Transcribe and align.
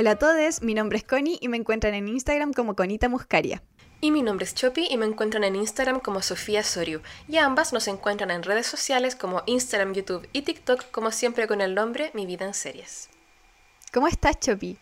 Hola 0.00 0.12
a 0.12 0.16
todos, 0.16 0.62
mi 0.62 0.72
nombre 0.72 0.96
es 0.96 1.04
Connie 1.04 1.36
y 1.42 1.48
me 1.48 1.58
encuentran 1.58 1.92
en 1.92 2.08
Instagram 2.08 2.54
como 2.54 2.74
Conita 2.74 3.10
Muscaria. 3.10 3.62
Y 4.00 4.12
mi 4.12 4.22
nombre 4.22 4.46
es 4.46 4.54
Chopi 4.54 4.86
y 4.88 4.96
me 4.96 5.04
encuentran 5.04 5.44
en 5.44 5.56
Instagram 5.56 6.00
como 6.00 6.22
Sofía 6.22 6.62
Soriu. 6.62 7.02
Y 7.28 7.36
ambas 7.36 7.74
nos 7.74 7.86
encuentran 7.86 8.30
en 8.30 8.42
redes 8.42 8.66
sociales 8.66 9.14
como 9.14 9.42
Instagram, 9.44 9.92
YouTube 9.92 10.26
y 10.32 10.40
TikTok, 10.40 10.90
como 10.90 11.10
siempre 11.10 11.46
con 11.46 11.60
el 11.60 11.74
nombre 11.74 12.12
Mi 12.14 12.24
Vida 12.24 12.46
en 12.46 12.54
Series. 12.54 13.10
¿Cómo 13.92 14.08
estás, 14.08 14.40
Chopi? 14.40 14.78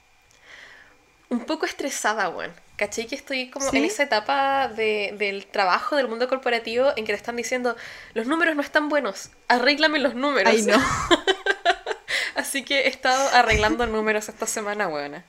Un 1.31 1.41
poco 1.41 1.67
estresada, 1.67 2.29
weón. 2.29 2.53
¿Cachai? 2.77 3.07
Que 3.07 3.17
estoy 3.17 3.51
como 3.51 3.69
en 3.73 3.85
esa 3.85 4.05
etapa 4.05 4.69
del 4.69 5.47
trabajo, 5.47 5.97
del 5.97 6.07
mundo 6.07 6.29
corporativo, 6.29 6.93
en 6.97 7.05
que 7.05 7.13
te 7.13 7.17
están 7.17 7.35
diciendo, 7.35 7.77
los 8.15 8.27
números 8.29 8.55
no 8.55 8.63
están 8.63 8.89
buenos, 8.89 9.31
arréglame 9.49 9.99
los 9.99 10.15
números. 10.15 10.55
Ay, 10.55 10.63
no. 10.63 10.81
Así 12.37 12.65
que 12.65 12.83
he 12.83 12.89
estado 12.89 13.29
arreglando 13.35 13.85
números 13.87 14.29
esta 14.29 14.47
semana, 14.47 14.87
weona. 14.87 15.25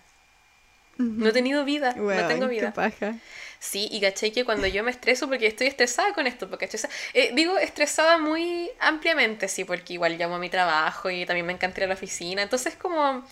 No 0.97 1.29
he 1.29 1.31
tenido 1.31 1.65
vida, 1.65 1.95
no 1.95 2.27
tengo 2.27 2.47
vida. 2.47 2.67
Qué 2.67 2.75
paja. 2.75 3.15
Sí, 3.57 3.89
y 3.91 3.99
caché 3.99 4.31
que 4.31 4.45
cuando 4.45 4.67
yo 4.67 4.83
me 4.83 4.91
estreso, 4.91 5.27
porque 5.27 5.47
estoy 5.47 5.67
estresada 5.67 6.13
con 6.13 6.27
esto, 6.27 6.49
porque 6.49 6.69
eh, 7.13 7.31
digo 7.33 7.57
estresada 7.57 8.17
muy 8.17 8.69
ampliamente, 8.79 9.47
sí, 9.47 9.65
porque 9.65 9.93
igual 9.93 10.17
llamo 10.17 10.35
a 10.35 10.39
mi 10.39 10.49
trabajo 10.49 11.09
y 11.09 11.25
también 11.25 11.45
me 11.45 11.53
encanta 11.53 11.81
ir 11.81 11.85
a 11.85 11.87
la 11.87 11.93
oficina, 11.95 12.41
entonces 12.41 12.75
como 12.75 13.25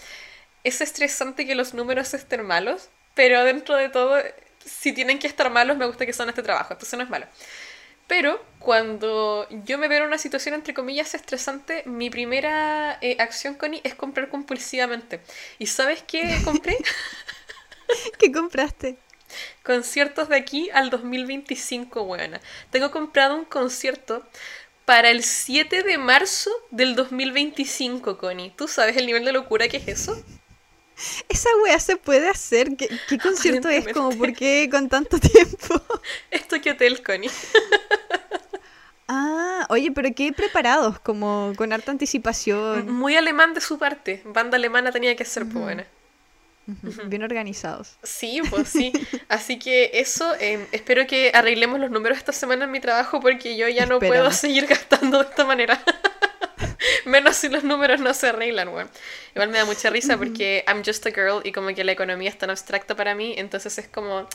es 0.68 0.82
estresante 0.82 1.46
que 1.46 1.56
los 1.56 1.74
números 1.74 2.14
estén 2.14 2.46
malos, 2.46 2.90
pero 3.16 3.44
dentro 3.44 3.76
de 3.76 3.90
todo, 3.90 4.18
si 4.64 4.94
tienen 4.94 5.20
que 5.20 5.28
estar 5.28 5.50
malos, 5.50 5.78
me 5.78 5.86
gusta 5.86 6.06
que 6.06 6.14
son 6.14 6.30
este 6.30 6.44
trabajo, 6.44 6.74
entonces 6.74 6.98
no 6.98 7.04
es 7.04 7.10
malo. 7.10 7.26
Pero 8.08 8.42
cuando 8.60 9.48
yo 9.66 9.78
me 9.78 9.88
veo 9.88 10.00
en 10.00 10.08
una 10.08 10.18
situación 10.18 10.56
entre 10.56 10.74
comillas 10.74 11.14
estresante, 11.14 11.84
mi 11.86 12.10
primera 12.10 12.98
eh, 13.02 13.18
acción, 13.20 13.56
Connie, 13.56 13.82
es 13.84 13.96
comprar 13.96 14.30
compulsivamente. 14.30 15.20
¿Y 15.60 15.68
sabes 15.68 16.04
qué 16.08 16.38
compré? 16.46 16.78
¿Qué 18.20 18.32
compraste? 18.32 18.98
Conciertos 19.64 20.30
de 20.30 20.38
aquí 20.38 20.70
al 20.74 20.90
2025, 20.90 22.06
buena. 22.06 22.40
Tengo 22.72 22.92
comprado 22.92 23.36
un 23.36 23.44
concierto 23.44 24.26
para 24.86 25.10
el 25.10 25.22
7 25.22 25.84
de 25.84 25.98
marzo 25.98 26.50
del 26.72 26.96
2025, 26.96 28.18
Connie. 28.18 28.54
¿Tú 28.56 28.70
sabes 28.70 28.96
el 28.96 29.06
nivel 29.06 29.26
de 29.26 29.34
locura 29.34 29.68
que 29.68 29.78
es 29.78 29.88
eso? 29.90 30.24
Esa 31.30 31.50
wea 31.64 31.80
se 31.80 31.98
puede 31.98 32.30
hacer. 32.30 32.76
¿Qué, 32.76 32.90
concierto 33.22 33.70
es? 33.70 33.88
Como, 33.94 34.10
¿por 34.18 34.34
qué 34.34 34.68
con 34.72 34.90
tanto 34.90 35.20
tiempo? 35.20 35.82
Esto 36.32 36.60
que 36.62 36.72
hotel, 36.72 37.02
Connie. 37.04 37.32
Ah, 39.08 39.66
oye, 39.70 39.92
pero 39.92 40.10
qué 40.14 40.34
preparados, 40.34 41.00
como 41.00 41.54
con 41.56 41.72
harta 41.72 41.92
anticipación. 41.92 42.92
Muy 42.92 43.16
alemán 43.16 43.54
de 43.54 43.62
su 43.62 43.78
parte. 43.78 44.22
Banda 44.26 44.58
alemana 44.58 44.92
tenía 44.92 45.16
que 45.16 45.24
ser, 45.24 45.44
pues 45.44 45.56
buena. 45.56 45.88
Bien 47.06 47.24
organizados. 47.24 47.96
Sí, 48.04 48.42
pues 48.50 48.68
sí. 48.68 48.92
Así 49.30 49.58
que 49.58 49.92
eso, 49.94 50.36
em, 50.42 50.68
espero 50.74 51.08
que 51.08 51.32
arreglemos 51.34 51.80
los 51.80 51.90
números 51.90 52.18
esta 52.18 52.34
semana 52.34 52.66
en 52.66 52.72
mi 52.72 52.82
trabajo 52.82 53.22
porque 53.22 53.56
yo 53.56 53.70
ya 53.70 53.86
no 53.86 54.00
puedo 54.00 54.30
seguir 54.32 54.68
gastando 54.68 55.20
de 55.24 55.30
esta 55.30 55.46
manera. 55.46 55.82
Menos 57.06 57.36
si 57.36 57.50
los 57.50 57.64
números 57.64 58.00
no 58.00 58.14
se 58.14 58.28
arreglan, 58.28 58.70
weón. 58.70 58.90
Igual 59.36 59.50
me 59.50 59.60
da 59.60 59.66
mucha 59.66 59.90
risa 59.90 60.18
porque 60.18 60.64
I'm 60.68 60.84
just 60.84 61.06
a 61.06 61.12
girl 61.12 61.42
y 61.44 61.52
como 61.52 61.68
que 61.76 61.84
la 61.84 61.92
economía 61.92 62.30
es 62.30 62.38
tan 62.38 62.50
abstracta 62.50 62.96
para 62.96 63.14
mí, 63.14 63.36
entonces 63.38 63.78
es 63.78 63.88
como, 63.88 64.28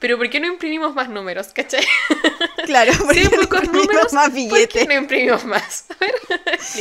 pero 0.00 0.18
¿por 0.18 0.28
qué 0.28 0.40
no 0.40 0.48
imprimimos 0.48 0.94
más 0.94 1.08
números? 1.08 1.48
¿Cachai? 1.54 1.84
Claro, 2.64 2.92
porque 2.98 3.20
hay 3.20 3.28
pocos 3.28 3.70
números, 3.70 4.12
más 4.14 4.32
billetes. 4.32 4.68
¿por 4.68 4.68
qué 4.68 4.86
no 4.86 4.94
imprimimos 4.94 5.44
más? 5.44 5.84
A 5.90 5.96
ver, 6.00 6.14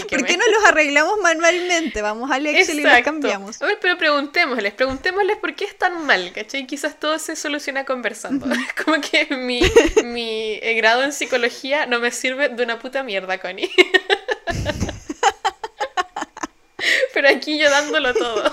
¿Por 0.09 0.25
qué 0.25 0.37
no 0.37 0.45
los 0.49 0.65
arreglamos 0.65 1.19
manualmente? 1.21 2.01
Vamos 2.01 2.31
al 2.31 2.47
Excel 2.47 2.79
y 2.79 2.83
los 2.83 3.01
cambiamos. 3.01 3.61
A 3.61 3.65
ver, 3.65 3.77
pero 3.81 3.97
preguntémosles, 3.97 4.73
preguntémosles 4.73 5.37
por 5.37 5.55
qué 5.55 5.65
es 5.65 5.77
tan 5.77 6.05
mal, 6.05 6.31
¿cachai? 6.33 6.65
Quizás 6.65 6.97
todo 6.99 7.19
se 7.19 7.35
soluciona 7.35 7.83
conversando. 7.83 8.47
como 8.85 9.01
que 9.01 9.35
mi, 9.35 9.61
mi 10.05 10.53
eh, 10.61 10.73
grado 10.75 11.03
en 11.03 11.11
psicología 11.11 11.85
no 11.85 11.99
me 11.99 12.11
sirve 12.11 12.47
de 12.47 12.63
una 12.63 12.79
puta 12.79 13.03
mierda, 13.03 13.37
Connie. 13.39 13.69
Pero 17.13 17.29
aquí 17.29 17.59
yo 17.59 17.69
dándolo 17.69 18.13
todo. 18.13 18.51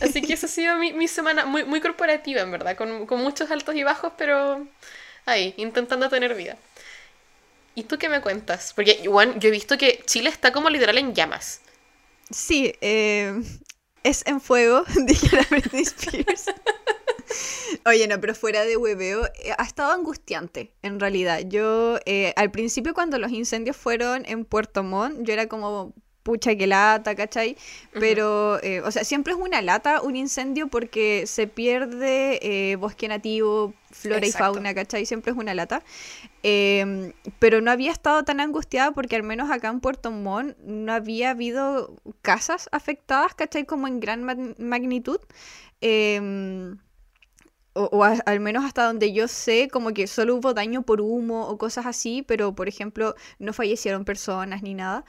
Así 0.00 0.22
que 0.22 0.32
esa 0.32 0.46
ha 0.46 0.48
sido 0.48 0.76
mi, 0.76 1.08
semana 1.08 1.44
muy, 1.44 1.64
muy 1.64 1.80
corporativa, 1.80 2.40
en 2.40 2.50
verdad, 2.50 2.76
con, 2.76 3.06
muchos 3.22 3.50
altos 3.50 3.74
y 3.74 3.84
bajos, 3.84 4.12
pero 4.16 4.66
ahí, 5.26 5.54
intentando 5.56 6.08
tener 6.08 6.34
vida. 6.34 6.56
¿Y 7.74 7.84
tú 7.84 7.98
qué 7.98 8.08
me 8.08 8.20
cuentas? 8.20 8.72
Porque, 8.74 9.02
Juan, 9.06 9.38
yo 9.40 9.48
he 9.48 9.52
visto 9.52 9.78
que 9.78 10.02
Chile 10.06 10.28
está 10.30 10.52
como 10.52 10.70
literal 10.70 10.98
en 10.98 11.14
llamas. 11.14 11.60
Sí, 12.30 12.74
eh, 12.80 13.40
es 14.02 14.26
en 14.26 14.40
fuego, 14.40 14.84
dije 15.06 15.36
la 15.36 15.46
Britney 15.50 15.82
Spears. 15.82 16.46
Oye, 17.86 18.06
no, 18.08 18.20
pero 18.20 18.34
fuera 18.34 18.64
de 18.64 18.76
hueveo, 18.76 19.26
eh, 19.26 19.52
ha 19.56 19.64
estado 19.64 19.92
angustiante, 19.92 20.72
en 20.82 21.00
realidad. 21.00 21.40
Yo, 21.46 21.98
eh, 22.06 22.32
al 22.36 22.50
principio, 22.50 22.94
cuando 22.94 23.18
los 23.18 23.30
incendios 23.30 23.76
fueron 23.76 24.24
en 24.26 24.44
Puerto 24.44 24.82
Montt, 24.82 25.20
yo 25.22 25.32
era 25.32 25.46
como, 25.46 25.94
pucha, 26.22 26.54
que 26.54 26.66
lata, 26.66 27.14
¿cachai? 27.14 27.56
Pero, 27.92 28.62
eh, 28.62 28.80
o 28.80 28.90
sea, 28.90 29.04
siempre 29.04 29.32
es 29.32 29.38
una 29.38 29.60
lata 29.60 30.02
un 30.02 30.16
incendio 30.16 30.68
porque 30.68 31.26
se 31.26 31.46
pierde 31.46 32.76
bosque 32.78 33.08
nativo, 33.08 33.74
flora 33.90 34.26
y 34.26 34.32
fauna, 34.32 34.74
¿cachai? 34.74 35.04
Siempre 35.04 35.32
es 35.32 35.38
una 35.38 35.54
lata. 35.54 35.82
Em, 36.44 37.12
pero 37.38 37.60
no 37.60 37.70
había 37.70 37.92
estado 37.92 38.24
tan 38.24 38.40
angustiada 38.40 38.92
porque 38.92 39.16
al 39.16 39.22
menos 39.22 39.50
acá 39.50 39.68
en 39.68 39.80
Puerto 39.80 40.10
Montt 40.10 40.56
no 40.58 40.92
había 40.92 41.30
habido 41.30 41.96
casas 42.22 42.68
afectadas, 42.72 43.34
¿cachai? 43.34 43.64
Como 43.64 43.88
en 43.88 44.00
gran 44.00 44.24
magnitud. 44.58 45.18
Eh, 47.74 47.88
o, 47.90 48.04
al 48.04 48.40
menos 48.40 48.64
hasta 48.64 48.84
donde 48.84 49.12
yo 49.12 49.28
sé, 49.28 49.68
como 49.70 49.92
que 49.92 50.06
solo 50.06 50.36
hubo 50.36 50.54
daño 50.54 50.82
por 50.82 51.00
humo 51.00 51.46
o 51.48 51.58
cosas 51.58 51.86
así, 51.86 52.22
pero 52.22 52.54
por 52.54 52.68
ejemplo 52.68 53.14
no 53.38 53.52
fallecieron 53.52 54.04
personas 54.04 54.62
ni 54.62 54.74
nada. 54.74 55.04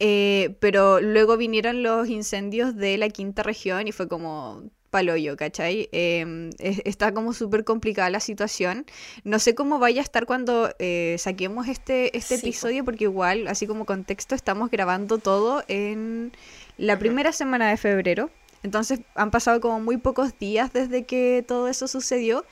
Eh, 0.00 0.56
pero 0.60 1.00
luego 1.00 1.36
vinieron 1.36 1.82
los 1.82 2.08
incendios 2.08 2.76
de 2.76 2.98
la 2.98 3.08
quinta 3.10 3.42
región 3.42 3.86
y 3.88 3.92
fue 3.92 4.08
como 4.08 4.64
paloyo, 4.90 5.36
¿cachai? 5.36 5.88
Em, 5.90 6.50
está 6.60 7.12
como 7.12 7.32
súper 7.32 7.64
complicada 7.64 8.10
la 8.10 8.20
situación. 8.20 8.86
No 9.24 9.40
sé 9.40 9.54
cómo 9.56 9.80
vaya 9.80 10.00
a 10.00 10.04
estar 10.04 10.24
cuando 10.26 10.70
eh, 10.78 11.16
saquemos 11.18 11.66
este, 11.66 12.16
este 12.16 12.36
episodio, 12.36 12.84
porque 12.84 13.04
igual, 13.04 13.48
así 13.48 13.66
como 13.66 13.86
contexto, 13.86 14.36
estamos 14.36 14.70
grabando 14.70 15.18
todo 15.18 15.64
en 15.66 16.32
la 16.78 16.98
primera 16.98 17.32
semana 17.32 17.70
de 17.70 17.76
febrero. 17.76 18.30
Entonces 18.64 19.00
han 19.14 19.30
pasado 19.30 19.60
como 19.60 19.78
muy 19.78 19.98
pocos 19.98 20.36
días 20.38 20.72
desde 20.72 21.04
que 21.04 21.44
todo 21.46 21.68
eso 21.68 21.86
sucedió. 21.86 22.44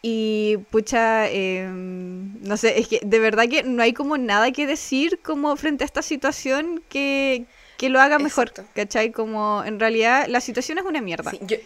Y 0.00 0.56
pucha, 0.70 1.28
em, 1.28 2.40
no 2.42 2.56
sé, 2.56 2.80
es 2.80 2.88
que 2.88 3.00
de 3.04 3.18
verdad 3.20 3.44
que 3.48 3.62
no 3.62 3.82
hay 3.82 3.92
como 3.92 4.18
nada 4.18 4.50
que 4.50 4.66
decir 4.66 5.20
como 5.22 5.54
frente 5.56 5.84
a 5.84 5.86
esta 5.86 6.02
situación 6.02 6.82
que, 6.88 7.44
que 7.76 7.88
lo 7.88 8.00
haga 8.00 8.18
mejor, 8.18 8.52
¿cachai? 8.74 9.12
Como 9.12 9.62
en 9.64 9.78
realidad 9.78 10.26
la 10.26 10.40
situación 10.40 10.78
es 10.78 10.84
una 10.84 11.00
mierda. 11.00 11.30
Sí, 11.30 11.38
yo 11.42 11.58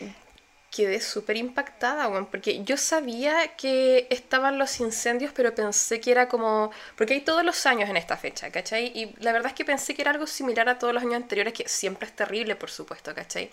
quedé 0.76 1.00
súper 1.00 1.36
impactada, 1.36 2.08
porque 2.26 2.62
yo 2.64 2.76
sabía 2.76 3.56
que 3.56 4.06
estaban 4.10 4.58
los 4.58 4.80
incendios, 4.80 5.32
pero 5.34 5.54
pensé 5.54 6.00
que 6.00 6.10
era 6.10 6.28
como... 6.28 6.70
Porque 6.96 7.14
hay 7.14 7.20
todos 7.22 7.44
los 7.44 7.64
años 7.66 7.88
en 7.88 7.96
esta 7.96 8.16
fecha, 8.16 8.50
¿cachai? 8.50 8.92
Y 8.94 9.14
la 9.20 9.32
verdad 9.32 9.48
es 9.48 9.54
que 9.54 9.64
pensé 9.64 9.94
que 9.94 10.02
era 10.02 10.10
algo 10.10 10.26
similar 10.26 10.68
a 10.68 10.78
todos 10.78 10.92
los 10.92 11.02
años 11.02 11.16
anteriores, 11.16 11.54
que 11.54 11.68
siempre 11.68 12.06
es 12.06 12.14
terrible, 12.14 12.56
por 12.56 12.70
supuesto, 12.70 13.14
¿cachai? 13.14 13.50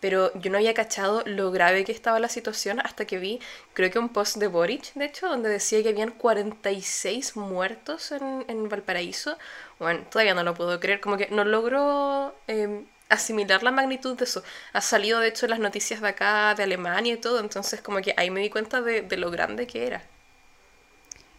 pero 0.00 0.30
yo 0.38 0.50
no 0.50 0.58
había 0.58 0.74
cachado 0.74 1.22
lo 1.26 1.50
grave 1.50 1.84
que 1.84 1.92
estaba 1.92 2.20
la 2.20 2.28
situación 2.28 2.80
hasta 2.80 3.06
que 3.06 3.18
vi, 3.18 3.40
creo 3.72 3.90
que 3.90 3.98
un 3.98 4.10
post 4.10 4.36
de 4.36 4.46
Boric, 4.46 4.92
de 4.94 5.06
hecho, 5.06 5.26
donde 5.28 5.48
decía 5.48 5.82
que 5.82 5.88
habían 5.88 6.10
46 6.10 7.36
muertos 7.36 8.12
en, 8.12 8.44
en 8.48 8.68
Valparaíso. 8.68 9.38
Bueno, 9.78 10.04
todavía 10.10 10.34
no 10.34 10.42
lo 10.44 10.54
puedo 10.54 10.78
creer, 10.80 11.00
como 11.00 11.16
que 11.16 11.28
no 11.30 11.44
logro 11.44 12.34
em, 12.46 12.84
asimilar 13.08 13.62
la 13.62 13.70
magnitud 13.70 14.16
de 14.16 14.24
eso. 14.24 14.42
Ha 14.72 14.80
salido, 14.80 15.20
de 15.20 15.28
hecho, 15.28 15.46
las 15.46 15.58
noticias 15.58 16.00
de 16.00 16.08
acá, 16.08 16.54
de 16.54 16.62
Alemania 16.62 17.14
y 17.14 17.16
todo, 17.18 17.40
entonces 17.40 17.80
como 17.80 18.00
que 18.00 18.14
ahí 18.16 18.30
me 18.30 18.40
di 18.40 18.50
cuenta 18.50 18.80
de, 18.82 19.02
de 19.02 19.16
lo 19.16 19.30
grande 19.30 19.66
que 19.66 19.86
era. 19.86 20.02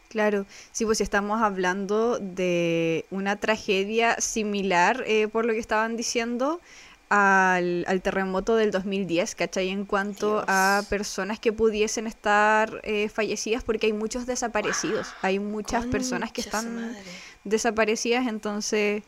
Claro, 0.09 0.45
sí, 0.71 0.85
pues 0.85 1.01
estamos 1.01 1.41
hablando 1.41 2.17
de 2.19 3.05
una 3.11 3.35
tragedia 3.35 4.19
similar 4.21 5.03
eh, 5.05 5.27
por 5.27 5.45
lo 5.45 5.53
que 5.53 5.59
estaban 5.59 5.97
diciendo 5.97 6.61
al, 7.09 8.01
terremoto 8.01 8.55
del 8.55 8.71
2010, 8.71 9.35
¿cachai? 9.35 9.69
En 9.69 9.85
cuanto 9.85 10.43
a 10.47 10.83
personas 10.89 11.39
que 11.39 11.53
pudiesen 11.53 12.07
estar 12.07 12.81
eh, 12.83 13.09
fallecidas, 13.09 13.63
porque 13.63 13.87
hay 13.87 13.93
muchos 13.93 14.25
desaparecidos, 14.25 15.13
hay 15.21 15.39
muchas 15.39 15.85
personas 15.85 16.31
que 16.31 16.41
están 16.41 16.95
desaparecidas, 17.43 18.27
entonces, 18.27 19.03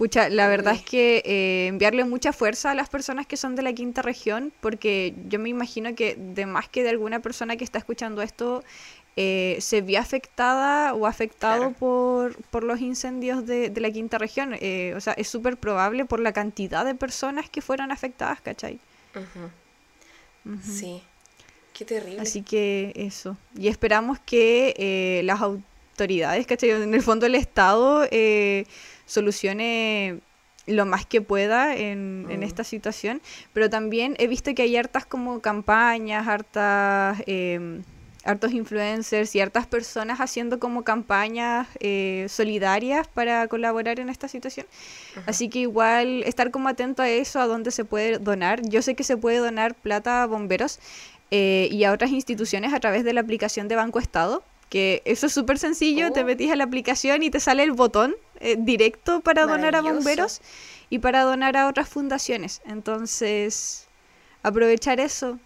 Pucha, 0.00 0.30
la 0.30 0.48
verdad 0.48 0.72
es 0.76 0.80
que 0.80 1.22
eh, 1.26 1.66
enviarle 1.66 2.04
mucha 2.04 2.32
fuerza 2.32 2.70
a 2.70 2.74
las 2.74 2.88
personas 2.88 3.26
que 3.26 3.36
son 3.36 3.54
de 3.54 3.60
la 3.60 3.74
quinta 3.74 4.00
región, 4.00 4.50
porque 4.62 5.14
yo 5.28 5.38
me 5.38 5.50
imagino 5.50 5.94
que 5.94 6.14
de 6.14 6.46
más 6.46 6.70
que 6.70 6.82
de 6.82 6.88
alguna 6.88 7.20
persona 7.20 7.58
que 7.58 7.64
está 7.64 7.78
escuchando 7.78 8.22
esto, 8.22 8.64
eh, 9.16 9.58
se 9.60 9.82
vio 9.82 10.00
afectada 10.00 10.94
o 10.94 11.06
afectado 11.06 11.72
por, 11.72 12.34
por, 12.44 12.64
los 12.64 12.80
incendios 12.80 13.44
de, 13.44 13.68
de 13.68 13.80
la 13.82 13.90
quinta 13.90 14.16
región. 14.16 14.56
Eh, 14.58 14.94
o 14.96 15.00
sea, 15.02 15.12
es 15.12 15.28
súper 15.28 15.58
probable 15.58 16.06
por 16.06 16.20
la 16.20 16.32
cantidad 16.32 16.82
de 16.86 16.94
personas 16.94 17.50
que 17.50 17.60
fueron 17.60 17.92
afectadas, 17.92 18.40
¿cachai? 18.40 18.80
Sí, 20.62 21.02
qué 21.74 21.84
terrible. 21.84 22.22
Así 22.22 22.40
que 22.40 22.94
eso. 22.96 23.36
Y 23.54 23.68
esperamos 23.68 24.18
que 24.18 24.72
eh, 24.78 25.20
las 25.24 25.42
autoridades, 25.42 26.46
¿cachai? 26.46 26.70
En 26.70 26.94
el 26.94 27.02
fondo 27.02 27.26
el 27.26 27.34
Estado 27.34 28.08
solucione 29.10 30.20
lo 30.66 30.86
más 30.86 31.04
que 31.06 31.20
pueda 31.20 31.74
en, 31.74 32.26
en, 32.30 32.42
esta 32.42 32.64
situación, 32.64 33.20
pero 33.52 33.68
también 33.68 34.14
he 34.18 34.26
visto 34.26 34.54
que 34.54 34.62
hay 34.62 34.76
hartas 34.76 35.04
como 35.04 35.40
campañas, 35.40 36.28
hartas 36.28 37.22
eh, 37.26 37.80
hartos 38.24 38.52
influencers 38.52 39.34
y 39.34 39.40
hartas 39.40 39.66
personas 39.66 40.20
haciendo 40.20 40.58
como 40.58 40.84
campañas 40.84 41.66
eh, 41.80 42.26
solidarias 42.28 43.08
para 43.08 43.46
colaborar 43.48 44.00
en 44.00 44.08
esta 44.08 44.28
situación. 44.28 44.66
Así 45.26 45.48
que 45.48 45.60
igual 45.60 46.22
estar 46.24 46.50
como 46.50 46.68
atento 46.68 47.02
a 47.02 47.08
eso, 47.08 47.40
a 47.40 47.46
dónde 47.46 47.70
se 47.70 47.84
puede 47.84 48.18
donar. 48.18 48.62
Yo 48.68 48.82
sé 48.82 48.94
que 48.94 49.04
se 49.04 49.16
puede 49.16 49.38
donar 49.38 49.74
plata 49.74 50.22
a 50.22 50.26
bomberos 50.26 50.78
eh, 51.30 51.68
y 51.70 51.84
a 51.84 51.92
otras 51.92 52.10
instituciones 52.10 52.74
a 52.74 52.80
través 52.80 53.04
de 53.04 53.12
la 53.12 53.20
aplicación 53.20 53.68
de 53.68 53.76
Banco 53.76 53.98
Estado, 53.98 54.42
que 54.68 55.02
eso 55.04 55.26
es 55.26 55.32
súper 55.32 55.58
sencillo, 55.58 56.12
te 56.12 56.20
oh. 56.20 56.24
metís 56.24 56.50
a 56.52 56.56
la 56.56 56.64
aplicación 56.64 57.22
y 57.22 57.30
te 57.30 57.40
sale 57.40 57.62
el 57.62 57.72
botón 57.72 58.14
eh, 58.40 58.56
directo 58.58 59.20
para 59.20 59.46
donar 59.46 59.76
a 59.76 59.82
bomberos 59.82 60.40
y 60.88 60.98
para 60.98 61.22
donar 61.22 61.56
a 61.56 61.68
otras 61.68 61.88
fundaciones. 61.88 62.62
Entonces, 62.64 63.86
aprovechar 64.42 64.98
eso 65.00 65.38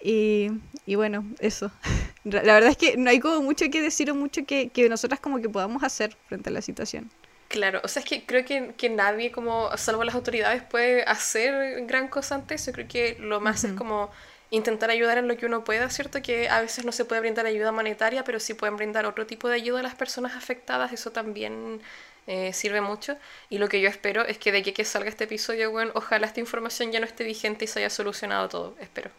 y, 0.00 0.50
y, 0.86 0.94
bueno, 0.94 1.24
eso. 1.40 1.70
La 2.24 2.54
verdad 2.54 2.70
es 2.70 2.76
que 2.76 2.96
no 2.96 3.10
hay 3.10 3.20
como 3.20 3.42
mucho 3.42 3.66
que 3.70 3.80
decir 3.80 4.10
o 4.10 4.14
mucho 4.14 4.44
que, 4.46 4.68
que 4.68 4.88
nosotras 4.88 5.20
como 5.20 5.40
que 5.40 5.48
podamos 5.48 5.82
hacer 5.82 6.16
frente 6.28 6.50
a 6.50 6.52
la 6.52 6.62
situación. 6.62 7.10
Claro, 7.48 7.80
o 7.82 7.88
sea, 7.88 8.02
es 8.02 8.08
que 8.08 8.26
creo 8.26 8.44
que, 8.44 8.74
que, 8.76 8.90
nadie, 8.90 9.32
como 9.32 9.74
salvo 9.78 10.04
las 10.04 10.14
autoridades, 10.14 10.62
puede 10.62 11.02
hacer 11.04 11.86
gran 11.86 12.08
cosa 12.08 12.34
ante 12.34 12.54
eso. 12.54 12.72
Creo 12.72 12.86
que 12.86 13.16
lo 13.20 13.40
más 13.40 13.64
es 13.64 13.72
como 13.72 14.10
intentar 14.50 14.90
ayudar 14.90 15.18
en 15.18 15.28
lo 15.28 15.36
que 15.36 15.46
uno 15.46 15.64
pueda, 15.64 15.90
¿cierto? 15.90 16.22
Que 16.22 16.48
a 16.48 16.60
veces 16.60 16.84
no 16.84 16.92
se 16.92 17.04
puede 17.04 17.20
brindar 17.20 17.46
ayuda 17.46 17.72
monetaria, 17.72 18.24
pero 18.24 18.40
sí 18.40 18.54
pueden 18.54 18.76
brindar 18.76 19.06
otro 19.06 19.26
tipo 19.26 19.48
de 19.48 19.56
ayuda 19.56 19.80
a 19.80 19.82
las 19.82 19.94
personas 19.94 20.34
afectadas. 20.36 20.92
Eso 20.92 21.10
también 21.12 21.80
eh, 22.26 22.52
sirve 22.52 22.80
mucho. 22.80 23.16
Y 23.50 23.58
lo 23.58 23.68
que 23.68 23.80
yo 23.80 23.88
espero 23.88 24.24
es 24.24 24.38
que 24.38 24.52
de 24.52 24.62
que, 24.62 24.72
que 24.72 24.84
salga 24.84 25.08
este 25.08 25.24
episodio, 25.24 25.70
bueno, 25.70 25.92
ojalá 25.94 26.26
esta 26.26 26.40
información 26.40 26.92
ya 26.92 27.00
no 27.00 27.06
esté 27.06 27.24
vigente 27.24 27.64
y 27.64 27.68
se 27.68 27.80
haya 27.80 27.90
solucionado 27.90 28.48
todo. 28.48 28.76
Espero. 28.80 29.10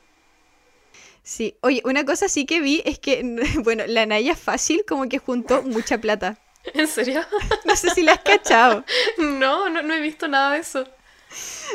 Sí, 1.24 1.56
oye, 1.62 1.82
una 1.86 2.06
cosa 2.06 2.28
sí 2.28 2.46
que 2.46 2.60
vi 2.60 2.82
es 2.86 2.98
que, 3.00 3.22
bueno, 3.64 3.84
la 3.88 4.06
Naya 4.06 4.36
Fácil 4.36 4.84
como 4.88 5.08
que 5.08 5.20
juntó 5.20 5.62
mucha 5.64 6.00
plata. 6.00 6.38
¿En 6.74 6.88
serio? 6.88 7.22
No 7.66 7.76
sé 7.76 7.92
si 7.92 8.02
la 8.02 8.14
has 8.14 8.20
cachado. 8.20 8.84
No, 9.18 9.70
no, 9.70 9.82
no 9.82 9.94
he 9.94 10.02
visto 10.02 10.28
nada 10.28 10.54
de 10.54 10.60
eso. 10.60 10.88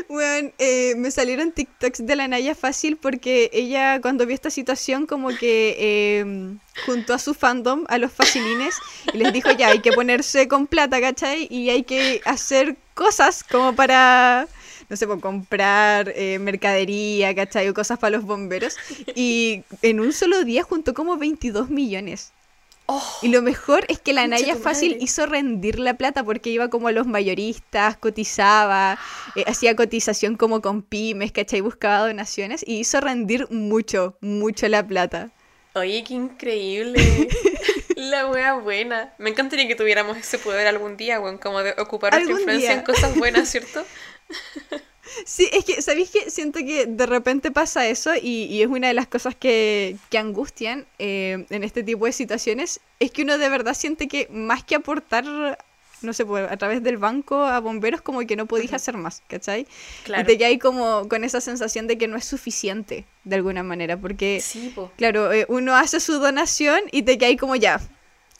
Bueno, 0.08 0.50
eh, 0.58 0.94
me 0.96 1.10
salieron 1.10 1.52
TikToks 1.52 2.04
de 2.06 2.16
la 2.16 2.28
Naya 2.28 2.54
Fácil 2.54 2.96
porque 2.96 3.50
ella 3.52 4.00
cuando 4.00 4.26
vio 4.26 4.34
esta 4.34 4.50
situación 4.50 5.06
como 5.06 5.28
que 5.28 6.18
em, 6.20 6.58
juntó 6.86 7.14
a 7.14 7.18
su 7.18 7.34
fandom, 7.34 7.84
a 7.88 7.98
los 7.98 8.12
facilines, 8.12 8.74
y 9.12 9.18
les 9.18 9.32
dijo 9.32 9.50
ya, 9.52 9.68
hay 9.68 9.80
que 9.80 9.92
ponerse 9.92 10.48
con 10.48 10.66
plata, 10.66 11.00
¿cachai? 11.00 11.46
Y 11.50 11.70
hay 11.70 11.84
que 11.84 12.20
hacer 12.24 12.76
cosas 12.94 13.44
como 13.44 13.74
para 13.74 14.48
no 14.88 14.96
sé, 14.96 15.06
por 15.06 15.20
comprar 15.20 16.12
eh, 16.14 16.38
mercadería, 16.38 17.34
¿cachai? 17.34 17.68
O 17.68 17.74
cosas 17.74 17.98
para 17.98 18.16
los 18.16 18.24
bomberos. 18.24 18.76
Y 19.14 19.64
en 19.82 20.00
un 20.00 20.12
solo 20.12 20.44
día 20.44 20.62
juntó 20.62 20.92
como 20.94 21.16
22 21.16 21.70
millones. 21.70 22.32
Oh, 22.86 23.02
y 23.22 23.28
lo 23.28 23.40
mejor 23.40 23.86
es 23.88 23.98
que 23.98 24.12
la 24.12 24.26
Naya 24.26 24.56
Fácil 24.56 24.98
hizo 25.00 25.24
rendir 25.24 25.78
la 25.78 25.94
plata 25.94 26.22
porque 26.22 26.50
iba 26.50 26.68
como 26.68 26.88
a 26.88 26.92
los 26.92 27.06
mayoristas, 27.06 27.96
cotizaba, 27.96 28.98
eh, 29.36 29.44
hacía 29.46 29.74
cotización 29.74 30.36
como 30.36 30.60
con 30.60 30.82
pymes, 30.82 31.32
¿cachai? 31.32 31.62
Buscaba 31.62 32.06
donaciones 32.06 32.62
y 32.66 32.80
hizo 32.80 33.00
rendir 33.00 33.50
mucho, 33.50 34.18
mucho 34.20 34.68
la 34.68 34.86
plata. 34.86 35.30
Oye, 35.74 36.04
qué 36.04 36.14
increíble. 36.14 37.00
la 37.96 38.26
wea 38.28 38.54
buena. 38.54 39.14
Me 39.18 39.30
encantaría 39.30 39.66
que 39.66 39.74
tuviéramos 39.74 40.18
ese 40.18 40.38
poder 40.38 40.66
algún 40.66 40.96
día, 40.96 41.20
weón, 41.20 41.38
como 41.38 41.62
de 41.62 41.74
ocupar 41.78 42.12
nuestra 42.12 42.32
influencia 42.32 42.72
en 42.72 42.82
cosas 42.82 43.16
buenas, 43.16 43.48
¿cierto? 43.48 43.84
Sí, 45.24 45.48
es 45.52 45.64
que, 45.64 45.82
¿sabéis 45.82 46.10
que 46.10 46.30
Siento 46.30 46.60
que 46.60 46.86
de 46.86 47.06
repente 47.06 47.50
pasa 47.50 47.86
eso 47.86 48.12
y, 48.20 48.62
es 48.62 48.68
una 48.68 48.88
de 48.88 48.94
las 48.94 49.06
cosas 49.06 49.34
que, 49.34 49.96
que 50.10 50.18
angustian 50.18 50.86
eh, 50.98 51.44
en 51.50 51.64
este 51.64 51.82
tipo 51.82 52.06
de 52.06 52.12
situaciones, 52.12 52.80
es 53.00 53.10
que 53.10 53.22
uno 53.22 53.38
de 53.38 53.48
verdad 53.48 53.74
siente 53.74 54.08
que 54.08 54.28
más 54.30 54.64
que 54.64 54.74
aportar, 54.74 55.24
no 56.02 56.12
sé, 56.12 56.24
pues, 56.24 56.50
a 56.50 56.56
través 56.56 56.82
del 56.82 56.96
banco 56.96 57.44
a 57.44 57.60
bomberos, 57.60 58.00
como 58.00 58.20
que 58.20 58.36
no 58.36 58.46
podéis 58.46 58.72
hacer 58.72 58.96
más, 58.96 59.22
¿cachai? 59.28 59.66
Claro. 60.04 60.22
Y 60.22 60.26
te 60.26 60.38
quedas 60.38 60.58
como 60.60 61.08
con 61.08 61.24
esa 61.24 61.40
sensación 61.40 61.86
de 61.86 61.98
que 61.98 62.08
no 62.08 62.16
es 62.16 62.24
suficiente, 62.24 63.04
de 63.24 63.36
alguna 63.36 63.62
manera, 63.62 63.96
porque, 63.96 64.42
claro, 64.96 65.32
eh, 65.32 65.46
uno 65.48 65.76
hace 65.76 66.00
su 66.00 66.18
donación 66.18 66.80
y 66.92 67.02
te 67.02 67.18
quedas 67.18 67.36
como 67.38 67.56
ya, 67.56 67.80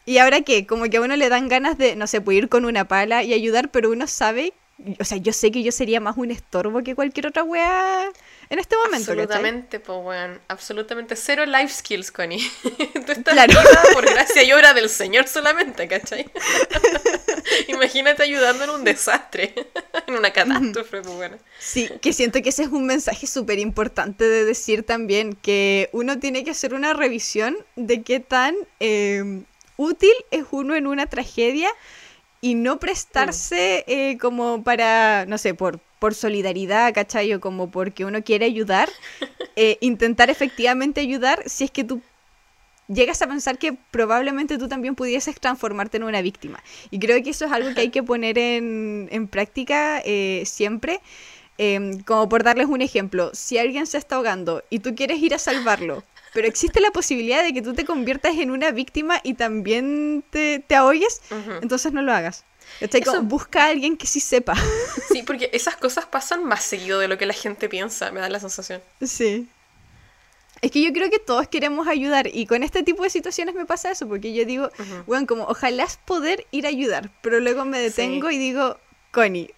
¿Y 0.07 0.19
ahora 0.19 0.43
qué? 0.43 0.67
Como 0.67 0.85
que 0.85 0.99
a 0.99 1.01
uno 1.01 1.17
le 1.17 1.31
dan 1.31 1.49
ganas 1.49 1.79
de, 1.79 1.97
no 1.97 2.07
sé, 2.07 2.21
pues 2.21 2.37
ir 2.37 2.49
con 2.51 2.67
una 2.67 2.87
pala 2.87 3.23
y 3.23 3.33
ayudar, 3.33 3.71
pero 3.71 3.91
uno 3.91 4.07
sabe 4.07 4.53
o 4.99 5.05
sea, 5.05 5.19
yo 5.19 5.33
sé 5.33 5.53
que 5.53 5.63
yo 5.63 5.71
sería 5.71 6.01
más 6.01 6.17
un 6.17 6.33
estorbo 6.33 6.83
que 6.83 6.97
cualquier 6.97 7.29
otra 7.29 7.45
wea 7.45 8.11
en 8.51 8.59
este 8.59 8.77
momento. 8.77 9.13
Absolutamente, 9.13 9.79
pues 9.79 9.99
weón. 10.03 10.41
Absolutamente 10.49 11.15
cero 11.15 11.47
life 11.47 11.73
skills, 11.73 12.11
Connie. 12.11 12.51
Tú 13.07 13.13
estás 13.13 13.35
claro. 13.35 13.55
por 13.93 14.05
gracia 14.05 14.43
y 14.43 14.53
obra 14.53 14.75
del 14.75 14.91
Señor 14.91 15.29
solamente, 15.29 15.87
¿cachai? 15.87 16.29
Imagínate 17.69 18.25
ayudando 18.25 18.65
en 18.65 18.71
un 18.71 18.85
desastre, 18.85 19.55
en 20.07 20.15
una 20.15 20.33
catástrofe, 20.33 21.03
pues 21.03 21.17
bueno. 21.17 21.39
Sí, 21.61 21.89
que 22.01 22.13
siento 22.13 22.43
que 22.43 22.49
ese 22.49 22.65
es 22.65 22.69
un 22.69 22.87
mensaje 22.87 23.29
súper 23.29 23.61
importante 23.61 24.25
de 24.25 24.45
decir 24.45 24.83
también, 24.85 25.35
que 25.35 25.89
uno 25.93 26.19
tiene 26.19 26.43
que 26.43 26.51
hacer 26.51 26.75
una 26.75 26.95
revisión 26.95 27.57
de 27.77 28.03
qué 28.03 28.19
tan 28.19 28.57
eh, 28.81 29.45
útil 29.77 30.13
es 30.33 30.45
uno 30.51 30.75
en 30.75 30.89
una 30.89 31.07
tragedia 31.07 31.71
y 32.45 32.55
no 32.57 32.79
prestarse 32.79 33.85
eh, 33.87 34.19
como 34.19 34.63
para, 34.63 35.25
no 35.25 35.39
sé, 35.39 35.55
por, 35.55 35.79
por 35.99 36.13
solidaridad, 36.13 36.93
¿cachai? 36.93 37.33
O 37.33 37.41
como 37.41 37.71
porque 37.71 38.05
uno 38.05 38.23
quiere 38.23 38.45
ayudar, 38.45 38.91
eh, 39.57 39.79
intentar 39.81 40.29
efectivamente 40.29 41.01
ayudar 41.01 41.43
si 41.47 41.65
es 41.65 41.71
que 41.71 41.85
tú 41.85 42.03
llegas 42.87 43.23
a 43.23 43.29
pensar 43.29 43.57
que 43.57 43.73
probablemente 43.91 44.59
tú 44.59 44.69
también 44.69 44.95
pudieses 44.95 45.41
transformarte 45.41 45.97
en 45.97 46.03
una 46.03 46.21
víctima. 46.21 46.63
Y 46.91 46.99
creo 46.99 47.23
que 47.23 47.31
eso 47.31 47.47
es 47.47 47.53
algo 47.53 47.73
que 47.73 47.81
hay 47.81 47.91
que 47.91 48.03
poner 48.13 48.37
en, 48.37 49.09
en 49.11 49.27
práctica 49.27 50.03
eh, 50.05 50.43
siempre. 50.45 51.01
Em, 51.57 52.01
como 52.01 52.29
por 52.29 52.43
darles 52.43 52.67
un 52.67 52.83
ejemplo, 52.83 53.31
si 53.33 53.57
alguien 53.57 53.87
se 53.87 53.97
está 53.97 54.17
ahogando 54.17 54.63
y 54.69 54.81
tú 54.81 54.95
quieres 54.95 55.19
ir 55.23 55.35
a 55.35 55.39
salvarlo, 55.39 56.03
pero 56.35 56.49
existe 56.49 56.81
la 56.81 56.91
posibilidad 56.91 57.43
de 57.43 57.55
que 57.55 57.63
tú 57.63 57.73
te 57.73 57.85
conviertas 57.85 58.37
en 58.37 58.51
una 58.51 58.73
víctima 58.73 59.21
y 59.23 59.35
también 59.35 60.25
te, 60.31 60.59
te 60.59 60.75
ahogues, 60.75 61.23
entonces 61.63 61.93
no 61.93 62.03
lo 62.03 62.13
hagas. 62.13 62.45
busca 63.23 63.65
a 63.65 63.69
alguien 63.69 63.97
que 63.97 64.07
sí 64.07 64.21
sepa. 64.21 64.55
Sí, 65.13 65.23
porque 65.23 65.49
esas 65.53 65.77
cosas 65.77 66.07
pasan 66.07 66.45
más 66.45 66.65
seguido 66.65 66.99
de 66.99 67.07
lo 67.07 67.17
que 67.17 67.25
la 67.25 67.35
gente 67.35 67.69
piensa, 67.69 68.11
me 68.11 68.21
da 68.21 68.29
la 68.29 68.41
sensación. 68.41 68.83
Sí. 69.01 69.49
Es 70.61 70.73
que 70.73 70.83
yo 70.83 70.93
creo 70.93 71.09
que 71.09 71.21
todos 71.21 71.47
queremos 71.47 71.87
ayudar 71.87 72.27
y 72.33 72.47
con 72.47 72.65
este 72.65 72.83
tipo 72.83 73.05
de 73.05 73.11
situaciones 73.11 73.55
me 73.55 73.65
pasa 73.65 73.93
eso, 73.93 74.09
porque 74.09 74.33
yo 74.33 74.45
digo, 74.45 74.71
bueno, 75.07 75.27
como 75.27 75.45
ojalá 75.45 75.85
es 75.85 75.99
poder 75.99 76.47
ir 76.51 76.67
a 76.67 76.71
ayudar, 76.71 77.11
pero 77.23 77.39
luego 77.39 77.65
me 77.65 77.79
detengo 77.79 78.31
y 78.31 78.39
digo, 78.39 78.79
Connie, 79.13 79.53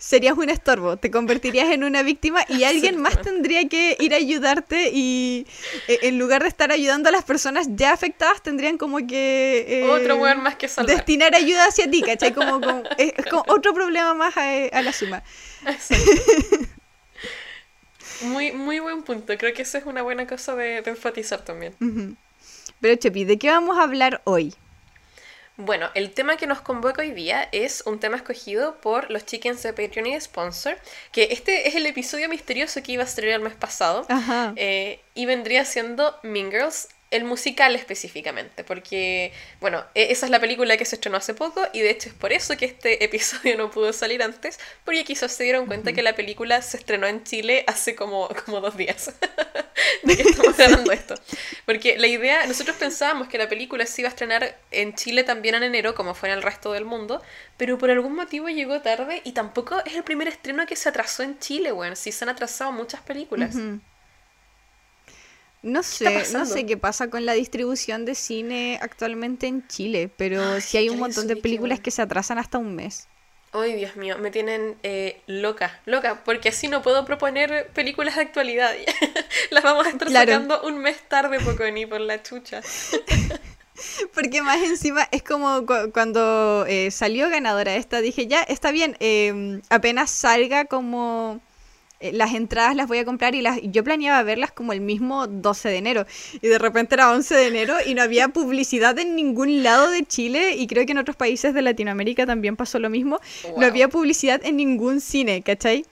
serías 0.00 0.36
un 0.36 0.48
estorbo, 0.48 0.96
te 0.96 1.10
convertirías 1.10 1.68
en 1.68 1.84
una 1.84 2.02
víctima 2.02 2.40
y 2.48 2.64
alguien 2.70 3.00
más 3.00 3.20
tendría 3.20 3.68
que 3.68 3.96
ir 4.00 4.14
a 4.14 4.16
ayudarte 4.16 4.90
y 4.92 5.46
eh, 5.86 5.98
en 6.02 6.18
lugar 6.18 6.42
de 6.42 6.48
estar 6.48 6.72
ayudando 6.72 7.10
a 7.10 7.12
las 7.12 7.22
personas 7.22 7.68
ya 7.76 7.92
afectadas 7.92 8.42
tendrían 8.42 8.78
como 8.78 9.06
que... 9.06 9.66
Eh, 9.68 9.88
otro 9.90 10.16
weón 10.16 10.42
más 10.42 10.56
que 10.56 10.68
salvar. 10.68 10.96
Destinar 10.96 11.34
ayuda 11.34 11.66
hacia 11.66 11.88
ti, 11.88 12.02
¿cachai? 12.02 12.32
Como, 12.32 12.60
es, 12.98 13.12
como 13.30 13.44
otro 13.46 13.74
problema 13.74 14.14
más 14.14 14.34
a, 14.36 14.82
la 14.82 14.92
suma. 14.92 15.22
Muy, 18.22 18.52
muy 18.52 18.80
buen 18.80 19.02
punto. 19.02 19.32
Creo 19.38 19.54
que 19.54 19.62
eso 19.62 19.78
es 19.78 19.86
una 19.86 20.02
buena 20.02 20.26
cosa 20.26 20.54
de, 20.54 20.82
enfatizar 20.84 21.42
también. 21.42 21.74
Pero 22.78 22.94
Chepi, 22.96 23.24
¿de 23.24 23.38
qué 23.38 23.48
vamos 23.48 23.78
a 23.78 23.82
hablar 23.84 24.20
hoy? 24.24 24.54
Bueno, 25.62 25.90
el 25.94 26.12
tema 26.12 26.38
que 26.38 26.46
nos 26.46 26.62
convoca 26.62 27.02
hoy 27.02 27.10
día 27.10 27.46
es 27.52 27.82
un 27.84 28.00
tema 28.00 28.16
escogido 28.16 28.76
por 28.76 29.10
los 29.10 29.26
chickens 29.26 29.62
de 29.62 29.74
Patreon 29.74 30.06
y 30.06 30.18
Sponsor, 30.18 30.78
que 31.12 31.28
este 31.32 31.68
es 31.68 31.74
el 31.74 31.84
episodio 31.84 32.30
misterioso 32.30 32.82
que 32.82 32.92
iba 32.92 33.02
a 33.02 33.06
estrenar 33.06 33.36
el 33.36 33.42
mes 33.42 33.52
pasado, 33.52 34.06
eh, 34.56 35.00
y 35.14 35.26
vendría 35.26 35.66
siendo 35.66 36.18
Mean 36.22 36.50
Girls 36.50 36.88
el 37.10 37.24
musical 37.24 37.74
específicamente, 37.74 38.64
porque, 38.64 39.32
bueno, 39.60 39.84
e-, 39.94 40.12
esa 40.12 40.26
es 40.26 40.30
la 40.30 40.40
película 40.40 40.76
que 40.76 40.84
se 40.84 40.96
estrenó 40.96 41.16
hace 41.16 41.34
poco 41.34 41.66
y 41.72 41.80
de 41.80 41.90
hecho 41.90 42.08
es 42.08 42.14
por 42.14 42.32
eso 42.32 42.56
que 42.56 42.66
este 42.66 43.04
episodio 43.10 43.56
no 43.56 43.70
pudo 43.70 43.92
salir 43.92 44.22
antes, 44.22 44.58
porque 44.84 45.04
quizás 45.04 45.32
se 45.32 45.44
dieron 45.44 45.66
cuenta 45.66 45.92
que 45.92 46.02
la 46.02 46.14
película 46.14 46.62
se 46.62 46.76
estrenó 46.76 47.06
en 47.06 47.24
Chile 47.24 47.64
hace 47.66 47.94
como, 47.94 48.28
como 48.44 48.60
dos 48.60 48.76
días 48.76 49.12
de 50.02 50.16
que 50.16 50.22
estamos 50.30 50.56
grabando 50.56 50.92
esto. 50.92 51.14
Porque 51.66 51.98
la 51.98 52.06
idea, 52.06 52.46
nosotros 52.46 52.76
pensábamos 52.76 53.28
que 53.28 53.38
la 53.38 53.48
película 53.48 53.86
se 53.86 54.02
iba 54.02 54.08
a 54.08 54.10
estrenar 54.10 54.58
en 54.70 54.94
Chile 54.94 55.24
también 55.24 55.56
en 55.56 55.64
enero, 55.64 55.94
como 55.94 56.14
fue 56.14 56.28
en 56.28 56.36
el 56.36 56.42
resto 56.42 56.72
del 56.72 56.84
mundo, 56.84 57.22
pero 57.56 57.78
por 57.78 57.90
algún 57.90 58.14
motivo 58.14 58.48
llegó 58.48 58.80
tarde 58.80 59.20
y 59.24 59.32
tampoco 59.32 59.82
es 59.84 59.94
el 59.94 60.04
primer 60.04 60.28
estreno 60.28 60.66
que 60.66 60.76
se 60.76 60.88
atrasó 60.88 61.22
en 61.22 61.38
Chile, 61.38 61.72
bueno, 61.72 61.96
sí 61.96 62.12
se 62.12 62.24
han 62.24 62.28
atrasado 62.28 62.72
muchas 62.72 63.00
películas. 63.00 63.56
No 65.62 65.82
sé, 65.82 66.24
no 66.32 66.46
sé 66.46 66.64
qué 66.64 66.76
pasa 66.78 67.10
con 67.10 67.26
la 67.26 67.34
distribución 67.34 68.06
de 68.06 68.14
cine 68.14 68.78
actualmente 68.80 69.46
en 69.46 69.66
Chile, 69.68 70.10
pero 70.16 70.60
sí 70.60 70.78
hay 70.78 70.88
un 70.88 70.98
montón 70.98 71.26
de 71.26 71.36
películas 71.36 71.80
que 71.80 71.90
se 71.90 72.00
atrasan 72.00 72.38
hasta 72.38 72.56
un 72.58 72.74
mes. 72.74 73.08
Ay, 73.52 73.74
Dios 73.74 73.96
mío, 73.96 74.16
me 74.18 74.30
tienen 74.30 74.76
eh, 74.84 75.20
loca, 75.26 75.80
loca, 75.84 76.22
porque 76.24 76.50
así 76.50 76.68
no 76.68 76.82
puedo 76.82 77.04
proponer 77.04 77.68
películas 77.74 78.14
de 78.14 78.22
actualidad. 78.22 78.72
Las 79.50 79.64
vamos 79.64 79.86
a 79.86 79.90
estar 79.90 80.10
sacando 80.10 80.62
un 80.62 80.78
mes 80.78 80.96
tarde, 81.08 81.40
poco 81.40 81.64
ni 81.70 81.84
por 81.84 82.00
la 82.00 82.22
chucha. 82.22 82.62
Porque 84.14 84.42
más 84.42 84.62
encima 84.62 85.08
es 85.10 85.22
como 85.22 85.64
cuando 85.94 86.66
eh, 86.68 86.90
salió 86.90 87.30
ganadora 87.30 87.76
esta, 87.76 88.02
dije, 88.02 88.26
ya, 88.26 88.42
está 88.42 88.72
bien, 88.72 88.94
em, 89.00 89.62
apenas 89.70 90.10
salga 90.10 90.66
como 90.66 91.40
las 92.00 92.32
entradas 92.32 92.74
las 92.74 92.88
voy 92.88 92.98
a 92.98 93.04
comprar 93.04 93.34
y 93.34 93.42
las 93.42 93.60
yo 93.62 93.84
planeaba 93.84 94.22
verlas 94.22 94.50
como 94.52 94.72
el 94.72 94.80
mismo 94.80 95.26
12 95.26 95.68
de 95.68 95.76
enero 95.76 96.06
y 96.40 96.48
de 96.48 96.58
repente 96.58 96.94
era 96.94 97.12
11 97.12 97.34
de 97.34 97.46
enero 97.46 97.74
y 97.84 97.94
no 97.94 98.02
había 98.02 98.28
publicidad 98.28 98.98
en 98.98 99.14
ningún 99.14 99.62
lado 99.62 99.90
de 99.90 100.04
Chile 100.04 100.56
y 100.56 100.66
creo 100.66 100.86
que 100.86 100.92
en 100.92 100.98
otros 100.98 101.16
países 101.16 101.52
de 101.52 101.62
Latinoamérica 101.62 102.24
también 102.24 102.56
pasó 102.56 102.78
lo 102.78 102.88
mismo. 102.88 103.20
No 103.56 103.66
había 103.66 103.88
publicidad 103.88 104.40
en 104.44 104.56
ningún 104.56 105.00
cine, 105.00 105.42
¿cachai? 105.42 105.84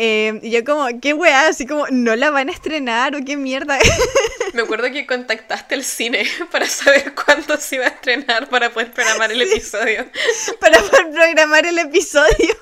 Eh, 0.00 0.38
y 0.44 0.50
yo 0.50 0.62
como, 0.62 0.86
qué 1.00 1.12
weá, 1.12 1.48
así 1.48 1.66
como, 1.66 1.84
¿no 1.90 2.14
la 2.14 2.30
van 2.30 2.48
a 2.48 2.52
estrenar 2.52 3.16
o 3.16 3.24
qué 3.24 3.36
mierda? 3.36 3.80
Me 4.54 4.62
acuerdo 4.62 4.92
que 4.92 5.04
contactaste 5.06 5.74
al 5.74 5.82
cine 5.82 6.24
para 6.52 6.68
saber 6.68 7.14
cuándo 7.16 7.56
se 7.56 7.76
iba 7.76 7.86
a 7.86 7.88
estrenar 7.88 8.48
para 8.48 8.70
poder 8.70 8.92
programar 8.92 9.32
el 9.32 9.42
episodio. 9.42 10.06
Para 10.60 10.80
poder 10.80 11.10
programar 11.10 11.66
el 11.66 11.78
episodio, 11.78 12.56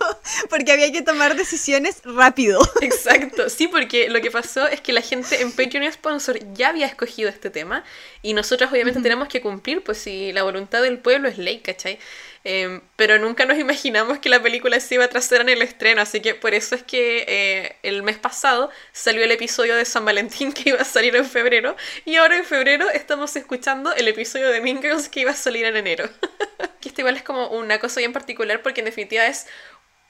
porque 0.49 0.73
había 0.73 0.91
que 0.93 1.03
tomar 1.03 1.37
decisiones 1.37 2.01
rápido. 2.05 2.61
Exacto, 2.81 3.51
sí, 3.51 3.69
porque 3.69 4.09
lo 4.09 4.21
que 4.23 4.31
pasó 4.31 4.67
es 4.67 4.81
que 4.81 4.95
la 4.95 5.03
gente 5.03 5.43
en 5.43 5.53
Patreon 5.53 5.93
Sponsor 5.93 6.39
ya 6.55 6.69
había 6.69 6.87
escogido 6.87 7.29
este 7.29 7.51
tema 7.51 7.85
y 8.23 8.33
nosotros 8.33 8.71
obviamente 8.73 9.01
tenemos 9.01 9.29
que 9.29 9.43
cumplir, 9.43 9.83
pues 9.83 9.99
si 9.99 10.33
la 10.33 10.43
voluntad 10.43 10.83
del 10.83 10.99
pueblo 10.99 11.29
es 11.29 11.37
ley, 11.37 11.61
¿cachai? 11.61 11.99
Em, 12.49 12.81
pero 12.95 13.19
nunca 13.19 13.45
nos 13.45 13.59
imaginamos 13.59 14.21
que 14.21 14.29
la 14.29 14.41
película 14.41 14.79
se 14.79 14.95
iba 14.95 15.05
a 15.05 15.09
trasera 15.09 15.43
en 15.43 15.49
el 15.49 15.63
estreno, 15.63 16.01
así 16.01 16.21
que 16.21 16.37
por 16.37 16.55
eso 16.55 16.77
es 16.77 16.85
que 16.85 17.25
eh, 17.27 17.77
el 17.83 18.05
mes 18.05 18.19
pasado 18.19 18.71
salió 18.93 19.25
el 19.25 19.33
episodio 19.33 19.75
de 19.75 19.85
San 19.85 20.05
Valentín 20.05 20.53
que 20.55 20.69
iba 20.69 20.81
a 20.81 20.85
salir 20.85 21.17
en 21.17 21.25
febrero, 21.25 21.75
y 22.05 22.15
ahora 22.15 22.37
en 22.37 22.45
febrero 22.45 22.89
estamos 22.91 23.35
escuchando 23.35 23.93
el 23.95 24.07
episodio 24.07 24.49
de 24.51 24.61
Mean 24.61 24.81
Girls 24.81 25.09
que 25.09 25.23
iba 25.23 25.33
a 25.33 25.35
salir 25.35 25.65
en 25.65 25.75
enero. 25.75 26.09
que 26.81 26.91
esto 26.91 27.01
igual 27.01 27.17
es 27.17 27.25
como 27.25 27.49
una 27.49 27.81
cosa 27.81 27.99
bien 27.99 28.13
particular 28.13 28.63
porque 28.63 28.81
en 28.81 28.85
definitiva 28.85 29.27
es 29.27 29.49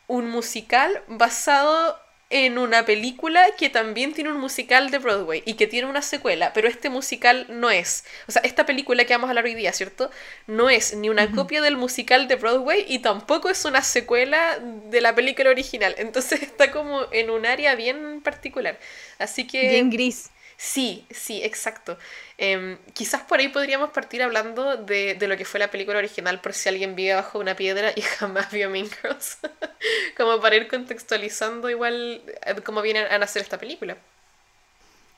un 0.07 0.29
musical 0.29 1.03
basado 1.07 1.99
en 2.29 2.59
una 2.59 2.85
película 2.85 3.45
que 3.57 3.71
también 3.71 4.13
tiene 4.13 4.33
un 4.33 4.41
musical 4.41 4.91
de 4.91 4.99
Broadway 4.99 5.43
y 5.47 5.55
que 5.55 5.69
tiene 5.69 5.89
una 5.89 6.03
secuela, 6.03 6.53
pero 6.53 6.67
este 6.67 6.91
musical 6.91 7.47
no 7.49 7.71
es. 7.71 8.05
O 8.27 8.33
sea, 8.33 8.43
esta 8.43 8.67
película 8.67 9.05
que 9.05 9.15
vamos 9.15 9.29
a 9.29 9.31
hablar 9.31 9.45
hoy 9.45 9.55
día, 9.55 9.73
¿cierto? 9.73 10.11
No 10.49 10.69
es 10.69 10.97
ni 10.97 11.09
una 11.09 11.31
copia 11.31 11.63
del 11.63 11.77
musical 11.77 12.27
de 12.27 12.35
Broadway 12.35 12.85
y 12.89 12.99
tampoco 12.99 13.49
es 13.49 13.65
una 13.65 13.83
secuela 13.83 14.59
de 14.59 15.01
la 15.01 15.15
película 15.15 15.51
original. 15.51 15.95
Entonces 15.99 16.43
está 16.43 16.73
como 16.73 17.03
en 17.13 17.31
un 17.31 17.47
área 17.47 17.77
bien 17.77 18.21
particular. 18.23 18.79
Así 19.19 19.47
que... 19.47 19.69
Bien 19.69 19.91
gris. 19.91 20.31
Sí, 20.57 21.07
sí, 21.11 21.43
exacto. 21.45 21.99
Em, 22.39 22.79
quizás 22.95 23.23
por 23.23 23.41
ahí 23.41 23.49
podríamos 23.49 23.91
partir 23.91 24.23
hablando 24.23 24.77
de, 24.77 25.15
de, 25.15 25.29
lo 25.29 25.37
que 25.37 25.45
fue 25.45 25.61
la 25.61 25.71
película 25.71 25.99
original 25.99 26.41
por 26.41 26.55
si 26.55 26.69
alguien 26.69 26.97
vive 26.97 27.15
bajo 27.15 27.39
una 27.39 27.57
piedra 27.57 27.93
y 27.95 28.01
jamás 28.19 28.51
vio 28.51 28.71
Mean 28.71 28.89
Girls. 29.03 29.39
como 30.17 30.41
para 30.41 30.57
ir 30.57 30.69
contextualizando 30.69 31.69
igual 31.69 32.23
eh, 32.47 32.55
cómo 32.65 32.83
viene 32.83 33.01
a 33.01 33.19
nacer 33.19 33.43
esta 33.43 33.59
película. 33.59 33.97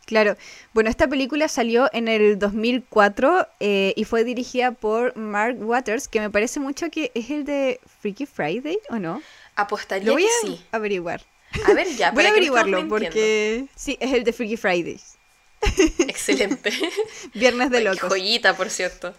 Claro, 0.07 0.39
bueno, 0.73 0.89
esta 0.89 1.07
película 1.07 1.49
salió 1.49 1.91
en 1.93 2.09
el 2.09 2.39
2004 2.39 3.47
eh, 3.61 3.93
y 3.95 4.05
fue 4.05 4.25
dirigida 4.25 4.73
por 4.73 5.15
Mark 5.19 5.59
Waters, 5.61 6.09
que 6.09 6.19
me 6.19 6.31
parece 6.31 6.61
mucho 6.61 6.91
que 6.91 7.13
es 7.15 7.29
el 7.29 7.45
de 7.45 7.79
Freaky 8.01 8.25
Friday, 8.25 8.79
¿o 8.89 8.99
no? 8.99 9.23
Apostaría 9.55 10.07
Lo 10.07 10.15
voy 10.15 10.23
que 10.23 10.29
a 10.29 10.57
sí. 10.57 10.65
averiguar. 10.73 11.21
A 11.67 11.75
ver, 11.75 11.89
ya. 11.89 12.11
Voy 12.13 12.25
a 12.25 12.31
averiguarlo 12.31 12.89
porque 12.89 13.67
sí, 13.77 13.99
es 14.01 14.13
el 14.15 14.25
de 14.25 14.33
Freaky 14.33 14.57
Fridays. 14.57 15.18
Excelente. 15.99 16.73
Viernes 17.35 17.71
de 17.71 17.81
locos. 17.81 18.09
joyita, 18.09 18.57
por 18.57 18.71
cierto. 18.71 19.15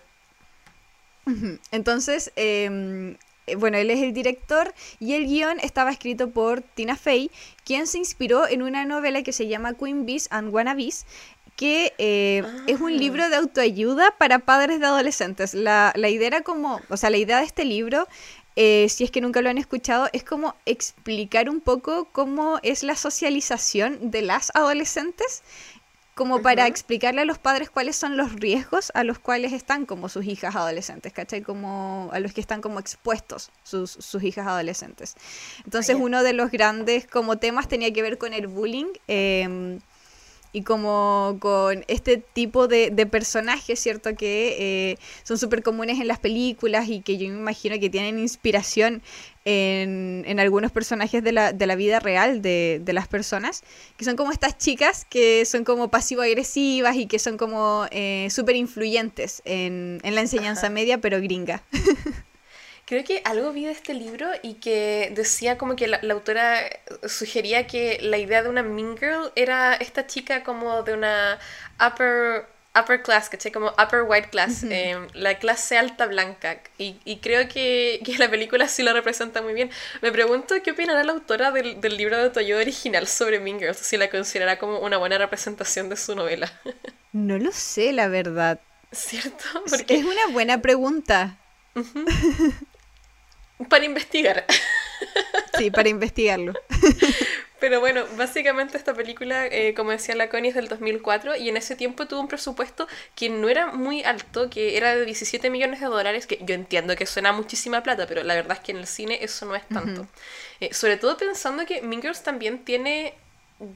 Entonces, 1.72 2.32
em, 2.36 3.16
eh, 3.46 3.56
bueno, 3.56 3.78
él 3.78 3.92
es 3.92 4.02
el 4.02 4.14
director 4.14 4.74
y 5.00 5.14
el 5.14 5.28
guion 5.28 5.60
estaba 5.60 5.92
escrito 5.92 6.32
por 6.32 6.62
Tina 6.62 6.96
Fey, 6.96 7.30
quien 7.64 7.86
se 7.86 8.00
inspiró 8.00 8.48
en 8.48 8.64
una 8.64 8.84
novela 8.86 9.22
que 9.22 9.32
se 9.32 9.48
llama 9.48 9.76
Queen 9.76 10.08
Bees 10.08 10.28
and 10.32 10.52
Wannabes, 10.52 11.06
que 11.56 11.94
eh, 11.98 12.44
es 12.68 12.80
un 12.80 12.98
libro 12.98 13.30
de 13.30 13.36
autoayuda 13.36 14.16
para 14.18 14.40
padres 14.40 14.80
de 14.80 14.86
adolescentes. 14.86 15.54
La, 15.54 15.92
la, 15.96 16.10
idea 16.10 16.28
era 16.28 16.42
como, 16.42 16.82
o 16.90 16.98
sea, 16.98 17.10
la 17.10 17.18
idea 17.18 17.40
de 17.40 17.46
este 17.46 17.66
libro, 17.66 18.08
eh, 18.56 18.88
si 18.90 19.04
es 19.04 19.12
que 19.12 19.22
nunca 19.22 19.42
lo 19.42 19.50
han 19.50 19.58
escuchado, 19.58 20.10
es 20.14 20.24
como 20.24 20.56
explicar 20.66 21.50
un 21.50 21.62
poco 21.62 22.10
cómo 22.12 22.60
es 22.64 22.84
la 22.84 22.96
socialización 22.96 24.10
de 24.10 24.22
las 24.22 24.52
adolescentes 24.56 25.44
como 26.20 26.42
para 26.42 26.68
explicarle 26.68 27.22
a 27.22 27.24
los 27.24 27.38
padres 27.38 27.70
cuáles 27.70 27.96
son 27.96 28.18
los 28.18 28.34
riesgos 28.34 28.92
a 28.94 29.06
los 29.06 29.20
cuales 29.20 29.54
están 29.54 29.86
como 29.86 30.10
sus 30.10 30.26
hijas 30.26 30.54
adolescentes, 30.54 31.14
¿cachai? 31.14 31.42
Como 31.42 32.10
a 32.12 32.20
los 32.20 32.34
que 32.34 32.42
están 32.42 32.60
como 32.60 32.78
expuestos 32.78 33.52
sus, 33.64 33.92
sus 33.92 34.22
hijas 34.24 34.46
adolescentes. 34.46 35.16
Entonces 35.64 35.96
uno 35.98 36.22
de 36.22 36.34
los 36.34 36.52
grandes 36.52 37.08
como 37.08 37.38
temas 37.38 37.70
tenía 37.70 37.94
que 37.94 38.02
ver 38.02 38.18
con 38.18 38.34
el 38.34 38.48
bullying. 38.48 38.88
Eh, 39.08 39.80
y 40.52 40.64
como 40.64 41.38
con 41.40 41.86
este 41.88 42.18
tipo 42.18 42.68
de, 42.68 42.90
de 42.90 43.06
personajes, 43.06 43.80
¿cierto? 43.80 44.16
Que 44.16 44.56
eh, 44.92 44.98
son 45.24 45.38
súper 45.38 45.62
comunes 45.62 46.00
en 46.00 46.08
las 46.08 46.18
películas 46.18 46.90
y 46.90 47.02
que 47.02 47.18
yo 47.18 47.30
me 47.30 47.38
imagino 47.38 47.80
que 47.80 47.90
tienen 47.90 48.18
inspiración 48.18 49.04
en, 49.46 50.24
en 50.28 50.40
algunos 50.40 50.72
personajes 50.72 51.24
de 51.24 51.32
la, 51.32 51.54
de 51.54 51.68
la 51.68 51.76
vida 51.76 52.00
real 52.00 52.42
de, 52.42 52.82
de, 52.84 52.94
las 52.94 53.08
personas, 53.08 53.64
que 53.98 54.06
son 54.06 54.16
como 54.16 54.32
estas 54.32 54.58
chicas 54.58 55.06
que 55.10 55.46
son 55.46 55.64
como 55.64 55.90
pasivo-agresivas 55.90 56.96
y 56.96 57.08
que 57.08 57.20
son 57.20 57.38
como 57.38 57.86
eh, 57.92 58.28
súper 58.30 58.56
influyentes 58.56 59.42
en, 59.46 60.00
en 60.04 60.16
la 60.16 60.22
enseñanza 60.22 60.70
media, 60.70 61.00
pero 61.00 61.22
gringa. 61.22 61.64
Creo 62.86 63.04
que 63.04 63.22
algo 63.24 63.52
vi 63.52 63.66
de 63.66 63.72
este 63.72 63.94
libro 63.94 64.28
y 64.42 64.56
que 64.56 65.12
decía 65.16 65.60
como 65.60 65.76
que 65.76 65.88
la, 65.88 66.00
la, 66.02 66.16
autora 66.16 66.60
sugería 67.08 67.68
que 67.68 68.00
la 68.02 68.18
idea 68.18 68.42
de 68.42 68.50
una 68.50 68.64
mean 68.64 68.98
girl 68.98 69.32
era 69.36 69.76
esta 69.76 70.08
chica 70.08 70.44
como 70.44 70.82
de 70.82 70.94
una 70.94 71.38
upper 71.80 72.48
upper 72.76 73.02
class, 73.02 73.30
¿cachai? 73.30 73.52
Como 73.52 73.70
upper 73.70 74.04
white 74.04 74.30
class, 74.30 74.64
eh, 74.64 74.98
la 75.14 75.38
clase 75.40 75.78
alta 75.78 76.06
blanca. 76.06 76.62
Y, 76.78 76.98
y 77.06 77.18
creo 77.18 77.48
que, 77.48 78.02
que, 78.06 78.18
la 78.18 78.30
película 78.30 78.68
sí 78.68 78.84
lo 78.84 78.94
representa 78.94 79.42
muy 79.42 79.54
bien. 79.54 79.70
Me 80.02 80.12
pregunto 80.12 80.56
qué 80.64 80.72
opinará 80.72 81.04
la 81.04 81.14
autora 81.14 81.52
del, 81.52 81.82
del 81.82 81.98
libro 81.98 82.18
de 82.18 82.24
autoayuda 82.24 82.60
original 82.60 83.08
sobre 83.08 83.40
Mean 83.40 83.60
Girls, 83.60 83.78
si 83.78 83.98
la 83.98 84.10
considerará 84.10 84.60
como 84.60 84.80
una 84.80 84.98
buena 84.98 85.18
representación 85.18 85.90
de 85.90 85.98
su 85.98 86.16
novela. 86.16 86.52
No 87.12 87.40
lo 87.40 87.52
sé, 87.52 87.92
la 87.92 88.08
verdad. 88.08 88.60
¿Cierto? 88.92 89.44
Porque 89.68 89.96
es 89.96 90.06
una 90.06 90.28
buena 90.28 90.62
pregunta. 90.62 91.40
Uh 91.74 91.80
-huh. 91.80 92.54
Para 93.68 93.84
investigar. 93.84 94.46
Sí, 95.58 95.72
para 95.72 95.90
investigarlo. 95.90 96.54
Pero 97.60 97.80
bueno, 97.80 98.06
básicamente 98.18 98.78
esta 98.78 98.94
película, 98.94 99.46
eh, 99.46 99.74
como 99.74 99.92
decía 99.92 100.16
la 100.16 100.30
Connie, 100.30 100.50
es 100.50 100.56
del 100.56 100.68
2004 100.68 101.36
y 101.36 101.50
en 101.50 101.58
ese 101.58 101.76
tiempo 101.76 102.08
tuvo 102.08 102.22
un 102.22 102.28
presupuesto 102.28 102.88
que 103.16 103.30
no 103.30 103.50
era 103.50 103.68
muy 103.72 104.04
alto, 104.04 104.50
que 104.50 104.78
era 104.78 104.96
de 104.96 105.06
17 105.06 105.50
millones 105.50 105.80
de 105.80 105.88
dólares, 105.88 106.26
que 106.26 106.40
yo 106.42 106.56
entiendo 106.56 106.96
que 106.96 107.06
suena 107.06 107.32
muchísima 107.34 107.84
plata, 107.84 108.08
pero 108.08 108.24
la 108.24 108.36
verdad 108.36 108.58
es 108.58 108.64
que 108.64 108.72
en 108.72 108.78
el 108.80 108.88
cine 108.88 109.20
eso 109.22 109.46
no 109.46 109.56
es 109.56 109.68
tanto. 109.68 110.02
Uh 110.02 110.06
-huh. 110.06 110.08
eh, 110.62 110.74
sobre 110.74 110.98
todo 110.98 111.18
pensando 111.18 111.66
que 111.66 111.82
Mean 111.82 112.02
Girls 112.02 112.24
también 112.24 112.64
tiene 112.64 113.14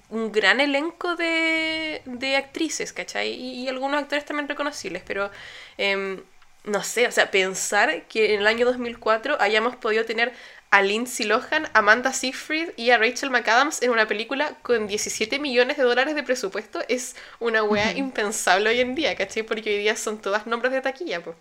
un 0.10 0.32
gran 0.32 0.62
elenco 0.62 1.16
de, 1.16 2.02
de 2.06 2.36
actrices, 2.38 2.94
¿cachai? 2.94 3.34
Y, 3.34 3.64
y, 3.64 3.68
algunos 3.68 4.02
actores 4.02 4.26
también 4.26 4.48
reconocibles, 4.48 5.04
pero... 5.06 5.30
Eh, 5.78 6.24
no 6.66 6.82
sé, 6.84 7.08
o 7.08 7.12
sea, 7.12 7.30
pensar 7.30 8.04
que 8.08 8.34
en 8.34 8.42
el 8.42 8.48
año 8.48 8.66
2004 8.66 9.38
hayamos 9.42 9.76
podido 9.76 10.06
tener 10.06 10.32
a 10.74 10.82
Lindsay 10.82 11.28
Lohan, 11.28 11.70
Amanda 11.74 12.12
Seyfried 12.12 12.72
y 12.78 12.90
a 12.90 12.98
Rachel 12.98 13.30
McAdams 13.30 13.84
en 13.84 13.92
una 13.92 14.08
película 14.08 14.56
con 14.64 14.88
17 14.88 15.38
millones 15.38 15.78
de 15.78 15.84
dólares 15.84 16.16
de 16.16 16.24
presupuesto 16.24 16.80
es 16.88 17.16
una 17.40 17.64
wea 17.64 17.92
impensable 17.96 18.72
hoy 18.72 18.80
en 18.80 18.96
día, 18.96 19.16
¿cachai? 19.16 19.44
Porque 19.44 19.70
hoy 19.70 19.78
día 19.78 19.96
son 19.96 20.20
todas 20.20 20.48
nombres 20.48 20.74
de 20.74 20.82
taquilla, 20.82 21.24
pues. 21.24 21.36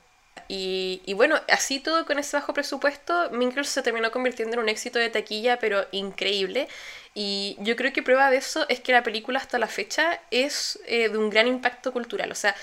Y, 0.48 1.00
y, 1.06 1.14
bueno, 1.14 1.40
así 1.48 1.80
todo 1.80 2.04
con 2.04 2.18
ese 2.18 2.36
bajo 2.36 2.52
presupuesto, 2.52 3.30
Mean 3.30 3.54
se 3.64 3.80
terminó 3.80 4.10
convirtiendo 4.10 4.56
en 4.56 4.64
un 4.64 4.68
éxito 4.68 4.98
de 4.98 5.08
taquilla, 5.08 5.58
pero 5.58 5.86
increíble. 5.92 6.68
Y 7.14 7.56
yo 7.60 7.74
creo 7.74 7.90
que 7.94 8.02
prueba 8.02 8.30
de 8.30 8.36
eso 8.36 8.66
es 8.68 8.80
que 8.80 8.92
la 8.92 9.02
película 9.02 9.38
hasta 9.38 9.58
la 9.58 9.66
fecha 9.66 10.20
es 10.30 10.78
eh, 10.84 11.08
de 11.08 11.16
un 11.16 11.30
gran 11.30 11.46
impacto 11.46 11.90
cultural. 11.94 12.30
O 12.30 12.34
sea, 12.34 12.54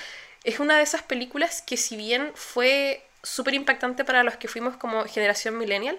es 0.43 0.59
una 0.59 0.77
de 0.77 0.83
esas 0.83 1.01
películas 1.01 1.63
que 1.63 1.77
si 1.77 1.97
bien 1.97 2.31
fue 2.35 3.01
súper 3.23 3.55
impactante 3.55 4.05
para 4.05 4.23
los 4.23 4.37
que 4.37 4.47
fuimos 4.47 4.77
como 4.77 5.03
generación 5.05 5.57
millennial, 5.57 5.97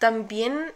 también 0.00 0.72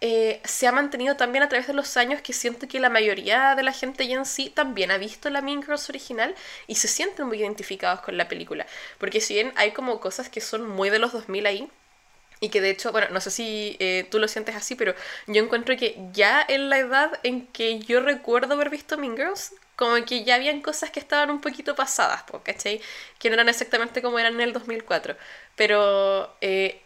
eh, 0.00 0.40
se 0.44 0.68
ha 0.68 0.72
mantenido 0.72 1.16
también 1.16 1.42
a 1.42 1.48
través 1.48 1.66
de 1.66 1.72
los 1.72 1.96
años 1.96 2.22
que 2.22 2.32
siento 2.32 2.68
que 2.68 2.78
la 2.78 2.88
mayoría 2.88 3.56
de 3.56 3.64
la 3.64 3.72
gente 3.72 4.06
ya 4.06 4.16
en 4.16 4.24
sí 4.24 4.48
también 4.48 4.92
ha 4.92 4.98
visto 4.98 5.28
la 5.28 5.42
Mean 5.42 5.62
Girls 5.62 5.88
original 5.90 6.34
y 6.68 6.76
se 6.76 6.86
sienten 6.86 7.26
muy 7.26 7.40
identificados 7.40 8.00
con 8.00 8.16
la 8.16 8.28
película. 8.28 8.66
Porque 8.98 9.20
si 9.20 9.34
bien 9.34 9.52
hay 9.56 9.72
como 9.72 9.98
cosas 10.00 10.28
que 10.28 10.40
son 10.40 10.68
muy 10.68 10.90
de 10.90 11.00
los 11.00 11.12
2000 11.12 11.46
ahí, 11.46 11.68
y 12.40 12.50
que 12.50 12.60
de 12.60 12.70
hecho, 12.70 12.92
bueno, 12.92 13.08
no 13.10 13.20
sé 13.20 13.32
si 13.32 13.76
eh, 13.80 14.06
tú 14.10 14.20
lo 14.20 14.28
sientes 14.28 14.54
así, 14.54 14.76
pero 14.76 14.94
yo 15.26 15.42
encuentro 15.42 15.76
que 15.76 15.96
ya 16.12 16.44
en 16.46 16.70
la 16.70 16.78
edad 16.78 17.18
en 17.24 17.48
que 17.48 17.80
yo 17.80 18.00
recuerdo 18.00 18.54
haber 18.54 18.70
visto 18.70 18.96
Mean 18.96 19.16
Girls, 19.16 19.52
como 19.74 20.04
que 20.04 20.22
ya 20.24 20.36
habían 20.36 20.60
cosas 20.60 20.90
que 20.90 21.00
estaban 21.00 21.30
un 21.30 21.40
poquito 21.40 21.74
pasadas, 21.74 22.24
¿cachai? 22.44 22.80
Que 23.18 23.30
no 23.30 23.34
eran 23.34 23.48
exactamente 23.48 24.02
como 24.02 24.20
eran 24.20 24.34
en 24.34 24.40
el 24.42 24.52
2004. 24.52 25.16
Pero 25.56 26.36
eh, 26.40 26.82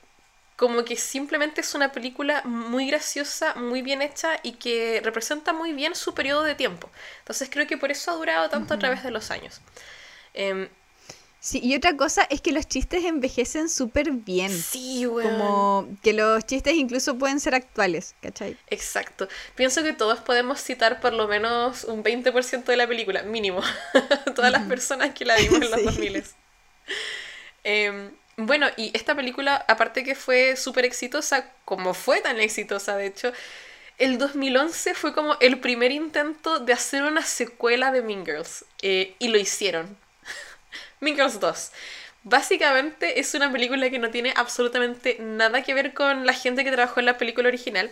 como 0.63 0.85
que 0.85 0.95
simplemente 0.95 1.61
es 1.61 1.75
una 1.75 1.91
película 1.91 2.41
muy 2.45 2.87
graciosa, 2.87 3.57
muy 3.57 3.83
bien 3.83 4.01
hecha 4.01 4.39
y 4.45 4.53
que 4.53 5.01
representa 5.03 5.53
muy 5.53 5.73
bien 5.73 5.97
su 5.97 6.15
periodo 6.15 6.45
de 6.45 6.55
tiempo. 6.55 6.89
Entonces 7.19 7.49
creo 7.51 7.67
que 7.67 7.77
por 7.77 7.91
eso 7.91 8.13
ha 8.13 8.15
durado 8.15 8.49
tanto 8.49 8.73
a 8.73 8.79
través 8.79 9.03
de 9.03 9.11
los 9.11 9.33
años. 9.33 9.61
Em, 10.35 10.69
sí, 11.41 11.59
y 11.61 11.75
otra 11.75 11.97
cosa 11.97 12.29
es 12.31 12.41
que 12.41 12.53
los 12.53 12.69
chistes 12.69 13.05
envejecen 13.05 13.69
súper 13.69 14.13
bien. 14.13 14.57
Sí, 14.57 15.05
güey. 15.05 15.27
Como 15.27 15.89
que 16.01 16.13
los 16.13 16.47
chistes 16.47 16.75
incluso 16.75 17.19
pueden 17.19 17.41
ser 17.41 17.57
actuales, 17.57 18.15
¿cachai? 18.23 18.57
Exacto. 18.69 19.27
Pienso 19.57 19.83
que 19.83 19.93
todos 19.93 20.21
podemos 20.21 20.61
citar 20.61 21.01
por 21.01 21.13
lo 21.13 21.27
menos 21.27 21.83
un 21.83 22.05
20% 22.05 22.63
de 22.67 22.77
la 22.77 22.87
película, 22.87 23.25
mínimo. 23.25 23.63
Todas 24.37 24.53
las 24.53 24.63
personas 24.69 25.13
que 25.13 25.25
la 25.25 25.35
vimos 25.35 25.61
en 25.61 25.71
los 25.73 25.85
2000. 25.87 26.25
Eh, 27.65 28.13
bueno, 28.37 28.69
y 28.77 28.91
esta 28.95 29.15
película, 29.15 29.65
aparte 29.69 30.05
que 30.05 30.15
fue 30.15 30.57
súper 30.57 30.85
exitosa, 30.85 31.51
como 31.65 31.95
fue 31.95 32.21
tan 32.21 32.41
exitosa, 32.41 32.97
de 32.97 33.07
hecho, 33.07 33.33
el 33.99 34.19
2011 34.19 34.95
fue 34.95 35.15
como 35.15 35.37
el 35.41 35.61
primer 35.61 35.93
intento 35.93 36.59
de 36.59 36.73
hacer 36.73 37.03
una 37.03 37.23
secuela 37.23 37.93
de 37.93 38.03
Mean 38.03 38.25
Girls. 38.25 38.65
Eh, 38.81 39.15
y 39.19 39.29
lo 39.29 39.39
hicieron. 39.39 39.97
mean 41.01 41.17
Girls 41.17 41.39
2. 41.41 41.73
Básicamente 42.25 43.21
es 43.21 43.35
una 43.35 43.51
película 43.51 43.91
que 43.91 43.99
no 43.99 44.11
tiene 44.11 44.33
absolutamente 44.37 45.17
nada 45.21 45.63
que 45.63 45.75
ver 45.75 45.93
con 45.93 46.25
la 46.25 46.33
gente 46.33 46.65
que 46.65 46.71
trabajó 46.71 47.01
en 47.01 47.07
la 47.07 47.19
película 47.19 47.49
original 47.49 47.91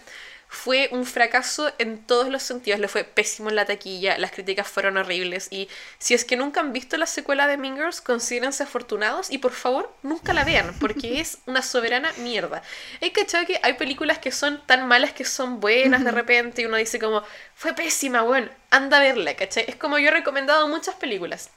fue 0.52 0.88
un 0.90 1.06
fracaso 1.06 1.72
en 1.78 2.04
todos 2.04 2.28
los 2.28 2.42
sentidos. 2.42 2.80
Le 2.80 2.88
fue 2.88 3.04
pésimo 3.04 3.50
en 3.50 3.54
la 3.54 3.66
taquilla, 3.66 4.18
las 4.18 4.32
críticas 4.32 4.66
fueron 4.66 4.96
horribles. 4.96 5.46
Y 5.50 5.68
si 5.98 6.12
es 6.12 6.24
que 6.24 6.36
nunca 6.36 6.58
han 6.58 6.72
visto 6.72 6.96
la 6.96 7.06
secuela 7.06 7.46
de 7.46 7.56
Mean 7.56 7.76
Girls, 7.76 8.00
considérense 8.00 8.64
afortunados 8.64 9.30
y 9.30 9.38
por 9.38 9.52
favor 9.52 9.94
nunca 10.02 10.34
la 10.34 10.42
vean, 10.42 10.74
porque 10.80 11.20
es 11.20 11.38
una 11.46 11.62
soberana 11.62 12.12
mierda. 12.18 12.62
Hay 13.00 13.12
cachado 13.12 13.46
que 13.46 13.60
hay 13.62 13.74
películas 13.74 14.18
que 14.18 14.32
son 14.32 14.60
tan 14.66 14.88
malas 14.88 15.12
que 15.12 15.24
son 15.24 15.60
buenas 15.60 16.02
de 16.02 16.10
repente 16.10 16.62
y 16.62 16.66
uno 16.66 16.76
dice 16.76 16.98
como, 16.98 17.22
fue 17.54 17.72
pésima, 17.72 18.22
bueno, 18.22 18.50
anda 18.70 18.96
a 18.96 19.00
verla, 19.00 19.34
¿cachai? 19.36 19.64
Es 19.68 19.76
como 19.76 20.00
yo 20.00 20.08
he 20.08 20.12
recomendado 20.12 20.66
muchas 20.66 20.96
películas. 20.96 21.50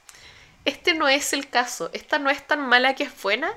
Este 0.65 0.93
no 0.93 1.09
es 1.09 1.33
el 1.33 1.50
caso, 1.50 1.89
esta 1.93 2.19
no 2.19 2.29
es 2.29 2.45
tan 2.45 2.62
mala 2.62 2.93
que 2.93 3.03
es 3.03 3.21
buena, 3.21 3.51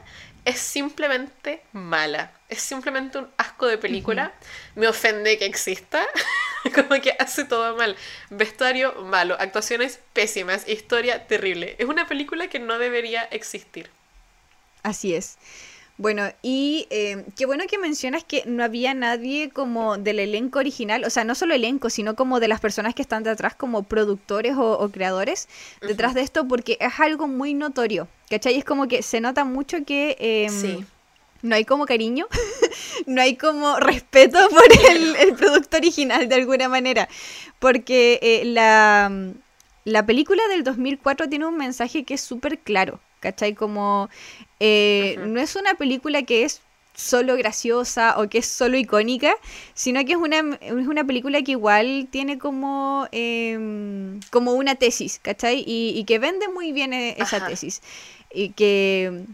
es 0.46 0.60
simplemente 0.60 1.60
mala. 1.72 2.32
Es 2.48 2.62
simplemente 2.62 3.18
un 3.18 3.28
asco 3.36 3.66
de 3.66 3.78
película. 3.78 4.32
Me 4.76 4.86
ofende 4.86 5.36
que 5.38 5.44
exista. 5.44 6.06
Como 6.74 7.00
que 7.02 7.14
hace 7.18 7.44
todo 7.44 7.76
mal. 7.76 7.96
Vestuario 8.30 9.02
malo, 9.02 9.36
actuaciones 9.40 9.98
pésimas, 10.12 10.68
historia 10.68 11.26
terrible. 11.26 11.74
Es 11.78 11.86
una 11.86 12.06
película 12.06 12.46
que 12.46 12.60
no 12.60 12.78
debería 12.78 13.22
existir. 13.24 13.90
Así 14.84 15.14
es. 15.14 15.36
Bueno, 15.98 16.24
y 16.42 16.86
eh, 16.90 17.24
qué 17.36 17.46
bueno 17.46 17.64
que 17.66 17.78
mencionas 17.78 18.22
que 18.22 18.42
no 18.44 18.62
había 18.62 18.92
nadie 18.92 19.48
como 19.48 19.96
del 19.96 20.18
elenco 20.18 20.58
original, 20.58 21.04
o 21.04 21.10
sea, 21.10 21.24
no 21.24 21.34
solo 21.34 21.54
elenco, 21.54 21.88
sino 21.88 22.14
como 22.14 22.38
de 22.38 22.48
las 22.48 22.60
personas 22.60 22.94
que 22.94 23.00
están 23.00 23.22
detrás 23.22 23.54
como 23.54 23.82
productores 23.82 24.56
o, 24.58 24.90
creadores 24.90 25.48
detrás 25.80 26.12
de 26.12 26.20
esto, 26.20 26.46
porque 26.46 26.76
es 26.80 27.00
algo 27.00 27.28
muy 27.28 27.54
notorio, 27.54 28.08
¿cachai? 28.28 28.56
Es 28.56 28.64
como 28.64 28.88
que 28.88 29.02
se 29.02 29.20
nota 29.20 29.44
mucho 29.44 29.84
que... 29.86 30.16
Em, 30.18 30.84
no 31.42 31.54
hay 31.54 31.64
como 31.64 31.86
cariño, 31.86 32.26
no 33.06 33.22
hay 33.22 33.36
como 33.36 33.78
respeto 33.78 34.38
por 34.50 34.64
el, 34.90 35.34
producto 35.34 35.76
original 35.76 36.28
de 36.28 36.34
alguna 36.34 36.68
manera, 36.68 37.08
porque 37.58 38.18
eh, 38.20 38.44
la, 38.44 39.10
la 39.84 40.06
película 40.06 40.42
del 40.48 40.64
2004 40.64 41.28
tiene 41.28 41.46
un 41.46 41.56
mensaje 41.56 42.04
que 42.04 42.14
es 42.14 42.20
súper 42.20 42.58
claro, 42.58 43.00
¿cachai? 43.26 43.54
Como 43.54 44.08
eh, 44.60 45.16
no 45.26 45.40
es 45.40 45.56
una 45.56 45.74
película 45.74 46.22
que 46.22 46.44
es 46.44 46.60
solo 46.94 47.36
graciosa 47.36 48.14
o 48.18 48.28
que 48.28 48.38
es 48.38 48.46
solo 48.46 48.76
icónica, 48.76 49.34
sino 49.74 50.04
que 50.04 50.12
es 50.12 50.18
una, 50.18 50.38
es 50.60 50.72
una 50.72 51.04
película 51.04 51.42
que 51.42 51.52
igual 51.52 52.06
tiene 52.10 52.38
como, 52.38 53.08
em, 53.10 54.20
como 54.30 54.52
una 54.52 54.76
tesis, 54.76 55.18
¿cachai? 55.20 55.64
Y, 55.66 56.04
que 56.04 56.18
vende 56.20 56.48
muy 56.48 56.70
bien 56.72 56.92
e, 56.92 57.16
esa 57.18 57.46
tesis. 57.46 57.82
Y 58.32 58.50
que, 58.50 59.24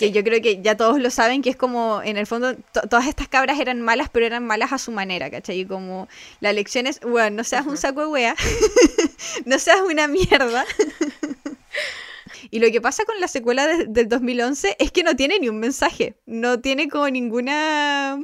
yo 0.00 0.24
creo 0.24 0.40
que 0.40 0.62
ya 0.62 0.76
todos 0.76 1.00
lo 1.00 1.10
saben, 1.10 1.42
que 1.42 1.50
es 1.50 1.56
como, 1.56 2.00
en 2.04 2.16
el 2.16 2.26
fondo, 2.26 2.54
todas 2.88 3.08
estas 3.08 3.28
cabras 3.28 3.58
eran 3.58 3.82
malas, 3.82 4.08
pero 4.10 4.26
eran 4.26 4.46
malas 4.46 4.72
a 4.72 4.78
su 4.78 4.92
manera, 4.92 5.28
¿cachai? 5.28 5.60
Y 5.60 5.66
como 5.66 6.08
la 6.40 6.52
lección 6.52 6.86
es, 6.86 7.00
bueno, 7.00 7.38
no 7.38 7.44
seas 7.44 7.66
un 7.66 7.76
saco 7.76 8.02
de 8.02 8.06
wea, 8.06 8.36
no 9.44 9.58
seas 9.58 9.80
una 9.82 10.06
mierda. 10.08 10.64
Y 12.50 12.58
lo 12.58 12.70
que 12.70 12.80
pasa 12.80 13.04
con 13.04 13.20
la 13.20 13.28
secuela 13.28 13.66
del 13.66 14.08
2011 14.08 14.76
es 14.78 14.90
que 14.90 15.04
no 15.04 15.14
tiene 15.14 15.38
ni 15.38 15.48
un 15.48 15.58
mensaje, 15.58 16.14
no 16.26 16.60
tiene 16.60 16.88
como 16.88 17.08
ninguna... 17.08 18.18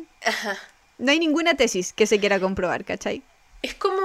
No 0.98 1.12
hay 1.12 1.18
ninguna 1.18 1.54
tesis 1.54 1.92
que 1.92 2.06
se 2.06 2.18
quiera 2.18 2.40
comprobar, 2.40 2.84
¿cachai? 2.84 3.22
Es 3.62 3.74
como... 3.74 4.00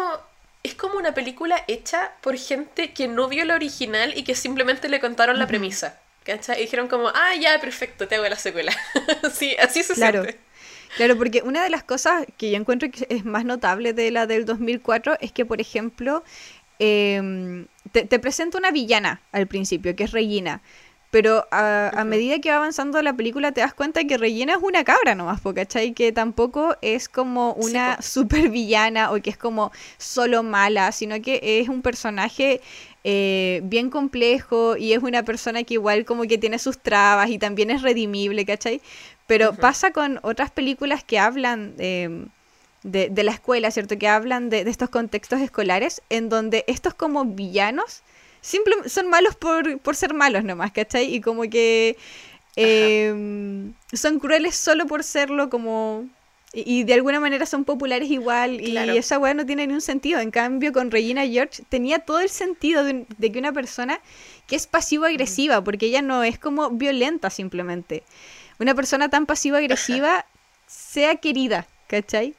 Es 0.64 0.76
como 0.76 1.00
una 1.00 1.16
película 1.16 1.64
hecha 1.68 2.12
por 2.22 2.38
gente 2.38 2.94
que 2.94 3.08
no 3.08 3.28
vio 3.28 3.46
la 3.46 3.56
original 3.56 4.16
y 4.16 4.24
que 4.24 4.36
simplemente 4.36 4.90
le 4.90 5.00
contaron 5.00 5.40
la 5.40 5.48
premisa. 5.48 6.00
¿Cachai? 6.24 6.60
Y 6.60 6.66
dijeron 6.66 6.88
como, 6.88 7.08
ah, 7.08 7.34
ya, 7.40 7.60
perfecto, 7.60 8.08
te 8.08 8.14
hago 8.14 8.30
la 8.30 8.36
secuela. 8.36 8.72
sí, 9.34 9.56
así 9.58 9.82
se 9.82 9.96
claro. 9.96 10.22
siente. 10.22 10.40
Claro, 10.98 11.18
porque 11.18 11.42
una 11.42 11.64
de 11.64 11.70
las 11.70 11.84
cosas 11.84 12.26
que 12.38 12.52
yo 12.52 12.58
encuentro 12.58 12.92
que 12.92 13.08
es 13.10 13.24
más 13.24 13.46
notable 13.46 13.94
de 13.94 14.12
la 14.12 14.28
del 14.28 14.46
2004 14.46 15.18
es 15.22 15.32
que, 15.32 15.46
por 15.46 15.62
ejemplo, 15.62 16.24
eh, 16.80 17.66
te, 17.92 18.20
presenta 18.20 18.58
una 18.58 18.72
villana 18.72 19.22
al 19.32 19.48
principio, 19.48 19.96
que 19.96 20.04
es 20.04 20.12
Regina. 20.12 20.62
Pero 21.12 21.46
a, 21.52 22.06
medida 22.06 22.40
que 22.40 22.52
va 22.52 22.56
avanzando 22.56 23.02
la 23.02 23.14
película 23.14 23.52
te 23.52 23.60
das 23.60 23.74
cuenta 23.74 24.06
que 24.06 24.18
Regina 24.18 24.54
es 24.54 24.60
una 24.62 24.86
cabra 24.86 25.14
nomás, 25.14 25.42
¿cachai? 25.54 25.92
Que 25.94 26.14
tampoco 26.14 26.78
es 26.82 27.10
como 27.10 27.52
una 27.54 28.02
super 28.02 28.50
villana 28.50 29.12
o 29.12 29.22
que 29.22 29.30
es 29.30 29.38
como 29.38 29.74
solo 29.98 30.42
mala, 30.42 30.94
sino 30.94 31.22
que 31.22 31.42
es 31.44 31.68
un 31.68 31.82
personaje 31.82 32.62
eh, 33.04 33.60
bien 33.66 33.90
complejo 33.90 34.78
y 34.78 34.94
es 34.94 35.04
una 35.04 35.24
persona 35.24 35.64
que 35.64 35.74
igual 35.74 36.06
como 36.06 36.24
que 36.24 36.38
tiene 36.38 36.60
sus 36.60 36.78
trabas 36.80 37.30
y 37.30 37.38
también 37.38 37.72
es 37.72 37.82
redimible, 37.82 38.46
¿cachai? 38.46 38.82
Pero 39.28 39.54
pasa 39.54 39.92
con 39.92 40.20
otras 40.24 40.50
películas 40.50 41.04
que 41.04 41.20
hablan... 41.20 41.76
Eh, 41.78 42.26
de, 42.84 43.24
la 43.24 43.32
escuela, 43.32 43.72
¿cierto? 43.72 43.98
Que 43.98 44.08
hablan 44.08 44.50
de, 44.50 44.62
estos 44.62 44.90
contextos 44.90 45.42
escolares 45.42 46.02
en 46.10 46.30
donde 46.30 46.64
estos 46.68 46.94
como 46.94 47.26
villanos 47.26 48.02
simple, 48.42 48.76
son 48.88 49.08
malos 49.08 49.36
por, 49.36 49.96
ser 49.96 50.14
malos 50.14 50.44
nomás, 50.44 50.72
¿cachai? 50.72 51.14
Y 51.14 51.22
como 51.22 51.44
que 51.44 51.96
em, 52.56 53.74
son 53.94 54.20
crueles 54.20 54.56
solo 54.56 54.88
por 54.88 55.04
serlo 55.04 55.50
como... 55.50 56.08
Y, 56.54 56.84
de 56.84 56.96
alguna 56.96 57.22
manera 57.22 57.46
son 57.46 57.64
populares 57.64 58.12
igual 58.12 58.60
y 58.60 58.76
esa 58.98 59.18
weá 59.18 59.34
no 59.34 59.46
tiene 59.46 59.68
ni 59.68 59.74
un 59.74 59.80
sentido. 59.80 60.20
En 60.20 60.32
cambio, 60.32 60.74
con 60.74 60.92
Regina 60.92 61.26
George 61.26 61.64
tenía 61.70 62.00
todo 62.00 62.20
el 62.20 62.28
sentido 62.28 62.84
de, 62.84 63.06
que 63.32 63.40
una 63.40 63.54
persona 63.54 64.02
que 64.48 64.58
es 64.58 64.68
pasivo-agresiva, 64.68 65.64
porque 65.64 65.86
ella 65.86 66.02
no 66.02 66.26
es 66.26 66.38
como 66.38 66.70
violenta 66.72 67.30
simplemente. 67.30 68.04
Una 68.60 68.76
persona 68.76 69.08
tan 69.08 69.26
pasivo-agresiva 69.28 70.26
sea 70.68 71.16
querida, 71.16 71.68
¿cachai? 71.88 72.36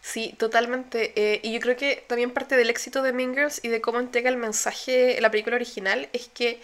Sí, 0.00 0.34
totalmente. 0.38 1.12
Eh, 1.16 1.40
y 1.42 1.52
yo 1.52 1.60
creo 1.60 1.76
que 1.76 2.04
también 2.08 2.30
parte 2.30 2.56
del 2.56 2.70
éxito 2.70 3.02
de 3.02 3.12
Mean 3.12 3.34
Girls 3.34 3.60
y 3.62 3.68
de 3.68 3.80
cómo 3.80 4.00
entrega 4.00 4.30
el 4.30 4.36
mensaje 4.36 5.20
la 5.20 5.30
película 5.30 5.56
original 5.56 6.08
es 6.12 6.28
que 6.28 6.60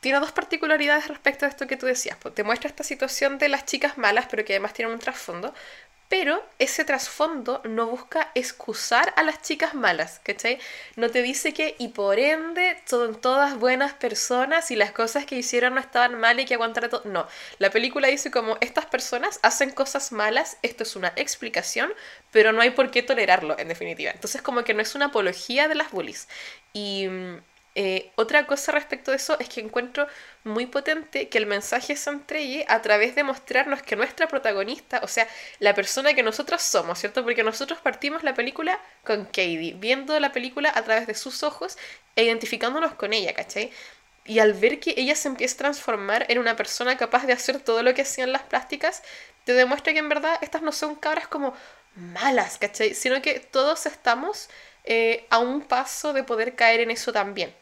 tiene 0.00 0.20
dos 0.20 0.32
particularidades 0.32 1.08
respecto 1.08 1.44
a 1.44 1.48
esto 1.48 1.66
que 1.66 1.76
tú 1.76 1.86
decías. 1.86 2.16
Pues 2.20 2.34
te 2.34 2.44
muestra 2.44 2.68
esta 2.70 2.84
situación 2.84 3.38
de 3.38 3.48
las 3.48 3.66
chicas 3.66 3.98
malas, 3.98 4.26
pero 4.30 4.44
que 4.44 4.54
además 4.54 4.72
tienen 4.74 4.94
un 4.94 5.00
trasfondo. 5.00 5.54
Pero 6.08 6.42
ese 6.58 6.84
trasfondo 6.84 7.60
no 7.64 7.86
busca 7.86 8.30
excusar 8.34 9.12
a 9.16 9.22
las 9.22 9.42
chicas 9.42 9.74
malas, 9.74 10.20
¿cachai? 10.24 10.58
No 10.96 11.10
te 11.10 11.22
dice 11.22 11.52
que, 11.52 11.76
y 11.78 11.88
por 11.88 12.18
ende, 12.18 12.80
son 12.86 13.20
todas 13.20 13.58
buenas 13.58 13.92
personas 13.92 14.70
y 14.70 14.76
las 14.76 14.92
cosas 14.92 15.26
que 15.26 15.36
hicieron 15.36 15.74
no 15.74 15.80
estaban 15.80 16.18
mal 16.18 16.40
y 16.40 16.46
que 16.46 16.54
aguantar 16.54 16.88
todo. 16.88 17.02
No, 17.04 17.26
la 17.58 17.70
película 17.70 18.08
dice 18.08 18.30
como, 18.30 18.56
estas 18.60 18.86
personas 18.86 19.38
hacen 19.42 19.70
cosas 19.70 20.10
malas, 20.10 20.56
esto 20.62 20.82
es 20.82 20.96
una 20.96 21.12
explicación, 21.16 21.92
pero 22.30 22.52
no 22.52 22.62
hay 22.62 22.70
por 22.70 22.90
qué 22.90 23.02
tolerarlo, 23.02 23.58
en 23.58 23.68
definitiva. 23.68 24.10
Entonces, 24.10 24.40
como 24.40 24.64
que 24.64 24.72
no 24.72 24.80
es 24.80 24.94
una 24.94 25.06
apología 25.06 25.68
de 25.68 25.74
las 25.74 25.90
bullies. 25.90 26.26
Y 26.72 27.06
mm, 27.08 27.38
eh, 27.80 28.10
otra 28.16 28.44
cosa 28.44 28.72
respecto 28.72 29.12
de 29.12 29.18
eso 29.18 29.38
es 29.38 29.48
que 29.48 29.60
encuentro 29.60 30.08
muy 30.42 30.66
potente 30.66 31.28
que 31.28 31.38
el 31.38 31.46
mensaje 31.46 31.94
se 31.94 32.10
entregue 32.10 32.64
a 32.66 32.82
través 32.82 33.14
de 33.14 33.22
mostrarnos 33.22 33.82
que 33.82 33.94
nuestra 33.94 34.26
protagonista, 34.26 34.98
o 35.04 35.06
sea, 35.06 35.28
la 35.60 35.74
persona 35.74 36.12
que 36.12 36.24
nosotros 36.24 36.60
somos, 36.60 36.98
¿cierto? 36.98 37.22
Porque 37.22 37.44
nosotros 37.44 37.78
partimos 37.78 38.24
la 38.24 38.34
película 38.34 38.80
con 39.04 39.26
Katie, 39.26 39.74
viendo 39.78 40.18
la 40.18 40.32
película 40.32 40.72
a 40.74 40.82
través 40.82 41.06
de 41.06 41.14
sus 41.14 41.44
ojos 41.44 41.78
e 42.16 42.24
identificándonos 42.24 42.94
con 42.94 43.12
ella, 43.12 43.32
¿cachai? 43.32 43.70
Y 44.24 44.40
al 44.40 44.54
ver 44.54 44.80
que 44.80 44.94
ella 44.96 45.14
se 45.14 45.28
empieza 45.28 45.54
a 45.54 45.58
transformar 45.58 46.26
en 46.28 46.38
una 46.40 46.56
persona 46.56 46.96
capaz 46.96 47.26
de 47.26 47.32
hacer 47.32 47.60
todo 47.60 47.84
lo 47.84 47.94
que 47.94 48.02
hacían 48.02 48.32
las 48.32 48.42
plásticas, 48.42 49.04
te 49.44 49.52
demuestra 49.54 49.92
que 49.92 50.00
en 50.00 50.08
verdad 50.08 50.36
estas 50.42 50.62
no 50.62 50.72
son 50.72 50.96
cabras 50.96 51.28
como 51.28 51.54
malas, 51.94 52.58
¿cachai? 52.58 52.94
Sino 52.94 53.22
que 53.22 53.38
todos 53.38 53.86
estamos 53.86 54.48
eh, 54.84 55.26
a 55.30 55.38
un 55.38 55.60
paso 55.62 56.12
de 56.12 56.24
poder 56.24 56.56
caer 56.56 56.80
en 56.80 56.90
eso 56.90 57.12
también. 57.12 57.54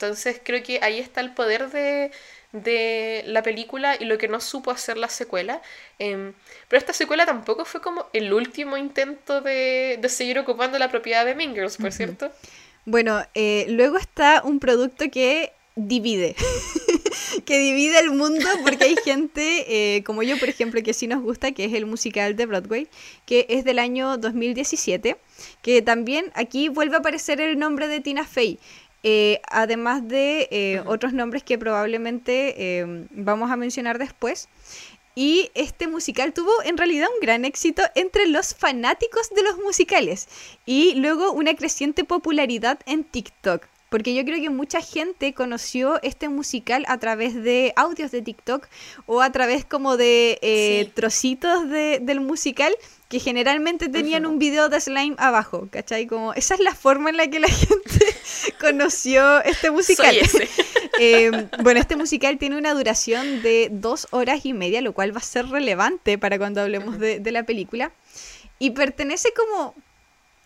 Entonces 0.00 0.40
creo 0.42 0.62
que 0.62 0.78
ahí 0.80 0.98
está 0.98 1.20
el 1.20 1.34
poder 1.34 1.68
de, 1.70 3.22
la 3.26 3.42
película 3.42 3.96
y 4.00 4.06
lo 4.06 4.16
que 4.16 4.28
no 4.28 4.40
supo 4.40 4.70
hacer 4.70 4.96
la 4.96 5.10
secuela. 5.10 5.60
Em, 5.98 6.32
pero 6.68 6.78
esta 6.78 6.94
secuela 6.94 7.26
tampoco 7.26 7.66
fue 7.66 7.82
como 7.82 8.06
el 8.14 8.32
último 8.32 8.78
intento 8.78 9.42
de, 9.42 10.00
seguir 10.08 10.38
ocupando 10.38 10.78
la 10.78 10.88
propiedad 10.88 11.26
de 11.26 11.34
Mingers, 11.34 11.76
por 11.76 11.92
cierto. 11.92 12.32
Bueno, 12.86 13.22
eh, 13.34 13.66
luego 13.68 13.98
está 13.98 14.40
un 14.42 14.58
producto 14.58 15.10
que 15.10 15.52
divide, 15.76 16.34
que 17.44 17.58
divide 17.58 17.98
el 18.00 18.10
mundo 18.10 18.48
porque 18.62 18.84
hay 18.84 18.96
gente 19.04 19.96
eh, 19.96 20.02
como 20.04 20.22
yo, 20.22 20.38
por 20.38 20.48
ejemplo, 20.48 20.82
que 20.82 20.94
sí 20.94 21.06
nos 21.08 21.22
gusta, 21.22 21.52
que 21.52 21.66
es 21.66 21.74
el 21.74 21.84
musical 21.84 22.36
de 22.36 22.46
Broadway, 22.46 22.88
que 23.26 23.44
es 23.50 23.64
del 23.64 23.78
año 23.78 24.16
2017, 24.16 25.18
que 25.60 25.82
también 25.82 26.32
aquí 26.34 26.70
vuelve 26.70 26.96
a 26.96 27.00
aparecer 27.00 27.40
el 27.42 27.58
nombre 27.58 27.86
de 27.86 28.00
Tina 28.00 28.24
Fey. 28.24 28.58
Eh, 29.02 29.40
además 29.48 30.06
de 30.06 30.48
eh, 30.50 30.82
otros 30.84 31.14
nombres 31.14 31.42
que 31.42 31.56
probablemente 31.56 32.80
eh, 32.80 33.06
vamos 33.10 33.50
a 33.50 33.56
mencionar 33.56 33.98
después. 33.98 34.48
Y 35.14 35.50
este 35.54 35.88
musical 35.88 36.32
tuvo 36.32 36.50
en 36.64 36.78
realidad 36.78 37.08
un 37.12 37.20
gran 37.20 37.44
éxito 37.44 37.82
entre 37.94 38.26
los 38.26 38.54
fanáticos 38.54 39.30
de 39.30 39.42
los 39.42 39.58
musicales 39.58 40.28
y 40.66 40.94
luego 40.94 41.32
una 41.32 41.54
creciente 41.54 42.04
popularidad 42.04 42.78
en 42.86 43.04
TikTok. 43.04 43.66
Porque 43.88 44.14
yo 44.14 44.24
creo 44.24 44.40
que 44.40 44.50
mucha 44.50 44.80
gente 44.80 45.34
conoció 45.34 46.00
este 46.02 46.28
musical 46.28 46.84
a 46.86 46.98
través 46.98 47.34
de 47.34 47.72
audios 47.74 48.12
de 48.12 48.22
TikTok 48.22 48.68
o 49.06 49.20
a 49.20 49.32
través 49.32 49.64
como 49.64 49.96
de 49.96 50.92
trocitos 50.94 51.68
del 51.68 52.20
musical 52.20 52.72
que 53.10 53.18
generalmente 53.18 53.88
tenían 53.88 54.24
un 54.24 54.38
video 54.38 54.68
de 54.68 54.80
slime 54.80 55.16
abajo, 55.18 55.66
¿cachai? 55.68 56.06
Como 56.06 56.32
esa 56.34 56.54
es 56.54 56.60
la 56.60 56.76
forma 56.76 57.10
en 57.10 57.16
la 57.16 57.26
que 57.26 57.40
la 57.40 57.48
gente 57.48 58.06
conoció 58.60 59.42
este 59.42 59.70
musical. 59.70 60.16
Em, 61.02 61.48
bueno, 61.62 61.80
este 61.80 61.96
musical 61.96 62.36
tiene 62.36 62.58
una 62.58 62.74
duración 62.74 63.42
de 63.42 63.68
dos 63.72 64.06
horas 64.10 64.44
y 64.44 64.52
media, 64.52 64.82
lo 64.82 64.92
cual 64.92 65.14
va 65.14 65.18
a 65.18 65.22
ser 65.22 65.48
relevante 65.48 66.18
para 66.18 66.36
cuando 66.36 66.60
hablemos 66.60 66.98
de, 66.98 67.22
la 67.32 67.42
película. 67.44 67.90
Y 68.58 68.70
pertenece 68.70 69.32
como 69.32 69.74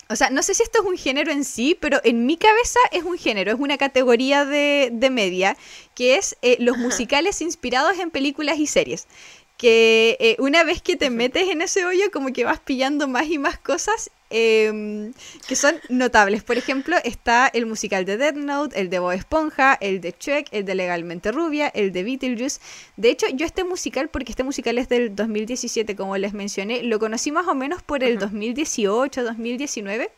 o 0.08 0.16
sea, 0.16 0.30
no 0.30 0.42
sé 0.42 0.54
si 0.54 0.62
esto 0.62 0.80
es 0.82 0.86
un 0.86 0.96
género 0.96 1.32
en 1.32 1.44
sí, 1.44 1.76
pero 1.80 2.00
en 2.04 2.24
mi 2.24 2.36
cabeza 2.36 2.78
es 2.92 3.02
un 3.02 3.18
género, 3.18 3.52
es 3.52 3.58
una 3.58 3.78
categoría 3.78 4.44
de, 4.44 4.92
media, 5.10 5.56
que 5.94 6.16
es 6.16 6.36
eh, 6.42 6.56
los 6.60 6.76
musicales 6.76 7.40
inspirados 7.40 7.98
en 7.98 8.10
películas 8.10 8.58
y 8.58 8.66
series 8.66 9.08
que 9.56 10.16
eh, 10.20 10.36
una 10.40 10.64
vez 10.64 10.82
que 10.82 10.96
te 10.96 11.10
metes 11.10 11.48
en 11.48 11.62
ese 11.62 11.84
hoyo 11.84 12.10
como 12.12 12.32
que 12.32 12.44
vas 12.44 12.60
pillando 12.60 13.06
más 13.06 13.28
y 13.28 13.38
más 13.38 13.58
cosas 13.58 14.10
em, 14.30 15.12
que 15.46 15.54
son 15.54 15.76
notables. 15.88 16.42
Por 16.42 16.58
ejemplo, 16.58 16.96
está 17.04 17.46
el 17.46 17.66
musical 17.66 18.04
de 18.04 18.16
Dead 18.16 18.34
Note, 18.34 18.80
el 18.80 18.90
de 18.90 18.98
Bob 18.98 19.12
Esponja, 19.12 19.74
el 19.80 20.00
de 20.00 20.12
Chuck, 20.12 20.46
el 20.50 20.64
de 20.64 20.74
Legalmente 20.74 21.30
Rubia, 21.30 21.68
el 21.68 21.92
de 21.92 22.02
Beetlejuice. 22.02 22.60
De 22.96 23.10
hecho, 23.10 23.26
yo 23.32 23.46
este 23.46 23.62
musical, 23.64 24.08
porque 24.08 24.32
este 24.32 24.42
musical 24.42 24.76
es 24.78 24.88
del 24.88 25.14
2017, 25.14 25.94
como 25.94 26.16
les 26.16 26.32
mencioné, 26.32 26.82
lo 26.82 26.98
conocí 26.98 27.30
más 27.30 27.46
o 27.46 27.54
menos 27.54 27.82
por 27.82 28.02
el 28.02 28.18
2018, 28.18 29.22
2019 29.22 30.10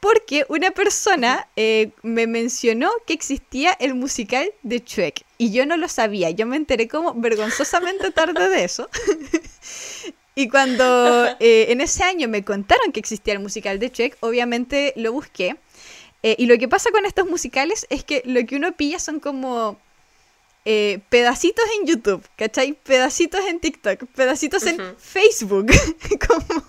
porque 0.00 0.46
una 0.48 0.70
persona 0.70 1.46
eh, 1.56 1.90
me 2.02 2.26
mencionó 2.26 2.90
que 3.06 3.12
existía 3.12 3.72
el 3.78 3.94
musical 3.94 4.50
de 4.62 4.78
Shrek 4.78 5.24
y 5.36 5.52
yo 5.52 5.66
no 5.66 5.76
lo 5.76 5.88
sabía, 5.88 6.30
yo 6.30 6.46
me 6.46 6.56
enteré 6.56 6.88
como 6.88 7.14
vergonzosamente 7.14 8.10
tarde 8.10 8.48
de 8.48 8.64
eso. 8.64 8.88
y 10.34 10.48
cuando 10.48 11.26
eh, 11.40 11.66
en 11.68 11.82
ese 11.82 12.02
año 12.02 12.28
me 12.28 12.42
contaron 12.44 12.92
que 12.92 13.00
existía 13.00 13.34
el 13.34 13.40
musical 13.40 13.78
de 13.78 13.90
Shrek, 13.90 14.16
obviamente 14.20 14.94
lo 14.96 15.12
busqué. 15.12 15.56
Eh, 16.22 16.34
y 16.38 16.46
lo 16.46 16.58
que 16.58 16.68
pasa 16.68 16.90
con 16.90 17.06
estos 17.06 17.26
musicales 17.28 17.86
es 17.90 18.04
que 18.04 18.22
lo 18.24 18.44
que 18.46 18.56
uno 18.56 18.72
pilla 18.72 18.98
son 18.98 19.20
como 19.20 19.78
pedacitos 21.08 21.64
en 21.80 21.86
YouTube, 21.86 22.22
¿cachai? 22.36 22.74
Pedacitos 22.74 23.40
en 23.46 23.58
TikTok, 23.58 24.04
pedacitos 24.14 24.64
en 24.66 24.78
Facebook. 24.98 25.66
como 26.28 26.62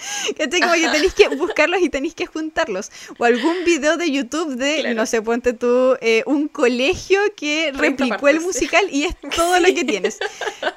Como 0.60 0.74
que 0.74 0.88
tenéis 0.88 1.14
que 1.14 1.28
buscarlos 1.28 1.80
y 1.80 1.88
tenéis 1.88 2.14
que 2.14 2.26
juntarlos. 2.26 2.90
O 3.18 3.24
algún 3.24 3.64
video 3.64 3.96
de 3.96 4.10
YouTube 4.10 4.56
de, 4.56 4.94
no 4.94 5.06
sé, 5.06 5.22
ponte 5.22 5.52
tú, 5.52 5.96
eh, 6.00 6.22
un 6.26 6.48
colegio 6.48 7.20
que 7.36 7.72
replicó 7.72 8.28
el 8.28 8.40
musical 8.40 8.84
y 8.90 9.04
es 9.04 9.16
todo 9.34 9.58
lo 9.58 9.66
que 9.74 9.84
tienes. 9.84 10.18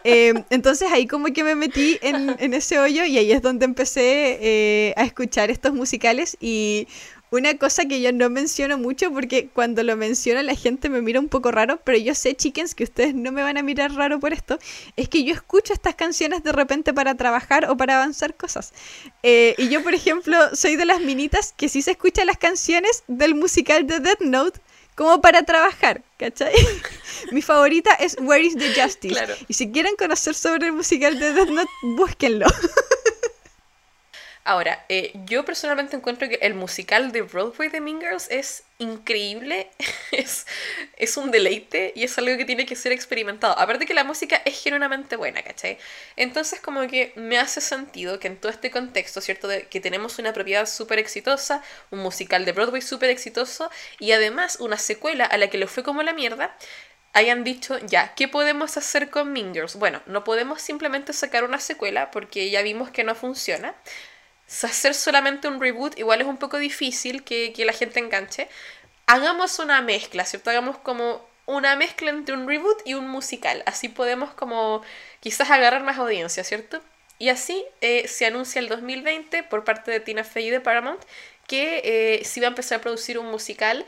Eh, 0.06 0.34
entonces 0.50 0.92
ahí 0.92 1.08
como 1.08 1.28
que 1.28 1.46
me 1.46 1.56
metí 1.56 1.98
en, 2.02 2.54
ese 2.54 2.78
hoyo 2.78 3.06
y 3.06 3.18
ahí 3.18 3.32
es 3.32 3.42
donde 3.42 3.64
empecé 3.64 4.38
eh, 4.42 4.94
a 4.98 5.06
escuchar 5.06 5.50
estos 5.50 5.74
musicales 5.74 6.36
y 6.42 6.88
una 7.34 7.58
cosa 7.58 7.86
que 7.86 8.00
yo 8.00 8.14
no 8.14 8.30
menciono 8.30 8.78
mucho 8.78 9.12
porque 9.12 9.48
cuando 9.52 9.82
lo 9.82 9.98
menciono 9.98 10.44
la 10.44 10.54
gente 10.54 10.88
me 10.88 11.02
mira 11.02 11.20
un 11.20 11.30
poco 11.30 11.52
raro, 11.52 11.80
pero 11.84 11.98
yo 11.98 12.14
sé, 12.14 12.36
chickens, 12.36 12.76
que 12.76 12.84
ustedes 12.84 13.16
no 13.16 13.32
me 13.32 13.42
van 13.42 13.58
a 13.58 13.64
mirar 13.64 13.92
raro 13.94 14.20
por 14.20 14.34
esto, 14.34 14.60
es 14.98 15.10
que 15.10 15.24
yo 15.24 15.34
escucho 15.34 15.74
estas 15.74 15.96
canciones 15.96 16.44
de 16.44 16.52
repente 16.52 16.94
para 16.94 17.16
trabajar 17.16 17.72
o 17.72 17.76
para 17.76 17.96
avanzar 17.96 18.36
cosas. 18.36 18.72
Eh, 19.24 19.56
y 19.58 19.70
yo, 19.70 19.82
por 19.82 19.96
ejemplo, 19.96 20.38
soy 20.54 20.76
de 20.76 20.86
las 20.86 21.02
minitas 21.02 21.56
que 21.58 21.70
sí 21.70 21.82
se 21.82 21.92
escuchan 21.92 22.28
las 22.28 22.38
canciones 22.38 23.04
del 23.08 23.34
musical 23.34 23.88
de 23.88 24.00
Death 24.00 24.22
Note 24.22 24.60
como 24.94 25.20
para 25.20 25.42
trabajar, 25.42 26.04
¿cachai? 26.18 26.54
Mi 27.32 27.42
favorita 27.42 27.96
es 27.96 28.16
Where 28.20 28.46
is 28.46 28.56
the 28.56 28.80
Justice. 28.80 29.20
Y 29.48 29.56
si 29.56 29.72
quieren 29.72 29.96
conocer 29.96 30.36
sobre 30.36 30.68
el 30.68 30.74
musical 30.74 31.18
de 31.18 31.34
Death 31.34 31.50
Note, 31.50 31.72
búsquenlo. 31.82 32.46
Ahora, 34.46 34.86
eh, 34.90 35.14
yo 35.26 35.46
personalmente 35.46 35.96
encuentro 35.96 36.28
que 36.28 36.36
el 36.42 36.54
musical 36.54 37.14
de 37.14 37.22
Broadway 37.22 37.70
de 37.70 37.80
Mean 37.80 38.02
es 38.30 38.64
increíble, 38.78 39.70
es, 40.12 40.46
es 40.98 41.16
un 41.16 41.32
deleite 41.32 41.94
y 41.96 42.04
es 42.04 42.18
algo 42.18 42.36
que 42.36 42.44
tiene 42.44 42.66
que 42.66 42.76
ser 42.76 42.92
experimentado. 42.92 43.58
Aparte 43.58 43.86
que 43.86 43.94
la 43.94 44.04
música 44.04 44.42
es 44.44 44.62
genuinamente 44.62 45.16
buena, 45.16 45.42
¿cachai? 45.44 45.78
Entonces 46.18 46.60
como 46.60 46.86
que 46.88 47.14
me 47.16 47.38
hace 47.38 47.62
sentido 47.62 48.20
que 48.20 48.28
en 48.28 48.38
todo 48.38 48.52
este 48.52 48.70
contexto, 48.70 49.22
¿cierto? 49.22 49.48
De 49.48 49.68
que 49.68 49.80
tenemos 49.80 50.20
una 50.20 50.34
propiedad 50.34 50.66
súper 50.66 51.00
exitosa, 51.00 51.64
un 51.90 52.00
musical 52.00 52.44
de 52.44 52.52
Broadway 52.52 52.82
súper 52.82 53.12
exitoso 53.12 53.72
y 54.00 54.12
además 54.12 54.58
una 54.60 54.78
secuela 54.78 55.24
a 55.26 55.38
la 55.38 55.48
que 55.50 55.58
le 55.58 55.68
fue 55.68 55.84
como 55.84 56.04
la 56.04 56.12
mierda, 56.12 56.54
hayan 57.14 57.46
dicho, 57.46 57.78
ya, 57.80 58.14
¿qué 58.16 58.28
podemos 58.28 58.76
hacer 58.76 59.10
con 59.10 59.32
Mean 59.32 59.54
Girls? 59.54 59.76
Bueno, 59.76 60.02
no 60.06 60.26
podemos 60.26 60.62
simplemente 60.62 61.14
sacar 61.14 61.46
una 61.46 61.60
secuela 61.60 62.12
porque 62.12 62.50
ya 62.50 62.62
vimos 62.62 62.90
que 62.92 63.04
no 63.06 63.16
funciona 63.16 63.76
hacer 64.62 64.94
solamente 64.94 65.48
un 65.48 65.60
reboot 65.60 65.98
igual 65.98 66.22
es 66.22 66.28
un 66.28 66.38
poco 66.38 66.58
difícil 66.58 67.24
que, 67.24 67.54
la 67.66 67.74
gente 67.74 68.00
enganche. 68.00 68.48
Hagamos 69.08 69.60
una 69.60 69.82
mezcla, 69.82 70.26
¿cierto? 70.26 70.50
Hagamos 70.50 70.78
como 70.78 71.26
una 71.46 71.76
mezcla 71.76 72.10
entre 72.10 72.36
un 72.36 72.48
reboot 72.48 72.82
y 72.86 72.94
un 72.94 73.08
musical. 73.08 73.64
Así 73.66 73.90
podemos 73.90 74.34
como 74.34 74.82
quizás 75.20 75.50
agarrar 75.50 75.84
más 75.84 75.98
audiencia, 75.98 76.44
¿cierto? 76.44 76.82
Y 77.20 77.30
así 77.30 77.64
eh, 77.82 78.08
se 78.08 78.26
anuncia 78.26 78.60
el 78.60 78.70
2020 78.70 79.44
por 79.44 79.64
parte 79.64 79.92
de 79.92 80.00
Tina 80.00 80.24
Fey 80.24 80.50
de 80.50 80.60
Paramount 80.60 81.02
que 81.48 81.82
eh, 81.84 82.26
se 82.26 82.40
iba 82.40 82.48
a 82.48 82.50
empezar 82.50 82.80
a 82.80 82.82
producir 82.82 83.20
un 83.20 83.30
musical 83.30 83.86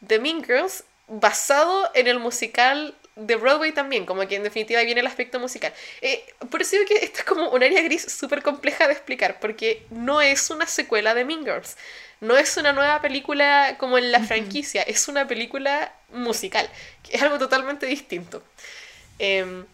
de 0.00 0.18
Mean 0.18 0.44
Girls 0.44 0.84
basado 1.08 1.90
en 1.94 2.06
el 2.06 2.18
musical 2.18 2.94
de 3.18 3.36
Broadway 3.36 3.72
también, 3.72 4.06
como 4.06 4.26
que 4.26 4.36
en 4.36 4.44
definitiva 4.44 4.82
viene 4.82 5.00
el 5.00 5.06
aspecto 5.06 5.40
musical. 5.40 5.72
Eh, 6.00 6.24
por 6.50 6.62
eso 6.62 6.76
digo 6.76 6.88
que 6.88 7.04
esto 7.04 7.18
es 7.20 7.24
como 7.24 7.50
un 7.50 7.62
área 7.62 7.82
gris 7.82 8.02
súper 8.02 8.42
compleja 8.42 8.86
de 8.86 8.92
explicar, 8.92 9.40
porque 9.40 9.82
no 9.90 10.20
es 10.20 10.50
una 10.50 10.66
secuela 10.66 11.14
de 11.14 11.24
Mean 11.24 11.44
Girls, 11.44 11.76
no 12.20 12.36
es 12.36 12.56
una 12.56 12.72
nueva 12.72 13.00
película 13.00 13.76
como 13.78 13.98
en 13.98 14.12
la 14.12 14.20
franquicia, 14.20 14.82
es 14.82 15.08
una 15.08 15.26
película 15.26 15.92
musical, 16.12 16.68
que 17.02 17.16
es 17.16 17.22
algo 17.22 17.38
totalmente 17.38 17.86
distinto. 17.86 18.42
Em, 19.18 19.66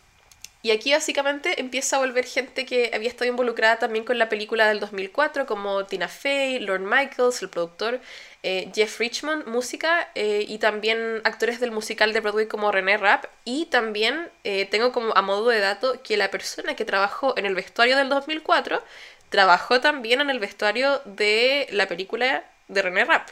y 0.65 0.71
aquí 0.71 0.95
básicamente 0.95 1.61
empieza 1.61 1.97
a 1.97 1.99
volver 1.99 2.25
gente 2.25 2.65
que 2.65 2.91
había 2.95 3.11
estado 3.11 3.31
involucrada 3.31 3.79
también 3.79 4.03
con 4.03 4.17
la 4.17 4.31
película 4.31 4.67
del 4.67 4.81
2004, 4.81 5.45
como 5.45 5.85
Tina 5.85 6.09
Fey, 6.09 6.59
Lorne 6.59 6.87
Michaels, 6.87 7.43
el 7.43 7.51
productor, 7.51 8.01
eh, 8.43 8.73
Jeff 8.75 8.99
Richmond, 8.99 9.47
música, 9.47 10.11
eh, 10.15 10.43
y 10.49 10.57
también 10.57 11.21
actores 11.25 11.61
del 11.61 11.71
musical 11.71 12.15
de 12.15 12.21
Broadway 12.21 12.47
como 12.47 12.73
René 12.73 12.97
Rapp. 12.97 13.27
Y 13.45 13.67
también 13.67 14.31
eh, 14.45 14.65
tengo 14.65 14.91
como 14.91 15.15
a 15.15 15.21
modo 15.21 15.51
de 15.51 15.61
dato 15.61 16.01
que 16.03 16.17
la 16.17 16.31
persona 16.31 16.75
que 16.75 16.87
trabajó 16.87 17.37
en 17.37 17.45
el 17.45 17.55
vestuario 17.55 17.99
del 17.99 18.09
2004 18.09 18.83
trabajó 19.29 19.83
también 19.83 20.23
en 20.23 20.31
el 20.31 20.39
vestuario 20.39 21.03
de 21.05 21.67
la 21.73 21.89
película 21.89 22.43
de 22.69 22.81
René 22.81 23.05
Rapp. 23.05 23.29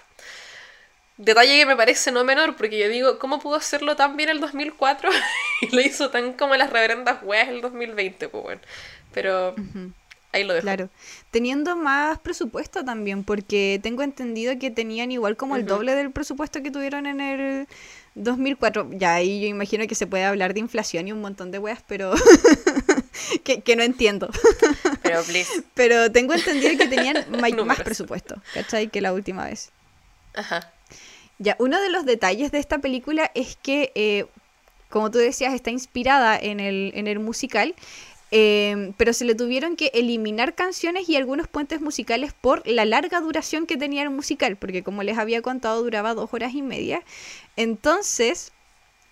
Detalle 1.25 1.57
que 1.57 1.67
me 1.67 1.77
parece 1.77 2.11
no 2.11 2.25
menor, 2.25 2.57
porque 2.57 2.79
yo 2.81 2.89
digo, 2.89 3.19
¿cómo 3.21 3.39
pudo 3.39 3.55
hacerlo 3.55 3.95
tan 3.95 4.17
bien 4.17 4.29
el 4.29 4.41
2004 4.41 5.09
y 5.63 5.75
lo 5.75 5.81
hizo 5.81 6.11
tan 6.11 6.33
como 6.33 6.57
las 6.57 6.71
reverendas 6.71 7.23
weas 7.23 7.49
el 7.49 7.61
2020? 7.61 8.29
Pues 8.29 8.43
bueno, 8.43 8.61
pero 9.13 9.55
ahí 10.33 10.43
lo 10.43 10.53
dejo. 10.55 10.65
Claro, 10.65 10.89
teniendo 11.31 11.77
más 11.77 12.19
presupuesto 12.19 12.85
también, 12.85 13.23
porque 13.23 13.79
tengo 13.81 14.03
entendido 14.03 14.59
que 14.59 14.73
tenían 14.73 15.13
igual 15.13 15.37
como 15.37 15.55
el 15.55 15.65
doble 15.65 15.95
del 15.95 16.11
presupuesto 16.11 16.61
que 16.61 16.73
tuvieron 16.73 17.07
en 17.07 17.21
el 17.21 17.69
2004. 18.17 18.91
Ya 18.95 19.15
ahí 19.15 19.43
yo 19.43 19.47
imagino 19.47 19.87
que 19.87 19.95
se 19.95 20.09
puede 20.09 20.25
hablar 20.25 20.55
de 20.55 20.61
inflación 20.61 21.07
y 21.07 21.13
un 21.13 21.21
montón 21.21 21.53
de 21.53 21.61
weas, 21.61 21.85
pero 21.87 22.13
que, 23.45 23.61
que, 23.61 23.77
no 23.77 23.85
entiendo. 23.85 24.29
pero, 25.03 25.23
please. 25.27 25.63
Pero 25.75 26.11
tengo 26.11 26.35
entendido 26.35 26.77
que 26.77 26.89
tenían 26.89 27.25
más 27.65 27.81
presupuesto, 27.81 28.43
¿cachai? 28.55 28.89
Que 28.89 29.01
la 29.01 29.13
última 29.13 29.45
vez. 29.45 29.71
Ajá. 30.35 30.72
Ya, 31.43 31.57
uno 31.59 31.81
de 31.81 31.91
los 31.91 32.05
detalles 32.05 32.53
de 32.53 32.59
esta 32.59 32.79
película 32.79 33.33
es 33.35 33.57
que, 33.57 33.91
eh, 33.97 34.27
como 34.91 35.11
tú 35.11 35.19
decías, 35.19 35.53
está 35.55 35.71
inspirada 35.71 36.39
en 36.39 36.61
el, 36.61 36.93
en 36.95 37.09
el 37.09 37.19
musical, 37.19 37.75
eh, 38.31 38.93
pero 38.97 39.13
se 39.13 39.25
le 39.25 39.35
tuvieron 39.35 39.75
que 39.75 39.91
eliminar 39.93 40.55
canciones 40.55 41.09
y 41.09 41.17
algunos 41.17 41.49
puentes 41.49 41.81
musicales 41.81 42.33
por 42.33 42.65
la 42.65 42.85
larga 42.85 43.21
duración 43.21 43.67
que 43.67 43.77
tenía 43.77 44.05
el 44.05 44.11
musical, 44.11 44.57
porque 44.57 44.85
como 44.85 45.03
les 45.03 45.19
había 45.19 45.43
contado 45.43 45.83
duraba 45.83 46.15
dos 46.15 46.33
horas 46.33 46.55
y 46.55 46.63
media. 46.63 47.03
Entonces, 47.57 48.53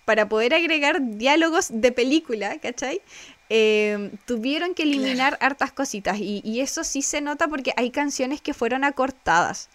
para 0.05 0.29
poder 0.29 0.53
agregar 0.53 1.01
diálogos 1.01 1.67
de 1.69 1.91
película, 1.91 2.57
¿cachai? 2.59 3.01
Eh, 3.49 4.11
tuvieron 4.25 4.73
que 4.73 4.83
eliminar 4.83 5.37
hartas 5.41 5.73
cositas 5.73 6.17
y, 6.19 6.41
y, 6.45 6.61
eso 6.61 6.85
sí 6.85 7.01
se 7.01 7.19
nota 7.19 7.49
porque 7.49 7.73
hay 7.75 7.91
canciones 7.91 8.39
que 8.39 8.53
fueron 8.53 8.85
acortadas. 8.85 9.69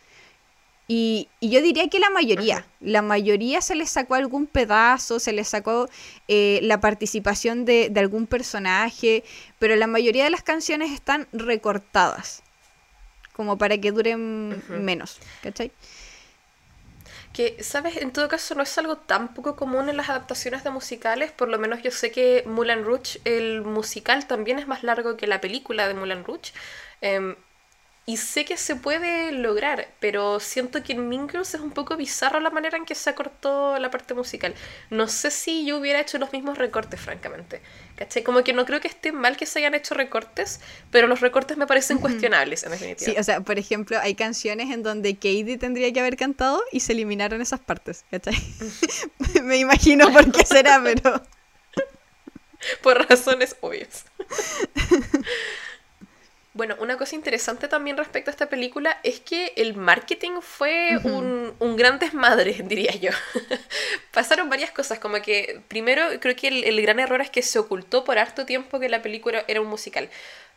Y, 0.89 1.29
yo 1.41 1.61
diría 1.63 1.89
que 1.89 1.99
la 1.99 2.11
mayoría, 2.11 2.65
la 2.81 3.03
mayoría 3.03 3.61
se 3.61 3.75
les 3.75 3.91
sacó 3.91 4.15
algún 4.15 4.47
pedazo, 4.47 5.19
se 5.19 5.33
les 5.33 5.49
sacó 5.49 5.89
eh, 6.29 6.61
la 6.63 6.81
participación 6.81 7.65
de, 7.65 7.93
algún 7.97 8.27
personaje, 8.27 9.25
pero 9.59 9.75
la 9.75 9.89
mayoría 9.89 10.25
de 10.25 10.31
las 10.31 10.45
canciones 10.45 10.93
están 10.93 11.27
recortadas, 11.33 12.43
como 13.33 13.59
para 13.59 13.79
que 13.79 13.91
duren 13.91 14.63
menos, 14.69 15.19
¿cachai? 15.43 15.73
Que, 17.33 17.63
¿sabes? 17.63 17.97
En 17.97 18.13
todo 18.13 18.29
caso 18.29 18.55
no 18.55 18.63
es 18.63 18.79
algo 18.79 18.97
tan 18.97 19.35
poco 19.35 19.57
común 19.57 19.89
en 19.89 19.97
las 19.97 20.09
adaptaciones 20.09 20.63
de 20.63 20.71
musicales, 20.71 21.33
por 21.33 21.49
lo 21.49 21.59
menos 21.59 21.83
yo 21.83 21.91
sé 21.91 22.13
que 22.13 22.45
Moulin 22.47 22.85
Rouge, 22.85 23.21
el 23.25 23.63
musical, 23.63 24.27
también 24.27 24.59
es 24.59 24.69
más 24.69 24.85
largo 24.85 25.17
que 25.17 25.27
la 25.27 25.41
película 25.41 25.89
de 25.89 25.95
Moulin 25.95 26.25
Rouge. 26.25 26.53
Em, 27.01 27.37
y 28.09 28.19
sé 28.19 28.45
que 28.45 28.57
se 28.57 28.77
puede 28.77 29.33
lograr, 29.33 29.89
pero 29.99 30.39
siento 30.39 30.85
que 30.85 30.93
en 30.93 31.09
Mean 31.09 31.29
Girls 31.29 31.55
es 31.55 31.61
un 31.61 31.73
poco 31.73 31.97
bizarro 31.97 32.39
la 32.39 32.51
manera 32.51 32.77
en 32.77 32.85
que 32.85 32.95
se 32.95 33.11
acortó 33.11 33.81
la 33.81 33.91
parte 33.91 34.15
musical. 34.15 34.55
No 34.91 35.09
sé 35.09 35.33
si 35.33 35.67
yo 35.67 35.77
hubiera 35.77 36.01
hecho 36.01 36.17
los 36.19 36.33
mismos 36.33 36.57
recortes, 36.57 37.01
francamente. 37.01 37.61
¿Cachai? 37.97 38.23
Como 38.23 38.45
que 38.45 38.53
no 38.53 38.65
creo 38.65 38.81
que 38.81 38.87
esté 38.87 39.11
mal 39.11 39.37
que 39.37 39.45
se 39.45 39.59
hayan 39.59 39.75
hecho 39.75 39.95
recortes, 39.95 40.61
pero 40.93 41.09
los 41.09 41.21
recortes 41.21 41.57
me 41.57 41.67
parecen 41.67 41.99
cuestionables, 41.99 42.63
en 42.63 42.71
definitiva. 42.71 43.13
Sí, 43.13 43.19
o 43.19 43.25
sea, 43.25 43.41
por 43.41 43.59
ejemplo, 43.59 43.99
hay 44.01 44.15
canciones 44.15 44.71
en 44.71 44.85
donde 44.85 45.15
Katie 45.15 45.59
tendría 45.59 45.93
que 45.93 45.99
haber 45.99 46.17
cantado 46.17 46.63
y 46.71 46.81
se 46.81 46.93
eliminaron 46.93 47.43
esas 47.43 47.59
partes, 47.59 48.05
¿cachai? 48.13 48.37
me 49.43 49.57
imagino 49.57 50.13
por 50.13 50.31
qué 50.31 50.47
será, 50.47 50.81
pero... 50.81 51.21
por 52.83 53.09
razones 53.09 53.57
obvias. 53.63 54.05
Bueno, 56.57 56.75
una 56.79 56.97
cosa 56.97 57.15
interesante 57.15 57.69
también 57.69 57.99
respecto 57.99 58.31
a 58.31 58.33
esta 58.33 58.49
película 58.49 58.99
es 59.03 59.21
que 59.21 59.53
el 59.57 59.75
marketing 59.77 60.41
fue 60.41 60.99
un, 61.05 61.55
un, 61.59 61.77
gran 61.77 61.99
desmadre, 61.99 62.55
diría 62.65 62.93
yo. 62.93 63.11
Pasaron 64.11 64.49
varias 64.49 64.71
cosas, 64.71 64.99
como 64.99 65.21
que 65.21 65.61
primero 65.69 66.03
creo 66.19 66.35
que 66.35 66.49
el, 66.49 66.65
el, 66.65 66.81
gran 66.81 66.99
error 66.99 67.21
es 67.21 67.29
que 67.29 67.43
se 67.43 67.59
ocultó 67.59 68.05
por 68.05 68.19
harto 68.19 68.47
tiempo 68.47 68.81
que 68.81 68.89
la 68.89 69.03
película 69.03 69.45
era 69.49 69.61
un 69.61 69.67
musical. 69.67 70.09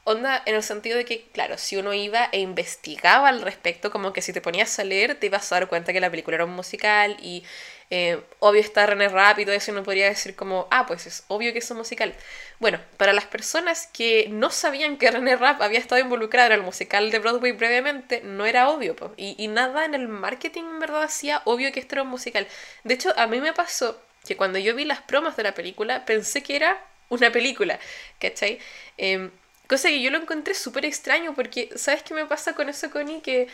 Onda, 0.06 0.42
en 0.46 0.56
el 0.56 0.64
sentido 0.64 0.96
de 0.98 1.04
que, 1.04 1.28
claro, 1.34 1.58
si 1.58 1.76
uno 1.76 1.94
iba 1.94 2.30
e 2.32 2.40
investigaba 2.40 3.28
al 3.28 3.42
respecto, 3.42 3.92
como 3.92 4.14
que 4.14 4.22
si 4.22 4.32
te 4.32 4.40
ponías 4.40 4.80
a 4.80 4.86
leer, 4.86 5.16
te 5.16 5.26
ibas 5.26 5.52
a 5.52 5.56
dar 5.56 5.68
cuenta 5.68 5.92
que 5.92 6.00
la 6.00 6.10
película 6.10 6.36
era 6.36 6.46
un 6.46 6.56
musical 6.56 7.18
y 7.22 7.44
eh, 7.90 8.22
obvio 8.40 8.62
está 8.62 8.86
René 8.86 9.10
Rap 9.10 9.40
y 9.40 9.46
todo 9.46 9.56
eso, 9.56 9.72
y 9.72 9.74
uno 9.74 9.84
podría 9.84 10.08
decir 10.08 10.36
como, 10.36 10.68
ah, 10.72 10.86
pues 10.86 11.08
es 11.08 11.24
obvio 11.28 11.52
que 11.54 11.60
es 11.60 11.72
un 11.72 11.78
musical. 11.78 12.14
Bueno, 12.60 12.80
para 12.98 13.14
las 13.14 13.26
personas 13.26 13.88
que 13.88 14.28
no 14.30 14.52
sabían 14.52 14.98
que 14.98 15.10
René 15.12 15.36
Rap 15.36 15.62
había 15.62 15.80
estado 15.80 16.02
involucrado 16.02 16.48
en 16.48 16.54
el 16.60 16.62
musical 16.62 17.12
de 17.12 17.20
Broadway 17.20 17.54
previamente, 17.54 18.22
no 18.24 18.46
era 18.46 18.70
obvio, 18.70 18.96
y, 19.18 19.36
y 19.38 19.48
nada 19.48 19.86
en 19.86 19.94
el 19.96 20.08
marketing 20.08 20.64
en 20.64 20.80
verdad 20.80 21.04
hacía 21.04 21.42
obvio 21.46 21.72
que 21.72 21.80
esto 21.80 21.96
era 21.96 22.04
un 22.04 22.10
musical. 22.10 22.48
De 22.84 22.94
hecho, 22.94 23.14
a 23.18 23.28
mí 23.28 23.42
me 23.42 23.54
pasó 23.54 24.00
que 24.26 24.38
cuando 24.38 24.60
yo 24.60 24.76
vi 24.76 24.86
las 24.86 25.02
promas 25.02 25.36
de 25.38 25.44
la 25.44 25.54
película, 25.54 26.06
pensé 26.06 26.44
que 26.44 26.56
era 26.56 26.82
una 27.10 27.32
película, 27.32 27.80
¿cachai? 28.20 28.60
Eh, 28.98 29.30
Cosa 29.68 29.90
que 29.90 30.02
yo 30.02 30.10
lo 30.10 30.18
encontré 30.18 30.56
súper 30.56 30.84
extraño 30.86 31.36
porque, 31.36 31.70
¿sabes 31.76 32.02
qué 32.02 32.16
me 32.16 32.26
pasa 32.26 32.56
con 32.56 32.70
eso, 32.70 32.90
Connie? 32.90 33.22
Que 33.22 33.48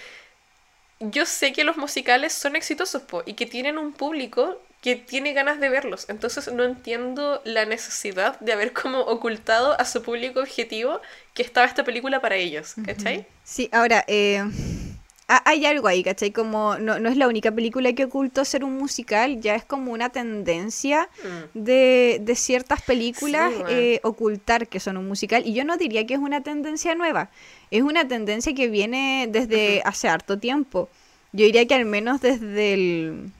yo 1.00 1.26
sé 1.26 1.52
que 1.54 1.64
los 1.64 1.78
musicales 1.78 2.34
son 2.34 2.56
exitosos 2.56 3.02
po, 3.04 3.24
y 3.26 3.34
que 3.34 3.46
tienen 3.46 3.78
un 3.78 3.94
público 3.94 4.62
que 4.82 4.96
tiene 4.96 5.34
ganas 5.34 5.60
de 5.60 5.70
verlos. 5.70 6.06
Entonces 6.10 6.52
no 6.54 6.64
entiendo 6.64 7.42
la 7.44 7.66
necesidad 7.66 8.40
de 8.40 8.54
haber 8.54 8.72
como 8.72 9.00
ocultado 9.00 9.80
a 9.80 9.86
su 9.86 10.04
público 10.04 10.40
objetivo 10.40 11.02
que 11.34 11.42
estaba 11.42 11.66
esta 11.66 11.84
película 11.84 12.22
para 12.22 12.36
ellos, 12.36 12.76
¿cachai? 12.86 13.26
Sí, 13.44 13.68
ahora, 13.72 14.06
eh, 14.08 14.44
hay 15.28 15.66
algo 15.66 15.88
ahí, 15.88 16.04
¿cachai? 16.04 16.32
Como 16.32 16.78
no, 16.78 17.00
no, 17.00 17.10
es 17.10 17.18
la 17.18 17.28
única 17.28 17.52
película 17.52 17.94
que 17.94 18.06
ocultó 18.06 18.46
ser 18.46 18.64
un 18.64 18.78
musical, 18.78 19.42
ya 19.42 19.56
es 19.56 19.66
como 19.66 19.92
una 19.92 20.10
tendencia 20.10 21.10
mm. 21.24 21.60
de, 21.60 22.20
de, 22.22 22.36
ciertas 22.36 22.84
películas 22.84 23.52
eh, 23.70 24.00
ocultar 24.04 24.68
que 24.68 24.80
son 24.80 24.98
un 24.98 25.08
musical. 25.08 25.44
Y 25.46 25.54
yo 25.54 25.66
no 25.66 25.78
diría 25.78 26.06
que 26.06 26.14
es 26.14 26.20
una 26.20 26.42
tendencia 26.42 26.94
nueva, 26.94 27.32
es 27.72 27.82
una 27.82 28.08
tendencia 28.08 28.54
que 28.54 28.68
viene 28.68 29.28
desde 29.30 29.82
hace 29.84 30.10
harto 30.10 30.38
tiempo. 30.38 30.90
Yo 31.32 31.46
diría 31.46 31.66
que 31.66 31.74
al 31.74 31.86
menos 31.86 32.22
desde 32.22 32.74
el 32.74 33.32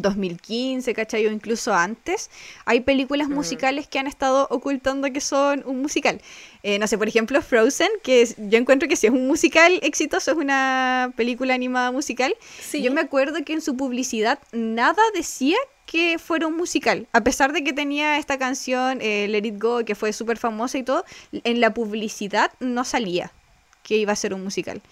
2015, 0.00 0.94
¿cachai? 0.94 1.26
O 1.26 1.30
incluso 1.30 1.74
antes, 1.74 2.30
hay 2.64 2.80
películas 2.80 3.28
musicales 3.28 3.86
que 3.88 3.98
han 3.98 4.06
estado 4.06 4.46
ocultando 4.50 5.12
que 5.12 5.20
son 5.20 5.62
un 5.66 5.82
musical. 5.82 6.20
Eh, 6.62 6.78
no 6.78 6.86
sé, 6.86 6.98
por 6.98 7.08
ejemplo, 7.08 7.40
Frozen, 7.42 7.90
que 8.02 8.26
yo 8.36 8.58
encuentro 8.58 8.88
que 8.88 8.96
si 8.96 9.06
es 9.06 9.12
un 9.12 9.26
musical 9.26 9.78
exitoso, 9.82 10.32
es 10.32 10.36
una 10.36 11.12
película 11.16 11.54
animada 11.54 11.92
musical. 11.92 12.34
Yo 12.72 12.92
me 12.92 13.00
acuerdo 13.00 13.44
que 13.44 13.52
en 13.52 13.60
su 13.60 13.76
publicidad 13.76 14.38
nada 14.52 15.02
decía 15.14 15.56
que 15.86 16.18
fuera 16.18 16.46
un 16.46 16.56
musical. 16.56 17.06
A 17.12 17.22
pesar 17.22 17.52
de 17.52 17.64
que 17.64 17.72
tenía 17.72 18.18
esta 18.18 18.38
canción, 18.38 18.98
eh, 19.00 19.26
Let 19.28 19.46
It 19.46 19.60
Go, 19.60 19.84
que 19.84 19.94
fue 19.94 20.12
súper 20.12 20.36
famosa 20.36 20.76
y 20.78 20.82
todo, 20.82 21.04
en 21.32 21.60
la 21.60 21.72
publicidad 21.72 22.52
no 22.60 22.84
salía 22.84 23.32
que 23.82 23.96
iba 23.96 24.12
a 24.12 24.16
ser 24.16 24.34
un 24.34 24.44
musical. 24.44 24.82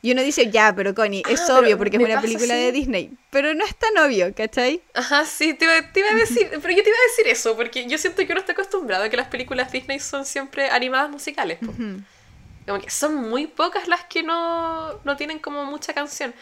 Y 0.00 0.12
uno 0.12 0.22
dice, 0.22 0.50
ya, 0.50 0.72
pero 0.74 0.94
Connie, 0.94 1.22
es 1.28 1.48
ah, 1.50 1.58
obvio 1.58 1.76
porque 1.76 1.96
es 1.96 2.02
una 2.02 2.20
película 2.20 2.54
de 2.54 2.70
Disney. 2.70 3.10
Pero 3.30 3.52
no 3.54 3.64
es 3.64 3.74
tan 3.74 3.96
obvio, 3.98 4.32
¿cachai? 4.34 4.80
Ajá, 4.94 5.24
sí, 5.24 5.54
te 5.54 5.64
iba, 5.64 5.74
a 5.74 6.14
decir, 6.14 6.48
pero 6.62 6.74
yo 6.74 6.82
te 6.82 6.88
iba 6.88 6.98
a 6.98 7.08
decir 7.10 7.26
eso, 7.26 7.56
porque 7.56 7.86
yo 7.86 7.98
siento 7.98 8.24
que 8.24 8.32
uno 8.32 8.40
está 8.40 8.52
acostumbrado 8.52 9.04
a 9.04 9.08
que 9.08 9.16
las 9.16 9.28
películas 9.28 9.72
Disney 9.72 9.98
son 9.98 10.24
siempre 10.24 10.70
animadas 10.70 11.10
musicales. 11.10 11.58
Como 11.58 12.80
que 12.80 12.90
son 12.90 13.28
muy 13.28 13.46
pocas 13.46 13.88
las 13.88 14.04
que 14.04 14.22
no, 14.22 15.00
no 15.02 15.16
tienen 15.16 15.38
como 15.38 15.64
mucha 15.64 15.92
canción. 15.92 16.34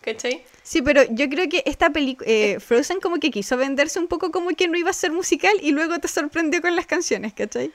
¿Cachai? 0.00 0.44
Sí, 0.62 0.82
pero 0.82 1.02
yo 1.10 1.28
creo 1.28 1.48
que 1.48 1.64
esta 1.66 1.90
película, 1.90 2.30
eh, 2.30 2.60
Frozen 2.60 3.00
como 3.00 3.18
que 3.18 3.30
quiso 3.30 3.56
venderse 3.56 3.98
un 3.98 4.06
poco 4.06 4.30
como 4.30 4.50
que 4.50 4.68
no 4.68 4.78
iba 4.78 4.90
a 4.90 4.92
ser 4.92 5.10
musical 5.10 5.56
y 5.60 5.72
luego 5.72 5.98
te 5.98 6.06
sorprendió 6.06 6.60
con 6.60 6.76
las 6.76 6.86
canciones, 6.86 7.32
¿cachai? 7.32 7.72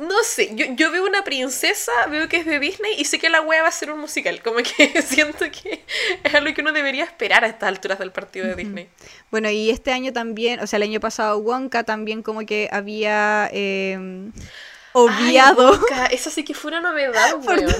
No 0.00 0.22
sé, 0.24 0.50
yo, 0.54 0.66
yo, 0.76 0.90
veo 0.90 1.04
una 1.04 1.22
princesa, 1.22 1.92
veo 2.08 2.28
que 2.28 2.38
es 2.38 2.46
de 2.46 2.58
Disney 2.58 2.94
y 2.98 3.04
sé 3.04 3.18
que 3.18 3.28
la 3.28 3.40
wea 3.40 3.62
va 3.62 3.68
a 3.68 3.72
ser 3.72 3.90
un 3.90 4.00
musical. 4.00 4.42
Como 4.42 4.58
que 4.58 5.02
siento 5.06 5.46
que 5.50 5.84
es 6.22 6.34
algo 6.34 6.52
que 6.54 6.62
uno 6.62 6.72
debería 6.72 7.04
esperar 7.04 7.44
a 7.44 7.48
estas 7.48 7.68
alturas 7.68 7.98
del 7.98 8.10
partido 8.10 8.46
de 8.46 8.54
Disney. 8.54 8.88
Bueno, 9.30 9.50
y 9.50 9.70
este 9.70 9.92
año 9.92 10.12
también, 10.12 10.60
o 10.60 10.66
sea, 10.66 10.78
el 10.78 10.84
año 10.84 11.00
pasado 11.00 11.38
Wonka 11.38 11.84
también 11.84 12.22
como 12.22 12.46
que 12.46 12.68
había 12.72 13.48
eh, 13.52 14.30
obviado. 14.92 15.78
Esa 16.10 16.30
sí 16.30 16.44
que 16.44 16.54
fue 16.54 16.70
una 16.70 16.80
novedad, 16.80 17.34
weón. 17.46 17.74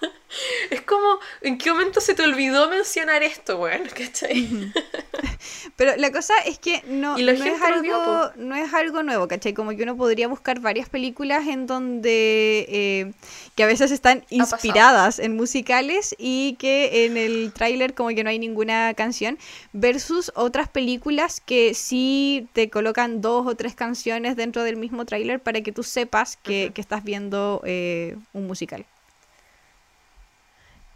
Es 0.70 0.82
como, 0.82 1.18
¿En 1.42 1.58
qué 1.58 1.70
momento 1.70 2.00
se 2.00 2.14
te 2.14 2.22
olvidó 2.22 2.68
mencionar 2.68 3.22
esto, 3.22 3.58
weón? 3.58 3.82
¿Cachai? 3.96 4.72
Pero 5.76 5.96
la 5.96 6.12
cosa 6.12 6.34
es 6.46 6.58
que 6.58 6.82
no, 6.86 7.16
no, 7.16 7.30
es 7.30 7.62
algo, 7.62 8.30
no 8.36 8.54
es 8.54 8.72
algo 8.74 9.02
nuevo, 9.02 9.26
¿cachai? 9.26 9.54
Como 9.54 9.70
que 9.70 9.82
uno 9.82 9.96
podría 9.96 10.28
buscar 10.28 10.60
varias 10.60 10.88
películas 10.88 11.46
en 11.46 11.66
donde 11.66 12.66
eh, 12.68 13.12
que 13.56 13.62
a 13.62 13.66
veces 13.66 13.90
están 13.90 14.24
inspiradas 14.30 15.18
en 15.18 15.34
musicales 15.34 16.14
y 16.18 16.56
que 16.58 17.06
en 17.06 17.16
el 17.16 17.52
tráiler 17.52 17.94
como 17.94 18.10
que 18.10 18.22
no 18.22 18.30
hay 18.30 18.38
ninguna 18.38 18.92
canción, 18.94 19.38
versus 19.72 20.30
otras 20.34 20.68
películas 20.68 21.40
que 21.40 21.74
sí 21.74 22.48
te 22.52 22.70
colocan 22.70 23.20
dos 23.20 23.46
o 23.46 23.56
tres 23.56 23.74
canciones 23.74 24.36
dentro 24.36 24.62
del 24.62 24.76
mismo 24.76 25.04
tráiler 25.06 25.40
para 25.40 25.62
que 25.62 25.72
tú 25.72 25.82
sepas 25.82 26.36
que, 26.36 26.72
estás 26.80 27.04
viendo 27.04 27.60
eh, 27.66 28.16
un 28.32 28.46
musical. 28.46 28.86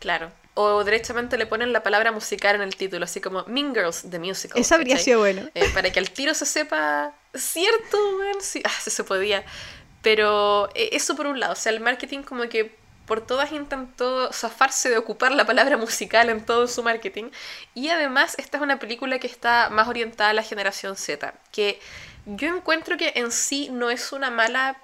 Claro. 0.04 0.30
O 0.52 0.84
derechamente 0.84 1.38
le 1.38 1.46
ponen 1.46 1.72
la 1.72 1.82
palabra 1.82 2.12
musical 2.12 2.56
en 2.56 2.60
el 2.60 2.76
título, 2.76 3.06
así 3.06 3.22
como 3.22 3.42
Mean 3.46 3.74
Girls, 3.74 4.04
The 4.10 4.18
Musical. 4.18 4.60
Eso 4.60 4.74
habría 4.74 4.98
sido 4.98 5.20
bueno. 5.20 5.48
Eh, 5.54 5.70
para 5.72 5.90
que 5.90 5.98
al 5.98 6.10
tiro 6.10 6.34
se 6.34 6.44
sepa, 6.44 7.14
cierto, 7.34 7.98
sí, 8.38 8.60
ah, 8.66 8.90
se 8.90 9.02
podía. 9.02 9.46
Pero 10.02 10.68
eh, 10.74 10.90
eso 10.92 11.16
por 11.16 11.26
un 11.26 11.40
lado, 11.40 11.54
o 11.54 11.56
sea, 11.56 11.72
el 11.72 11.80
marketing 11.80 12.20
como 12.22 12.46
que 12.50 12.76
por 13.06 13.22
todas 13.22 13.50
intentó 13.52 14.30
zafarse 14.30 14.90
de 14.90 14.98
ocupar 14.98 15.32
la 15.32 15.46
palabra 15.46 15.78
musical 15.78 16.28
en 16.28 16.44
todo 16.44 16.68
su 16.68 16.82
marketing. 16.82 17.30
Y 17.72 17.88
además, 17.88 18.34
esta 18.36 18.58
es 18.58 18.62
una 18.62 18.78
película 18.78 19.18
que 19.18 19.26
está 19.26 19.70
más 19.70 19.88
orientada 19.88 20.30
a 20.30 20.34
la 20.34 20.42
generación 20.42 20.96
Z, 20.96 21.32
que 21.50 21.80
yo 22.26 22.54
encuentro 22.54 22.98
que 22.98 23.14
en 23.16 23.32
sí 23.32 23.70
no 23.72 23.88
es 23.88 24.12
una 24.12 24.30
mala 24.30 24.76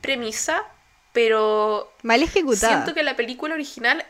premisa, 0.00 0.64
pero... 1.12 1.92
Mal 2.02 2.22
ejecutada. 2.22 2.72
Siento 2.72 2.94
que 2.94 3.02
la 3.02 3.16
película 3.16 3.52
original 3.52 4.06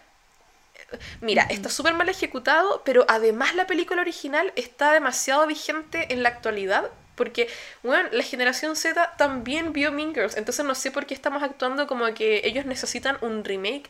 Mira, 1.21 1.43
está 1.51 1.69
súper 1.69 1.95
mal 1.95 2.09
ejecutado, 2.09 2.83
pero 2.85 3.05
además 3.09 3.55
la 3.55 3.67
película 3.67 4.01
original 4.01 4.53
está 4.57 4.93
demasiado 4.93 5.47
vigente 5.47 6.13
en 6.13 6.23
la 6.23 6.31
actualidad. 6.31 6.91
Porque, 7.15 7.49
bueno, 7.83 8.09
la 8.13 8.23
generación 8.23 8.75
Z 8.75 9.17
también 9.19 9.73
vio 9.73 9.93
Mean 9.93 10.15
Girls. 10.15 10.37
Entonces 10.37 10.65
no 10.65 10.75
sé 10.75 10.91
por 10.91 11.07
qué 11.07 11.15
estamos 11.15 11.43
actuando 11.43 11.87
como 11.87 12.13
que 12.15 12.41
ellos 12.45 12.65
necesitan 12.65 13.19
un 13.21 13.45
remake 13.45 13.89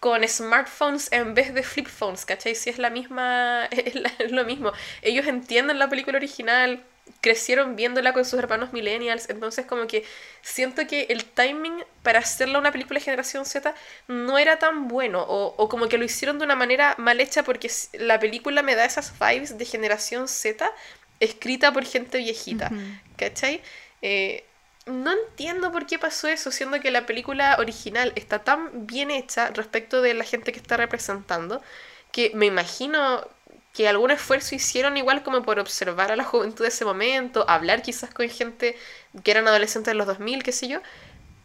con 0.00 0.26
smartphones 0.26 1.12
en 1.12 1.34
vez 1.34 1.54
de 1.54 1.62
flip 1.62 1.86
phones, 1.86 2.24
¿cachai? 2.24 2.54
Si 2.54 2.70
es 2.70 2.78
la 2.78 2.90
misma, 2.90 3.66
es 3.70 4.32
lo 4.32 4.44
mismo. 4.44 4.72
Ellos 5.02 5.26
entienden 5.26 5.78
la 5.78 5.88
película 5.88 6.16
original, 6.16 6.82
crecieron 7.20 7.76
viéndola 7.76 8.12
con 8.12 8.24
sus 8.24 8.38
hermanos 8.38 8.72
millennials, 8.72 9.28
entonces 9.28 9.66
como 9.66 9.86
que 9.86 10.04
siento 10.42 10.86
que 10.86 11.06
el 11.10 11.24
timing 11.24 11.84
para 12.02 12.20
hacerla 12.20 12.58
una 12.58 12.72
película 12.72 12.98
de 12.98 13.04
generación 13.04 13.44
Z 13.44 13.74
no 14.08 14.38
era 14.38 14.58
tan 14.58 14.88
bueno, 14.88 15.24
o, 15.26 15.68
como 15.68 15.88
que 15.88 15.98
lo 15.98 16.04
hicieron 16.04 16.38
de 16.38 16.44
una 16.44 16.56
manera 16.56 16.94
mal 16.98 17.20
hecha 17.20 17.42
porque 17.42 17.70
la 17.94 18.18
película 18.18 18.62
me 18.62 18.74
da 18.74 18.84
esas 18.84 19.12
vibes 19.18 19.58
de 19.58 19.64
generación 19.64 20.28
Z 20.28 20.70
escrita 21.20 21.72
por 21.72 21.84
gente 21.84 22.18
viejita, 22.18 22.70
¿cachai? 23.16 23.62
Eh, 24.02 24.44
no 24.86 25.12
entiendo 25.12 25.70
por 25.72 25.86
qué 25.86 25.98
pasó 25.98 26.28
eso, 26.28 26.50
siendo 26.50 26.80
que 26.80 26.90
la 26.90 27.06
película 27.06 27.56
original 27.58 28.12
está 28.16 28.40
tan 28.40 28.86
bien 28.86 29.10
hecha 29.10 29.50
respecto 29.50 30.02
de 30.02 30.14
la 30.14 30.24
gente 30.24 30.52
que 30.52 30.58
está 30.58 30.76
representando, 30.76 31.62
que 32.12 32.32
me 32.34 32.46
imagino 32.46 33.26
que 33.72 33.88
algún 33.88 34.10
esfuerzo 34.10 34.54
hicieron 34.54 34.96
igual 34.96 35.22
como 35.22 35.42
por 35.42 35.58
observar 35.58 36.12
a 36.12 36.16
la 36.16 36.24
juventud 36.24 36.64
de 36.64 36.68
ese 36.68 36.84
momento, 36.84 37.44
hablar 37.48 37.82
quizás 37.82 38.12
con 38.12 38.28
gente 38.28 38.76
que 39.22 39.30
eran 39.30 39.46
adolescentes 39.46 39.92
de 39.92 39.94
los 39.94 40.06
2000, 40.06 40.42
qué 40.42 40.52
sé 40.52 40.68
yo, 40.68 40.80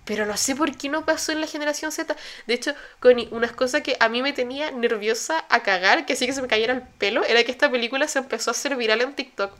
pero 0.05 0.25
no 0.25 0.37
sé 0.37 0.55
por 0.55 0.75
qué 0.77 0.89
no 0.89 1.05
pasó 1.05 1.31
en 1.31 1.41
la 1.41 1.47
generación 1.47 1.91
Z. 1.91 2.15
De 2.47 2.53
hecho, 2.53 2.73
con 2.99 3.15
unas 3.31 3.51
cosas 3.51 3.81
que 3.81 3.97
a 3.99 4.09
mí 4.09 4.21
me 4.21 4.33
tenía 4.33 4.71
nerviosa 4.71 5.45
a 5.49 5.63
cagar, 5.63 6.05
que 6.05 6.15
sí 6.15 6.25
que 6.25 6.33
se 6.33 6.41
me 6.41 6.47
cayera 6.47 6.73
el 6.73 6.81
pelo, 6.81 7.23
era 7.23 7.43
que 7.43 7.51
esta 7.51 7.69
película 7.69 8.07
se 8.07 8.19
empezó 8.19 8.51
a 8.51 8.53
hacer 8.53 8.75
viral 8.75 9.01
en 9.01 9.13
TikTok 9.13 9.51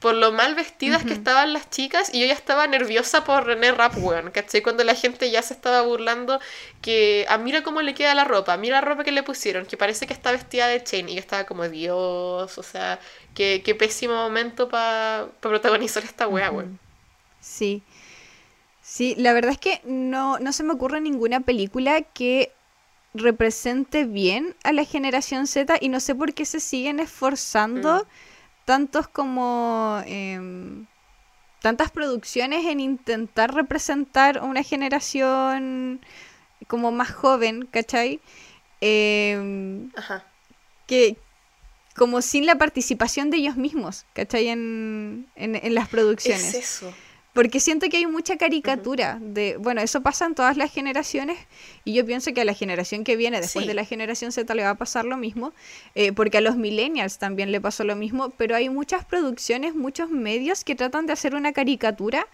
por 0.00 0.14
lo 0.14 0.30
mal 0.30 0.54
vestidas 0.54 1.04
que 1.04 1.12
estaban 1.12 1.52
las 1.52 1.70
chicas 1.70 2.10
y 2.14 2.20
yo 2.20 2.26
ya 2.26 2.32
estaba 2.32 2.66
nerviosa 2.68 3.24
por 3.24 3.44
René 3.44 3.72
Rapp, 3.72 3.96
weón, 3.98 4.30
¿cachai? 4.30 4.62
Cuando 4.62 4.84
la 4.84 4.94
gente 4.94 5.30
ya 5.30 5.42
se 5.42 5.54
estaba 5.54 5.82
burlando 5.82 6.38
que, 6.80 7.26
ah, 7.28 7.38
mira 7.38 7.64
cómo 7.64 7.82
le 7.82 7.94
queda 7.94 8.14
la 8.14 8.24
ropa, 8.24 8.56
mira 8.56 8.76
la 8.76 8.86
ropa 8.86 9.02
que 9.02 9.10
le 9.10 9.24
pusieron, 9.24 9.66
que 9.66 9.76
parece 9.76 10.06
que 10.06 10.12
está 10.12 10.30
vestida 10.30 10.68
de 10.68 10.84
chain 10.84 11.08
y 11.08 11.14
que 11.14 11.20
estaba 11.20 11.44
como, 11.46 11.68
Dios, 11.68 12.58
o 12.58 12.62
sea, 12.62 13.00
qué, 13.34 13.62
qué 13.64 13.74
pésimo 13.74 14.14
momento 14.14 14.68
para 14.68 15.28
protagonizar 15.40 16.04
esta 16.04 16.28
wea, 16.28 16.52
weón. 16.52 16.78
Sí. 17.40 17.82
Sí, 18.80 19.16
la 19.18 19.32
verdad 19.32 19.50
es 19.50 19.58
que 19.58 19.80
no, 19.84 20.38
no 20.38 20.52
se 20.52 20.62
me 20.62 20.74
ocurre 20.74 21.00
ninguna 21.00 21.40
película 21.40 22.02
que 22.02 22.52
represente 23.14 24.04
bien 24.04 24.54
a 24.62 24.72
la 24.72 24.84
generación 24.84 25.48
Z 25.48 25.76
y 25.80 25.88
no 25.88 25.98
sé 25.98 26.14
por 26.14 26.34
qué 26.34 26.44
se 26.44 26.60
siguen 26.60 27.00
esforzando. 27.00 28.04
Mm 28.04 28.27
tantos 28.68 29.08
como 29.08 30.02
em, 30.04 30.84
tantas 31.62 31.90
producciones 31.90 32.66
en 32.66 32.80
intentar 32.80 33.54
representar 33.54 34.42
una 34.42 34.62
generación 34.62 36.04
como 36.66 36.92
más 36.92 37.10
joven, 37.10 37.66
¿cachai? 37.70 38.20
Em, 38.82 39.90
Ajá. 39.96 40.26
Que 40.86 41.16
como 41.96 42.20
sin 42.20 42.44
la 42.44 42.56
participación 42.56 43.30
de 43.30 43.38
ellos 43.38 43.56
mismos, 43.56 44.04
¿cachai? 44.12 44.48
En, 44.48 45.30
en, 45.34 45.56
en 45.56 45.74
las 45.74 45.88
producciones. 45.88 46.52
Es 46.52 46.82
eso. 46.82 46.92
Porque 47.32 47.60
siento 47.60 47.88
que 47.88 47.98
hay 47.98 48.06
mucha 48.06 48.36
caricatura 48.36 49.18
de, 49.20 49.58
bueno, 49.58 49.80
eso 49.80 50.02
pasa 50.02 50.26
en 50.26 50.34
todas 50.34 50.56
las 50.56 50.72
generaciones 50.72 51.38
y 51.84 51.92
yo 51.92 52.04
pienso 52.04 52.32
que 52.32 52.40
a 52.40 52.44
la 52.44 52.54
generación 52.54 53.04
que 53.04 53.16
viene 53.16 53.40
después 53.40 53.66
de 53.66 53.74
la 53.74 53.84
generación 53.84 54.32
Z 54.32 54.52
le 54.54 54.64
va 54.64 54.70
a 54.70 54.74
pasar 54.74 55.04
lo 55.04 55.16
mismo, 55.16 55.52
eh, 55.94 56.12
porque 56.12 56.38
a 56.38 56.40
los 56.40 56.56
millennials 56.56 57.18
también 57.18 57.52
le 57.52 57.60
pasó 57.60 57.84
lo 57.84 57.94
mismo, 57.96 58.30
pero 58.30 58.56
hay 58.56 58.70
muchas 58.70 59.04
producciones, 59.04 59.74
muchos 59.74 60.10
medios 60.10 60.64
que 60.64 60.74
tratan 60.74 61.06
de 61.06 61.12
hacer 61.12 61.34
una 61.34 61.52
caricatura 61.52 62.26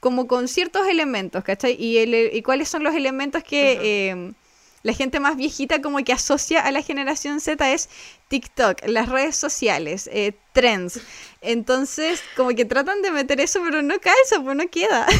como 0.00 0.26
con 0.26 0.46
ciertos 0.48 0.86
elementos, 0.86 1.42
¿cachai? 1.42 1.76
Y, 1.78 1.98
el, 1.98 2.30
y 2.32 2.42
cuáles 2.42 2.68
son 2.68 2.84
los 2.84 2.94
elementos 2.94 3.42
que 3.42 4.34
la 4.82 4.92
gente 4.92 5.20
más 5.20 5.36
viejita 5.36 5.80
como 5.80 5.98
que 6.04 6.12
asocia 6.12 6.60
a 6.60 6.70
la 6.70 6.82
generación 6.82 7.40
Z 7.40 7.72
es 7.72 7.88
TikTok, 8.28 8.86
las 8.86 9.08
redes 9.08 9.36
sociales, 9.36 10.08
eh, 10.12 10.32
trends. 10.52 11.00
Entonces, 11.40 12.22
como 12.36 12.50
que 12.50 12.64
tratan 12.64 13.02
de 13.02 13.10
meter 13.10 13.40
eso, 13.40 13.60
pero 13.64 13.82
no 13.82 13.98
calza, 14.00 14.40
pues 14.42 14.56
no 14.56 14.68
queda. 14.68 15.06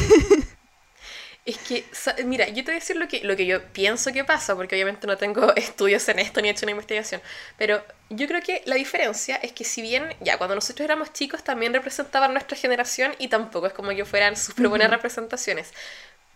Es 1.45 1.57
que, 1.57 1.83
mira, 2.23 2.47
yo 2.47 2.63
te 2.63 2.71
voy 2.71 2.75
a 2.75 2.79
decir 2.79 2.95
lo 2.95 3.09
que, 3.09 3.21
lo 3.25 3.35
que 3.35 3.45
yo 3.45 3.61
pienso 3.73 4.13
que 4.13 4.23
pasa, 4.23 4.55
porque 4.55 4.75
obviamente 4.75 5.07
no 5.07 5.17
tengo 5.17 5.53
estudios 5.57 6.07
en 6.07 6.19
esto 6.19 6.41
ni 6.41 6.47
he 6.47 6.51
hecho 6.51 6.65
una 6.65 6.71
investigación, 6.71 7.21
pero 7.57 7.83
yo 8.09 8.27
creo 8.27 8.41
que 8.41 8.61
la 8.65 8.75
diferencia 8.75 9.35
es 9.35 9.51
que 9.51 9.65
si 9.65 9.81
bien, 9.81 10.15
ya, 10.21 10.37
cuando 10.37 10.55
nosotros 10.55 10.85
éramos 10.85 11.11
chicos 11.11 11.43
también 11.43 11.73
representaban 11.73 12.31
nuestra 12.31 12.57
generación 12.57 13.13
y 13.19 13.27
tampoco 13.27 13.67
es 13.67 13.73
como 13.73 13.89
que 13.89 14.05
fueran 14.05 14.37
súper 14.37 14.69
buenas 14.69 14.89
representaciones, 14.89 15.73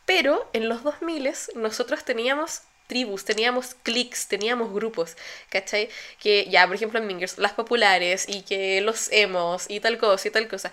pero 0.06 0.50
en 0.52 0.68
los 0.68 0.84
2000 0.84 1.34
nosotros 1.56 2.04
teníamos 2.04 2.64
tribus, 2.88 3.26
teníamos 3.26 3.76
clics, 3.84 4.28
teníamos 4.28 4.74
grupos, 4.74 5.18
¿cachai? 5.50 5.90
Que 6.20 6.48
ya, 6.50 6.66
por 6.68 6.76
ejemplo, 6.76 7.00
en 7.00 7.08
Mingers, 7.08 7.38
las 7.38 7.54
populares 7.54 8.26
y 8.28 8.42
que 8.44 8.82
los 8.82 9.12
emos 9.12 9.66
y 9.70 9.80
tal 9.80 9.98
cosa 9.98 10.28
y 10.28 10.32
tal 10.32 10.48
cosa 10.48 10.72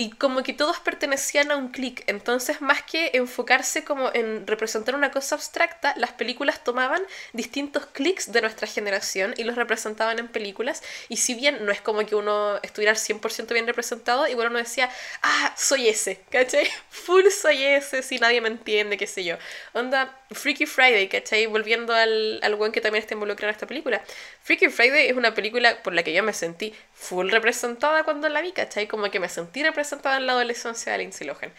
y 0.00 0.08
como 0.12 0.42
que 0.42 0.54
todos 0.54 0.78
pertenecían 0.78 1.50
a 1.50 1.56
un 1.56 1.68
clic. 1.68 2.04
Entonces, 2.06 2.62
más 2.62 2.82
que 2.82 3.10
enfocarse 3.12 3.84
como 3.84 4.10
en 4.14 4.46
representar 4.46 4.94
una 4.94 5.10
cosa 5.10 5.34
abstracta, 5.34 5.92
las 5.98 6.12
películas 6.12 6.64
tomaban 6.64 7.02
distintos 7.34 7.84
clics 7.84 8.32
de 8.32 8.40
nuestra 8.40 8.66
generación 8.66 9.34
y 9.36 9.44
los 9.44 9.56
representaban 9.56 10.18
en 10.18 10.28
películas. 10.28 10.82
Y 11.10 11.18
si 11.18 11.34
bien 11.34 11.66
no 11.66 11.70
es 11.70 11.82
como 11.82 12.06
que 12.06 12.14
uno 12.14 12.58
estuviera 12.62 12.94
100% 12.94 13.52
bien 13.52 13.66
representado, 13.66 14.26
igual 14.26 14.48
uno 14.48 14.58
decía, 14.58 14.88
ah, 15.22 15.54
soy 15.58 15.88
ese, 15.90 16.22
¿cachai? 16.30 16.66
Full 16.88 17.26
soy 17.28 17.62
ese, 17.62 18.02
si 18.02 18.18
nadie 18.18 18.40
me 18.40 18.48
entiende, 18.48 18.96
qué 18.96 19.06
sé 19.06 19.22
yo. 19.22 19.36
Onda, 19.74 20.18
Freaky 20.30 20.64
Friday, 20.64 21.08
¿cachai? 21.08 21.44
Volviendo 21.44 21.92
al, 21.92 22.40
al 22.42 22.54
buen 22.54 22.72
que 22.72 22.80
también 22.80 23.02
está 23.02 23.12
involucrado 23.12 23.50
en 23.50 23.54
esta 23.54 23.66
película. 23.66 24.02
Freaky 24.44 24.70
Friday 24.70 25.08
es 25.08 25.16
una 25.16 25.34
película 25.34 25.82
por 25.82 25.92
la 25.92 26.02
que 26.02 26.14
yo 26.14 26.22
me 26.22 26.32
sentí 26.32 26.74
full 26.94 27.28
representada 27.30 28.02
cuando 28.04 28.26
la 28.30 28.40
vi, 28.40 28.52
¿cachai? 28.52 28.86
Como 28.86 29.10
que 29.10 29.20
me 29.20 29.28
sentí 29.28 29.62
representada 29.62 29.89
en 29.92 30.26
la 30.26 30.32
adolescencia 30.32 30.92
de 30.92 30.98
Lindsay 30.98 31.26
Lohan. 31.26 31.52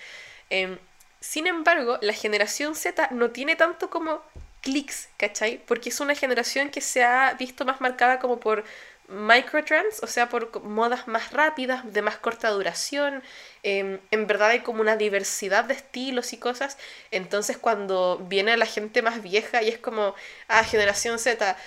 Em, 0.50 0.78
sin 1.20 1.48
embargo, 1.48 1.98
la 2.02 2.13
generación 2.13 2.76
Z 2.76 3.10
no 3.12 3.32
tiene 3.32 3.56
tanto 3.56 3.89
como 3.89 4.22
clics, 4.62 5.10
¿cachai? 5.17 5.60
Porque 5.65 5.89
es 5.89 6.00
una 6.00 6.15
generación 6.15 6.70
que 6.70 6.82
se 6.82 7.04
ha 7.04 7.34
visto 7.34 7.65
más 7.65 7.82
marcada 7.82 8.20
como 8.20 8.39
por 8.39 8.63
microtrends, 9.08 10.02
o 10.04 10.08
sea, 10.08 10.30
por 10.30 10.63
modas 10.63 11.08
más 11.08 11.32
rápidas, 11.32 11.91
de 11.94 12.02
más 12.02 12.17
corta 12.17 12.50
duración. 12.50 13.22
Em, 13.63 14.00
en 14.12 14.28
verdad 14.28 14.50
hay 14.50 14.62
como 14.62 14.82
una 14.82 14.96
diversidad 14.96 15.65
de 15.65 15.73
estilos 15.73 16.34
y 16.34 16.38
cosas. 16.38 16.77
Entonces 17.12 17.58
cuando 17.58 18.19
viene 18.27 18.56
la 18.58 18.65
gente 18.65 19.02
más 19.02 19.21
vieja 19.21 19.62
y 19.62 19.69
es 19.69 19.77
como, 19.77 20.15
ah, 20.48 20.63
generación 20.63 21.19
Z, 21.19 21.58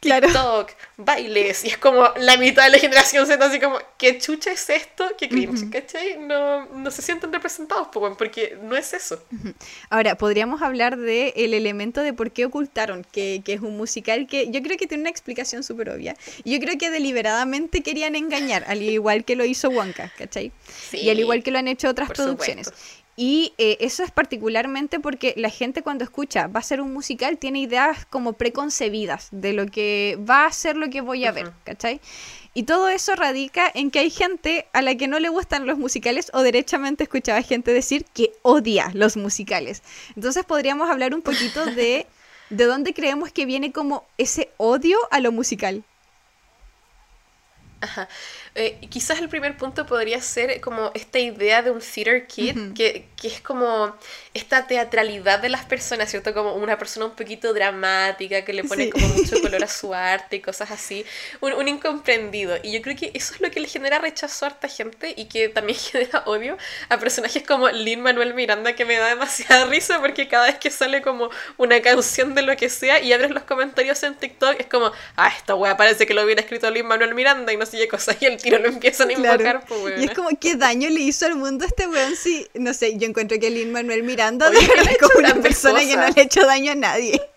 claro. 0.00 0.26
TikTok, 0.26 0.70
bailes, 0.96 1.64
y 1.64 1.68
es 1.68 1.78
como 1.78 2.08
la 2.16 2.36
mitad 2.36 2.64
de 2.64 2.70
la 2.70 2.78
generación 2.78 3.26
Z, 3.26 3.44
así 3.44 3.60
como, 3.60 3.78
¿qué 3.98 4.18
chucha 4.18 4.50
es 4.50 4.68
esto? 4.70 5.06
¿Qué 5.18 5.28
cringe? 5.28 5.70
¿Cachai? 5.70 6.18
No, 6.18 6.66
no 6.66 6.90
se 6.90 7.02
sienten 7.02 7.32
representados, 7.32 7.88
porque 8.16 8.58
no 8.62 8.76
es 8.76 8.92
eso. 8.92 9.22
Ahora, 9.90 10.16
podríamos 10.16 10.62
hablar 10.62 10.96
del 10.96 11.32
el 11.36 11.54
elemento 11.54 12.02
de 12.02 12.12
por 12.12 12.30
qué 12.32 12.46
ocultaron, 12.46 13.04
que, 13.12 13.42
que, 13.44 13.54
es 13.54 13.60
un 13.60 13.76
musical 13.76 14.26
que 14.26 14.50
yo 14.50 14.62
creo 14.62 14.76
que 14.76 14.86
tiene 14.86 15.02
una 15.02 15.10
explicación 15.10 15.62
súper 15.62 15.90
obvia. 15.90 16.16
Yo 16.44 16.58
creo 16.60 16.78
que 16.78 16.90
deliberadamente 16.90 17.82
querían 17.82 18.16
engañar, 18.16 18.64
al 18.66 18.82
igual 18.82 19.24
que 19.24 19.36
lo 19.36 19.44
hizo 19.44 19.70
Wonka, 19.70 20.12
¿cachai? 20.16 20.52
y 20.92 21.10
al 21.10 21.18
igual 21.18 21.42
que 21.42 21.50
lo 21.50 21.58
han 21.58 21.68
hecho 21.68 21.88
otras 21.88 22.10
producciones. 22.10 22.72
Y 23.22 23.52
eh, 23.58 23.76
eso 23.80 24.02
es 24.02 24.10
particularmente 24.10 24.98
porque 24.98 25.34
la 25.36 25.50
gente 25.50 25.82
cuando 25.82 26.04
escucha 26.04 26.46
va 26.46 26.60
a 26.60 26.62
ser 26.62 26.80
un 26.80 26.94
musical 26.94 27.36
tiene 27.36 27.60
ideas 27.60 28.06
como 28.06 28.32
preconcebidas 28.32 29.28
de 29.30 29.52
lo 29.52 29.66
que 29.66 30.18
va 30.18 30.46
a 30.46 30.52
ser 30.52 30.78
lo 30.78 30.88
que 30.88 31.02
voy 31.02 31.26
a 31.26 31.30
ver, 31.30 31.52
¿cachai? 31.64 32.00
Y 32.54 32.62
todo 32.62 32.88
eso 32.88 33.14
radica 33.16 33.70
en 33.74 33.90
que 33.90 33.98
hay 33.98 34.08
gente 34.08 34.68
a 34.72 34.80
la 34.80 34.94
que 34.94 35.06
no 35.06 35.18
le 35.18 35.28
gustan 35.28 35.66
los 35.66 35.76
musicales 35.76 36.30
o 36.32 36.40
derechamente 36.40 37.04
escuchaba 37.04 37.42
gente 37.42 37.74
decir 37.74 38.06
que 38.14 38.32
odia 38.40 38.90
los 38.94 39.18
musicales. 39.18 39.82
Entonces 40.16 40.46
podríamos 40.46 40.88
hablar 40.88 41.14
un 41.14 41.20
poquito 41.20 41.66
de 41.66 42.06
de 42.48 42.64
dónde 42.64 42.94
creemos 42.94 43.32
que 43.32 43.44
viene 43.44 43.70
como 43.70 44.04
ese 44.16 44.50
odio 44.56 44.96
a 45.10 45.20
lo 45.20 45.30
musical. 45.30 45.84
Ajá. 47.82 48.08
Eh, 48.54 48.78
quizás 48.90 49.20
el 49.20 49.28
primer 49.28 49.56
punto 49.56 49.86
podría 49.86 50.20
ser 50.20 50.60
como 50.60 50.90
esta 50.94 51.18
idea 51.18 51.62
de 51.62 51.70
un 51.70 51.80
theater 51.80 52.26
kid, 52.26 52.74
que, 52.74 53.06
que, 53.16 53.28
es 53.28 53.40
como 53.40 53.96
esta 54.34 54.66
teatralidad 54.66 55.38
de 55.38 55.48
las 55.48 55.64
personas, 55.64 56.10
¿cierto? 56.10 56.34
Como 56.34 56.54
una 56.54 56.76
persona 56.76 57.06
un 57.06 57.14
poquito 57.14 57.54
dramática, 57.54 58.44
que 58.44 58.52
le 58.52 58.64
pone 58.64 58.90
como 58.90 59.08
mucho 59.08 59.40
color 59.42 59.64
a 59.64 59.68
su 59.68 59.94
arte 59.94 60.36
y 60.36 60.40
cosas 60.40 60.70
así. 60.70 61.06
Un, 61.40 61.54
un, 61.54 61.68
incomprendido. 61.68 62.58
Y 62.62 62.72
yo 62.72 62.82
creo 62.82 62.96
que 62.96 63.12
eso 63.14 63.34
es 63.34 63.40
lo 63.40 63.50
que 63.50 63.60
le 63.60 63.68
genera 63.68 63.98
rechazo 63.98 64.44
a 64.44 64.48
harta 64.48 64.68
gente 64.68 65.14
y 65.16 65.26
que 65.26 65.48
también 65.48 65.78
genera 65.92 66.24
odio 66.26 66.58
a 66.90 66.98
personajes 66.98 67.42
como 67.44 67.70
Lin 67.70 68.02
Manuel 68.02 68.34
Miranda, 68.34 68.74
que 68.74 68.84
me 68.84 68.96
da 68.96 69.08
demasiada 69.08 69.66
risa 69.66 70.00
porque 70.00 70.28
cada 70.28 70.46
vez 70.46 70.58
que 70.58 70.70
sale 70.70 71.00
como 71.00 71.30
una 71.56 71.80
canción 71.80 72.34
de 72.34 72.42
lo 72.42 72.54
que 72.56 72.68
sea 72.68 73.00
y 73.00 73.12
abres 73.12 73.30
los 73.30 73.44
comentarios 73.44 74.02
en 74.02 74.16
TikTok, 74.16 74.60
es 74.60 74.66
como, 74.66 74.92
ah, 75.16 75.32
esta 75.34 75.54
wea 75.54 75.76
parece 75.76 76.06
que 76.06 76.12
lo 76.12 76.24
hubiera 76.24 76.42
escrito 76.42 76.70
Lin 76.70 76.86
Manuel 76.86 77.14
Miranda 77.14 77.52
y 77.52 77.56
no 77.56 77.69
sé 77.70 77.78
qué 77.78 77.88
cosa. 77.88 78.16
Y 78.20 78.26
el 78.26 78.36
tiro 78.36 78.58
lo 78.58 78.68
empiezan 78.68 79.08
a 79.10 79.12
invocar, 79.12 79.64
Y 79.98 80.04
es 80.04 80.10
como, 80.10 80.28
¿qué 80.38 80.56
daño 80.56 80.88
le 80.90 81.00
hizo 81.00 81.26
al 81.26 81.36
mundo 81.36 81.64
a 81.64 81.68
este 81.68 81.86
weón? 81.86 82.16
Sí, 82.16 82.46
no 82.54 82.74
sé, 82.74 82.96
yo 82.96 83.06
encuentro 83.06 83.38
que 83.38 83.50
Lin 83.50 83.72
Manuel 83.72 84.02
Miranda 84.02 84.50
es 84.52 84.98
como 84.98 85.18
una 85.18 85.34
persona 85.36 85.80
que 85.80 85.96
no 85.96 86.08
le 86.08 86.20
ha 86.20 86.24
hecho 86.24 86.44
daño 86.44 86.72
a 86.72 86.74
nadie. 86.76 87.20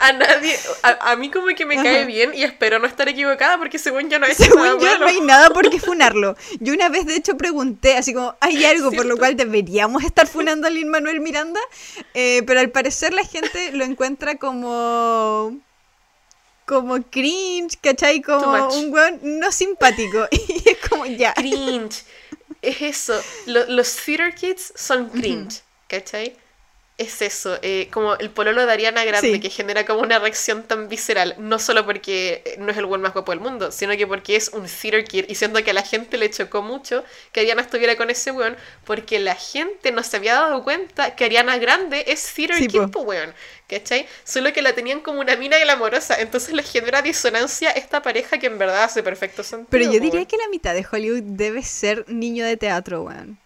A 0.00 0.12
nadie, 0.12 0.58
a, 0.82 1.16
mí 1.16 1.30
como 1.30 1.48
que 1.48 1.66
me 1.66 1.76
cae 1.76 2.06
bien 2.06 2.32
y 2.34 2.44
espero 2.44 2.78
no 2.78 2.86
estar 2.86 3.10
equivocada 3.10 3.58
porque 3.58 3.78
según 3.78 4.08
yo 4.08 4.18
no 4.18 4.24
hay 4.24 4.34
Según 4.34 4.80
yo 4.80 4.98
no 4.98 5.06
hay 5.06 5.20
nada 5.20 5.50
por 5.50 5.68
qué 5.68 5.78
funarlo. 5.78 6.34
Yo 6.60 6.72
una 6.72 6.88
vez 6.88 7.04
de 7.04 7.14
hecho 7.14 7.36
pregunté 7.36 7.94
así 7.94 8.14
como, 8.14 8.34
¿hay 8.40 8.64
algo 8.64 8.90
por 8.90 9.04
lo 9.04 9.18
cual 9.18 9.36
deberíamos 9.36 10.02
estar 10.02 10.26
funando 10.26 10.66
a 10.66 10.70
Lin 10.70 10.88
Manuel 10.88 11.20
Miranda? 11.20 11.60
Eh, 12.14 12.42
pero 12.46 12.60
al 12.60 12.70
parecer 12.70 13.12
la 13.12 13.24
gente 13.24 13.72
lo 13.72 13.84
encuentra 13.84 14.36
como 14.36 15.60
como 16.66 17.00
cringe, 17.02 17.78
¿cachai? 17.80 18.20
Como 18.20 18.68
un 18.74 18.92
weón 18.92 19.20
no 19.22 19.50
simpático. 19.50 20.26
y 20.30 20.68
es 20.68 20.78
como 20.88 21.06
ya. 21.06 21.32
Cringe. 21.32 22.04
Es 22.60 22.82
eso. 22.82 23.18
los 23.46 23.96
theater 24.04 24.34
kids 24.34 24.72
son 24.74 25.08
cringe, 25.08 25.62
¿cachai? 25.88 26.36
Es 26.98 27.20
eso, 27.20 27.58
eh, 27.60 27.88
como 27.92 28.14
el 28.16 28.30
pololo 28.30 28.64
de 28.64 28.72
Ariana 28.72 29.04
Grande, 29.04 29.38
que 29.38 29.50
genera 29.50 29.84
como 29.84 30.00
una 30.00 30.18
reacción 30.18 30.62
tan 30.62 30.88
visceral, 30.88 31.34
no 31.38 31.58
solo 31.58 31.84
porque 31.84 32.56
no 32.58 32.70
es 32.70 32.78
el 32.78 32.86
buen 32.86 33.02
más 33.02 33.12
guapo 33.12 33.32
del 33.32 33.40
mundo, 33.40 33.70
sino 33.70 33.94
que 33.96 34.06
porque 34.06 34.34
es 34.36 34.48
un 34.48 34.66
theater 34.66 35.04
kid, 35.04 35.26
y 35.28 35.34
siento 35.34 35.62
que 35.62 35.72
a 35.72 35.74
la 35.74 35.82
gente 35.82 36.16
le 36.16 36.30
chocó 36.30 36.62
mucho 36.62 37.04
que 37.32 37.40
Ariana 37.40 37.60
estuviera 37.60 37.96
con 37.96 38.08
ese 38.08 38.30
weón, 38.30 38.56
porque 38.84 39.18
la 39.18 39.34
gente 39.34 39.92
no 39.92 40.02
se 40.02 40.16
había 40.16 40.34
dado 40.34 40.64
cuenta 40.64 41.14
que 41.14 41.26
Ariana 41.26 41.58
Grande 41.58 42.04
es 42.06 42.32
theater 42.34 42.66
kid, 42.66 42.96
weón, 42.96 43.34
¿cachai? 43.68 44.06
Solo 44.24 44.54
que 44.54 44.62
la 44.62 44.74
tenían 44.74 45.00
como 45.00 45.20
una 45.20 45.36
mina 45.36 45.58
glamorosa, 45.58 46.18
entonces 46.18 46.54
le 46.54 46.62
genera 46.62 47.02
disonancia 47.02 47.72
esta 47.72 48.00
pareja 48.00 48.38
que 48.38 48.46
en 48.46 48.56
verdad 48.56 48.84
hace 48.84 49.02
perfecto 49.02 49.42
sentido. 49.42 49.68
Pero 49.70 49.92
yo 49.92 50.00
diría 50.00 50.24
que 50.24 50.38
la 50.38 50.48
mitad 50.48 50.72
de 50.72 50.86
Hollywood 50.90 51.22
debe 51.22 51.62
ser 51.62 52.08
niño 52.08 52.46
de 52.46 52.56
teatro, 52.56 53.02
weón. 53.02 53.38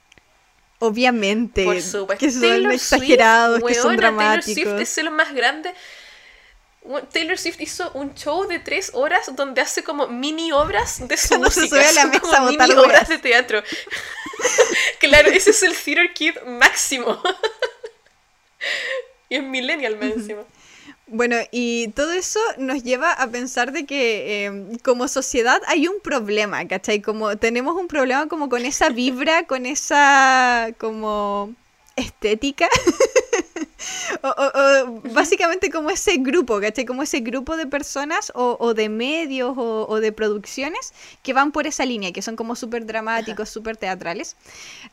Obviamente. 0.81 1.65
Por 1.65 1.81
supuesto. 1.81 2.25
Que 2.25 2.33
son 2.33 2.73
exagerados, 2.73 3.63
que 3.63 3.75
son 3.75 3.97
dramáticos. 3.97 4.55
Taylor 4.55 4.75
Swift 4.75 4.99
es 4.99 5.05
lo 5.05 5.11
más 5.13 5.33
grande. 5.33 5.73
Taylor 7.13 7.39
Swift 7.39 7.61
hizo 7.61 7.91
un 7.93 8.15
show 8.15 8.47
de 8.47 8.59
tres 8.59 8.91
horas 8.95 9.35
donde 9.37 9.61
hace 9.61 9.85
como 9.85 10.09
mini 10.09 10.51
obras 10.53 11.07
de 11.07 11.17
su 11.17 11.35
música. 11.39 11.83
Se 11.83 11.95
la 11.95 12.07
mesa 12.07 12.21
como 12.21 12.51
mini 12.51 12.73
obras 12.73 13.09
de 13.09 13.19
teatro. 13.19 13.63
claro, 14.99 15.29
ese 15.29 15.51
es 15.51 15.63
el 15.63 15.77
theater 15.77 16.13
kid 16.15 16.37
máximo. 16.47 17.23
y 19.29 19.37
es 19.37 19.43
millennial 19.43 19.99
máximo. 19.99 20.47
Bueno, 21.13 21.37
y 21.51 21.89
todo 21.89 22.13
eso 22.13 22.39
nos 22.59 22.85
lleva 22.85 23.13
a 23.13 23.27
pensar 23.29 23.73
de 23.73 23.85
que 23.85 24.45
em, 24.45 24.79
como 24.79 25.09
sociedad 25.09 25.61
hay 25.67 25.89
un 25.89 26.01
problema, 26.01 26.67
¿cachai? 26.69 27.03
Como 27.03 27.37
tenemos 27.37 27.75
un 27.75 27.89
problema 27.89 28.29
como 28.29 28.49
con 28.49 28.65
esa 28.65 28.91
vibra, 28.91 29.45
con 29.49 29.67
esa 29.67 30.69
como 30.79 31.53
estética 32.01 32.69
o, 34.23 35.01
básicamente 35.13 35.71
como 35.71 35.91
ese 35.91 36.17
grupo, 36.19 36.61
¿cachai? 36.61 36.85
Como 36.85 37.03
ese 37.03 37.21
grupo 37.21 37.57
de 37.57 37.67
personas 37.67 38.33
o, 38.35 38.75
de 38.75 38.89
medios 38.89 39.55
o, 39.57 40.01
de 40.01 40.13
producciones 40.13 40.93
que 41.23 41.33
van 41.33 41.53
por 41.53 41.67
esa 41.67 41.85
línea, 41.85 42.13
que 42.13 42.23
son 42.23 42.37
como 42.37 42.57
súper 42.57 42.87
dramáticos, 42.87 43.49
súper 43.49 43.77
teatrales. 43.77 44.37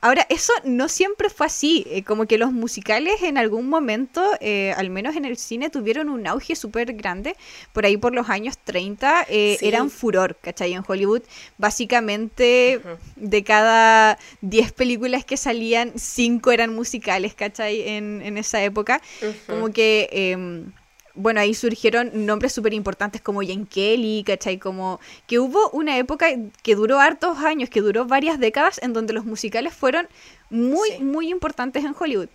Ahora, 0.01 0.25
eso 0.29 0.53
no 0.63 0.89
siempre 0.89 1.29
fue 1.29 1.47
así, 1.47 1.85
eh, 1.89 2.03
como 2.03 2.25
que 2.25 2.37
los 2.37 2.51
musicales 2.51 3.21
en 3.23 3.37
algún 3.37 3.69
momento, 3.69 4.23
eh, 4.39 4.73
al 4.77 4.89
menos 4.89 5.15
en 5.15 5.25
el 5.25 5.37
cine, 5.37 5.69
tuvieron 5.69 6.09
un 6.09 6.27
auge 6.27 6.55
súper 6.55 6.93
grande, 6.93 7.35
por 7.73 7.85
ahí 7.85 7.97
por 7.97 8.13
los 8.13 8.29
años 8.29 8.57
30, 8.63 9.25
eh, 9.29 9.57
eran 9.61 9.89
furor, 9.89 10.37
¿cachai? 10.41 10.73
En 10.73 10.83
Hollywood, 10.87 11.21
básicamente 11.57 12.81
de 13.15 13.43
cada 13.43 14.17
10 14.41 14.71
películas 14.73 15.25
que 15.25 15.37
salían, 15.37 15.93
5 15.95 16.51
eran 16.51 16.73
musicales, 16.73 16.96
¿cachai? 17.35 17.81
En, 17.89 18.21
en 18.21 18.37
esa 18.37 18.63
época 18.63 19.01
como 19.47 19.71
que, 19.71 20.09
em, 20.11 20.71
bueno, 21.15 21.39
ahí 21.39 21.53
surgieron 21.53 22.25
nombres 22.25 22.53
súper 22.53 22.73
importantes 22.73 23.21
como 23.21 23.41
Jen 23.41 23.65
Kelly, 23.65 24.23
¿cachai? 24.25 24.57
Como 24.59 24.99
que 25.25 25.39
hubo 25.39 25.69
una 25.71 25.97
época 25.97 26.27
que 26.61 26.75
duró 26.75 26.99
hartos 26.99 27.39
años, 27.39 27.69
que 27.69 27.81
duró 27.81 28.05
varias 28.05 28.39
décadas, 28.39 28.79
en 28.83 28.93
donde 28.93 29.13
los 29.13 29.25
musicales 29.25 29.73
fueron 29.73 30.07
muy, 30.49 30.99
muy 30.99 31.29
importantes 31.29 31.83
en 31.83 31.95
Hollywood. 31.97 32.29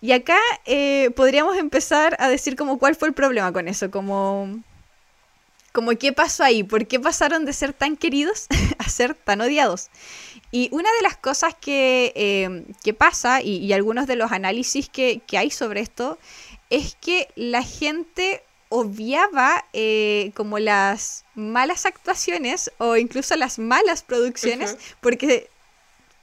Y 0.00 0.12
acá 0.12 0.38
eh, 0.64 1.10
podríamos 1.16 1.56
empezar 1.56 2.16
a 2.20 2.28
decir 2.28 2.54
como 2.54 2.78
cuál 2.78 2.94
fue 2.94 3.08
el 3.08 3.14
problema 3.14 3.52
con 3.52 3.66
eso, 3.66 3.90
como, 3.90 4.60
como 5.72 5.90
qué 5.98 6.12
pasó 6.12 6.44
ahí, 6.44 6.62
por 6.62 6.86
qué 6.86 7.00
pasaron 7.00 7.44
de 7.44 7.52
ser 7.52 7.72
tan 7.72 7.96
queridos 7.96 8.46
a 8.78 8.88
ser 8.88 9.14
tan 9.14 9.40
odiados. 9.40 9.90
Y 10.50 10.68
una 10.72 10.90
de 10.92 11.02
las 11.02 11.16
cosas 11.16 11.54
que, 11.54 12.12
em, 12.14 12.94
pasa, 12.96 13.42
y, 13.42 13.72
algunos 13.72 14.06
de 14.06 14.16
los 14.16 14.32
análisis 14.32 14.88
que, 14.88 15.22
hay 15.32 15.50
sobre 15.50 15.80
esto, 15.80 16.18
es 16.70 16.96
que 17.00 17.28
la 17.36 17.62
gente 17.62 18.42
obviaba 18.70 19.64
eh, 19.72 20.30
como 20.34 20.58
las 20.58 21.24
malas 21.34 21.86
actuaciones 21.86 22.70
o 22.76 22.96
incluso 22.96 23.34
las 23.36 23.58
malas 23.58 24.02
producciones 24.02 24.76
porque 25.00 25.48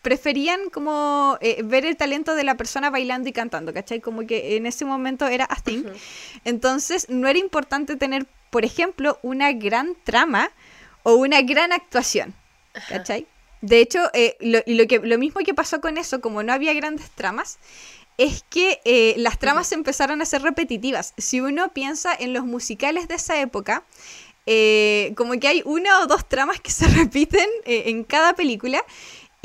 preferían 0.03 0.69
como 0.69 1.39
eh, 1.41 1.63
ver 1.63 1.83
el 1.87 1.97
talento 1.97 2.35
de 2.35 2.43
la 2.43 2.55
persona 2.55 2.91
bailando 2.91 3.27
y 3.27 3.33
cantando, 3.33 3.73
¿cachai? 3.73 3.99
Como 3.99 4.27
que 4.27 4.55
en 4.57 4.67
ese 4.67 4.85
momento 4.85 5.25
era 5.25 5.45
así. 5.45 5.83
Entonces 6.43 7.09
no 7.09 7.27
era 7.27 7.39
importante 7.39 7.95
tener, 7.95 8.27
por 8.51 8.65
ejemplo, 8.65 9.17
una 9.23 9.51
gran 9.53 9.95
trama 10.03 10.51
o 11.01 11.15
una 11.15 11.41
gran 11.41 11.73
actuación, 11.73 12.35
¿cachai? 12.87 13.25
De 13.65 13.79
hecho, 13.79 14.11
eh, 14.13 14.37
lo, 14.41 14.59
lo, 14.67 14.85
que, 14.85 14.99
lo 14.99 15.17
mismo 15.17 15.41
que 15.41 15.55
pasó 15.55 15.81
con 15.81 15.97
eso, 15.97 16.21
como 16.21 16.43
no 16.43 16.53
había 16.53 16.71
grandes 16.73 17.09
tramas, 17.09 17.57
es 18.19 18.45
que 18.47 18.79
eh, 18.85 19.15
las 19.17 19.39
tramas 19.39 19.71
empezaron 19.71 20.21
a 20.21 20.25
ser 20.25 20.43
repetitivas. 20.43 21.15
Si 21.17 21.41
uno 21.41 21.73
piensa 21.73 22.13
en 22.13 22.31
los 22.31 22.45
musicales 22.45 23.07
de 23.07 23.15
esa 23.15 23.41
época, 23.41 23.83
eh, 24.45 25.13
como 25.17 25.39
que 25.39 25.47
hay 25.47 25.63
una 25.65 26.01
o 26.01 26.05
dos 26.05 26.29
tramas 26.29 26.61
que 26.61 26.69
se 26.69 26.85
repiten 26.95 27.49
en 27.65 28.03
cada 28.03 28.35
película 28.35 28.83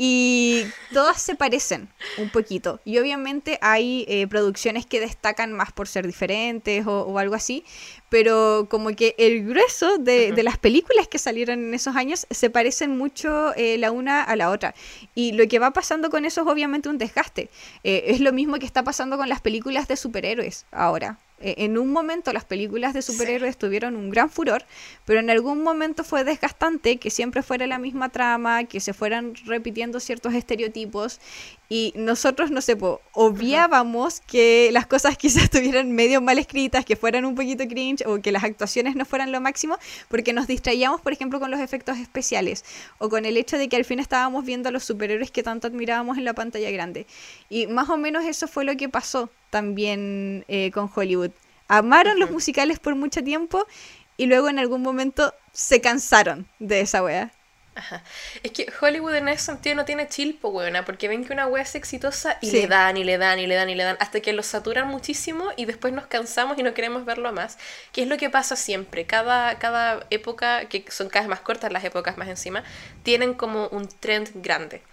y 0.03 0.65
todas 0.91 1.21
se 1.21 1.35
parecen 1.35 1.87
un 2.17 2.31
poquito. 2.31 2.79
Y 2.85 2.97
obviamente 2.97 3.59
hay 3.61 4.03
eh, 4.07 4.25
producciones 4.25 4.87
que 4.87 4.99
destacan 4.99 5.53
más 5.53 5.71
por 5.71 5.87
ser 5.87 6.07
diferentes 6.07 6.87
o, 6.87 7.19
algo 7.19 7.35
así. 7.35 7.63
Pero 8.11 8.67
como 8.69 8.89
que 8.89 9.15
el 9.17 9.47
grueso 9.47 9.97
de, 9.97 10.33
las 10.43 10.57
películas 10.57 11.07
que 11.07 11.17
salieron 11.17 11.59
en 11.59 11.73
esos 11.73 11.95
años 11.95 12.27
se 12.29 12.49
parecen 12.49 12.97
mucho 12.97 13.55
eh, 13.55 13.77
la 13.77 13.91
una 13.91 14.21
a 14.21 14.35
la 14.35 14.49
otra. 14.49 14.75
Y 15.15 15.31
lo 15.31 15.47
que 15.47 15.59
va 15.59 15.71
pasando 15.71 16.09
con 16.09 16.25
eso 16.25 16.41
es 16.41 16.47
obviamente 16.47 16.89
un 16.89 16.97
desgaste. 16.97 17.49
Eh, 17.85 18.03
es 18.07 18.19
lo 18.19 18.33
mismo 18.33 18.59
que 18.59 18.65
está 18.65 18.83
pasando 18.83 19.15
con 19.15 19.29
las 19.29 19.39
películas 19.39 19.87
de 19.87 19.95
superhéroes 19.95 20.65
ahora. 20.73 21.19
Eh, 21.41 21.55
en 21.59 21.77
un 21.77 21.91
momento 21.91 22.33
las 22.33 22.45
películas 22.45 22.93
de 22.93 23.01
superhéroes 23.01 23.57
tuvieron 23.57 23.95
un 23.95 24.09
gran 24.09 24.29
furor, 24.29 24.63
pero 25.05 25.19
en 25.19 25.29
algún 25.29 25.63
momento 25.63 26.03
fue 26.03 26.23
desgastante 26.23 26.97
que 26.97 27.09
siempre 27.09 27.43
fuera 27.43 27.65
la 27.67 27.79
misma 27.79 28.09
trama, 28.09 28.65
que 28.65 28.79
se 28.79 28.93
fueran 28.93 29.33
repitiendo 29.45 29.99
ciertos 29.99 30.33
estereotipos 30.33 31.19
y 31.73 31.93
nosotros, 31.95 32.51
no 32.51 32.59
sé, 32.59 32.77
obviábamos 33.13 34.19
que 34.19 34.71
las 34.73 34.87
cosas 34.87 35.17
quizás 35.17 35.43
estuvieran 35.43 35.93
medio 35.93 36.19
mal 36.19 36.37
escritas, 36.37 36.83
que 36.83 36.97
fueran 36.97 37.23
un 37.23 37.33
poquito 37.33 37.65
cringe 37.65 38.05
o 38.05 38.21
que 38.21 38.33
las 38.33 38.43
actuaciones 38.43 38.97
no 38.97 39.05
fueran 39.05 39.31
lo 39.31 39.39
máximo, 39.39 39.77
porque 40.09 40.33
nos 40.33 40.47
distraíamos, 40.47 40.99
por 40.99 41.13
ejemplo, 41.13 41.39
con 41.39 41.49
los 41.49 41.61
efectos 41.61 41.97
especiales 41.97 42.65
o 42.97 43.07
con 43.07 43.23
el 43.23 43.37
hecho 43.37 43.57
de 43.57 43.69
que 43.69 43.77
al 43.77 43.85
fin 43.85 43.99
estábamos 43.99 44.43
viendo 44.43 44.67
a 44.67 44.73
los 44.73 44.83
superhéroes 44.83 45.31
que 45.31 45.43
tanto 45.43 45.67
admirábamos 45.67 46.17
en 46.17 46.25
la 46.25 46.33
pantalla 46.33 46.69
grande. 46.71 47.07
Y 47.49 47.67
más 47.67 47.89
o 47.89 47.95
menos 47.95 48.25
eso 48.25 48.49
fue 48.49 48.65
lo 48.65 48.75
que 48.75 48.89
pasó 48.89 49.29
también 49.49 50.43
eh, 50.49 50.71
con 50.73 50.91
Hollywood. 50.93 51.31
Amaron 51.69 52.19
los 52.19 52.31
musicales 52.31 52.79
por 52.79 52.95
mucho 52.95 53.23
tiempo 53.23 53.65
y 54.17 54.25
luego 54.25 54.49
en 54.49 54.59
algún 54.59 54.81
momento 54.81 55.33
se 55.53 55.79
cansaron 55.79 56.47
de 56.59 56.81
esa 56.81 57.01
wea. 57.01 57.31
Ajá. 57.81 58.03
Es 58.43 58.51
que 58.51 58.71
Hollywood 58.79 59.15
en 59.15 59.27
ese 59.27 59.45
sentido 59.45 59.75
no 59.75 59.85
tiene 59.85 60.07
chilpo, 60.07 60.51
buena, 60.51 60.85
porque 60.85 61.07
ven 61.07 61.25
que 61.25 61.33
una 61.33 61.47
wea 61.47 61.63
es 61.63 61.73
exitosa 61.73 62.37
y 62.39 62.51
le 62.51 62.67
dan 62.67 62.95
y 62.95 63.03
le 63.03 63.17
dan 63.17 63.39
y 63.39 63.47
le 63.47 63.55
dan 63.55 63.71
y 63.71 63.75
le 63.75 63.83
dan 63.83 63.97
hasta 63.99 64.19
que 64.19 64.33
lo 64.33 64.43
saturan 64.43 64.87
muchísimo 64.87 65.49
y 65.57 65.65
después 65.65 65.91
nos 65.91 66.05
cansamos 66.05 66.59
y 66.59 66.63
no 66.63 66.75
queremos 66.75 67.05
verlo 67.05 67.33
más. 67.33 67.57
Que 67.91 68.03
es 68.03 68.07
lo 68.07 68.17
que 68.17 68.29
pasa 68.29 68.55
siempre. 68.55 69.07
Cada, 69.07 69.57
cada 69.57 70.05
época, 70.11 70.65
que 70.65 70.85
son 70.89 71.09
cada 71.09 71.21
vez 71.21 71.29
más 71.29 71.41
cortas 71.41 71.71
las 71.71 71.83
épocas 71.83 72.17
más 72.17 72.27
encima, 72.27 72.63
tienen 73.01 73.33
como 73.33 73.67
un 73.69 73.87
trend 73.87 74.29
grande. 74.35 74.83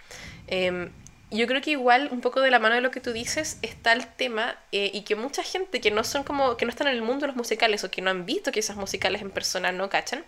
Em, 0.46 0.90
yo 1.30 1.46
creo 1.46 1.60
que 1.60 1.72
igual 1.72 2.08
un 2.10 2.22
poco 2.22 2.40
de 2.40 2.50
la 2.50 2.58
mano 2.58 2.74
de 2.74 2.80
lo 2.80 2.90
que 2.90 3.00
tú 3.00 3.12
dices 3.12 3.58
está 3.60 3.92
el 3.92 4.06
tema 4.06 4.56
eh, 4.72 4.90
y 4.94 5.02
que 5.02 5.14
mucha 5.14 5.42
gente 5.42 5.82
que 5.82 5.90
no 5.90 6.02
son 6.04 6.24
como 6.24 6.56
que 6.56 6.64
no 6.64 6.70
están 6.70 6.88
en 6.88 6.94
el 6.94 7.02
mundo 7.02 7.22
de 7.22 7.26
los 7.28 7.36
musicales 7.36 7.84
o 7.84 7.90
que 7.90 8.00
no 8.00 8.10
han 8.10 8.24
visto 8.24 8.50
que 8.50 8.60
esas 8.60 8.76
musicales 8.76 9.20
en 9.20 9.30
persona 9.30 9.70
no 9.70 9.90
cachan 9.90 10.24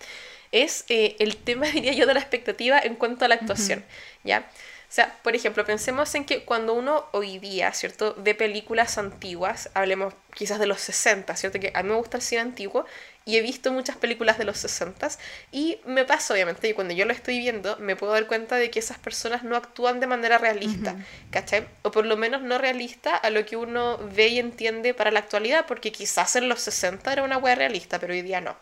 es 0.52 0.84
eh, 0.88 1.16
el 1.18 1.36
tema 1.36 1.66
diría 1.72 1.92
yo 1.92 2.06
de 2.06 2.14
la 2.14 2.20
expectativa 2.20 2.78
en 2.78 2.94
cuanto 2.94 3.24
a 3.24 3.28
la 3.28 3.36
actuación 3.36 3.84
ya 4.24 4.48
o 4.90 4.92
sea, 4.92 5.16
por 5.22 5.36
ejemplo, 5.36 5.64
pensemos 5.64 6.12
en 6.16 6.24
que 6.24 6.42
cuando 6.42 6.74
uno 6.74 7.06
hoy 7.12 7.38
día, 7.38 7.72
¿cierto?, 7.72 8.16
ve 8.18 8.34
películas 8.34 8.98
antiguas, 8.98 9.70
hablemos 9.74 10.14
quizás 10.34 10.58
de 10.58 10.66
los 10.66 10.80
60, 10.80 11.36
¿cierto? 11.36 11.60
Que 11.60 11.70
a 11.76 11.84
mí 11.84 11.90
me 11.90 11.94
gusta 11.94 12.16
el 12.16 12.24
cine 12.24 12.40
antiguo 12.40 12.84
y 13.24 13.36
he 13.36 13.40
visto 13.40 13.70
muchas 13.70 13.96
películas 13.96 14.36
de 14.36 14.44
los 14.44 14.58
60 14.58 15.10
y 15.52 15.78
me 15.86 16.04
pasa 16.04 16.34
obviamente 16.34 16.68
y 16.68 16.72
cuando 16.72 16.92
yo 16.92 17.04
lo 17.04 17.12
estoy 17.12 17.38
viendo 17.38 17.76
me 17.76 17.94
puedo 17.94 18.14
dar 18.14 18.26
cuenta 18.26 18.56
de 18.56 18.72
que 18.72 18.80
esas 18.80 18.98
personas 18.98 19.44
no 19.44 19.54
actúan 19.54 20.00
de 20.00 20.08
manera 20.08 20.38
realista, 20.38 20.96
¿cachai? 21.30 21.68
O 21.82 21.92
por 21.92 22.04
lo 22.04 22.16
menos 22.16 22.42
no 22.42 22.58
realista 22.58 23.14
a 23.14 23.30
lo 23.30 23.46
que 23.46 23.54
uno 23.54 23.96
ve 24.12 24.26
y 24.26 24.40
entiende 24.40 24.92
para 24.92 25.12
la 25.12 25.20
actualidad, 25.20 25.66
porque 25.68 25.92
quizás 25.92 26.34
en 26.34 26.48
los 26.48 26.62
60 26.62 27.12
era 27.12 27.22
una 27.22 27.38
wea 27.38 27.54
realista, 27.54 28.00
pero 28.00 28.12
hoy 28.12 28.22
día 28.22 28.40
no. 28.40 28.56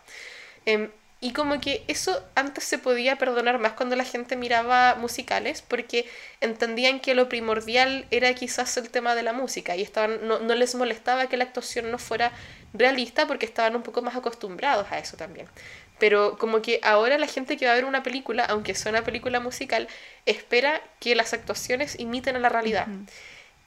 Em, 0.67 0.91
y 1.21 1.33
como 1.33 1.59
que 1.59 1.83
eso 1.87 2.23
antes 2.35 2.63
se 2.63 2.77
podía 2.77 3.17
perdonar 3.17 3.59
más 3.59 3.73
cuando 3.73 3.97
la 3.97 4.05
gente 4.05 4.37
miraba 4.37 4.95
musicales, 4.95 5.61
porque 5.61 6.09
entendían 6.39 7.01
que 7.01 7.13
lo 7.13 7.27
primordial 7.27 8.05
era 8.09 8.33
quizás 8.33 8.77
el 8.77 8.89
tema 8.89 9.15
de 9.15 9.23
la 9.23 9.33
música 9.33 9.75
y 9.75 9.81
estaban, 9.81 10.25
no, 10.27 10.39
no 10.39 10.55
les 10.55 10.75
molestaba 10.75 11.27
que 11.27 11.35
la 11.35 11.43
actuación 11.43 11.91
no 11.91 11.97
fuera 11.97 12.31
realista 12.73 13.27
porque 13.27 13.45
estaban 13.45 13.75
un 13.75 13.83
poco 13.83 14.01
más 14.01 14.15
acostumbrados 14.15 14.87
a 14.91 14.99
eso 14.99 15.17
también. 15.17 15.47
Pero 15.99 16.37
como 16.37 16.61
que 16.61 16.79
ahora 16.83 17.17
la 17.17 17.27
gente 17.27 17.57
que 17.57 17.65
va 17.65 17.73
a 17.73 17.75
ver 17.75 17.83
una 17.83 18.03
película, 18.03 18.45
aunque 18.45 18.73
sea 18.73 18.89
una 18.89 19.03
película 19.03 19.41
musical, 19.41 19.89
espera 20.25 20.81
que 21.01 21.15
las 21.15 21.33
actuaciones 21.33 21.99
imiten 21.99 22.37
a 22.37 22.39
la 22.39 22.47
realidad. 22.47 22.87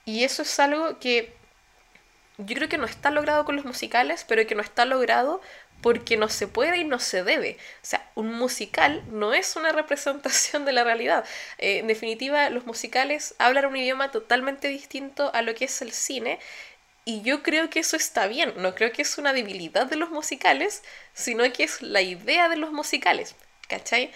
Y 0.06 0.24
eso 0.24 0.40
es 0.40 0.58
algo 0.58 0.98
que 0.98 1.34
yo 2.38 2.56
creo 2.56 2.68
que 2.68 2.78
no 2.78 2.86
está 2.86 3.10
logrado 3.10 3.44
con 3.44 3.56
los 3.56 3.64
musicales, 3.64 4.24
pero 4.26 4.46
que 4.46 4.54
no 4.54 4.62
está 4.62 4.84
logrado 4.86 5.40
porque 5.82 6.16
no 6.16 6.28
se 6.28 6.46
puede 6.48 6.78
y 6.78 6.84
no 6.84 6.98
se 6.98 7.24
debe. 7.24 7.58
O 7.82 7.86
sea, 7.86 8.10
un 8.14 8.32
musical 8.34 9.02
no 9.10 9.34
es 9.34 9.56
una 9.56 9.72
representación 9.80 10.64
de 10.64 10.72
la 10.72 10.84
realidad. 10.84 11.24
Eh, 11.58 11.78
en 11.78 11.88
definitiva, 11.88 12.48
los 12.50 12.66
musicales 12.66 13.34
hablan 13.38 13.66
un 13.66 13.76
idioma 13.76 14.10
totalmente 14.10 14.68
distinto 14.68 15.30
a 15.34 15.42
lo 15.42 15.54
que 15.54 15.66
es 15.66 15.82
el 15.82 15.92
cine. 15.92 16.38
Y 17.04 17.22
yo 17.22 17.42
creo 17.42 17.68
que 17.68 17.80
eso 17.80 17.96
está 17.96 18.26
bien, 18.28 18.54
no 18.58 18.74
creo 18.76 18.92
que 18.92 19.02
es 19.02 19.18
una 19.18 19.32
debilidad 19.32 19.86
de 19.86 19.96
los 19.96 20.10
musicales, 20.10 20.82
sino 21.14 21.42
que 21.52 21.64
es 21.64 21.82
la 21.82 22.00
idea 22.00 22.48
de 22.48 22.56
los 22.56 22.72
musicales, 22.72 23.34
¿cachai? 23.68 24.12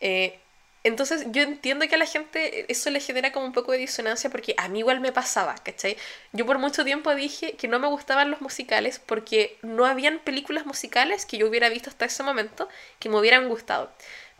Eh, 0.00 0.39
entonces 0.82 1.26
yo 1.30 1.42
entiendo 1.42 1.86
que 1.88 1.94
a 1.94 1.98
la 1.98 2.06
gente 2.06 2.70
eso 2.72 2.88
le 2.90 3.00
genera 3.00 3.32
como 3.32 3.46
un 3.46 3.52
poco 3.52 3.72
de 3.72 3.78
disonancia 3.78 4.30
porque 4.30 4.54
a 4.56 4.68
mí 4.68 4.78
igual 4.78 5.00
me 5.00 5.12
pasaba, 5.12 5.54
¿cachai? 5.56 5.96
Yo 6.32 6.46
por 6.46 6.58
mucho 6.58 6.84
tiempo 6.84 7.14
dije 7.14 7.52
que 7.56 7.68
no 7.68 7.78
me 7.78 7.88
gustaban 7.88 8.30
los 8.30 8.40
musicales 8.40 8.98
porque 8.98 9.58
no 9.62 9.84
habían 9.84 10.20
películas 10.20 10.64
musicales 10.64 11.26
que 11.26 11.36
yo 11.36 11.48
hubiera 11.48 11.68
visto 11.68 11.90
hasta 11.90 12.06
ese 12.06 12.22
momento 12.22 12.68
que 12.98 13.10
me 13.10 13.18
hubieran 13.18 13.48
gustado. 13.48 13.92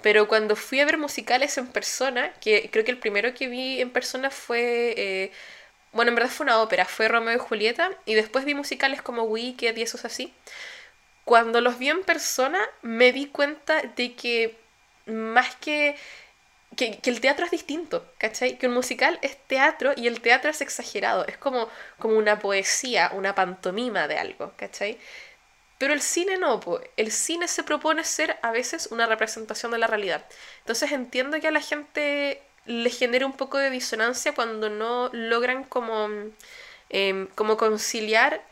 Pero 0.02 0.28
cuando 0.28 0.56
fui 0.56 0.80
a 0.80 0.86
ver 0.86 0.96
musicales 0.98 1.58
en 1.58 1.66
persona, 1.66 2.32
que 2.40 2.70
creo 2.70 2.84
que 2.84 2.90
el 2.90 2.98
primero 2.98 3.34
que 3.34 3.48
vi 3.48 3.80
en 3.80 3.90
persona 3.90 4.30
fue... 4.30 4.94
Eh, 4.96 5.32
bueno, 5.92 6.10
en 6.10 6.14
verdad 6.14 6.30
fue 6.30 6.44
una 6.44 6.62
ópera, 6.62 6.84
fue 6.84 7.08
Romeo 7.08 7.34
y 7.34 7.38
Julieta, 7.38 7.90
y 8.06 8.14
después 8.14 8.44
vi 8.44 8.54
musicales 8.54 9.02
como 9.02 9.24
Wicked 9.24 9.76
y 9.76 9.82
esos 9.82 10.04
así. 10.04 10.32
Cuando 11.24 11.60
los 11.60 11.78
vi 11.78 11.90
en 11.90 12.02
persona 12.02 12.60
me 12.82 13.12
di 13.12 13.26
cuenta 13.26 13.82
de 13.82 14.14
que 14.14 14.56
más 15.06 15.54
que 15.56 15.96
que, 16.76 17.00
el 17.04 17.20
teatro 17.20 17.44
es 17.44 17.50
distinto, 17.50 18.04
¿cachai? 18.18 18.58
Que 18.58 18.68
un 18.68 18.74
musical 18.74 19.18
es 19.22 19.36
teatro 19.46 19.92
y 19.96 20.06
el 20.06 20.20
teatro 20.20 20.50
es 20.50 20.60
exagerado, 20.60 21.26
es 21.26 21.36
como, 21.36 21.68
como 21.98 22.16
una 22.16 22.38
poesía, 22.38 23.10
una 23.14 23.34
pantomima 23.34 24.08
de 24.08 24.18
algo, 24.18 24.52
¿cachai? 24.56 24.98
Pero 25.78 25.94
el 25.94 26.02
cine 26.02 26.38
no, 26.38 26.60
el 26.96 27.10
cine 27.10 27.48
se 27.48 27.64
propone 27.64 28.04
ser 28.04 28.38
a 28.42 28.50
veces 28.50 28.88
una 28.90 29.06
representación 29.06 29.72
de 29.72 29.78
la 29.78 29.86
realidad. 29.86 30.24
Entonces 30.60 30.92
entiendo 30.92 31.40
que 31.40 31.48
a 31.48 31.50
la 31.50 31.60
gente 31.60 32.42
le 32.66 32.90
genere 32.90 33.24
un 33.24 33.32
poco 33.32 33.58
de 33.58 33.70
disonancia 33.70 34.34
cuando 34.34 34.68
no 34.68 35.08
logran 35.12 35.64
como, 35.64 36.08
em, 36.90 37.26
como 37.34 37.56
conciliar 37.56 38.42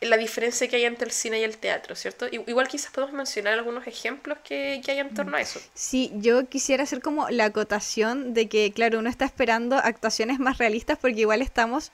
la 0.00 0.16
diferencia 0.16 0.68
que 0.68 0.76
hay 0.76 0.84
entre 0.84 1.06
el 1.06 1.12
cine 1.12 1.40
y 1.40 1.44
el 1.44 1.56
teatro, 1.56 1.94
¿cierto? 1.94 2.26
Igual 2.30 2.68
quizás 2.68 2.92
podemos 2.92 3.14
mencionar 3.14 3.54
algunos 3.54 3.86
ejemplos 3.86 4.38
que, 4.44 4.82
que 4.84 4.92
hay 4.92 4.98
en 4.98 5.14
torno 5.14 5.36
a 5.36 5.40
eso. 5.40 5.60
Sí, 5.74 6.12
yo 6.16 6.46
quisiera 6.48 6.82
hacer 6.82 7.00
como 7.00 7.28
la 7.30 7.46
acotación 7.46 8.34
de 8.34 8.48
que, 8.48 8.72
claro, 8.72 8.98
uno 8.98 9.08
está 9.08 9.24
esperando 9.24 9.76
actuaciones 9.76 10.38
más 10.38 10.58
realistas 10.58 10.98
porque 11.00 11.20
igual 11.20 11.40
estamos 11.40 11.92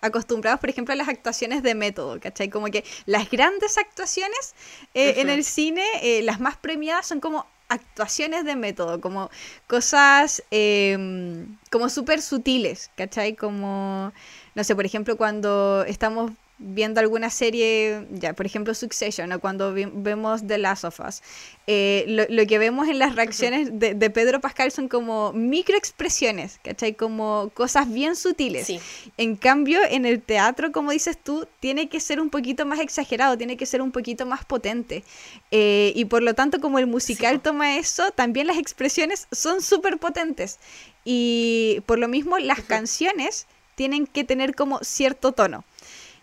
acostumbrados, 0.00 0.60
por 0.60 0.68
ejemplo, 0.68 0.92
a 0.92 0.96
las 0.96 1.08
actuaciones 1.08 1.62
de 1.62 1.74
método, 1.74 2.20
¿cachai? 2.20 2.50
Como 2.50 2.66
que 2.66 2.84
las 3.06 3.30
grandes 3.30 3.78
actuaciones 3.78 4.54
eh, 4.92 5.14
en 5.18 5.30
el 5.30 5.44
cine, 5.44 5.84
eh, 6.02 6.22
las 6.22 6.40
más 6.40 6.56
premiadas, 6.56 7.06
son 7.06 7.20
como 7.20 7.46
actuaciones 7.68 8.44
de 8.44 8.54
método, 8.54 9.00
como 9.00 9.30
cosas 9.66 10.42
em, 10.50 11.56
como 11.70 11.88
súper 11.88 12.20
sutiles, 12.20 12.90
¿cachai? 12.96 13.34
Como, 13.34 14.12
no 14.54 14.64
sé, 14.64 14.74
por 14.76 14.84
ejemplo, 14.84 15.16
cuando 15.16 15.84
estamos 15.86 16.32
viendo 16.58 17.00
alguna 17.00 17.30
serie, 17.30 18.06
ya 18.12 18.32
por 18.32 18.46
ejemplo 18.46 18.74
Succession 18.74 19.32
o 19.32 19.40
cuando 19.40 19.74
vemos 19.74 20.46
The 20.46 20.58
Last 20.58 20.84
of 20.84 21.00
Us, 21.00 21.20
eh, 21.66 22.26
lo, 22.28 22.46
que 22.46 22.58
vemos 22.58 22.88
en 22.88 22.98
las 22.98 23.16
reacciones 23.16 23.70
de, 23.72 24.10
Pedro 24.10 24.40
Pascal 24.40 24.70
son 24.70 24.88
como 24.88 25.32
microexpresiones, 25.32 26.60
¿cachai? 26.62 26.94
Como 26.94 27.50
cosas 27.54 27.92
bien 27.92 28.14
sutiles. 28.14 28.70
En 29.16 29.34
cambio, 29.34 29.80
en 29.88 30.06
el 30.06 30.22
teatro, 30.22 30.70
como 30.70 30.92
dices 30.92 31.18
tú, 31.18 31.48
tiene 31.58 31.88
que 31.88 31.98
ser 31.98 32.20
un 32.20 32.30
poquito 32.30 32.66
más 32.66 32.78
exagerado, 32.78 33.36
tiene 33.36 33.56
que 33.56 33.66
ser 33.66 33.82
un 33.82 33.90
poquito 33.90 34.24
más 34.24 34.44
potente. 34.44 35.02
Eh, 35.50 35.92
y 35.96 36.04
por 36.04 36.22
lo 36.22 36.34
tanto, 36.34 36.60
como 36.60 36.78
el 36.78 36.86
musical 36.86 37.40
toma 37.40 37.76
eso, 37.76 38.10
también 38.12 38.46
las 38.46 38.58
expresiones 38.58 39.26
son 39.32 39.60
súper 39.60 39.98
potentes. 39.98 40.60
Y 41.04 41.82
por 41.86 41.98
lo 41.98 42.08
mismo, 42.08 42.38
las 42.38 42.60
canciones 42.60 43.46
tienen 43.74 44.06
que 44.06 44.24
tener 44.24 44.54
como 44.54 44.78
cierto 44.82 45.32
tono. 45.32 45.64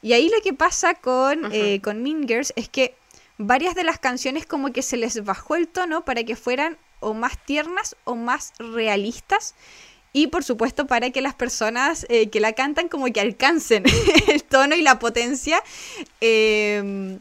Y 0.02 0.14
ahí 0.14 0.30
lo 0.30 0.42
que 0.42 0.54
pasa 0.54 0.96
con, 0.96 1.52
eh, 1.54 1.80
con 1.82 2.02
Mingers 2.02 2.54
es 2.56 2.70
que 2.70 2.96
varias 3.38 3.76
de 3.76 3.84
las 3.84 4.00
canciones 4.00 4.46
como 4.46 4.72
que 4.72 4.82
se 4.82 4.98
les 4.98 5.24
bajó 5.24 5.56
el 5.56 5.68
tono 5.68 6.06
para 6.06 6.24
que 6.24 6.36
fueran 6.36 6.78
o 7.00 7.14
más 7.14 7.44
tiernas 7.46 7.96
o 8.04 8.16
más 8.16 8.54
realistas. 8.58 9.56
Y 10.14 10.28
por 10.28 10.44
supuesto 10.44 10.88
para 10.88 11.12
que 11.12 11.22
las 11.22 11.36
personas 11.36 12.06
eh, 12.10 12.30
que 12.30 12.40
la 12.40 12.54
cantan 12.54 12.90
como 12.90 13.06
que 13.06 13.22
alcancen 13.22 13.84
el 14.28 14.44
tono 14.44 14.76
y 14.76 14.82
la 14.82 15.00
potencia 15.00 15.64
em, 16.20 17.20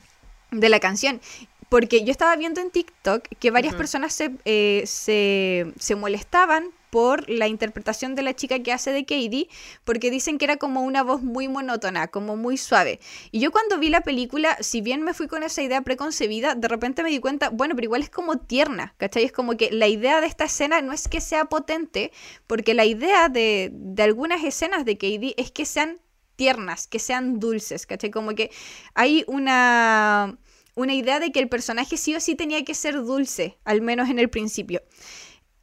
de 0.51 0.69
la 0.69 0.81
canción. 0.81 1.21
Porque 1.69 2.05
yo 2.05 2.11
estaba 2.11 2.35
viendo 2.35 2.61
en 2.61 2.71
TikTok 2.71 3.29
que 3.39 3.51
varias 3.53 3.75
personas 3.75 4.13
se, 4.13 4.33
eh, 4.45 4.83
se, 4.87 5.73
se 5.79 5.95
molestaban 5.95 6.71
por 6.91 7.29
la 7.29 7.49
interpretación 7.49 8.15
de 8.15 8.23
la 8.23 8.35
chica 8.35 8.59
que 8.61 8.73
hace 8.73 8.93
de 8.93 9.05
Katie, 9.05 9.49
porque 9.85 10.11
dicen 10.11 10.39
que 10.39 10.45
era 10.45 10.57
como 10.57 10.83
una 10.83 11.03
voz 11.03 11.23
muy 11.23 11.49
monótona, 11.49 12.09
como 12.09 12.37
muy 12.37 12.57
suave. 12.57 13.01
Y 13.31 13.41
yo 13.41 13.51
cuando 13.51 13.79
vi 13.79 13.89
la 13.89 14.03
película, 14.03 14.57
si 14.61 14.81
bien 14.81 15.03
me 15.03 15.15
fui 15.15 15.29
con 15.29 15.43
esa 15.43 15.63
idea 15.63 15.83
preconcebida, 15.83 16.55
de 16.55 16.69
repente 16.69 17.03
me 17.03 17.11
di 17.11 17.21
cuenta, 17.21 17.51
bueno, 17.51 17.75
pero 17.75 17.87
igual 17.87 18.03
es 18.03 18.11
como 18.11 18.39
tierna, 18.39 18.95
¿cachai? 18.99 19.25
Es 19.25 19.33
como 19.33 19.57
que 19.57 19.71
la 19.71 19.89
idea 19.89 20.21
de 20.21 20.27
esta 20.27 20.45
escena 20.45 20.81
no 20.83 20.93
es 20.93 21.09
que 21.09 21.21
sea 21.21 21.47
potente, 21.47 22.13
porque 22.47 22.75
la 22.75 22.85
idea 22.85 23.29
de, 23.29 23.71
de 23.73 24.03
algunas 24.03 24.45
escenas 24.45 24.85
de 24.85 24.97
Katie 24.97 25.35
es 25.37 25.51
que 25.51 25.65
sean 25.65 26.01
tiernas, 26.37 26.87
que 26.87 26.99
sean 26.99 27.39
dulces, 27.39 27.87
¿cachai? 27.87 28.11
Como 28.11 28.35
que 28.35 28.51
hay 28.95 29.25
una, 29.27 30.39
una 30.75 30.95
idea 30.95 31.21
de 31.21 31.33
que 31.33 31.41
el 31.41 31.49
personaje 31.49 31.97
sí 31.97 32.15
o 32.15 32.21
sí 32.21 32.35
tenía 32.35 32.65
que 32.65 32.75
ser 32.75 32.95
dulce, 33.03 33.59
al 33.65 33.83
menos 33.83 34.09
en 34.09 34.19
el 34.19 34.31
principio. 34.31 34.81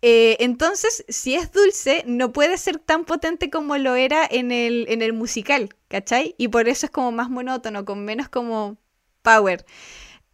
Eh, 0.02 0.38
entonces, 0.40 1.04
si 1.10 1.36
es 1.36 1.52
dulce, 1.52 2.04
no 2.06 2.32
puede 2.32 2.58
ser 2.58 2.78
tan 2.78 3.06
potente 3.06 3.50
como 3.50 3.78
lo 3.78 3.96
era 3.96 4.28
en 4.30 4.52
el, 4.52 4.86
en 4.90 5.02
el 5.02 5.14
musical, 5.14 5.70
¿cachai? 5.88 6.36
Y 6.38 6.50
por 6.50 6.68
eso 6.70 6.86
es 6.86 6.92
como 6.92 7.12
más 7.12 7.30
monótono, 7.30 7.86
con 7.86 8.06
menos 8.06 8.30
como 8.30 8.78
power. 9.24 9.66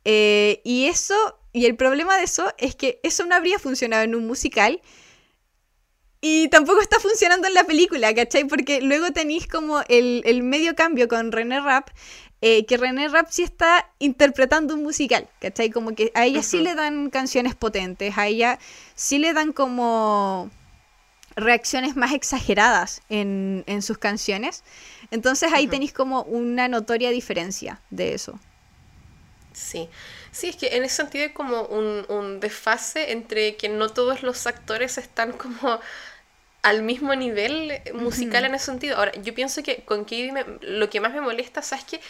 Eh, 0.05 0.61
y 0.65 0.87
eso, 0.87 1.15
y 1.53 1.65
el 1.65 1.75
problema 1.75 2.17
de 2.17 2.23
eso 2.25 2.53
es 2.57 2.75
que 2.75 2.99
eso 3.03 3.25
no 3.25 3.35
habría 3.35 3.59
funcionado 3.59 4.03
en 4.03 4.15
un 4.15 4.27
musical 4.27 4.81
y 6.25 6.47
tampoco 6.47 6.79
está 6.79 7.01
funcionando 7.01 7.49
en 7.49 7.53
la 7.53 7.65
película, 7.65 8.13
¿cachai? 8.15 8.45
Porque 8.45 8.81
luego 8.81 9.11
tenéis 9.11 9.45
como 9.45 9.81
el, 9.89 10.41
medio 10.41 10.73
cambio 10.73 11.09
con 11.09 11.33
René 11.33 11.59
Rapp, 11.59 11.89
eh, 12.45 12.65
que 12.65 12.75
René 12.75 13.07
Rapp 13.07 13.27
sí 13.29 13.41
está 13.41 13.89
interpretando 13.99 14.73
un 14.73 14.83
musical, 14.83 15.29
¿cachai? 15.39 15.69
Como 15.69 15.95
que 15.95 16.11
a 16.13 16.25
ella 16.25 16.43
sí 16.43 16.59
le 16.59 16.75
dan 16.75 17.09
canciones 17.09 17.55
potentes, 17.55 18.17
a 18.17 18.27
ella 18.27 18.59
sí 18.95 19.17
le 19.17 19.31
dan 19.31 19.53
como 19.53 20.51
reacciones 21.37 21.95
más 21.95 22.11
exageradas 22.11 23.01
en, 23.07 23.63
sus 23.81 23.97
canciones. 23.97 24.65
Entonces 25.09 25.53
ahí 25.53 25.67
tenéis 25.67 25.93
como 25.93 26.23
una 26.23 26.67
notoria 26.67 27.11
diferencia 27.11 27.79
de 27.91 28.13
eso. 28.13 28.37
Sí, 29.53 29.87
sí, 30.33 30.49
es 30.49 30.57
que 30.57 30.75
en 30.75 30.83
ese 30.83 30.97
sentido 30.97 31.23
hay 31.23 31.31
como 31.31 31.61
un, 31.61 32.05
un 32.09 32.41
desfase 32.41 33.13
entre 33.13 33.55
que 33.55 33.69
no 33.69 33.87
todos 33.87 34.21
los 34.21 34.47
actores 34.47 34.97
están 34.97 35.31
como 35.31 35.79
al 36.61 36.83
mismo 36.83 37.15
nivel 37.15 37.81
musical 37.93 38.43
en 38.43 38.55
ese 38.55 38.65
sentido. 38.65 38.97
Ahora, 38.97 39.13
yo 39.21 39.33
pienso 39.33 39.63
que 39.63 39.83
con 39.85 40.03
Katie 40.03 40.33
lo 40.59 40.89
que 40.89 40.99
más 40.99 41.13
me 41.13 41.21
molesta, 41.21 41.61
¿sabes 41.61 41.85
qué? 41.85 42.01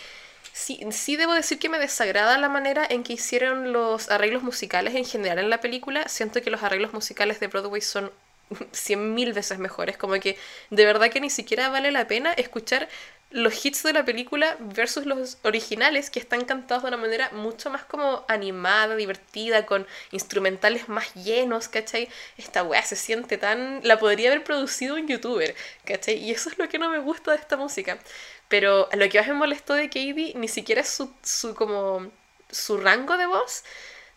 Sí, 0.54 0.80
sí 0.92 1.16
debo 1.16 1.34
decir 1.34 1.58
que 1.58 1.70
me 1.70 1.80
desagrada 1.80 2.38
la 2.38 2.48
manera 2.48 2.86
en 2.88 3.04
que 3.04 3.14
hicieron 3.14 3.74
los 3.74 4.10
arreglos 4.10 4.44
musicales 4.44 4.94
en 4.96 5.06
general 5.06 5.40
en 5.40 5.50
la 5.50 5.60
película. 5.62 6.08
Siento 6.08 6.42
que 6.42 6.52
los 6.52 6.62
arreglos 6.64 6.94
musicales 6.94 7.40
de 7.40 7.48
Broadway 7.48 7.82
son 7.82 8.12
cien 8.72 9.16
mil 9.16 9.34
veces 9.34 9.58
mejores. 9.58 9.98
Como 9.98 10.14
que 10.20 10.38
de 10.70 10.86
verdad 10.86 11.10
que 11.10 11.22
ni 11.22 11.32
siquiera 11.32 11.70
vale 11.70 11.92
la 11.92 12.08
pena 12.08 12.34
escuchar 12.34 12.88
los 13.32 13.66
hits 13.66 13.82
de 13.82 13.94
la 13.94 14.06
película 14.06 14.56
versus 14.60 15.08
los 15.08 15.40
originales 15.42 16.12
que 16.12 16.20
están 16.20 16.46
cantados 16.46 16.84
de 16.84 16.90
una 16.90 16.98
manera 16.98 17.32
mucho 17.32 17.72
más 17.72 17.84
como 17.84 18.24
animada, 18.28 18.96
divertida, 18.96 19.66
con 19.66 19.88
instrumentales 20.12 20.88
más 20.88 21.16
llenos, 21.16 21.68
¿cachai? 21.68 22.10
Esta 22.38 22.62
weá 22.62 22.84
se 22.84 22.96
siente 22.96 23.40
tan... 23.40 23.80
La 23.84 23.98
podría 23.98 24.30
haber 24.30 24.44
producido 24.44 24.94
un 24.96 25.08
youtuber, 25.08 25.56
¿cachai? 25.84 26.16
Y 26.18 26.30
eso 26.30 26.50
es 26.52 26.60
lo 26.60 26.70
que 26.70 26.78
no 26.78 26.90
me 26.90 27.00
gusta 27.00 27.32
de 27.32 27.38
esta 27.38 27.58
música. 27.58 27.98
Pero 28.54 28.88
lo 28.94 29.10
que 29.10 29.18
más 29.18 29.28
me 29.28 29.34
molestó 29.34 29.74
de 29.74 29.88
Katie 29.88 30.34
ni 30.36 30.48
siquiera 30.48 30.82
es 30.82 30.90
su, 30.90 31.12
su 31.24 31.56
como 31.56 32.12
su 32.52 32.78
rango 32.78 33.18
de 33.18 33.26
voz, 33.26 33.64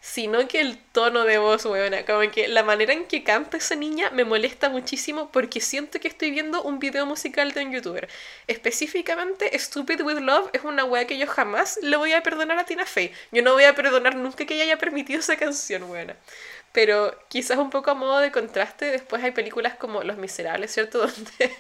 sino 0.03 0.47
que 0.47 0.61
el 0.61 0.77
tono 0.93 1.25
de 1.25 1.39
voz, 1.39 1.65
weona. 1.65 2.05
Como 2.05 2.31
que 2.31 2.47
la 2.47 2.63
manera 2.63 2.93
en 2.93 3.07
que 3.07 3.25
canta 3.25 3.57
esa 3.57 3.77
niña 3.77 4.11
me 4.11 4.27
molesta 4.27 4.69
muchísimo 4.69 5.31
porque 5.33 5.63
siento 5.63 6.01
que 6.01 6.09
estoy 6.09 6.33
viendo 6.33 6.63
un 6.63 6.81
video 6.81 7.07
musical 7.07 7.53
de 7.53 7.65
un 7.65 7.73
youtuber. 7.73 8.11
Específicamente, 8.47 9.59
Stupid 9.59 10.03
with 10.03 10.19
Love 10.19 10.51
es 10.53 10.65
una 10.65 10.85
wea 10.85 11.07
que 11.07 11.17
yo 11.17 11.27
jamás 11.27 11.79
le 11.81 11.97
voy 11.97 12.13
a 12.13 12.23
perdonar 12.23 12.59
a 12.59 12.65
Tina 12.65 12.85
Fey. 12.85 13.13
Yo 13.33 13.41
no 13.41 13.55
voy 13.55 13.65
a 13.65 13.75
perdonar 13.75 14.17
nunca 14.17 14.45
que 14.45 14.53
ella 14.53 14.65
haya 14.65 14.77
permitido 14.77 15.21
esa 15.21 15.39
canción, 15.39 15.85
weona. 15.85 16.15
Pero 16.77 17.19
quizás 17.29 17.57
un 17.57 17.71
poco 17.71 17.91
a 17.91 17.95
modo 17.95 18.19
de 18.19 18.31
contraste, 18.31 18.85
después 18.85 19.25
hay 19.25 19.31
películas 19.31 19.77
como 19.77 20.03
Los 20.03 20.19
Miserables, 20.19 20.75
¿cierto? 20.75 20.99
Donde 21.07 21.57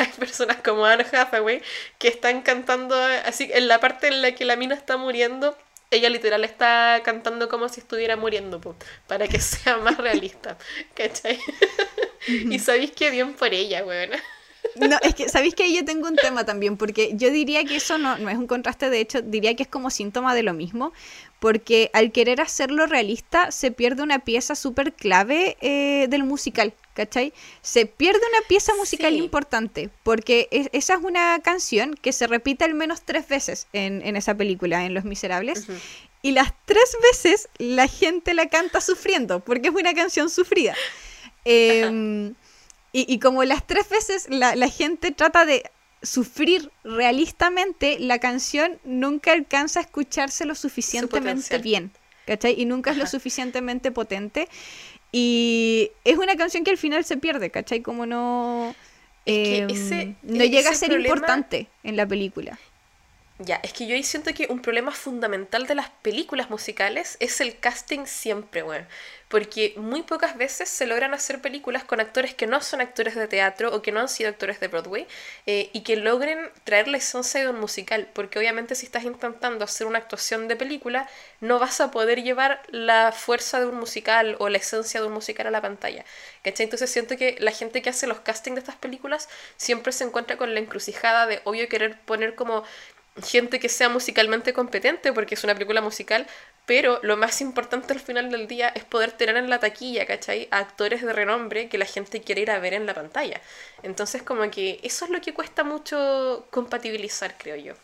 hay 0.00 0.08
personas 0.18 0.56
como 0.64 0.84
Anne 0.84 1.06
Hathaway 1.12 1.62
que 1.98 2.08
están 2.08 2.42
cantando 2.42 2.96
así, 3.24 3.48
en 3.52 3.68
la 3.68 3.78
parte 3.78 4.08
en 4.08 4.20
la 4.20 4.32
que 4.32 4.44
la 4.44 4.56
mina 4.56 4.74
está 4.74 4.96
muriendo 4.96 5.56
ella 5.92 6.10
literal 6.10 6.42
está 6.42 7.02
cantando 7.04 7.48
como 7.48 7.68
si 7.68 7.78
estuviera 7.78 8.16
muriendo, 8.16 8.60
para 9.06 9.28
que 9.28 9.38
sea 9.40 9.76
más 9.76 9.96
realista, 9.96 10.58
¿cachai? 10.92 11.38
y 12.26 12.58
sabéis 12.58 12.90
que 12.90 13.10
bien 13.10 13.34
por 13.34 13.54
ella, 13.54 13.84
weón. 13.84 14.10
No, 14.76 14.96
es 15.02 15.14
que, 15.14 15.28
¿sabéis 15.28 15.54
que 15.54 15.72
yo 15.72 15.84
tengo 15.84 16.08
un 16.08 16.16
tema 16.16 16.44
también? 16.44 16.76
Porque 16.76 17.12
yo 17.14 17.30
diría 17.30 17.64
que 17.64 17.76
eso 17.76 17.98
no, 17.98 18.18
no 18.18 18.28
es 18.28 18.36
un 18.36 18.46
contraste, 18.46 18.90
de 18.90 19.00
hecho, 19.00 19.22
diría 19.22 19.54
que 19.54 19.64
es 19.64 19.68
como 19.68 19.90
síntoma 19.90 20.34
de 20.34 20.42
lo 20.42 20.54
mismo, 20.54 20.92
porque 21.40 21.90
al 21.92 22.10
querer 22.12 22.40
hacerlo 22.40 22.86
realista 22.86 23.50
se 23.52 23.70
pierde 23.70 24.02
una 24.02 24.20
pieza 24.20 24.54
súper 24.54 24.92
clave 24.92 25.56
eh, 25.60 26.06
del 26.08 26.24
musical, 26.24 26.74
¿cachai? 26.94 27.32
Se 27.62 27.86
pierde 27.86 28.20
una 28.28 28.46
pieza 28.48 28.72
musical 28.76 29.14
importante, 29.14 29.90
porque 30.02 30.48
esa 30.72 30.94
es 30.94 31.00
una 31.02 31.38
canción 31.40 31.94
que 31.94 32.12
se 32.12 32.26
repite 32.26 32.64
al 32.64 32.74
menos 32.74 33.02
tres 33.02 33.28
veces 33.28 33.68
en, 33.72 34.16
esa 34.16 34.34
película, 34.34 34.84
en 34.84 34.94
Los 34.94 35.04
Miserables, 35.04 35.66
y 36.22 36.32
las 36.32 36.52
tres 36.64 36.96
veces 37.10 37.48
la 37.58 37.86
gente 37.86 38.34
la 38.34 38.46
canta 38.46 38.80
sufriendo, 38.80 39.40
porque 39.40 39.68
es 39.68 39.74
una 39.74 39.94
canción 39.94 40.30
sufrida. 40.30 40.74
Em, 41.44 42.34
y, 42.92 43.18
como 43.18 43.44
las 43.44 43.66
tres 43.66 43.88
veces 43.88 44.26
la, 44.30 44.56
la 44.56 44.68
gente 44.68 45.12
trata 45.12 45.44
de 45.44 45.70
sufrir 46.02 46.70
realistamente, 46.84 47.98
la 47.98 48.18
canción 48.18 48.78
nunca 48.84 49.32
alcanza 49.32 49.80
a 49.80 49.82
escucharse 49.82 50.44
lo 50.44 50.54
suficientemente 50.54 51.58
bien, 51.58 51.90
¿cachai? 52.26 52.54
Y 52.58 52.64
nunca 52.64 52.92
es 52.92 52.96
lo 52.96 53.06
suficientemente 53.06 53.90
potente. 53.90 54.48
Y 55.12 55.90
es 56.04 56.18
una 56.18 56.36
canción 56.36 56.64
que 56.64 56.70
al 56.70 56.78
final 56.78 57.04
se 57.04 57.16
pierde, 57.16 57.50
¿cachai? 57.50 57.80
Como 57.80 58.06
no... 58.06 58.74
Em, 59.26 59.66
no 60.22 60.44
llega 60.44 60.70
a 60.70 60.74
ser 60.74 60.92
importante 60.92 61.68
en 61.82 61.96
la 61.96 62.06
película. 62.06 62.58
Ya, 63.38 63.60
es 63.62 63.72
que 63.72 63.86
yo 63.86 64.00
siento 64.02 64.34
que 64.34 64.48
un 64.50 64.60
problema 64.60 64.90
fundamental 64.90 65.66
de 65.68 65.76
las 65.76 65.90
películas 66.02 66.50
musicales 66.50 67.16
es 67.20 67.40
el 67.40 67.58
casting 67.58 68.06
siempre, 68.06 68.64
weón 68.64 68.86
porque 69.28 69.74
muy 69.76 70.02
pocas 70.02 70.36
veces 70.36 70.68
se 70.68 70.86
logran 70.86 71.14
hacer 71.14 71.40
películas 71.40 71.84
con 71.84 72.00
actores 72.00 72.34
que 72.34 72.46
no 72.46 72.60
son 72.62 72.80
actores 72.80 73.14
de 73.14 73.28
teatro 73.28 73.74
o 73.74 73.82
que 73.82 73.92
no 73.92 74.00
han 74.00 74.08
sido 74.08 74.30
actores 74.30 74.58
de 74.58 74.68
Broadway 74.68 75.06
eh, 75.46 75.70
y 75.72 75.82
que 75.82 75.96
logren 75.96 76.50
traer 76.64 76.88
la 76.88 76.96
esencia 76.96 77.40
de 77.40 77.48
un 77.48 77.60
musical, 77.60 78.08
porque 78.14 78.38
obviamente 78.38 78.74
si 78.74 78.86
estás 78.86 79.04
intentando 79.04 79.64
hacer 79.64 79.86
una 79.86 79.98
actuación 79.98 80.48
de 80.48 80.56
película, 80.56 81.08
no 81.40 81.58
vas 81.58 81.80
a 81.80 81.90
poder 81.90 82.22
llevar 82.22 82.62
la 82.68 83.12
fuerza 83.12 83.60
de 83.60 83.66
un 83.66 83.76
musical 83.76 84.36
o 84.38 84.48
la 84.48 84.58
esencia 84.58 85.00
de 85.00 85.06
un 85.06 85.12
musical 85.12 85.46
a 85.46 85.50
la 85.50 85.60
pantalla. 85.60 86.04
¿Cachai? 86.42 86.64
Entonces 86.64 86.90
siento 86.90 87.16
que 87.16 87.36
la 87.38 87.52
gente 87.52 87.82
que 87.82 87.90
hace 87.90 88.06
los 88.06 88.20
castings 88.20 88.56
de 88.56 88.60
estas 88.60 88.76
películas 88.76 89.28
siempre 89.56 89.92
se 89.92 90.04
encuentra 90.04 90.38
con 90.38 90.54
la 90.54 90.60
encrucijada 90.60 91.26
de 91.26 91.42
obvio 91.44 91.68
querer 91.68 92.00
poner 92.00 92.34
como 92.34 92.64
gente 93.22 93.60
que 93.60 93.68
sea 93.68 93.88
musicalmente 93.88 94.52
competente, 94.52 95.12
porque 95.12 95.34
es 95.34 95.44
una 95.44 95.54
película 95.54 95.80
musical, 95.80 96.26
pero 96.66 97.00
lo 97.02 97.16
más 97.16 97.40
importante 97.40 97.92
al 97.92 98.00
final 98.00 98.30
del 98.30 98.46
día 98.46 98.68
es 98.68 98.84
poder 98.84 99.12
tener 99.12 99.36
en 99.36 99.48
la 99.48 99.58
taquilla, 99.58 100.06
¿cachai? 100.06 100.48
A 100.50 100.58
actores 100.58 101.02
de 101.02 101.12
renombre 101.12 101.68
que 101.68 101.78
la 101.78 101.86
gente 101.86 102.20
quiere 102.20 102.42
ir 102.42 102.50
a 102.50 102.58
ver 102.58 102.74
en 102.74 102.86
la 102.86 102.94
pantalla. 102.94 103.40
Entonces, 103.82 104.22
como 104.22 104.50
que 104.50 104.80
eso 104.82 105.04
es 105.06 105.10
lo 105.10 105.20
que 105.20 105.34
cuesta 105.34 105.64
mucho 105.64 106.46
compatibilizar, 106.50 107.36
creo 107.38 107.56
yo. 107.56 107.74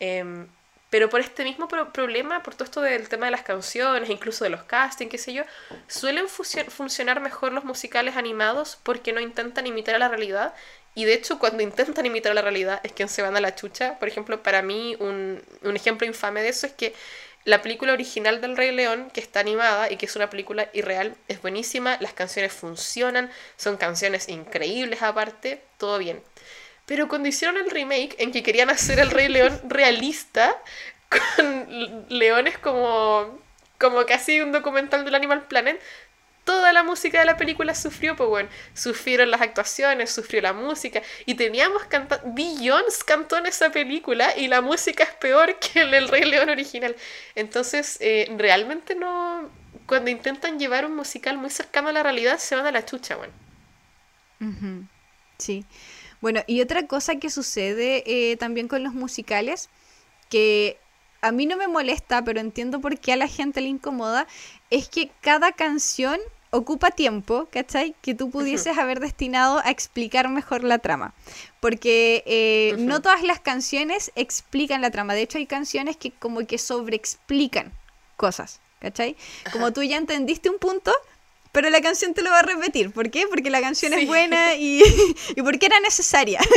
Em, 0.00 0.46
pero 0.94 1.10
por 1.10 1.20
este 1.20 1.42
mismo 1.42 1.66
problema, 1.66 2.42
por 2.44 2.54
todo 2.54 2.64
esto 2.64 2.80
del 2.80 3.08
tema 3.08 3.26
de 3.26 3.32
las 3.32 3.42
canciones, 3.42 4.08
incluso 4.10 4.44
de 4.44 4.50
los 4.50 4.62
castings, 4.62 5.10
qué 5.10 5.18
sé 5.18 5.32
yo, 5.32 5.42
suelen 5.88 6.28
funcionar 6.28 7.20
mejor 7.20 7.52
los 7.52 7.64
musicales 7.64 8.16
animados 8.16 8.78
porque 8.84 9.12
no 9.12 9.20
intentan 9.20 9.66
imitar 9.66 9.96
a 9.96 9.98
la 9.98 10.08
realidad 10.08 10.54
y 10.94 11.04
de 11.04 11.14
hecho, 11.14 11.38
cuando 11.38 11.62
intentan 11.62 12.06
imitar 12.06 12.34
la 12.34 12.42
realidad 12.42 12.80
es 12.84 12.92
que 12.92 13.08
se 13.08 13.22
van 13.22 13.36
a 13.36 13.40
la 13.40 13.54
chucha. 13.54 13.98
Por 13.98 14.08
ejemplo, 14.08 14.42
para 14.42 14.62
mí 14.62 14.96
un, 15.00 15.42
un 15.62 15.76
ejemplo 15.76 16.06
infame 16.06 16.42
de 16.42 16.50
eso 16.50 16.66
es 16.66 16.72
que 16.72 16.94
la 17.44 17.60
película 17.60 17.92
original 17.92 18.40
del 18.40 18.56
Rey 18.56 18.72
León, 18.72 19.10
que 19.12 19.20
está 19.20 19.40
animada 19.40 19.90
y 19.90 19.96
que 19.96 20.06
es 20.06 20.16
una 20.16 20.30
película 20.30 20.70
irreal, 20.72 21.14
es 21.28 21.42
buenísima, 21.42 21.98
las 22.00 22.14
canciones 22.14 22.52
funcionan, 22.52 23.30
son 23.56 23.76
canciones 23.76 24.28
increíbles 24.28 25.02
aparte, 25.02 25.62
todo 25.78 25.98
bien. 25.98 26.22
Pero 26.86 27.08
cuando 27.08 27.28
hicieron 27.28 27.56
el 27.56 27.70
remake 27.70 28.16
en 28.18 28.32
que 28.32 28.42
querían 28.42 28.70
hacer 28.70 28.98
el 28.98 29.10
Rey 29.10 29.28
León 29.28 29.60
realista, 29.68 30.56
con 31.08 32.06
leones 32.08 32.58
como, 32.58 33.38
como 33.78 34.06
casi 34.06 34.40
un 34.40 34.52
documental 34.52 35.04
del 35.04 35.14
Animal 35.14 35.46
Planet, 35.46 35.80
toda 36.44 36.72
la 36.72 36.82
música 36.82 37.18
de 37.18 37.24
la 37.24 37.36
película 37.36 37.74
sufrió, 37.74 38.16
pues 38.16 38.28
bueno, 38.28 38.48
sufrieron 38.74 39.30
las 39.30 39.40
actuaciones, 39.40 40.10
sufrió 40.10 40.42
la 40.42 40.52
música, 40.52 41.02
y 41.26 41.34
teníamos 41.34 41.84
cantando, 41.84 42.24
Beyoncé 42.34 43.04
cantó 43.06 43.38
en 43.38 43.46
esa 43.46 43.70
película 43.70 44.36
y 44.36 44.48
la 44.48 44.60
música 44.60 45.04
es 45.04 45.14
peor 45.14 45.58
que 45.58 45.80
el 45.80 45.90
del 45.90 46.08
Rey 46.08 46.24
León 46.24 46.50
original. 46.50 46.94
Entonces, 47.34 47.96
eh, 48.00 48.32
realmente 48.36 48.94
no, 48.94 49.50
cuando 49.86 50.10
intentan 50.10 50.58
llevar 50.58 50.86
un 50.86 50.94
musical 50.94 51.38
muy 51.38 51.50
cercano 51.50 51.88
a 51.88 51.92
la 51.92 52.02
realidad, 52.02 52.38
se 52.38 52.56
van 52.56 52.66
a 52.66 52.70
la 52.70 52.84
chucha, 52.84 53.16
bueno. 53.16 53.32
Sí. 55.38 55.64
Bueno, 56.20 56.42
y 56.46 56.60
otra 56.60 56.86
cosa 56.86 57.16
que 57.16 57.30
sucede 57.30 58.02
eh, 58.06 58.36
también 58.36 58.68
con 58.68 58.82
los 58.82 58.92
musicales, 58.92 59.70
que 60.28 60.78
a 61.22 61.32
mí 61.32 61.46
no 61.46 61.56
me 61.56 61.68
molesta, 61.68 62.22
pero 62.22 62.40
entiendo 62.40 62.80
por 62.80 62.98
qué 62.98 63.14
a 63.14 63.16
la 63.16 63.28
gente 63.28 63.62
le 63.62 63.68
incomoda, 63.68 64.26
es 64.70 64.88
que 64.88 65.10
cada 65.22 65.52
canción 65.52 66.18
ocupa 66.54 66.92
tiempo, 66.92 67.48
¿cachai? 67.50 67.96
Que 68.00 68.14
tú 68.14 68.30
pudieses 68.30 68.78
haber 68.78 69.00
destinado 69.00 69.58
a 69.64 69.70
explicar 69.70 70.28
mejor 70.28 70.62
la 70.62 70.78
trama. 70.78 71.12
Porque 71.60 72.22
eh, 72.26 72.76
no 72.78 73.02
todas 73.02 73.22
las 73.22 73.40
canciones 73.40 74.12
explican 74.14 74.80
la 74.80 74.90
trama. 74.90 75.14
De 75.14 75.22
hecho, 75.22 75.38
hay 75.38 75.46
canciones 75.46 75.96
que 75.96 76.12
como 76.12 76.46
que 76.46 76.58
sobreexplican 76.58 77.72
cosas, 78.16 78.60
¿cachai? 78.78 79.16
Como 79.52 79.72
tú 79.72 79.82
ya 79.82 79.96
entendiste 79.96 80.48
un 80.48 80.58
punto, 80.58 80.92
pero 81.54 81.70
la 81.70 81.80
canción 81.80 82.14
te 82.14 82.22
lo 82.22 82.30
va 82.30 82.40
a 82.40 82.42
repetir. 82.42 82.90
¿Por 82.90 83.12
qué? 83.12 83.28
Porque 83.28 83.48
la 83.48 83.60
canción 83.60 83.94
es 83.94 84.08
buena 84.08 84.56
y, 84.56 84.82
y 85.36 85.42
porque 85.42 85.66
era 85.66 85.80
necesaria. 85.80 86.40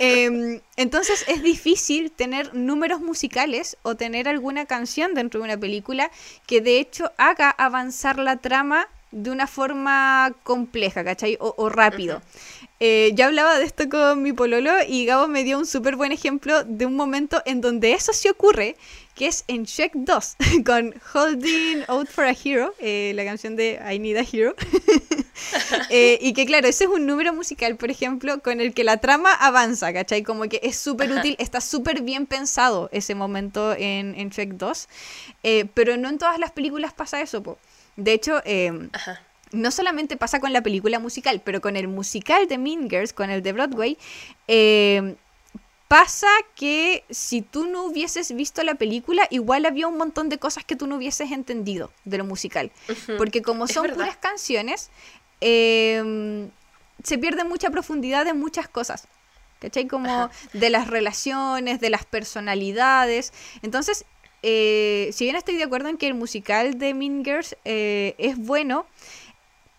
Em, 0.00 0.60
entonces 0.76 1.24
es 1.28 1.42
difícil 1.42 2.10
tener 2.10 2.54
números 2.54 3.00
musicales 3.00 3.76
o 3.82 3.96
tener 3.96 4.28
alguna 4.28 4.64
canción 4.64 5.14
dentro 5.14 5.40
de 5.40 5.44
una 5.44 5.58
película 5.58 6.10
que 6.46 6.60
de 6.60 6.78
hecho 6.78 7.12
haga 7.16 7.50
avanzar 7.50 8.18
la 8.18 8.38
trama 8.38 8.88
de 9.10 9.30
una 9.30 9.46
forma 9.46 10.32
compleja, 10.42 11.04
¿cachai? 11.04 11.36
O, 11.40 11.68
rápido. 11.68 12.22
Eh, 12.78 13.12
yo 13.14 13.26
hablaba 13.26 13.58
de 13.58 13.64
esto 13.64 13.88
con 13.88 14.22
mi 14.22 14.32
pololo 14.32 14.72
y 14.88 15.04
Gabo 15.04 15.28
me 15.28 15.44
dio 15.44 15.58
un 15.58 15.66
súper 15.66 15.96
buen 15.96 16.12
ejemplo 16.12 16.64
de 16.64 16.86
un 16.86 16.96
momento 16.96 17.42
en 17.44 17.60
donde 17.60 17.92
eso 17.92 18.12
sí 18.12 18.28
ocurre, 18.28 18.76
que 19.20 19.26
es 19.26 19.44
en 19.48 19.66
Check 19.66 19.92
2, 19.96 20.36
con 20.64 20.94
Holding 21.12 21.84
Out 21.88 22.08
for 22.08 22.24
a 22.24 22.32
Hero, 22.32 22.72
eh, 22.78 23.12
la 23.14 23.22
canción 23.22 23.54
de 23.54 23.78
I 23.92 23.98
Need 23.98 24.16
a 24.16 24.24
Hero. 24.24 24.54
Eh, 25.88 26.18
y 26.20 26.34
que 26.34 26.44
claro, 26.44 26.68
ese 26.68 26.84
es 26.84 26.90
un 26.90 27.06
número 27.06 27.32
musical, 27.32 27.76
por 27.76 27.90
ejemplo, 27.90 28.40
con 28.42 28.60
el 28.60 28.74
que 28.74 28.84
la 28.84 28.98
trama 28.98 29.32
avanza, 29.32 29.90
¿cachai? 29.90 30.22
Como 30.22 30.42
que 30.44 30.60
es 30.62 30.76
súper 30.76 31.10
útil, 31.10 31.34
está 31.38 31.62
súper 31.62 32.02
bien 32.02 32.26
pensado 32.26 32.90
ese 32.92 33.14
momento 33.14 33.72
en, 33.72 34.14
en 34.16 34.28
Shrek 34.28 34.50
2, 34.50 34.88
eh, 35.42 35.64
pero 35.72 35.96
no 35.96 36.10
en 36.10 36.18
todas 36.18 36.38
las 36.38 36.52
películas 36.52 36.92
pasa 36.92 37.22
eso, 37.22 37.42
po. 37.42 37.58
De 37.96 38.12
hecho, 38.12 38.42
em, 38.44 38.90
no 39.52 39.70
solamente 39.70 40.18
pasa 40.18 40.40
con 40.40 40.52
la 40.52 40.62
película 40.62 40.98
musical, 40.98 41.40
pero 41.42 41.62
con 41.62 41.74
el 41.74 41.88
musical 41.88 42.46
de 42.46 42.58
Mean 42.58 42.90
Girls, 42.90 43.14
con 43.14 43.30
el 43.30 43.42
de 43.42 43.52
Broadway, 43.52 43.96
em, 44.46 45.16
pasa 45.90 46.28
que 46.54 47.02
si 47.10 47.42
tú 47.42 47.66
no 47.66 47.84
hubieses 47.86 48.32
visto 48.32 48.62
la 48.62 48.76
película, 48.76 49.26
igual 49.28 49.66
había 49.66 49.88
un 49.88 49.98
montón 49.98 50.28
de 50.28 50.38
cosas 50.38 50.62
que 50.64 50.76
tú 50.76 50.86
no 50.86 50.94
hubieses 50.94 51.32
entendido 51.32 51.90
de 52.04 52.18
lo 52.18 52.24
musical. 52.24 52.70
Porque 53.18 53.42
como 53.42 53.66
son 53.66 53.90
puras 53.90 54.16
canciones, 54.16 54.90
em, 55.40 56.48
se 57.02 57.18
pierde 57.18 57.42
mucha 57.42 57.70
profundidad 57.70 58.28
en 58.28 58.38
muchas 58.38 58.68
cosas. 58.68 59.08
¿Cachai? 59.58 59.88
Como 59.88 60.30
de 60.52 60.70
las 60.70 60.86
relaciones, 60.86 61.80
de 61.80 61.90
las 61.90 62.04
personalidades. 62.04 63.32
Entonces, 63.62 64.04
eh, 64.44 65.10
si 65.12 65.24
bien 65.24 65.34
estoy 65.34 65.56
de 65.56 65.64
acuerdo 65.64 65.88
en 65.88 65.96
que 65.96 66.06
el 66.06 66.14
musical 66.14 66.78
de 66.78 66.94
Mean 66.94 67.24
Girls 67.24 67.56
eh, 67.64 68.14
es 68.18 68.38
bueno, 68.38 68.86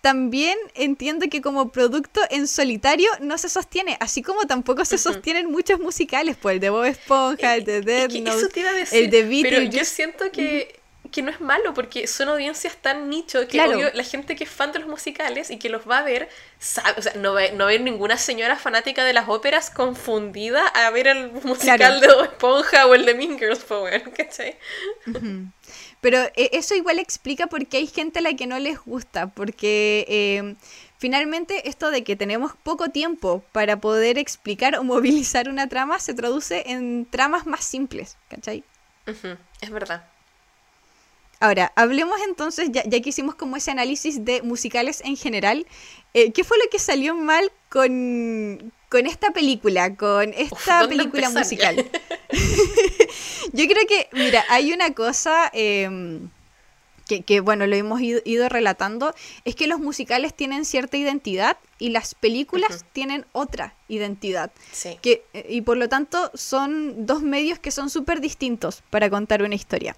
también 0.02 0.58
entiendo 0.74 1.28
que 1.30 1.42
como 1.42 1.72
producto 1.72 2.22
en 2.32 2.48
solitario 2.48 3.10
no 3.20 3.38
se 3.38 3.50
sostiene, 3.50 3.98
así 4.00 4.24
como 4.24 4.46
tampoco 4.46 4.84
se 4.84 4.98
sostienen 4.98 5.50
muchos 5.52 5.80
musicales, 5.80 6.38
pues 6.42 6.56
el 6.56 6.60
de 6.60 6.70
Bob 6.72 6.86
Esponja, 6.86 7.56
el 7.56 7.64
de 7.64 7.82
Dead 7.82 8.10
Note, 8.10 8.64
el 8.92 9.10
de 9.12 9.24
Beatles. 9.24 9.44
Pero 9.44 9.62
yo 9.62 9.86
siento 9.86 10.32
que, 10.32 10.80
que, 11.12 11.22
no 11.22 11.30
es 11.30 11.40
malo 11.40 11.76
porque 11.76 12.08
son 12.08 12.30
audiencias 12.30 12.78
tan 12.78 13.10
nicho 13.10 13.48
que 13.48 13.58
la 13.94 14.04
gente 14.04 14.36
que 14.36 14.44
es 14.46 14.50
fan 14.50 14.72
de 14.72 14.80
los 14.80 14.88
musicales 14.88 15.52
y 15.52 15.60
que 15.60 15.70
los 15.70 15.88
va 15.88 16.00
a 16.00 16.04
ver, 16.04 16.30
sabe, 16.58 16.96
o 16.98 17.02
sea, 17.04 17.14
no 17.14 17.34
va, 17.34 17.50
no 17.54 17.66
a 17.66 17.68
ver 17.68 17.82
ninguna 17.82 18.18
señora 18.18 18.56
fanática 18.56 19.06
de 19.06 19.14
las 19.14 19.30
óperas 19.30 19.70
confundida 19.70 20.66
a 20.66 20.90
ver 20.90 21.06
el 21.06 21.32
musical 21.44 22.02
de 22.02 22.08
Bob 22.08 22.24
Esponja 22.24 22.88
o 22.88 22.96
el 22.96 23.06
de 23.06 23.14
Mean 23.14 23.38
Girls 23.38 23.60
Power, 23.60 24.02
¿cachai? 24.14 24.58
Pero 26.02 26.18
eh, 26.36 26.50
eso 26.52 26.76
igual 26.76 27.00
explica 27.00 27.48
por 27.48 27.66
qué 27.68 27.78
hay 27.78 27.88
gente 27.88 28.20
a 28.20 28.22
la 28.22 28.34
que 28.36 28.48
no 28.48 28.60
les 28.60 28.80
gusta, 28.80 29.28
porque 29.28 30.06
em, 30.10 30.56
finalmente 30.98 31.70
esto 31.70 31.92
de 31.92 32.04
que 32.04 32.16
tenemos 32.16 32.54
poco 32.64 32.90
tiempo 32.90 33.44
para 33.52 33.80
poder 33.80 34.18
explicar 34.18 34.76
o 34.76 34.84
movilizar 34.84 35.48
una 35.48 35.68
trama 35.70 36.00
se 36.00 36.14
traduce 36.14 36.72
en 36.72 37.06
tramas 37.06 37.46
más 37.46 37.64
simples, 37.64 38.18
¿cachai? 38.30 38.64
es 39.62 39.70
verdad. 39.70 40.11
Ahora, 41.42 41.74
hablemos 41.76 42.18
entonces, 42.26 42.70
ya, 42.72 42.84
ya, 42.86 43.02
que 43.02 43.10
hicimos 43.10 43.36
como 43.36 43.58
ese 43.58 43.72
análisis 43.72 44.24
de 44.24 44.42
musicales 44.44 45.02
en 45.04 45.18
general, 45.18 45.66
eh, 46.14 46.32
¿qué 46.32 46.46
fue 46.46 46.58
lo 46.58 46.70
que 46.70 46.80
salió 46.80 47.16
mal 47.16 47.52
con, 47.68 48.72
con 48.92 49.08
esta 49.08 49.32
película, 49.32 49.96
con 49.96 50.34
esta 50.34 50.86
película 50.86 51.30
musical. 51.30 51.78
Yo 53.54 53.66
creo 53.66 53.88
que, 53.88 54.10
mira, 54.12 54.44
hay 54.50 54.74
una 54.74 54.94
cosa 54.94 55.50
em, 55.54 56.30
que, 57.26 57.40
bueno, 57.40 57.68
lo 57.68 57.76
hemos 57.78 58.02
ido, 58.02 58.50
relatando, 58.50 59.16
es 59.46 59.56
que 59.56 59.68
los 59.68 59.80
musicales 59.80 60.34
tienen 60.34 60.66
cierta 60.66 60.98
identidad 60.98 61.58
y 61.80 61.90
las 61.90 62.14
películas 62.14 62.84
tienen 62.92 63.26
otra 63.32 63.76
identidad. 63.88 64.52
Que, 65.02 65.24
eh, 65.34 65.46
y 65.50 65.62
por 65.62 65.78
lo 65.78 65.88
tanto 65.88 66.30
son 66.34 67.06
dos 67.06 67.22
medios 67.22 67.60
que 67.60 67.72
son 67.72 67.90
súper 67.90 68.20
distintos 68.20 68.84
para 68.90 69.10
contar 69.10 69.42
una 69.42 69.56
historia. 69.56 69.96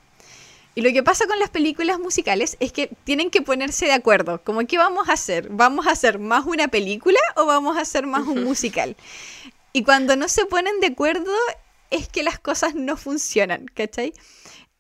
Y 0.76 0.82
lo 0.82 0.92
que 0.92 1.04
pasa 1.04 1.28
con 1.28 1.40
las 1.40 1.50
películas 1.50 2.00
musicales 2.00 2.58
es 2.60 2.72
que 2.72 2.90
tienen 3.04 3.30
que 3.30 3.42
ponerse 3.42 3.86
de 3.86 3.92
acuerdo. 3.92 4.44
Como, 4.44 4.66
¿qué 4.66 4.78
vamos 4.78 5.08
a 5.10 5.14
hacer? 5.14 5.50
¿Vamos 5.50 5.86
a 5.86 5.92
hacer 5.92 6.18
más 6.20 6.46
una 6.46 6.68
película 6.68 7.20
o 7.36 7.46
vamos 7.46 7.78
a 7.78 7.82
hacer 7.82 8.08
más 8.08 8.28
un 8.28 8.44
musical? 8.44 8.96
Y 9.72 9.84
cuando 9.84 10.16
no 10.16 10.28
se 10.28 10.46
ponen 10.46 10.80
de 10.80 10.88
acuerdo 10.88 11.32
es 11.92 12.08
que 12.08 12.24
las 12.24 12.40
cosas 12.40 12.74
no 12.74 12.98
funcionan, 12.98 13.66
¿cachai? 13.68 14.14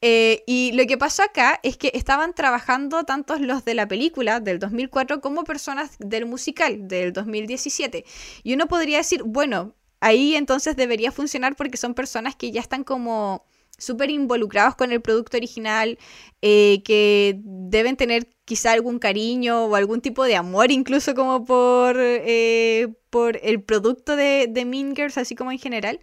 Eh, 0.01 0.43
y 0.47 0.73
lo 0.73 0.85
que 0.85 0.97
pasó 0.97 1.23
acá 1.23 1.59
es 1.63 1.77
que 1.77 1.91
estaban 1.93 2.33
trabajando 2.33 3.03
tantos 3.05 3.39
los 3.39 3.63
de 3.63 3.73
la 3.73 3.87
película 3.87 4.39
del 4.39 4.59
2004 4.59 5.21
como 5.21 5.45
personas 5.45 5.91
del 5.99 6.25
musical 6.25 6.87
del 6.87 7.13
2017. 7.13 8.03
Y 8.43 8.53
uno 8.53 8.67
podría 8.67 8.97
decir, 8.97 9.23
bueno, 9.23 9.75
ahí 10.01 10.35
entonces 10.35 10.75
debería 10.75 11.11
funcionar 11.11 11.55
porque 11.55 11.77
son 11.77 11.93
personas 11.93 12.35
que 12.35 12.51
ya 12.51 12.59
están 12.59 12.83
como 12.83 13.45
súper 13.77 14.09
involucrados 14.09 14.75
con 14.75 14.91
el 14.91 15.01
producto 15.01 15.37
original, 15.37 15.97
eh, 16.41 16.81
que 16.85 17.39
deben 17.43 17.95
tener 17.97 18.27
quizá 18.45 18.71
algún 18.71 18.99
cariño 18.99 19.65
o 19.65 19.75
algún 19.75 20.01
tipo 20.01 20.23
de 20.23 20.35
amor 20.35 20.71
incluso 20.71 21.15
como 21.15 21.45
por, 21.45 21.95
eh, 21.99 22.93
por 23.09 23.39
el 23.43 23.61
producto 23.61 24.15
de, 24.15 24.47
de 24.49 24.65
Mean 24.65 24.93
así 25.15 25.35
como 25.35 25.51
en 25.51 25.59
general. 25.59 25.99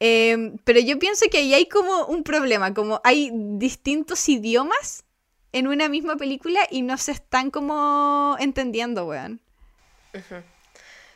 Em, 0.00 0.56
pero 0.64 0.80
yo 0.80 0.98
pienso 0.98 1.26
que 1.30 1.38
ahí 1.38 1.54
hay 1.54 1.66
como 1.66 2.06
un 2.06 2.24
problema, 2.24 2.74
como 2.74 3.00
hay 3.04 3.30
distintos 3.32 4.28
idiomas 4.28 5.04
en 5.52 5.68
una 5.68 5.88
misma 5.88 6.16
película 6.16 6.60
y 6.70 6.82
no 6.82 6.98
se 6.98 7.12
están 7.12 7.50
como 7.50 8.36
entendiendo, 8.40 9.06
weón. 9.06 9.40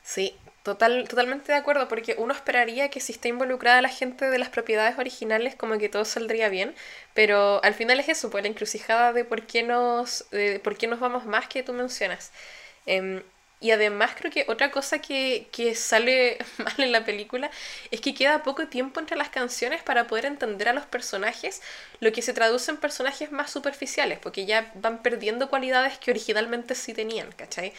Sí, 0.03 0.33
Total, 0.69 1.09
totalmente 1.09 1.51
de 1.51 1.57
acuerdo, 1.57 1.89
porque 1.89 2.15
uno 2.19 2.35
esperaría 2.35 2.91
que 2.91 3.01
si 3.01 3.13
está 3.13 3.29
involucrada 3.29 3.81
la 3.81 3.89
gente 3.89 4.29
de 4.29 4.39
las 4.39 4.51
propiedades 4.51 4.99
originales, 4.99 5.55
como 5.55 5.79
que 5.79 5.89
todo 5.89 6.05
saldría 6.05 6.51
bien, 6.51 6.75
pero 7.15 7.65
al 7.65 7.73
final 7.73 7.99
es 8.01 8.11
eso, 8.11 8.29
pues 8.29 8.45
la 8.45 8.51
encrucijada 8.51 9.15
de 9.15 9.25
por 9.25 9.47
qué 9.47 9.63
nos, 9.63 10.27
por 10.63 10.77
qué 10.77 10.87
nos 10.87 11.01
vamos 11.01 11.25
más 11.25 11.49
que 11.49 11.63
tú 11.63 11.73
mencionas. 11.73 12.33
Em, 12.85 13.23
y 13.61 13.71
además 13.71 14.11
creo 14.15 14.31
que 14.31 14.45
otra 14.49 14.71
cosa 14.71 14.99
que, 15.01 15.49
que, 15.53 15.75
sale 15.75 16.37
mal 16.59 16.75
en 16.77 16.93
la 16.93 17.05
película 17.07 17.51
es 17.91 18.03
que 18.03 18.13
queda 18.15 18.43
poco 18.43 18.69
tiempo 18.69 19.01
entre 19.01 19.17
las 19.17 19.31
canciones 19.31 19.83
para 19.83 20.07
poder 20.07 20.27
entender 20.27 20.69
a 20.69 20.75
los 20.75 20.85
personajes, 20.85 21.63
lo 22.01 22.13
que 22.13 22.21
se 22.21 22.35
traduce 22.35 22.71
en 22.71 22.77
personajes 22.77 23.33
más 23.33 23.51
superficiales, 23.51 24.19
porque 24.19 24.45
ya 24.45 24.71
van 24.75 25.03
perdiendo 25.03 25.49
cualidades 25.49 25.97
que 25.99 26.11
originalmente 26.11 26.75
sí 26.75 26.93
tenían, 26.93 27.33
¿cachai? 27.33 27.73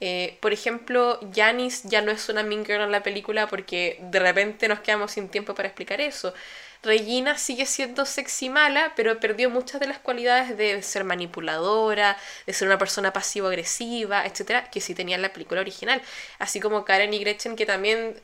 Eh, 0.00 0.36
por 0.42 0.52
ejemplo, 0.52 1.18
Janice 1.34 1.88
ya 1.88 2.02
no 2.02 2.10
es 2.12 2.28
una 2.28 2.42
mean 2.42 2.64
girl 2.66 2.82
en 2.82 2.92
la 2.92 3.02
película 3.02 3.46
porque 3.48 3.98
de 4.02 4.18
repente 4.18 4.68
nos 4.68 4.80
quedamos 4.80 5.12
sin 5.12 5.28
tiempo 5.28 5.54
para 5.54 5.68
explicar 5.68 6.00
eso. 6.00 6.34
Regina 6.82 7.38
sigue 7.38 7.66
siendo 7.66 8.04
sexy 8.06 8.50
mala, 8.50 8.92
pero 8.94 9.18
perdió 9.18 9.50
muchas 9.50 9.80
de 9.80 9.88
las 9.88 9.98
cualidades 9.98 10.56
de 10.56 10.82
ser 10.82 11.04
manipuladora, 11.04 12.16
de 12.46 12.52
ser 12.52 12.68
una 12.68 12.78
persona 12.78 13.12
pasivo-agresiva, 13.12 14.26
etcétera, 14.26 14.70
que 14.70 14.80
sí 14.80 14.94
tenía 14.94 15.16
en 15.16 15.22
la 15.22 15.32
película 15.32 15.60
original. 15.62 16.02
Así 16.38 16.60
como 16.60 16.84
Karen 16.84 17.12
y 17.14 17.18
Gretchen, 17.18 17.56
que 17.56 17.66
también 17.66 18.20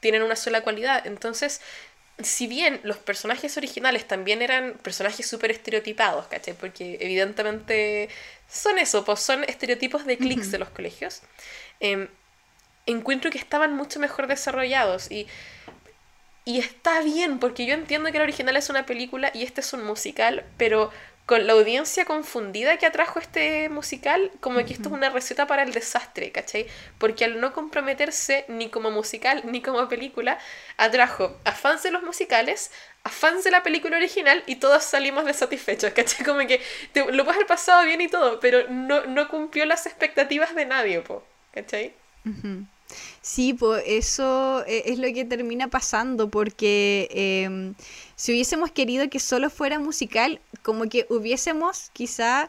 tienen 0.00 0.22
una 0.22 0.36
sola 0.36 0.60
cualidad. 0.62 1.06
Entonces, 1.06 1.60
si 2.22 2.46
bien 2.46 2.80
los 2.82 2.96
personajes 2.96 3.56
originales 3.56 4.08
también 4.08 4.40
eran 4.40 4.74
personajes 4.82 5.26
súper 5.26 5.50
estereotipados, 5.50 6.26
¿cachai? 6.28 6.54
Porque 6.54 6.96
evidentemente 7.00 8.08
son 8.50 8.78
eso, 8.78 9.04
pues 9.04 9.20
son 9.20 9.44
estereotipos 9.44 10.06
de 10.06 10.16
clics 10.16 10.50
de 10.50 10.58
los 10.58 10.70
colegios. 10.70 11.20
Em, 11.80 12.08
encuentro 12.86 13.30
que 13.30 13.38
estaban 13.38 13.74
mucho 13.74 14.00
mejor 14.00 14.28
desarrollados 14.28 15.10
y, 15.10 15.26
y 16.44 16.58
está 16.58 17.00
bien, 17.00 17.38
porque 17.38 17.66
yo 17.66 17.74
entiendo 17.74 18.10
que 18.10 18.16
el 18.16 18.22
original 18.22 18.56
es 18.56 18.70
una 18.70 18.86
película 18.86 19.30
y 19.34 19.42
este 19.42 19.60
es 19.60 19.72
un 19.72 19.84
musical, 19.84 20.44
pero 20.56 20.90
con 21.26 21.46
la 21.48 21.54
audiencia 21.54 22.04
confundida 22.04 22.76
que 22.76 22.86
atrajo 22.86 23.18
este 23.18 23.68
musical, 23.68 24.30
como 24.40 24.64
que 24.64 24.72
esto 24.72 24.88
es 24.88 24.94
una 24.94 25.10
receta 25.10 25.48
para 25.48 25.64
el 25.64 25.72
desastre, 25.72 26.30
¿cachai? 26.30 26.68
Porque 26.98 27.24
al 27.24 27.40
no 27.40 27.52
comprometerse 27.52 28.44
ni 28.46 28.70
como 28.70 28.92
musical 28.92 29.42
ni 29.44 29.60
como 29.60 29.88
película, 29.88 30.38
atrajo 30.76 31.36
a 31.44 31.50
fans 31.50 31.82
de 31.82 31.90
los 31.90 32.04
musicales, 32.04 32.70
a 33.02 33.08
fans 33.08 33.42
de 33.42 33.50
la 33.50 33.64
película 33.64 33.96
original 33.96 34.44
y 34.46 34.56
todos 34.56 34.84
salimos 34.84 35.24
desatisfechos, 35.24 35.92
¿cachai? 35.92 36.24
Como 36.24 36.46
que 36.46 36.62
lo 36.94 37.24
puedes 37.24 37.38
haber 37.38 37.46
pasado 37.48 37.84
bien 37.84 38.00
y 38.00 38.08
todo, 38.08 38.38
pero 38.38 38.68
no, 38.68 39.04
no 39.06 39.28
cumplió 39.28 39.66
las 39.66 39.86
expectativas 39.86 40.54
de 40.54 40.66
nadie, 40.66 41.00
po, 41.00 41.24
¿cachai? 41.52 41.92
Sí, 43.26 43.54
pues 43.54 43.82
eso 43.86 44.64
e, 44.68 44.84
es 44.86 45.00
lo 45.00 45.12
que 45.12 45.24
termina 45.24 45.66
pasando, 45.68 46.30
porque 46.30 47.08
em, 47.10 47.74
si 48.14 48.30
hubiésemos 48.32 48.70
querido 48.70 49.10
que 49.10 49.18
solo 49.18 49.50
fuera 49.50 49.80
musical, 49.80 50.40
como 50.62 50.84
que 50.88 51.06
hubiésemos 51.10 51.90
quizá 51.92 52.48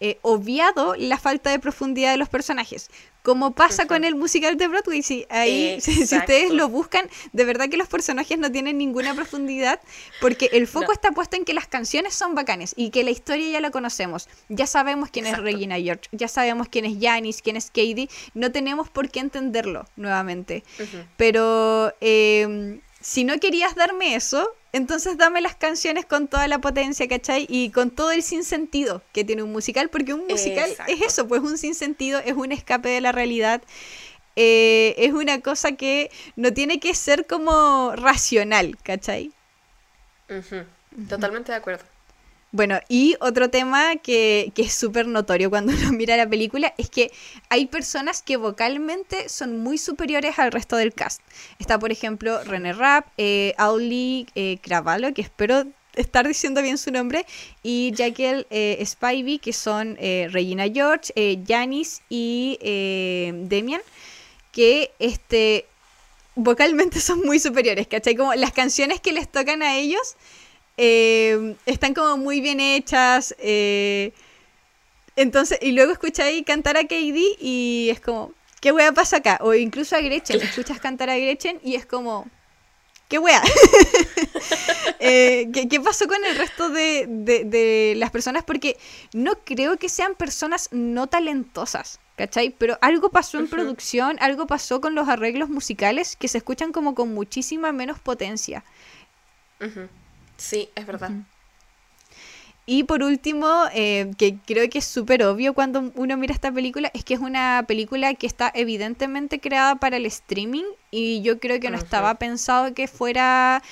eh, 0.00 0.18
obviado 0.22 0.94
la 0.96 1.18
falta 1.18 1.50
de 1.50 1.58
profundidad 1.58 2.10
de 2.12 2.16
los 2.16 2.30
personajes. 2.30 2.88
Como 3.24 3.54
pasa 3.54 3.86
con 3.86 4.04
el 4.04 4.16
musical 4.16 4.58
de 4.58 4.68
Broadway, 4.68 5.02
sí, 5.02 5.24
ahí, 5.30 5.80
si, 5.80 6.02
ustedes 6.02 6.50
lo 6.50 6.68
buscan, 6.68 7.08
de 7.32 7.46
verdad 7.46 7.70
que 7.70 7.78
los 7.78 7.88
personajes 7.88 8.38
no 8.38 8.52
tienen 8.52 8.76
ninguna 8.76 9.14
profundidad, 9.14 9.80
porque 10.20 10.50
el 10.52 10.66
foco 10.66 10.92
está 10.92 11.10
puesto 11.10 11.34
en 11.34 11.46
que 11.46 11.54
las 11.54 11.66
canciones 11.66 12.12
son 12.12 12.34
bacanes 12.34 12.74
y 12.76 12.90
que 12.90 13.02
la 13.02 13.10
historia 13.10 13.48
ya 13.48 13.60
la 13.62 13.70
conocemos. 13.70 14.28
Ya 14.50 14.66
sabemos 14.66 15.08
quién 15.08 15.24
es 15.24 15.38
Regina 15.38 15.76
George, 15.76 16.02
ya 16.12 16.28
sabemos 16.28 16.68
quién 16.68 16.84
es 16.84 16.98
Janice, 17.00 17.40
quién 17.42 17.56
es 17.56 17.68
Katie, 17.68 18.10
no 18.34 18.52
tenemos 18.52 18.90
por 18.90 19.08
qué 19.08 19.20
entenderlo 19.20 19.86
nuevamente. 19.96 20.62
Pero 21.16 21.94
eh, 22.02 22.78
si 23.04 23.22
no 23.22 23.38
querías 23.38 23.74
darme 23.74 24.14
eso, 24.14 24.56
entonces 24.72 25.18
dame 25.18 25.42
las 25.42 25.54
canciones 25.54 26.06
con 26.06 26.26
toda 26.26 26.48
la 26.48 26.62
potencia, 26.62 27.06
¿cachai? 27.06 27.46
Y 27.50 27.68
con 27.68 27.90
todo 27.90 28.10
el 28.12 28.22
sinsentido 28.22 29.02
que 29.12 29.24
tiene 29.24 29.42
un 29.42 29.52
musical, 29.52 29.90
porque 29.90 30.14
un 30.14 30.26
musical 30.26 30.70
es 30.88 31.02
eso, 31.02 31.28
pues 31.28 31.42
un 31.42 31.58
sinsentido, 31.58 32.18
es 32.20 32.32
un 32.32 32.50
escape 32.50 32.88
de 32.88 33.02
la 33.02 33.12
realidad. 33.12 33.60
Eh, 34.36 34.94
es 34.96 35.12
una 35.12 35.42
cosa 35.42 35.72
que 35.72 36.10
no 36.34 36.54
tiene 36.54 36.80
que 36.80 36.94
ser 36.94 37.26
como 37.26 37.92
racional, 37.94 38.78
¿cachai? 38.82 39.32
Totalmente 41.06 41.52
de 41.52 41.58
acuerdo. 41.58 41.84
Bueno, 42.54 42.78
y 42.88 43.16
otro 43.18 43.50
tema 43.50 43.96
que, 43.96 44.52
es 44.56 44.72
súper 44.72 45.08
notorio 45.08 45.50
cuando 45.50 45.72
uno 45.76 45.90
mira 45.90 46.16
la 46.16 46.28
película 46.28 46.72
es 46.78 46.88
que 46.88 47.10
hay 47.48 47.66
personas 47.66 48.22
que 48.22 48.36
vocalmente 48.36 49.28
son 49.28 49.58
muy 49.58 49.76
superiores 49.76 50.38
al 50.38 50.52
resto 50.52 50.76
del 50.76 50.94
cast. 50.94 51.20
Está, 51.58 51.80
por 51.80 51.90
ejemplo, 51.90 52.44
René 52.44 52.72
Rapp, 52.72 53.08
eh, 53.18 53.54
Auli 53.58 54.28
eh, 54.36 54.58
Cravallo, 54.62 55.12
que 55.12 55.22
espero 55.22 55.64
estar 55.96 56.28
diciendo 56.28 56.62
bien 56.62 56.78
su 56.78 56.92
nombre, 56.92 57.26
y 57.64 57.90
Jackie 57.92 58.46
eh, 58.50 58.80
Spivey, 58.86 59.40
que 59.40 59.52
son 59.52 59.96
eh, 59.98 60.28
Regina 60.30 60.66
George, 60.72 61.12
Janis 61.44 62.02
y 62.08 62.56
Demian, 62.62 63.82
que 64.52 64.92
este, 65.00 65.66
vocalmente 66.36 67.00
son 67.00 67.20
muy 67.22 67.40
superiores, 67.40 67.88
¿cachai? 67.88 68.14
Como 68.14 68.32
las 68.34 68.52
canciones 68.52 69.00
que 69.00 69.10
les 69.10 69.28
tocan 69.28 69.60
a 69.60 69.76
ellos 69.76 70.14
eh, 70.76 71.56
están 71.66 71.94
como 71.94 72.16
muy 72.16 72.40
bien 72.40 72.60
hechas. 72.60 73.34
Eh, 73.38 74.12
entonces, 75.16 75.58
y 75.62 75.72
luego 75.72 75.92
escucháis 75.92 76.44
cantar 76.44 76.76
a 76.76 76.82
Katie 76.82 77.36
y 77.40 77.88
es 77.90 78.00
como, 78.00 78.32
¿qué 78.60 78.72
wea 78.72 78.92
pasa 78.92 79.18
acá? 79.18 79.38
O 79.42 79.54
incluso 79.54 79.94
a 79.96 80.00
Gretchen, 80.00 80.40
escuchas 80.40 80.80
cantar 80.80 81.10
a 81.10 81.16
Gretchen 81.16 81.60
y 81.62 81.76
es 81.76 81.86
como, 81.86 82.28
¿qué 83.08 83.18
wea? 83.18 83.42
Eh, 85.06 85.50
¿qué, 85.52 85.80
pasó 85.80 86.06
con 86.06 86.24
el 86.24 86.34
resto 86.36 86.70
de, 86.70 87.04
de, 87.06 87.94
las 87.96 88.10
personas? 88.10 88.42
Porque 88.42 88.78
no 89.12 89.34
creo 89.44 89.76
que 89.76 89.90
sean 89.90 90.14
personas 90.14 90.70
no 90.72 91.08
talentosas. 91.08 92.00
¿Cachai? 92.16 92.54
Pero 92.56 92.78
algo 92.80 93.10
pasó 93.10 93.38
en 93.38 93.48
producción, 93.48 94.16
algo 94.20 94.46
pasó 94.46 94.80
con 94.80 94.94
los 94.94 95.08
arreglos 95.08 95.50
musicales 95.50 96.16
que 96.16 96.28
se 96.28 96.38
escuchan 96.38 96.72
como 96.72 96.94
con 96.94 97.12
muchísima 97.12 97.70
menos 97.72 97.98
potencia. 97.98 98.64
Sí, 100.36 100.68
es 100.74 100.86
verdad. 100.86 101.10
Y 102.66 102.84
por 102.84 103.02
último, 103.02 103.64
eh, 103.74 104.10
que 104.16 104.38
creo 104.46 104.68
que 104.70 104.78
es 104.78 104.86
súper 104.86 105.22
obvio 105.22 105.52
cuando 105.52 105.92
uno 105.96 106.16
mira 106.16 106.32
esta 106.32 106.50
película, 106.50 106.90
es 106.94 107.04
que 107.04 107.12
es 107.12 107.20
una 107.20 107.64
película 107.68 108.14
que 108.14 108.26
está 108.26 108.50
evidentemente 108.54 109.38
creada 109.38 109.76
para 109.76 109.98
el 109.98 110.06
streaming 110.06 110.64
y 110.90 111.20
yo 111.20 111.38
creo 111.38 111.60
que 111.60 111.70
no 111.70 111.76
estaba 111.76 112.14
pensado 112.14 112.72
que 112.72 112.88
fuera 112.88 113.62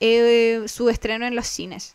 eh, 0.00 0.64
su 0.66 0.88
estreno 0.88 1.26
en 1.26 1.34
los 1.34 1.46
cines. 1.46 1.94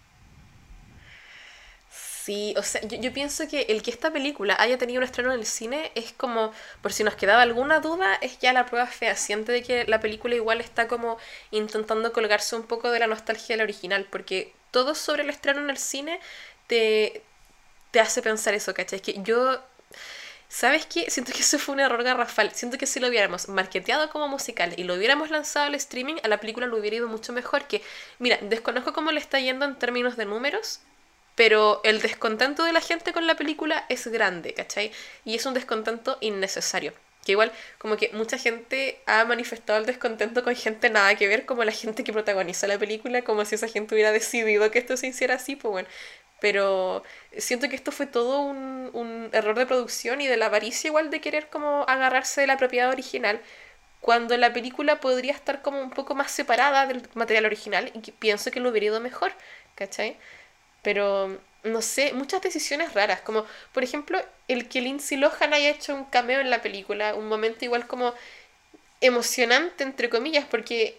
Sí, 2.23 2.53
o 2.57 2.63
sea, 2.63 2.79
yo, 2.81 3.11
pienso 3.11 3.47
que 3.49 3.63
el 3.63 3.81
que 3.81 3.91
esta 3.91 4.11
película 4.13 4.55
haya 4.57 4.77
tenido 4.77 4.99
un 4.99 5.03
estreno 5.03 5.33
en 5.33 5.39
el 5.39 5.45
cine 5.45 5.91
es 5.95 6.13
como, 6.13 6.53
por 6.81 6.93
si 6.93 7.03
nos 7.03 7.15
quedaba 7.15 7.41
alguna 7.41 7.81
duda, 7.81 8.15
es 8.21 8.39
ya 8.39 8.53
la 8.53 8.65
prueba 8.65 8.87
fehaciente 8.87 9.51
de 9.51 9.61
que 9.61 9.83
la 9.85 9.99
película 9.99 10.33
igual 10.35 10.61
está 10.61 10.87
como 10.87 11.17
intentando 11.51 12.13
colgarse 12.13 12.55
un 12.55 12.63
poco 12.63 12.91
de 12.91 12.99
la 12.99 13.07
nostalgia 13.07 13.53
de 13.53 13.57
la 13.57 13.63
original, 13.65 14.07
porque 14.09 14.53
todo 14.71 14.95
sobre 14.95 15.23
el 15.23 15.29
estreno 15.29 15.59
en 15.61 15.69
el 15.69 15.77
cine 15.77 16.21
te, 16.67 17.23
te 17.91 17.99
hace 17.99 18.21
pensar 18.21 18.53
eso, 18.53 18.73
¿cachai? 18.73 18.97
Es 18.99 19.01
que 19.03 19.21
yo 19.23 19.59
¿Sabes 20.47 20.85
qué? 20.85 21.09
Siento 21.09 21.33
que 21.33 21.39
eso 21.41 21.57
fue 21.59 21.73
un 21.73 21.79
error 21.81 22.03
garrafal. 22.03 22.51
Siento 22.53 22.77
que 22.77 22.85
si 22.85 22.99
lo 22.99 23.07
hubiéramos 23.07 23.49
marketeado 23.49 24.09
como 24.11 24.27
musical 24.27 24.73
y 24.77 24.83
lo 24.83 24.93
hubiéramos 24.93 25.31
lanzado 25.31 25.65
al 25.65 25.75
streaming, 25.75 26.15
a 26.23 26.27
la 26.27 26.39
película 26.39 26.67
lo 26.67 26.77
hubiera 26.77 26.97
ido 26.97 27.07
mucho 27.07 27.33
mejor. 27.33 27.65
Que, 27.67 27.81
mira, 28.19 28.37
desconozco 28.41 28.93
cómo 28.93 29.11
le 29.11 29.19
está 29.19 29.39
yendo 29.39 29.65
en 29.65 29.75
términos 29.79 30.15
de 30.15 30.25
números, 30.25 30.79
pero 31.35 31.81
el 31.83 32.01
descontento 32.01 32.63
de 32.63 32.73
la 32.73 32.81
gente 32.81 33.13
con 33.13 33.27
la 33.27 33.35
película 33.35 33.85
es 33.89 34.07
grande, 34.07 34.53
¿cachai? 34.53 34.91
Y 35.25 35.35
es 35.35 35.45
un 35.45 35.53
descontento 35.53 36.17
innecesario. 36.21 36.93
Que 37.25 37.31
igual, 37.33 37.51
como 37.77 37.95
que 37.95 38.09
mucha 38.13 38.37
gente 38.37 38.99
ha 39.05 39.23
manifestado 39.25 39.79
el 39.79 39.85
descontento 39.85 40.43
con 40.43 40.55
gente 40.55 40.89
nada 40.89 41.15
que 41.15 41.27
ver, 41.27 41.45
como 41.45 41.63
la 41.63 41.71
gente 41.71 42.03
que 42.03 42.11
protagoniza 42.11 42.67
la 42.67 42.77
película, 42.77 43.21
como 43.23 43.45
si 43.45 43.55
esa 43.55 43.67
gente 43.67 43.95
hubiera 43.95 44.11
decidido 44.11 44.69
que 44.71 44.79
esto 44.79 44.97
se 44.97 45.07
hiciera 45.07 45.35
así, 45.35 45.55
pues 45.55 45.71
bueno. 45.71 45.89
Pero 46.41 47.03
siento 47.37 47.69
que 47.69 47.75
esto 47.77 47.91
fue 47.93 48.05
todo 48.05 48.41
un, 48.41 49.29
error 49.31 49.57
de 49.57 49.65
producción 49.65 50.21
y 50.21 50.27
de 50.27 50.37
la 50.37 50.47
avaricia 50.47 50.89
igual 50.89 51.09
de 51.09 51.21
querer 51.21 51.49
como 51.49 51.85
agarrarse 51.87 52.41
de 52.41 52.47
la 52.47 52.57
propiedad 52.57 52.89
original, 52.89 53.41
cuando 54.01 54.35
la 54.37 54.51
película 54.53 54.99
podría 54.99 55.33
estar 55.33 55.61
como 55.61 55.81
un 55.81 55.91
poco 55.91 56.15
más 56.15 56.31
separada 56.31 56.85
del 56.87 57.07
material 57.13 57.45
original 57.45 57.91
y 57.93 58.11
pienso 58.11 58.51
que 58.51 58.59
lo 58.59 58.69
hubiera 58.69 58.87
ido 58.87 58.99
mejor, 58.99 59.31
¿cachai? 59.75 60.17
Pero, 60.83 61.39
no 61.63 61.81
sé, 61.81 62.13
muchas 62.13 62.41
decisiones 62.43 62.93
raras, 62.93 63.21
como 63.21 63.45
por 63.73 63.83
ejemplo 63.83 64.19
el 64.47 64.69
que 64.69 64.81
Lindsay 64.81 65.17
Lohan 65.17 65.53
haya 65.53 65.69
hecho 65.71 65.95
un 65.95 66.05
cameo 66.05 66.41
en 66.41 66.51
la 66.51 66.61
película, 66.61 67.15
un 67.15 67.27
momento 67.27 67.65
igual 67.65 67.87
como 67.87 68.13
emocionante, 69.01 69.83
entre 69.83 70.09
comillas, 70.09 70.45
porque, 70.49 70.97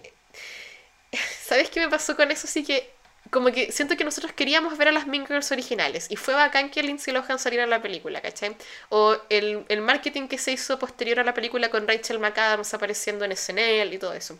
¿sabes 1.45 1.70
qué 1.70 1.80
me 1.80 1.89
pasó 1.89 2.16
con 2.16 2.30
eso? 2.30 2.47
Sí 2.47 2.64
que, 2.64 2.91
como 3.30 3.51
que 3.53 3.72
siento 3.72 3.97
que 3.97 4.05
nosotros 4.05 4.32
queríamos 4.32 4.76
ver 4.78 4.89
a 4.89 4.93
las 4.93 5.07
Mean 5.07 5.26
Girls 5.26 5.51
originales 5.53 6.07
y 6.11 6.16
fue 6.16 6.35
bacán 6.35 6.70
que 6.70 6.82
Lindsay 6.82 7.12
Lohan 7.14 7.39
saliera 7.39 7.64
en 7.64 7.70
la 7.70 7.82
película, 7.82 8.20
¿cachai? 8.20 8.57
O 8.91 9.16
el, 9.30 9.64
el 9.68 9.80
marketing 9.80 10.28
que 10.28 10.39
se 10.39 10.53
hizo 10.53 10.78
posterior 10.78 11.20
a 11.20 11.24
la 11.24 11.35
película 11.35 11.70
con 11.70 11.89
Rachel 11.89 12.18
McAdams 12.18 12.74
apareciendo 12.74 13.24
en 13.24 13.32
SNL 13.32 13.93
y 13.93 13.99
todo 13.99 14.14
eso. 14.14 14.39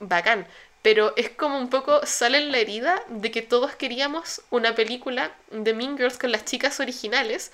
Bacán 0.00 0.46
pero 0.84 1.14
es 1.16 1.30
como 1.30 1.58
un 1.58 1.70
poco 1.70 2.04
sale 2.04 2.36
en 2.36 2.52
la 2.52 2.58
herida 2.58 3.02
de 3.08 3.30
que 3.30 3.40
todos 3.40 3.74
queríamos 3.74 4.42
una 4.50 4.74
película 4.74 5.34
de 5.50 5.72
Mean 5.72 5.96
Girls 5.96 6.18
con 6.18 6.30
las 6.30 6.44
chicas 6.44 6.78
originales 6.78 7.52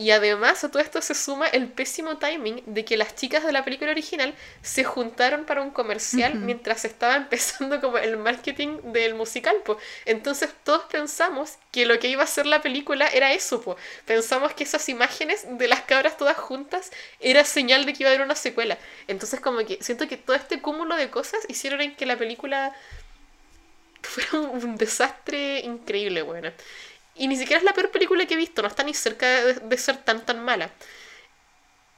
y 0.00 0.12
además 0.12 0.64
a 0.64 0.70
todo 0.70 0.82
esto 0.82 1.02
se 1.02 1.14
suma 1.14 1.46
el 1.46 1.68
pésimo 1.68 2.16
timing 2.16 2.62
de 2.64 2.86
que 2.86 2.96
las 2.96 3.14
chicas 3.16 3.44
de 3.44 3.52
la 3.52 3.66
película 3.66 3.90
original 3.90 4.34
se 4.62 4.82
juntaron 4.82 5.44
para 5.44 5.60
un 5.60 5.70
comercial 5.70 6.36
mientras 6.36 6.86
estaba 6.86 7.16
empezando 7.16 7.82
como 7.82 7.98
el 7.98 8.16
marketing 8.16 8.78
del 8.94 9.14
musical. 9.14 9.56
Po. 9.62 9.76
Entonces 10.06 10.48
todos 10.64 10.84
pensamos 10.84 11.58
que 11.70 11.84
lo 11.84 11.98
que 11.98 12.08
iba 12.08 12.22
a 12.22 12.26
ser 12.26 12.46
la 12.46 12.62
película 12.62 13.08
era 13.08 13.34
eso. 13.34 13.60
Po. 13.60 13.76
Pensamos 14.06 14.54
que 14.54 14.64
esas 14.64 14.88
imágenes 14.88 15.44
de 15.46 15.68
las 15.68 15.82
cabras 15.82 16.16
todas 16.16 16.38
juntas 16.38 16.90
era 17.20 17.44
señal 17.44 17.84
de 17.84 17.92
que 17.92 18.04
iba 18.04 18.10
a 18.10 18.14
haber 18.14 18.24
una 18.24 18.36
secuela. 18.36 18.78
Entonces 19.06 19.38
como 19.38 19.58
que 19.66 19.82
siento 19.82 20.08
que 20.08 20.16
todo 20.16 20.34
este 20.34 20.62
cúmulo 20.62 20.96
de 20.96 21.10
cosas 21.10 21.40
hicieron 21.48 21.82
en 21.82 21.94
que 21.94 22.06
la 22.06 22.16
película 22.16 22.74
fuera 24.02 24.48
un, 24.48 24.76
desastre 24.76 25.60
increíble, 25.60 26.22
bueno. 26.22 26.52
Y 27.20 27.28
ni 27.28 27.36
siquiera 27.36 27.58
es 27.58 27.64
la 27.64 27.74
peor 27.74 27.90
película 27.90 28.24
que 28.24 28.32
he 28.32 28.36
visto, 28.38 28.62
no 28.62 28.68
está 28.68 28.82
ni 28.82 28.94
cerca 28.94 29.26
de, 29.26 29.76
ser 29.76 29.98
tan 29.98 30.24
tan 30.24 30.42
mala. 30.42 30.70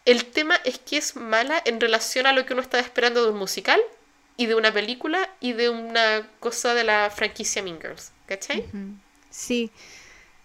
El 0.05 0.25
tema 0.25 0.57
es 0.65 0.81
que 0.81 0.97
es 0.97 1.15
mala 1.15 1.63
en 1.65 1.81
relación 1.81 2.27
a 2.27 2.33
lo 2.33 2.45
que 2.45 2.55
uno 2.55 2.61
está 2.61 2.81
esperando 2.81 3.23
de 3.23 3.31
un 3.31 3.39
musical 3.39 3.81
y 4.37 4.47
de 4.47 4.57
una 4.57 4.73
película 4.73 5.31
y 5.39 5.53
de 5.53 5.71
una 5.71 6.29
cosa 6.41 6.75
de 6.75 6.83
la 6.83 7.09
franquicia 7.09 7.63
Mean 7.63 7.81
Girls. 7.81 8.11
¿Cachai? 8.27 8.67
Sí. 9.31 9.71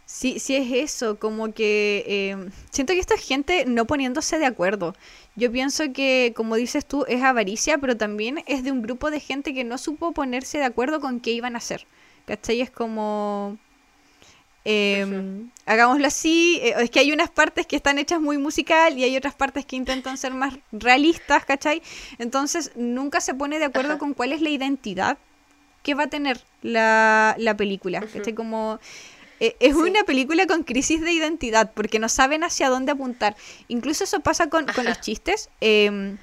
Sí, 0.05 0.39
sí 0.39 0.55
es 0.55 0.71
eso, 0.71 1.17
como 1.17 1.55
que 1.55 2.03
eh, 2.05 2.49
siento 2.69 2.93
que 2.93 2.99
esta 2.99 3.17
gente 3.17 3.65
no 3.65 3.85
poniéndose 3.85 4.37
de 4.37 4.45
acuerdo. 4.45 4.95
Yo 5.35 5.51
pienso 5.51 5.91
que, 5.91 6.33
como 6.35 6.55
dices 6.55 6.85
tú, 6.85 7.03
es 7.07 7.23
avaricia, 7.23 7.79
pero 7.79 7.97
también 7.97 8.43
es 8.45 8.63
de 8.63 8.71
un 8.71 8.83
grupo 8.83 9.09
de 9.09 9.19
gente 9.21 9.55
que 9.55 9.63
no 9.63 9.79
supo 9.79 10.11
ponerse 10.11 10.59
de 10.59 10.65
acuerdo 10.65 11.01
con 11.01 11.19
qué 11.19 11.31
iban 11.31 11.55
a 11.55 11.57
hacer. 11.57 11.87
¿Cachai? 12.27 12.61
Es 12.61 12.69
como, 12.69 13.57
Em, 14.69 15.49
hagámoslo 15.65 16.05
así, 16.07 16.59
eh, 16.61 16.75
es 16.81 16.89
que 16.91 16.99
hay 16.99 17.13
unas 17.13 17.29
partes 17.29 17.65
que 17.65 17.77
están 17.77 17.97
hechas 17.99 18.19
muy 18.19 18.37
musical 18.37 18.97
y 18.97 19.03
hay 19.05 19.15
otras 19.15 19.33
partes 19.33 19.65
que 19.65 19.77
intentan 19.77 20.17
ser 20.17 20.33
más 20.33 20.55
realistas, 20.73 21.45
¿cachai? 21.45 21.81
Entonces 22.17 22.71
nunca 22.75 23.21
se 23.21 23.33
pone 23.33 23.59
de 23.59 23.65
acuerdo 23.65 23.97
con 23.97 24.13
cuál 24.13 24.33
es 24.33 24.41
la 24.41 24.49
identidad 24.49 25.17
que 25.83 25.93
va 25.93 26.03
a 26.03 26.07
tener 26.07 26.41
la, 26.61 27.33
la 27.37 27.55
película. 27.55 28.03
¿cachai? 28.11 28.33
Como... 28.33 28.79
eh, 29.39 29.55
es 29.61 29.75
una 29.75 30.03
película 30.03 30.45
con 30.47 30.63
crisis 30.63 30.99
de 31.01 31.13
identidad 31.13 31.71
porque 31.73 31.99
no 31.99 32.09
saben 32.09 32.43
hacia 32.43 32.69
dónde 32.69 32.91
apuntar. 32.91 33.37
Incluso 33.69 34.03
eso 34.03 34.19
pasa 34.19 34.49
con, 34.49 34.65
con 34.73 34.85
los 34.85 34.99
chistes. 34.99 35.49
Eh, 35.61 36.17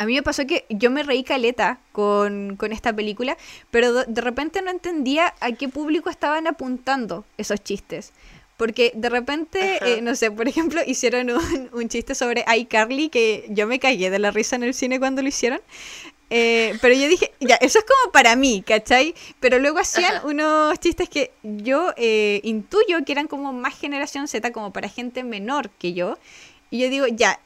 a 0.00 0.06
mí 0.06 0.14
me 0.14 0.22
pasó 0.22 0.46
que 0.46 0.64
yo 0.70 0.90
me 0.90 1.02
reí 1.02 1.22
caleta 1.22 1.78
con, 1.92 2.56
con 2.56 2.72
esta 2.72 2.90
película, 2.90 3.36
pero 3.70 3.92
de, 3.92 4.04
de 4.06 4.20
repente 4.22 4.62
no 4.62 4.70
entendía 4.70 5.34
a 5.40 5.52
qué 5.52 5.68
público 5.68 6.08
estaban 6.08 6.46
apuntando 6.46 7.26
esos 7.36 7.62
chistes. 7.62 8.14
Porque 8.56 8.92
de 8.94 9.10
repente, 9.10 9.78
eh, 9.82 10.00
no 10.00 10.14
sé, 10.16 10.30
por 10.30 10.48
ejemplo, 10.48 10.80
hicieron 10.86 11.28
un, 11.30 11.68
un 11.74 11.88
chiste 11.90 12.14
sobre 12.14 12.46
iCarly 12.50 13.10
que 13.10 13.44
yo 13.50 13.66
me 13.66 13.78
cagué 13.78 14.08
de 14.08 14.18
la 14.18 14.30
risa 14.30 14.56
en 14.56 14.62
el 14.62 14.72
cine 14.72 14.98
cuando 14.98 15.20
lo 15.20 15.28
hicieron. 15.28 15.60
Eh, 16.30 16.78
pero 16.80 16.94
yo 16.94 17.06
dije, 17.06 17.32
ya, 17.38 17.56
eso 17.56 17.80
es 17.80 17.84
como 17.84 18.10
para 18.10 18.36
mí, 18.36 18.62
¿cachai? 18.66 19.14
Pero 19.38 19.58
luego 19.58 19.80
hacían 19.80 20.16
Ajá. 20.16 20.26
unos 20.26 20.80
chistes 20.80 21.10
que 21.10 21.32
yo 21.42 21.92
eh, 21.98 22.40
intuyo 22.42 23.04
que 23.04 23.12
eran 23.12 23.26
como 23.26 23.52
más 23.52 23.78
generación 23.78 24.28
Z, 24.28 24.50
como 24.52 24.72
para 24.72 24.88
gente 24.88 25.24
menor 25.24 25.68
que 25.68 25.92
yo. 25.92 26.16
Y 26.70 26.78
yo 26.78 26.88
digo, 26.88 27.06
ya, 27.06 27.38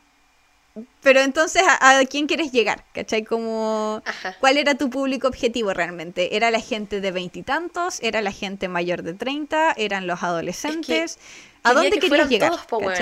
pero 1.00 1.20
entonces, 1.20 1.62
¿a, 1.62 1.98
a 1.98 2.04
quién 2.06 2.26
quieres 2.26 2.50
llegar? 2.50 2.84
¿Cachai? 2.92 3.24
Como, 3.24 4.02
Ajá. 4.04 4.36
¿cuál 4.40 4.56
era 4.56 4.74
tu 4.74 4.90
público 4.90 5.28
objetivo 5.28 5.72
realmente? 5.72 6.34
¿Era 6.36 6.50
la 6.50 6.60
gente 6.60 7.00
de 7.00 7.10
veintitantos? 7.12 8.00
¿Era 8.02 8.22
la 8.22 8.32
gente 8.32 8.68
mayor 8.68 9.02
de 9.02 9.14
30? 9.14 9.74
¿Eran 9.76 10.06
los 10.06 10.22
adolescentes? 10.22 11.18
¿A 11.62 11.74
dónde 11.74 11.98
que 11.98 12.08
querías 12.08 12.28
llegar? 12.28 12.52
todos. 12.66 12.98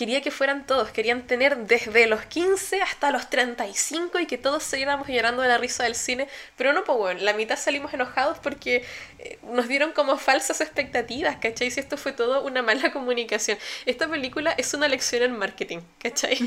Quería 0.00 0.22
que 0.22 0.30
fueran 0.30 0.64
todos. 0.66 0.88
Querían 0.92 1.26
tener 1.26 1.58
desde 1.66 2.06
los 2.06 2.24
15 2.24 2.80
hasta 2.80 3.10
los 3.10 3.28
35 3.28 4.18
y 4.20 4.24
que 4.24 4.38
todos 4.38 4.62
saliéramos 4.62 5.08
llorando 5.08 5.42
de 5.42 5.48
la 5.48 5.58
risa 5.58 5.84
del 5.84 5.94
cine. 5.94 6.26
Pero 6.56 6.72
no, 6.72 6.84
pues 6.84 6.96
bueno, 6.96 7.20
la 7.20 7.34
mitad 7.34 7.58
salimos 7.58 7.92
enojados 7.92 8.38
porque 8.38 8.82
eh, 9.18 9.38
nos 9.52 9.68
dieron 9.68 9.92
como 9.92 10.16
falsas 10.16 10.62
expectativas, 10.62 11.36
¿cachai? 11.36 11.70
Si 11.70 11.80
esto 11.80 11.98
fue 11.98 12.12
todo 12.12 12.42
una 12.46 12.62
mala 12.62 12.92
comunicación. 12.94 13.58
Esta 13.84 14.08
película 14.08 14.52
es 14.52 14.72
una 14.72 14.88
lección 14.88 15.22
en 15.22 15.36
marketing, 15.36 15.80
¿cachai? 15.98 16.38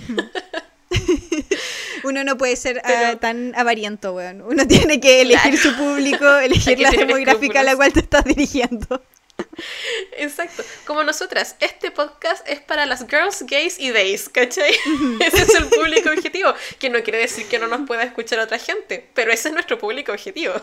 Uno 2.04 2.24
no 2.24 2.38
puede 2.40 2.56
ser 2.56 2.82
ah, 2.84 3.18
tan 3.22 3.54
avariento, 3.56 4.16
weón. 4.16 4.42
Uno 4.42 4.66
tiene 4.66 5.00
que 5.00 5.22
elegir 5.22 5.60
Claro. 5.60 5.76
su 5.76 5.78
público, 5.78 6.38
elegir 6.40 6.80
la 6.80 6.90
demográfica 6.90 7.60
a 7.60 7.64
la 7.64 7.76
cual 7.76 7.94
te 7.94 8.00
estás 8.00 8.24
dirigiendo. 8.26 9.04
Exacto. 10.18 10.64
Como 10.86 11.04
nosotras, 11.04 11.56
este 11.60 11.92
podcast 11.92 12.48
es 12.48 12.60
para 12.62 12.86
las 12.86 13.08
girls, 13.08 13.44
gays 13.44 13.80
y 13.80 13.92
days, 13.92 14.30
¿cachai? 14.30 14.72
Ese 15.20 15.44
es 15.44 15.56
el 15.56 15.66
público 15.68 16.10
objetivo. 16.16 16.54
Que 16.80 16.90
no 16.90 17.02
quiere 17.04 17.20
decir 17.20 17.48
que 17.48 17.60
no 17.60 17.68
nos 17.68 17.88
pueda 17.88 18.04
escuchar 18.04 18.40
otra 18.40 18.60
gente, 18.60 19.10
pero 19.14 19.32
ese 19.32 19.50
es 19.50 19.54
nuestro 19.54 19.78
público 19.78 20.12
objetivo. 20.12 20.54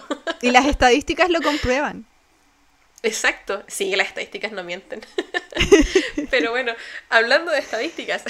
Y 0.40 0.50
las 0.50 0.66
estadísticas 0.66 1.30
lo 1.30 1.40
comprueban. 1.40 2.06
Exacto, 3.02 3.64
sí, 3.66 3.96
las 3.96 4.08
estadísticas 4.08 4.52
no 4.52 4.62
mienten. 4.62 5.00
Pero 6.30 6.50
bueno, 6.50 6.72
hablando 7.08 7.50
de 7.50 7.58
estadísticas, 7.58 8.24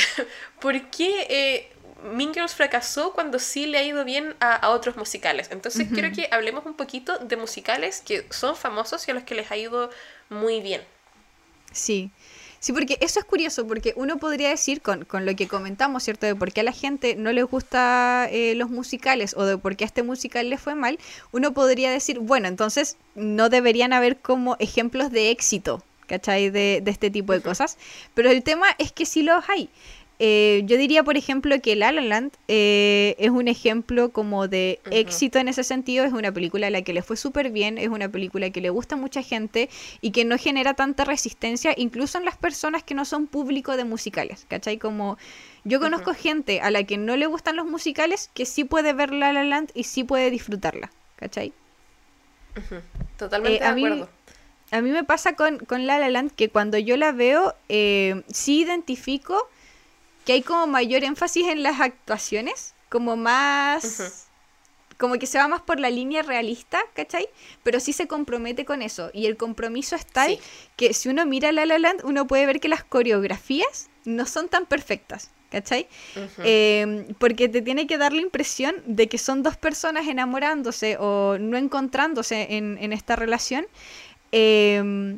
¿por 0.61 0.80
qué 0.91 1.26
eh, 1.28 1.72
Mean 2.05 2.32
Girls 2.32 2.55
fracasó 2.55 3.12
cuando 3.12 3.41
sí 3.41 3.66
le 3.66 3.78
ha 3.78 3.82
ido 3.82 4.05
bien 4.05 4.36
a, 4.38 4.55
a 4.55 4.70
otros 4.70 4.97
musicales? 4.97 5.49
Entonces 5.51 5.88
quiero 5.93 6.12
que 6.12 6.28
hablemos 6.30 6.64
un 6.66 6.74
poquito 6.74 7.18
de 7.18 7.36
musicales 7.36 8.01
que 8.07 8.24
son 8.30 8.55
famosos 8.55 9.09
y 9.09 9.11
a 9.11 9.14
los 9.14 9.24
que 9.24 9.34
les 9.34 9.51
ha 9.51 9.57
ido 9.57 9.91
muy 10.30 10.60
bien. 10.60 10.80
Sí. 11.72 12.10
Sí, 12.60 12.74
porque 12.74 12.98
eso 13.00 13.18
es 13.18 13.24
curioso, 13.24 13.66
porque 13.66 13.94
uno 13.96 14.18
podría 14.18 14.50
decir 14.50 14.82
con, 14.82 15.06
con 15.06 15.24
lo 15.24 15.34
que 15.34 15.48
comentamos, 15.48 16.02
¿cierto? 16.02 16.26
De 16.26 16.34
por 16.34 16.52
qué 16.52 16.60
a 16.60 16.64
la 16.64 16.72
gente 16.72 17.16
no 17.16 17.32
les 17.32 17.46
gusta 17.46 18.28
eh, 18.30 18.54
los 18.54 18.68
musicales 18.68 19.34
o 19.34 19.44
de 19.44 19.56
por 19.56 19.76
qué 19.76 19.84
a 19.84 19.86
este 19.86 20.02
musical 20.02 20.50
le 20.50 20.58
fue 20.58 20.74
mal, 20.74 20.98
uno 21.32 21.54
podría 21.54 21.90
decir, 21.90 22.18
bueno, 22.18 22.48
entonces 22.48 22.98
no 23.14 23.48
deberían 23.48 23.94
haber 23.94 24.18
como 24.18 24.56
ejemplos 24.58 25.10
de 25.10 25.30
éxito, 25.30 25.82
¿cachai? 26.06 26.50
De, 26.50 26.82
de 26.82 26.90
este 26.90 27.10
tipo 27.10 27.32
de 27.32 27.40
cosas. 27.40 27.78
Pero 28.12 28.30
el 28.30 28.42
tema 28.42 28.66
es 28.76 28.92
que 28.92 29.06
sí 29.06 29.22
los 29.22 29.42
hay. 29.48 29.70
Eh, 30.22 30.62
yo 30.66 30.76
diría, 30.76 31.02
por 31.02 31.16
ejemplo, 31.16 31.58
que 31.62 31.76
La 31.76 31.92
La 31.92 32.02
Land 32.02 32.32
eh, 32.46 33.16
es 33.18 33.30
un 33.30 33.48
ejemplo 33.48 34.10
como 34.10 34.48
de 34.48 34.78
éxito 34.90 35.38
en 35.38 35.48
ese 35.48 35.64
sentido. 35.64 36.04
Es 36.04 36.12
una 36.12 36.30
película 36.30 36.66
a 36.66 36.70
la 36.70 36.82
que 36.82 36.92
le 36.92 37.00
fue 37.02 37.16
súper 37.16 37.50
bien, 37.50 37.78
es 37.78 37.88
una 37.88 38.08
película 38.10 38.50
que 38.50 38.60
le 38.60 38.68
gusta 38.68 38.96
a 38.96 38.98
mucha 38.98 39.22
gente 39.22 39.70
y 40.02 40.10
que 40.10 40.26
no 40.26 40.36
genera 40.36 40.74
tanta 40.74 41.04
resistencia, 41.06 41.72
incluso 41.76 42.18
en 42.18 42.26
las 42.26 42.36
personas 42.36 42.82
que 42.82 42.94
no 42.94 43.06
son 43.06 43.26
público 43.28 43.78
de 43.78 43.84
musicales, 43.84 44.44
¿cachai? 44.48 44.76
Como 44.76 45.16
yo 45.64 45.80
conozco 45.80 46.12
gente 46.12 46.60
a 46.60 46.70
la 46.70 46.84
que 46.84 46.98
no 46.98 47.16
le 47.16 47.26
gustan 47.26 47.56
los 47.56 47.64
musicales 47.66 48.28
que 48.34 48.44
sí 48.44 48.64
puede 48.64 48.92
ver 48.92 49.12
La 49.14 49.32
La 49.32 49.42
Land 49.44 49.70
y 49.74 49.84
sí 49.84 50.04
puede 50.04 50.30
disfrutarla, 50.30 50.90
¿cachai? 51.16 51.52
Ujú, 52.58 52.76
Totalmente 53.18 53.64
Eh, 53.64 53.66
a 53.66 53.70
de 53.70 53.74
mí- 53.74 53.86
acuerdo. 53.86 54.08
A 54.72 54.80
mí 54.82 54.90
me 54.90 55.02
pasa 55.02 55.34
con, 55.34 55.58
con 55.58 55.86
La 55.86 55.98
La 55.98 56.10
Land 56.10 56.32
que 56.32 56.48
cuando 56.50 56.78
yo 56.78 56.96
la 56.96 57.10
veo, 57.12 57.54
sí 57.68 58.60
identifico 58.60 59.48
que 60.30 60.34
hay 60.34 60.42
como 60.42 60.68
mayor 60.68 61.02
énfasis 61.02 61.48
en 61.48 61.64
las 61.64 61.80
actuaciones, 61.80 62.72
como 62.88 63.16
más... 63.16 64.28
Como 64.96 65.14
que 65.18 65.26
se 65.26 65.38
va 65.38 65.48
más 65.48 65.60
por 65.62 65.80
la 65.80 65.90
línea 65.90 66.22
realista, 66.22 66.78
¿cachai? 66.94 67.26
Pero 67.64 67.80
sí 67.80 67.92
se 67.92 68.06
compromete 68.06 68.64
con 68.64 68.80
eso. 68.80 69.10
Y 69.12 69.26
el 69.26 69.36
compromiso 69.36 69.96
es 69.96 70.06
tal 70.06 70.30
Sí. 70.30 70.40
que 70.76 70.94
si 70.94 71.08
uno 71.08 71.26
mira 71.26 71.50
La 71.50 71.66
La 71.66 71.80
Land, 71.80 72.02
uno 72.04 72.28
puede 72.28 72.46
ver 72.46 72.60
que 72.60 72.68
las 72.68 72.84
coreografías 72.84 73.88
no 74.04 74.24
son 74.24 74.48
tan 74.48 74.66
perfectas, 74.66 75.30
¿cachai? 75.50 75.88
Eh, 76.44 77.08
porque 77.18 77.48
te 77.48 77.60
tiene 77.60 77.88
que 77.88 77.98
dar 77.98 78.12
la 78.12 78.20
impresión 78.20 78.76
de 78.86 79.08
que 79.08 79.18
son 79.18 79.42
dos 79.42 79.56
personas 79.56 80.06
enamorándose 80.06 80.96
o 81.00 81.38
no 81.40 81.56
encontrándose 81.56 82.46
en, 82.56 82.78
en 82.80 82.92
esta 82.92 83.16
relación, 83.16 83.66
eh, 84.30 85.16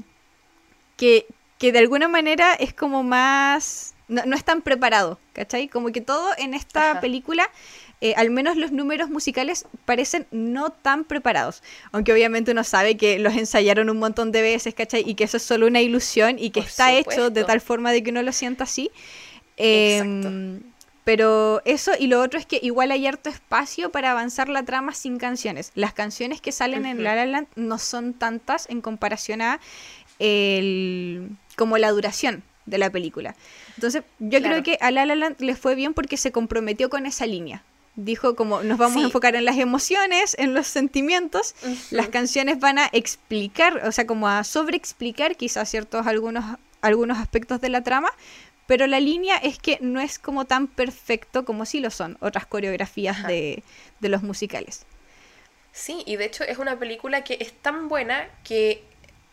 que, 0.97 1.27
que 1.59 1.71
de 1.71 1.81
alguna 1.81 2.09
manera 2.09 2.55
es 2.55 2.73
como 2.73 3.03
más... 3.03 3.92
No, 4.09 4.23
no 4.27 4.37
es 4.37 4.45
tan 4.45 4.63
preparado, 4.63 5.19
¿cachai? 5.33 5.69
Como 5.69 5.91
que 5.93 6.01
todo 6.01 6.31
en 6.39 6.55
esta 6.55 6.93
Ajá. 6.93 7.01
película, 7.01 7.49
eh, 8.01 8.15
al 8.17 8.31
menos 8.31 8.57
los 8.57 8.73
números 8.73 9.11
musicales, 9.11 9.67
parecen 9.85 10.27
no 10.31 10.71
tan 10.71 11.05
preparados. 11.05 11.63
Aunque 11.93 12.13
obviamente 12.13 12.51
uno 12.51 12.65
sabe 12.65 12.97
que 12.97 13.19
los 13.19 13.35
ensayaron 13.35 13.89
un 13.91 13.99
montón 13.99 14.33
de 14.33 14.43
veces, 14.43 14.75
¿cachai? 14.75 15.09
Y 15.09 15.15
que 15.15 15.25
eso 15.25 15.37
es 15.37 15.43
solo 15.43 15.67
una 15.67 15.81
ilusión 15.81 16.39
y 16.39 16.51
que 16.51 16.61
Por 16.61 16.69
está 16.69 16.93
hecho 16.93 17.31
de 17.31 17.45
tal 17.45 17.61
forma 17.61 17.93
de 17.93 18.03
que 18.03 18.11
uno 18.11 18.23
lo 18.23 18.33
sienta 18.33 18.65
así. 18.65 18.91
Em, 19.57 20.61
pero 21.05 21.63
eso 21.65 21.93
y 21.99 22.07
lo 22.07 22.21
otro 22.21 22.39
es 22.39 22.47
que 22.47 22.59
igual 22.63 22.91
hay 22.91 23.07
harto 23.07 23.29
espacio 23.31 23.91
para 23.91 24.11
avanzar 24.11 24.49
la 24.49 24.63
trama 24.65 24.95
sin 24.95 25.19
canciones. 25.19 25.71
Las 25.75 25.93
canciones 25.93 26.41
que 26.41 26.53
salen 26.53 26.87
en. 26.87 27.03
La 27.03 27.15
La 27.15 27.27
Land 27.27 27.49
no 27.57 27.79
son 27.79 28.15
tantas 28.15 28.69
en 28.69 28.81
comparación 28.81 29.43
a 29.43 29.61
el, 30.19 31.31
como 31.57 31.79
la 31.79 31.91
duración 31.91 32.43
de 32.67 32.79
la 32.79 32.91
película. 32.91 33.35
Entonces, 33.77 34.03
yo 34.19 34.39
Claro. 34.41 34.47
creo 34.49 34.63
que 34.63 34.79
a 34.81 34.91
La 34.91 35.05
La 35.07 35.15
Land 35.17 35.41
le 35.41 35.55
fue 35.57 35.75
bien 35.75 35.95
porque 35.95 36.17
se 36.17 36.33
comprometió 36.33 36.89
con 36.91 37.07
esa 37.07 37.27
línea. 37.27 37.63
Dijo 37.95 38.35
como 38.37 38.63
nos 38.63 38.79
vamos 38.79 38.95
Sí. 38.97 39.03
a 39.03 39.07
enfocar 39.07 39.35
en 39.37 39.45
las 39.45 39.59
emociones, 39.59 40.35
en 40.39 40.55
los 40.55 40.67
sentimientos. 40.67 41.55
Las 41.91 42.09
canciones 42.09 42.59
van 42.59 42.79
a 42.79 42.89
explicar, 42.93 43.87
o 43.87 43.93
sea, 43.93 44.07
como 44.07 44.29
a 44.29 44.45
sobreexplicar 44.45 45.37
quizás 45.37 45.69
ciertos 45.69 46.07
algunos, 46.07 46.45
algunos 46.81 47.19
aspectos 47.19 47.61
de 47.61 47.69
la 47.69 47.83
trama, 47.83 48.09
pero 48.67 48.87
la 48.87 48.99
línea 49.01 49.37
es 49.37 49.59
que 49.59 49.77
no 49.83 50.01
es 50.01 50.19
como 50.19 50.47
tan 50.47 50.69
perfecto 50.69 51.45
como 51.45 51.67
sí 51.67 51.81
lo 51.81 51.91
son 51.91 52.17
otras 52.21 52.47
coreografías 52.47 53.27
de, 53.27 53.63
de 54.01 54.09
los 54.09 54.23
musicales. 54.23 54.87
Sí, 55.73 56.03
y 56.07 56.17
de 56.17 56.27
hecho 56.27 56.45
es 56.45 56.59
una 56.59 56.79
película 56.79 57.25
que 57.25 57.37
es 57.41 57.53
tan 57.53 57.89
buena 57.89 58.29
que 58.45 58.83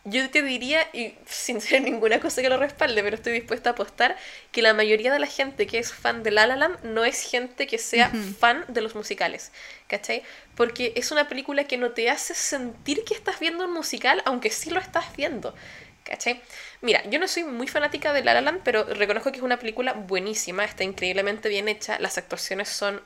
yo 0.04 0.30
te 0.30 0.42
diría, 0.42 0.88
y 0.92 1.14
sin 1.26 1.60
ser 1.60 1.82
ninguna 1.82 2.20
cosa 2.20 2.40
que 2.40 2.48
lo 2.48 2.56
respalde, 2.56 3.02
pero 3.02 3.16
estoy 3.16 3.32
dispuesta 3.34 3.70
a 3.70 3.72
apostar, 3.74 4.16
que 4.50 4.62
la 4.62 4.72
mayoría 4.72 5.12
de 5.12 5.18
la 5.18 5.26
gente 5.26 5.66
que 5.66 5.78
es 5.78 5.92
fan 5.92 6.22
de 6.22 6.30
La 6.30 6.46
La 6.46 6.56
Land 6.56 6.84
no 6.84 7.04
es 7.04 7.22
gente 7.22 7.66
que 7.66 7.78
sea 7.78 8.10
fan 8.38 8.64
de 8.68 8.80
los 8.80 8.94
musicales, 8.94 9.52
¿cachai? 9.88 10.22
Porque 10.54 10.92
es 10.96 11.10
una 11.10 11.28
película 11.28 11.64
que 11.64 11.76
no 11.76 11.90
te 11.90 12.08
hace 12.08 12.34
sentir 12.34 13.04
que 13.04 13.14
estás 13.14 13.40
viendo 13.40 13.64
un 13.64 13.72
musical, 13.72 14.22
aunque 14.24 14.50
sí 14.50 14.70
lo 14.70 14.80
estás 14.80 15.16
viendo. 15.16 15.54
¿Cachai? 16.02 16.40
Mira, 16.80 17.02
yo 17.10 17.18
no 17.18 17.28
soy 17.28 17.44
muy 17.44 17.68
fanática 17.68 18.12
de 18.14 18.24
La 18.24 18.32
La 18.32 18.40
Land, 18.40 18.62
pero 18.64 18.84
reconozco 18.84 19.30
que 19.30 19.36
es 19.36 19.44
una 19.44 19.58
película 19.58 19.92
buenísima, 19.92 20.64
está 20.64 20.82
increíblemente 20.82 21.48
bien 21.50 21.68
hecha, 21.68 21.98
las 21.98 22.16
actuaciones 22.16 22.70
son 22.70 23.02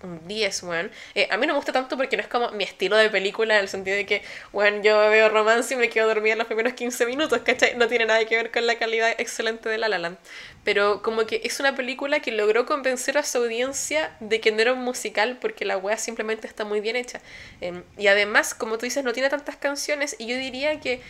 10, 0.00 0.62
weón. 0.62 0.90
Eh, 1.14 1.26
a 1.30 1.36
mí 1.36 1.46
no 1.46 1.54
me 1.54 1.56
gusta 1.56 1.72
tanto 1.72 1.96
porque 1.96 2.16
no 2.16 2.22
es 2.22 2.28
como 2.28 2.50
mi 2.52 2.62
estilo 2.62 2.96
de 2.96 3.10
película 3.10 3.56
en 3.56 3.62
el 3.62 3.68
sentido 3.68 3.96
de 3.96 4.06
que, 4.06 4.22
weón, 4.52 4.82
yo 4.82 4.96
veo 5.10 5.28
romance 5.28 5.74
y 5.74 5.76
me 5.76 5.88
quedo 5.88 6.06
dormida 6.06 6.34
en 6.34 6.38
los 6.38 6.46
primeros 6.46 6.74
15 6.74 7.06
minutos, 7.06 7.40
¿cachai? 7.42 7.74
No 7.76 7.88
tiene 7.88 8.06
nada 8.06 8.24
que 8.24 8.36
ver 8.36 8.52
con 8.52 8.66
la 8.66 8.78
calidad 8.78 9.10
excelente 9.18 9.68
de 9.68 9.78
La 9.78 9.88
La 9.88 9.98
Land. 9.98 10.18
Pero 10.62 11.02
como 11.02 11.26
que 11.26 11.40
es 11.44 11.58
una 11.58 11.74
película 11.74 12.20
que 12.20 12.30
logró 12.30 12.64
convencer 12.64 13.18
a 13.18 13.24
su 13.24 13.38
audiencia 13.38 14.16
de 14.20 14.40
que 14.40 14.52
no 14.52 14.60
era 14.60 14.72
un 14.72 14.84
musical 14.84 15.38
porque 15.40 15.64
la 15.64 15.76
wea 15.76 15.96
simplemente 15.96 16.46
está 16.46 16.64
muy 16.64 16.80
bien 16.80 16.94
hecha. 16.94 17.20
Em, 17.60 17.82
y 17.96 18.06
además, 18.06 18.54
como 18.54 18.78
tú 18.78 18.86
dices, 18.86 19.02
no 19.02 19.12
tiene 19.12 19.30
tantas 19.30 19.56
canciones 19.56 20.14
y 20.18 20.26
yo 20.26 20.36
diría 20.36 20.78
que 20.78 21.00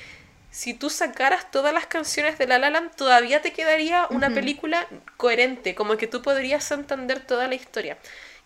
si 0.50 0.72
tú 0.72 0.88
sacaras 0.88 1.50
todas 1.50 1.74
las 1.74 1.86
canciones 1.86 2.38
de 2.38 2.46
La 2.46 2.58
La 2.58 2.70
Land, 2.70 2.96
todavía 2.96 3.42
te 3.42 3.52
quedaría 3.52 4.06
una 4.08 4.30
película 4.30 4.86
coherente, 5.18 5.74
como 5.74 5.98
que 5.98 6.06
tú 6.06 6.22
podrías 6.22 6.70
entender 6.70 7.20
toda 7.20 7.48
la 7.48 7.54
historia. 7.54 7.98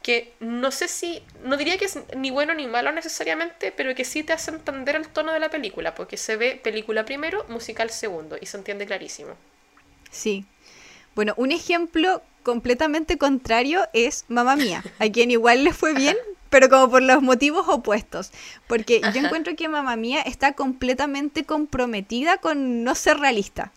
Que 0.03 0.33
no 0.41 0.71
sé 0.71 0.89
si, 0.89 1.23
no 1.45 1.57
diría 1.57 1.79
que 1.79 1.85
es 1.85 1.99
ni 2.17 2.31
bueno 2.31 2.55
ni 2.55 2.67
malo 2.67 2.93
necesariamente, 2.93 3.73
pero 3.73 3.95
que 3.95 4.05
sí 4.05 4.23
te 4.23 4.33
hace 4.33 4.51
entender 4.51 4.97
el 4.97 5.09
tono 5.09 5.33
de 5.33 5.41
la 5.41 5.51
película, 5.51 5.95
porque 5.95 6.17
se 6.17 6.37
ve 6.37 6.61
película 6.63 7.05
primero, 7.05 7.45
musical 7.49 7.91
segundo, 7.91 8.37
y 8.41 8.47
se 8.47 8.57
entiende 8.57 8.87
clarísimo. 8.87 9.35
Sí. 10.11 10.45
Bueno, 11.15 11.35
un 11.37 11.53
ejemplo 11.53 12.23
completamente 12.43 13.19
contrario 13.19 13.87
es 13.93 14.25
Mamá 14.29 14.57
Mía, 14.57 14.83
a 14.99 15.09
quien 15.09 15.31
igual 15.31 15.65
le 15.65 15.73
fue 15.73 15.95
bien, 15.95 16.17
pero 16.51 16.69
como 16.69 16.91
por 16.91 17.03
los 17.03 17.23
motivos 17.23 17.69
opuestos. 17.69 18.33
Porque 18.67 19.01
yo 19.15 19.21
encuentro 19.21 19.55
que 19.57 19.69
Mamá 19.69 19.97
Mía 19.97 20.23
está 20.23 20.53
completamente 20.53 21.45
comprometida 21.45 22.39
con 22.39 22.85
no 22.85 22.95
ser 22.95 23.19
realista. 23.19 23.73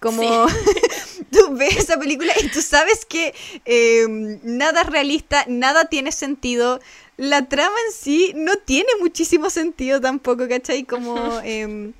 Como 0.00 0.22
tú 1.42 1.54
ves 1.56 1.76
esa 1.76 1.98
película 1.98 2.32
y 2.40 2.48
tú 2.48 2.62
sabes 2.62 3.04
que 3.04 3.34
em, 3.64 4.38
nada 4.42 4.82
es 4.82 4.86
realista, 4.86 5.44
nada 5.48 5.86
tiene 5.86 6.12
sentido. 6.12 6.80
La 7.16 7.48
trama 7.48 7.76
en 7.86 7.92
sí 7.92 8.32
no 8.34 8.56
tiene 8.56 8.88
muchísimo 9.00 9.50
sentido 9.50 10.00
tampoco, 10.00 10.48
¿cachai? 10.48 10.84
Como 10.84 11.40
em, 11.44 11.92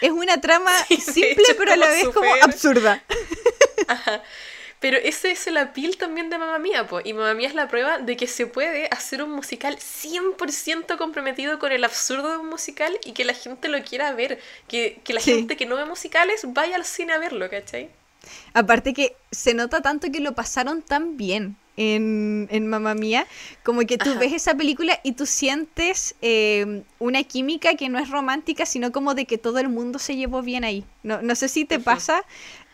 es 0.00 0.10
una 0.10 0.40
trama 0.40 0.72
simple 0.88 1.54
pero 1.56 1.72
a 1.72 1.76
la 1.76 1.88
vez 1.88 2.08
como 2.08 2.32
absurda. 2.42 3.02
Ajá. 3.88 4.22
Pero 4.80 4.96
ese 4.96 5.32
es 5.32 5.46
el 5.48 5.56
appeal 5.56 5.96
también 5.96 6.30
de 6.30 6.38
Mamá 6.38 6.60
Mía, 6.60 6.86
po. 6.86 7.00
y 7.02 7.12
Mamá 7.12 7.34
Mía 7.34 7.48
es 7.48 7.54
la 7.54 7.66
prueba 7.66 7.98
de 7.98 8.16
que 8.16 8.28
se 8.28 8.46
puede 8.46 8.86
hacer 8.92 9.22
un 9.24 9.32
musical 9.32 9.76
100% 9.76 10.96
comprometido 10.96 11.58
con 11.58 11.72
el 11.72 11.82
absurdo 11.82 12.30
de 12.30 12.36
un 12.36 12.48
musical 12.48 12.96
y 13.04 13.12
que 13.12 13.24
la 13.24 13.34
gente 13.34 13.66
lo 13.68 13.82
quiera 13.82 14.12
ver, 14.12 14.38
que, 14.68 15.00
la 15.08 15.20
gente 15.20 15.56
que 15.56 15.66
no 15.66 15.74
ve 15.74 15.84
musicales 15.84 16.42
vaya 16.46 16.76
al 16.76 16.84
cine 16.84 17.12
a 17.12 17.18
verlo, 17.18 17.50
¿cachai? 17.50 17.90
Aparte 18.54 18.94
que 18.94 19.16
se 19.30 19.54
nota 19.54 19.80
tanto 19.80 20.10
que 20.10 20.20
lo 20.20 20.34
pasaron 20.34 20.82
tan 20.82 21.16
bien 21.16 21.56
en, 21.76 22.48
en 22.50 22.66
Mamma 22.66 22.94
Mía, 22.94 23.26
como 23.62 23.80
que 23.82 23.98
tú 23.98 24.18
ves 24.18 24.32
esa 24.32 24.54
película 24.54 24.98
y 25.04 25.12
tú 25.12 25.26
sientes 25.26 26.16
eh, 26.20 26.82
una 26.98 27.22
química 27.22 27.74
que 27.76 27.88
no 27.88 27.98
es 27.98 28.10
romántica, 28.10 28.66
sino 28.66 28.90
como 28.90 29.14
de 29.14 29.26
que 29.26 29.38
todo 29.38 29.58
el 29.60 29.68
mundo 29.68 29.98
se 29.98 30.16
llevó 30.16 30.42
bien 30.42 30.64
ahí. 30.64 30.84
No, 31.04 31.22
no 31.22 31.34
sé 31.36 31.48
si 31.48 31.64
te 31.64 31.78
pasa 31.78 32.22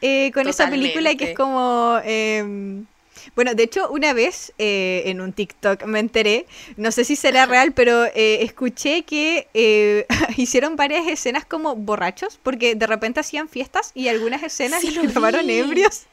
eh, 0.01 0.33
con 0.33 0.49
esa 0.49 0.71
película 0.71 1.15
que 1.15 1.31
es 1.31 1.37
como... 1.37 1.99
Em, 2.05 2.87
bueno, 3.35 3.55
de 3.55 3.63
hecho, 3.63 3.91
una 3.91 4.13
vez 4.13 4.53
eh, 4.59 5.03
en 5.07 5.21
un 5.21 5.33
TikTok 5.33 5.85
me 5.85 5.99
enteré, 5.99 6.47
no 6.77 6.91
sé 6.93 7.05
si 7.05 7.17
será 7.17 7.47
real, 7.47 7.73
pero 7.73 8.05
eh, 8.07 8.43
escuché 8.43 9.03
que 9.03 9.49
eh, 9.55 10.07
hicieron 10.37 10.77
varias 10.77 11.07
escenas 11.07 11.45
como 11.45 11.77
borrachos, 11.77 12.39
porque 12.43 12.75
de 12.75 12.87
repente 12.87 13.21
hacían 13.21 13.49
fiestas 13.49 13.93
y 13.95 14.09
algunas 14.09 14.43
escenas 14.43 14.81
sí, 14.81 14.95
grabaron 15.03 15.49
ebrios. 15.49 16.07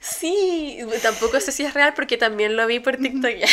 Sí, 0.00 0.78
tampoco 1.02 1.40
sé 1.40 1.50
si 1.50 1.64
es 1.64 1.74
real 1.74 1.92
porque 1.94 2.16
también 2.16 2.56
lo 2.56 2.66
vi 2.68 2.78
por 2.78 2.96
TikTok 2.96 3.30
ya. 3.36 3.48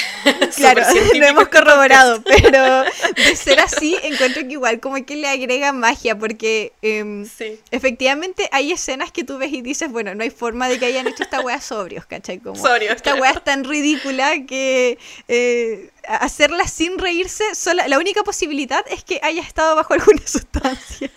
claro, 0.55 0.83
lo 1.15 1.25
hemos 1.25 1.47
corroborado, 1.49 2.21
pero 2.23 2.83
de 3.15 3.35
ser 3.35 3.59
así, 3.59 3.97
encuentro 4.03 4.43
que 4.43 4.53
igual 4.53 4.79
como 4.79 5.03
que 5.05 5.15
le 5.15 5.27
agrega 5.27 5.73
magia 5.73 6.17
porque 6.17 6.73
em, 6.83 7.27
efectivamente 7.71 8.47
hay 8.51 8.71
escenas 8.71 9.11
que 9.11 9.23
tú 9.23 9.39
ves 9.39 9.51
y 9.53 9.61
dices, 9.61 9.91
bueno, 9.91 10.13
no 10.13 10.23
hay 10.23 10.29
forma 10.29 10.69
de 10.69 10.77
que 10.77 10.85
hayan 10.85 11.07
hecho 11.07 11.23
esta 11.23 11.41
wea 11.41 11.59
sobrios, 11.59 12.05
¿cachai? 12.05 12.39
Como, 12.39 12.63
esta 12.67 13.15
wea 13.15 13.31
es 13.31 13.43
tan 13.43 13.63
ridícula 13.63 14.45
que 14.45 14.99
eh, 15.27 15.89
hacerla 16.07 16.67
sin 16.67 16.99
reírse, 16.99 17.55
sola, 17.55 17.87
la 17.87 17.97
única 17.97 18.23
posibilidad 18.23 18.85
es 18.89 19.03
que 19.03 19.19
haya 19.23 19.41
estado 19.41 19.75
bajo 19.75 19.93
alguna 19.93 20.21
sustancia. 20.25 21.09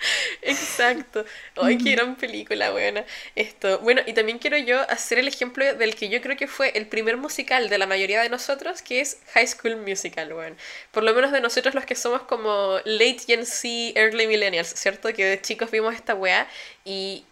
Exacto. 0.42 1.24
Ay, 1.56 1.78
qué 1.78 1.92
gran 1.92 2.16
película, 2.16 2.70
buena. 2.70 3.04
Esto. 3.34 3.78
Bueno, 3.80 4.02
y 4.06 4.12
también 4.12 4.38
quiero 4.38 4.56
yo 4.58 4.80
hacer 4.90 5.18
el 5.18 5.28
ejemplo 5.28 5.74
del 5.74 5.94
que 5.94 6.08
yo 6.08 6.20
creo 6.20 6.36
que 6.36 6.46
fue 6.46 6.72
el 6.76 6.86
primer 6.86 7.16
musical 7.16 7.68
de 7.68 7.78
la 7.78 7.86
mayoría 7.86 8.22
de 8.22 8.28
nosotros, 8.28 8.82
que 8.82 9.00
es 9.00 9.18
High 9.34 9.46
School 9.46 9.76
Musical, 9.76 10.32
bueno. 10.32 10.56
Por 10.90 11.02
lo 11.02 11.14
menos 11.14 11.32
de 11.32 11.40
nosotros 11.40 11.74
los 11.74 11.84
que 11.84 11.94
somos 11.94 12.22
como 12.22 12.78
late 12.84 13.20
Gen 13.26 13.46
Z, 13.46 13.98
early 13.98 14.26
millennials, 14.26 14.68
¿cierto? 14.68 15.12
Que 15.12 15.24
de 15.24 15.40
chicos 15.40 15.70
vimos 15.70 15.94
esta 15.94 16.14
weá. 16.14 16.48
Y 16.84 17.24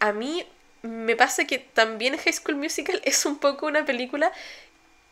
a 0.00 0.12
mí 0.12 0.46
me 0.82 1.16
pasa 1.16 1.46
que 1.46 1.58
también 1.58 2.16
High 2.16 2.32
School 2.32 2.56
Musical 2.56 3.00
es 3.04 3.24
un 3.26 3.38
poco 3.38 3.66
una 3.66 3.84
película 3.84 4.32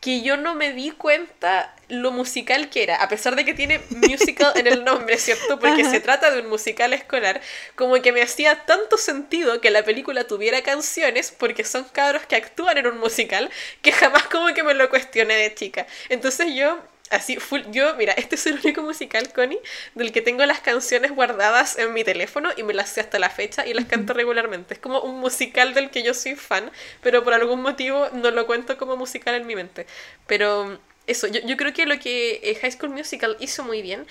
que 0.04 0.20
yo 0.20 0.36
no 0.36 0.54
me 0.54 0.74
di 0.74 0.90
cuenta 0.90 1.74
lo 1.88 2.12
musical 2.12 2.68
que 2.68 2.82
era, 2.82 2.96
a 2.96 3.08
pesar 3.08 3.36
de 3.36 3.46
que 3.46 3.54
tiene 3.54 3.80
musical 3.88 4.52
en 4.54 4.66
el 4.66 4.84
nombre, 4.84 5.16
¿cierto? 5.16 5.58
Porque 5.58 5.82
se 5.82 5.98
trata 5.98 6.30
de 6.30 6.42
un 6.42 6.50
musical 6.50 6.92
escolar, 6.92 7.40
como 7.74 7.94
que 8.02 8.12
me 8.12 8.20
hacía 8.20 8.66
tanto 8.66 8.98
sentido 8.98 9.62
que 9.62 9.70
la 9.70 9.82
película 9.82 10.24
tuviera 10.24 10.60
canciones, 10.60 11.32
porque 11.32 11.64
son 11.64 11.84
cabros 11.84 12.26
que 12.26 12.36
actúan 12.36 12.76
en 12.76 12.86
un 12.86 12.98
musical, 12.98 13.50
que 13.80 13.92
jamás 13.92 14.24
como 14.24 14.52
que 14.52 14.62
me 14.62 14.74
lo 14.74 14.90
cuestioné 14.90 15.36
de 15.36 15.54
chica. 15.54 15.86
Entonces 16.10 16.54
yo 16.54 16.82
Así, 17.10 17.36
full, 17.36 17.60
yo, 17.70 17.94
mira, 17.96 18.12
este 18.14 18.34
es 18.34 18.46
el 18.46 18.58
único 18.64 18.82
musical, 18.82 19.30
Connie, 19.32 19.60
del 19.94 20.10
que 20.10 20.22
tengo 20.22 20.44
las 20.46 20.60
canciones 20.60 21.12
guardadas 21.12 21.78
en 21.78 21.92
mi 21.92 22.02
teléfono 22.02 22.48
y 22.56 22.62
me 22.62 22.72
las 22.74 22.88
sé 22.88 23.00
hasta 23.00 23.18
la 23.18 23.28
fecha 23.30 23.66
y 23.66 23.74
las 23.74 23.84
canto 23.84 24.14
regularmente. 24.14 24.74
Es 24.74 24.80
como 24.80 25.00
un 25.00 25.20
musical 25.20 25.74
del 25.74 25.90
que 25.90 26.02
yo 26.02 26.14
soy 26.14 26.34
fan, 26.34 26.72
pero 27.02 27.22
por 27.22 27.34
algún 27.34 27.60
motivo 27.62 28.08
no 28.14 28.30
lo 28.30 28.46
cuento 28.46 28.78
como 28.78 28.96
musical 28.96 29.34
en 29.34 29.46
mi 29.46 29.54
mente. 29.54 29.86
Pero 30.26 30.78
eso, 31.06 31.26
yo, 31.28 31.40
yo 31.42 31.56
creo 31.58 31.74
que 31.74 31.86
lo 31.86 31.98
que 31.98 32.40
eh, 32.42 32.54
High 32.60 32.72
School 32.72 32.90
Musical 32.90 33.36
hizo 33.38 33.62
muy 33.64 33.82
bien 33.82 34.06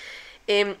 eh, 0.46 0.76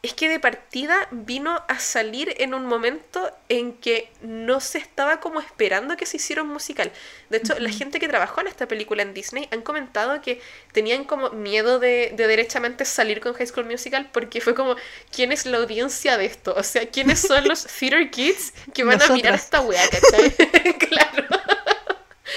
es 0.00 0.14
que 0.14 0.28
de 0.28 0.38
partida 0.38 1.08
vino 1.10 1.60
a 1.66 1.80
salir 1.80 2.32
en 2.38 2.54
un 2.54 2.66
momento 2.66 3.32
en 3.48 3.72
que 3.72 4.08
no 4.22 4.60
se 4.60 4.78
estaba 4.78 5.18
como 5.18 5.40
esperando 5.40 5.96
que 5.96 6.06
se 6.06 6.18
hiciera 6.18 6.42
un 6.42 6.48
musical. 6.50 6.92
De 7.30 7.38
hecho, 7.38 7.58
la 7.58 7.70
gente 7.70 7.98
que 7.98 8.06
trabajó 8.06 8.40
en 8.40 8.46
esta 8.46 8.68
película 8.68 9.02
en 9.02 9.12
Disney 9.12 9.48
han 9.50 9.62
comentado 9.62 10.20
que 10.22 10.40
tenían 10.72 11.02
como 11.02 11.30
miedo 11.30 11.80
de, 11.80 12.12
de 12.16 12.26
derechamente 12.28 12.84
salir 12.84 13.20
con 13.20 13.34
High 13.34 13.48
School 13.48 13.66
Musical 13.66 14.08
porque 14.12 14.40
fue 14.40 14.54
como, 14.54 14.76
¿quién 15.10 15.32
es 15.32 15.46
la 15.46 15.58
audiencia 15.58 16.16
de 16.16 16.26
esto? 16.26 16.54
O 16.56 16.62
sea, 16.62 16.88
¿quiénes 16.88 17.20
son 17.20 17.48
los 17.48 17.66
theater 17.78 18.08
kids 18.10 18.52
que 18.72 18.84
van 18.84 19.02
a 19.02 19.08
mirar 19.08 19.34
esta 19.34 19.60
weá, 19.62 19.82
claro. 20.88 21.26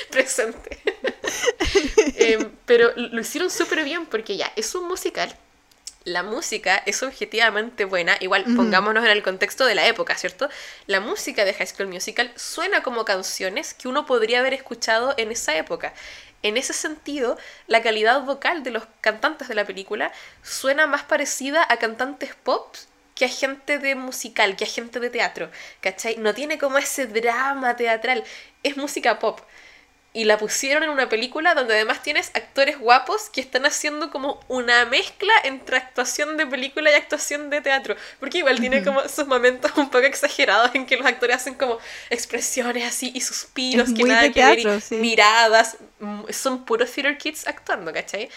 Presente. 0.09 0.79
Em, 2.15 2.49
pero 2.65 2.91
lo 2.95 3.21
hicieron 3.21 3.51
súper 3.51 3.83
bien 3.83 4.07
porque 4.07 4.35
ya, 4.35 4.51
es 4.55 4.73
un 4.73 4.87
musical 4.87 5.37
la 6.03 6.23
música 6.23 6.81
es 6.85 7.03
objetivamente 7.03 7.85
buena, 7.85 8.17
igual 8.19 8.43
pongámonos 8.55 9.03
en 9.03 9.11
el 9.11 9.21
contexto 9.21 9.65
de 9.65 9.75
la 9.75 9.85
época, 9.85 10.15
¿cierto? 10.15 10.49
La 10.87 10.99
música 10.99 11.45
de 11.45 11.53
High 11.53 11.67
School 11.67 11.87
Musical 11.89 12.31
suena 12.35 12.81
como 12.81 13.05
canciones 13.05 13.73
que 13.73 13.87
uno 13.87 14.05
podría 14.05 14.39
haber 14.39 14.53
escuchado 14.53 15.13
en 15.17 15.31
esa 15.31 15.55
época. 15.55 15.93
En 16.43 16.57
ese 16.57 16.73
sentido, 16.73 17.37
la 17.67 17.83
calidad 17.83 18.21
vocal 18.21 18.63
de 18.63 18.71
los 18.71 18.83
cantantes 19.01 19.47
de 19.47 19.53
la 19.53 19.65
película 19.65 20.11
suena 20.41 20.87
más 20.87 21.03
parecida 21.03 21.65
a 21.69 21.77
cantantes 21.77 22.33
pop 22.33 22.75
que 23.13 23.25
a 23.25 23.29
gente 23.29 23.77
de 23.77 23.93
musical, 23.93 24.55
que 24.55 24.63
a 24.63 24.67
gente 24.67 24.99
de 24.99 25.11
teatro, 25.11 25.51
¿cachai? 25.81 26.17
No 26.17 26.33
tiene 26.33 26.57
como 26.57 26.79
ese 26.79 27.05
drama 27.05 27.75
teatral, 27.75 28.23
es 28.63 28.75
música 28.75 29.19
pop 29.19 29.39
y 30.13 30.25
la 30.25 30.37
pusieron 30.37 30.83
en 30.83 30.89
una 30.89 31.07
película 31.07 31.53
donde 31.55 31.75
además 31.75 32.03
tienes 32.03 32.31
actores 32.33 32.77
guapos 32.77 33.29
que 33.29 33.39
están 33.39 33.65
haciendo 33.65 34.11
como 34.11 34.41
una 34.49 34.85
mezcla 34.85 35.33
entre 35.45 35.77
actuación 35.77 36.35
de 36.35 36.45
película 36.45 36.91
y 36.91 36.95
actuación 36.95 37.49
de 37.49 37.61
teatro. 37.61 37.95
Porque 38.19 38.39
igual 38.39 38.59
tiene 38.59 38.83
como 38.83 39.07
sus 39.07 39.25
momentos 39.25 39.71
un 39.77 39.89
poco 39.89 40.05
exagerados 40.05 40.71
en 40.73 40.85
que 40.85 40.97
los 40.97 41.05
actores 41.05 41.37
hacen 41.37 41.53
como 41.53 41.77
expresiones 42.09 42.85
así 42.85 43.11
y 43.15 43.21
suspiros 43.21 43.93
que 43.93 44.03
nada 44.03 44.29
que 44.31 44.43
ver, 44.43 44.81
miradas. 44.91 45.77
Mm, 45.99 46.23
son 46.29 46.65
puros 46.65 46.91
theater 46.91 47.17
kids 47.17 47.47
actuando, 47.47 47.93
¿cachai? 47.93 48.29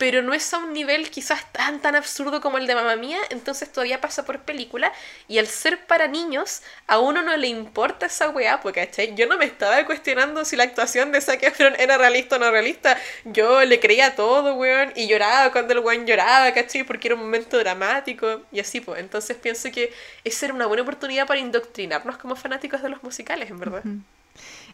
Pero 0.00 0.22
no 0.22 0.32
es 0.32 0.54
a 0.54 0.56
un 0.56 0.72
nivel 0.72 1.10
quizás 1.10 1.52
tan 1.52 1.82
tan 1.82 1.94
absurdo 1.94 2.40
como 2.40 2.56
el 2.56 2.66
de 2.66 2.74
Mamá 2.74 2.96
Mía, 2.96 3.18
entonces 3.28 3.70
todavía 3.70 4.00
pasa 4.00 4.24
por 4.24 4.40
película, 4.40 4.94
y 5.28 5.36
al 5.38 5.46
ser 5.46 5.84
para 5.86 6.08
niños, 6.08 6.62
a 6.86 6.98
uno 6.98 7.20
no 7.20 7.36
le 7.36 7.48
importa 7.48 8.06
esa 8.06 8.30
weá, 8.30 8.60
porque 8.62 8.86
¿cachai? 8.86 9.14
yo 9.14 9.26
no 9.26 9.36
me 9.36 9.44
estaba 9.44 9.84
cuestionando 9.84 10.46
si 10.46 10.56
la 10.56 10.64
actuación 10.64 11.12
de 11.12 11.20
Zac 11.20 11.42
Efron 11.42 11.74
era 11.78 11.98
realista 11.98 12.36
o 12.36 12.38
no 12.38 12.50
realista, 12.50 12.96
yo 13.26 13.62
le 13.62 13.78
creía 13.78 14.16
todo, 14.16 14.54
weón, 14.54 14.90
y 14.96 15.06
lloraba 15.06 15.52
cuando 15.52 15.74
el 15.74 15.80
weón 15.80 16.06
lloraba, 16.06 16.50
¿cachai? 16.54 16.82
Porque 16.84 17.08
era 17.08 17.14
un 17.16 17.20
momento 17.20 17.58
dramático, 17.58 18.40
y 18.50 18.60
así, 18.60 18.80
pues, 18.80 19.00
entonces 19.00 19.36
pienso 19.36 19.70
que 19.70 19.92
esa 20.24 20.46
era 20.46 20.54
una 20.54 20.64
buena 20.64 20.82
oportunidad 20.82 21.26
para 21.26 21.40
indoctrinarnos 21.40 22.16
como 22.16 22.36
fanáticos 22.36 22.80
de 22.80 22.88
los 22.88 23.02
musicales, 23.02 23.50
en 23.50 23.58
verdad. 23.58 23.84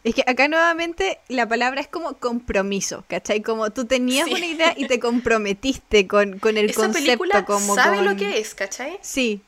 Es 0.03 0.15
que 0.15 0.23
acá 0.25 0.47
nuevamente 0.47 1.19
la 1.27 1.47
palabra 1.47 1.81
es 1.81 1.87
como 1.87 2.17
compromiso, 2.17 3.03
¿cachai? 3.07 3.41
Como 3.41 3.71
tú 3.71 3.85
tenías 3.85 4.27
una 4.27 4.45
idea 4.45 4.73
y 4.75 4.87
te 4.87 4.99
comprometiste 4.99 6.07
con, 6.07 6.39
con 6.39 6.57
el 6.57 6.69
Esa 6.69 6.81
concepto. 6.81 7.45
como 7.45 7.75
sabe 7.75 8.01
lo 8.01 8.15
que 8.15 8.39
es, 8.39 8.55
¿cachai? 8.55 8.99
Sí. 9.01 9.41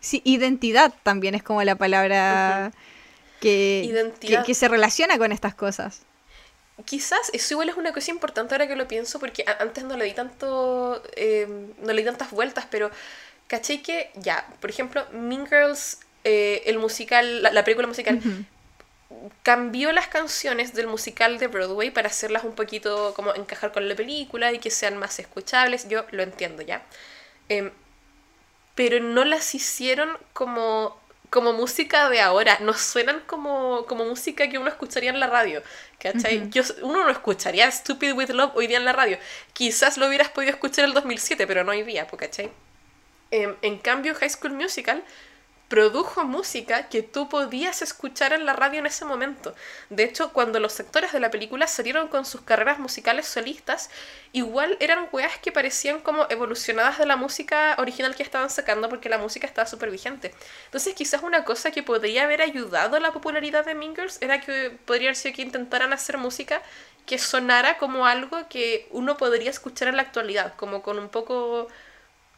Sí, 0.00 0.20
identidad 0.24 0.92
también 1.02 1.34
es 1.34 1.42
como 1.42 1.62
la 1.62 1.76
palabra 1.76 2.72
que, 3.40 4.12
que, 4.44 4.54
se 4.54 4.68
relaciona 4.68 5.16
con 5.16 5.32
estas 5.32 5.54
cosas. 5.54 6.02
Quizás 6.84 7.30
eso 7.32 7.54
igual 7.54 7.70
es 7.70 7.76
una 7.76 7.92
cosa 7.92 8.10
importante 8.10 8.54
ahora 8.54 8.66
que 8.66 8.76
lo 8.76 8.86
pienso, 8.86 9.18
porque 9.18 9.44
antes 9.60 9.84
no 9.84 9.96
le 9.96 10.04
di 10.04 10.12
tanto. 10.12 11.02
Eh, 11.16 11.46
no 11.80 11.92
le 11.92 12.02
di 12.02 12.06
tantas 12.06 12.32
vueltas, 12.32 12.66
pero 12.70 12.90
¿cachai? 13.46 13.82
Que 13.82 14.10
ya, 14.16 14.46
por 14.60 14.70
ejemplo, 14.70 15.06
Mean 15.12 15.46
Girls, 15.46 16.00
eh, 16.24 16.62
el 16.66 16.78
musical, 16.78 17.42
la, 17.42 17.64
película 17.64 17.86
musical, 17.86 18.20
cambió 19.42 19.92
las 19.92 20.08
canciones 20.08 20.74
del 20.74 20.86
musical 20.86 21.38
de 21.38 21.46
Broadway 21.46 21.90
para 21.90 22.08
hacerlas 22.08 22.44
un 22.44 22.54
poquito 22.54 23.14
como 23.14 23.34
encajar 23.34 23.72
con 23.72 23.88
la 23.88 23.94
película 23.94 24.52
y 24.52 24.58
que 24.58 24.70
sean 24.70 24.96
más 24.98 25.18
escuchables. 25.18 25.88
Yo 25.88 26.04
lo 26.10 26.22
entiendo 26.22 26.62
ya. 26.62 26.82
Em, 27.48 27.70
pero 28.74 29.00
no 29.00 29.24
las 29.24 29.54
hicieron 29.54 30.10
como, 30.32 30.98
como 31.30 31.52
música 31.52 32.08
de 32.08 32.20
ahora. 32.20 32.58
No 32.60 32.74
suenan 32.74 33.20
como, 33.26 33.86
como 33.86 34.04
música 34.04 34.48
que 34.48 34.58
uno 34.58 34.68
escucharía 34.68 35.10
en 35.10 35.20
la 35.20 35.26
radio. 35.26 35.62
¿Cachai? 35.98 36.50
Yo, 36.50 36.62
uno 36.82 37.04
no 37.04 37.10
escucharía 37.10 37.70
Stupid 37.70 38.12
with 38.12 38.30
Love 38.30 38.52
hoy 38.54 38.66
día 38.66 38.78
en 38.78 38.84
la 38.84 38.92
radio. 38.92 39.18
Quizás 39.52 39.96
lo 39.96 40.08
hubieras 40.08 40.28
podido 40.28 40.52
escuchar 40.52 40.84
en 40.84 40.90
el 40.90 40.94
2007, 40.94 41.46
pero 41.46 41.64
no 41.64 41.72
hoy 41.72 41.82
día, 41.82 42.06
¿cachai? 42.06 42.50
Em, 43.30 43.54
en 43.62 43.78
cambio, 43.78 44.14
High 44.14 44.30
School 44.30 44.52
Musical 44.52 45.02
produjo 45.68 46.24
música 46.24 46.88
que 46.88 47.02
tú 47.02 47.28
podías 47.28 47.82
escuchar 47.82 48.32
en 48.32 48.44
la 48.44 48.52
radio 48.52 48.78
en 48.78 48.86
ese 48.86 49.04
momento. 49.04 49.54
De 49.90 50.04
hecho, 50.04 50.32
cuando 50.32 50.60
los 50.60 50.72
sectores 50.72 51.12
de 51.12 51.20
la 51.20 51.30
película 51.30 51.66
salieron 51.66 52.08
con 52.08 52.24
sus 52.24 52.42
carreras 52.42 52.78
musicales 52.78 53.26
solistas, 53.26 53.90
igual 54.32 54.76
eran 54.80 55.08
weas 55.12 55.38
que 55.38 55.52
parecían 55.52 56.00
como 56.00 56.26
evolucionadas 56.28 56.98
de 56.98 57.06
la 57.06 57.16
música 57.16 57.76
original 57.78 58.14
que 58.14 58.22
estaban 58.22 58.50
sacando 58.50 58.88
porque 58.88 59.08
la 59.08 59.18
música 59.18 59.46
estaba 59.46 59.66
súper 59.66 59.90
vigente. 59.90 60.34
Entonces 60.66 60.94
quizás 60.94 61.22
una 61.22 61.44
cosa 61.44 61.70
que 61.70 61.82
podría 61.82 62.24
haber 62.24 62.42
ayudado 62.42 62.96
a 62.96 63.00
la 63.00 63.12
popularidad 63.12 63.64
de 63.64 63.74
Mingers 63.74 64.18
era 64.20 64.40
que 64.40 64.76
podría 64.84 65.08
haber 65.08 65.16
sido 65.16 65.34
que 65.34 65.42
intentaran 65.42 65.92
hacer 65.92 66.18
música 66.18 66.62
que 67.06 67.18
sonara 67.18 67.78
como 67.78 68.06
algo 68.06 68.48
que 68.48 68.86
uno 68.90 69.16
podría 69.16 69.50
escuchar 69.50 69.88
en 69.88 69.96
la 69.96 70.02
actualidad, 70.02 70.54
como 70.56 70.82
con 70.82 70.98
un 70.98 71.08
poco 71.08 71.68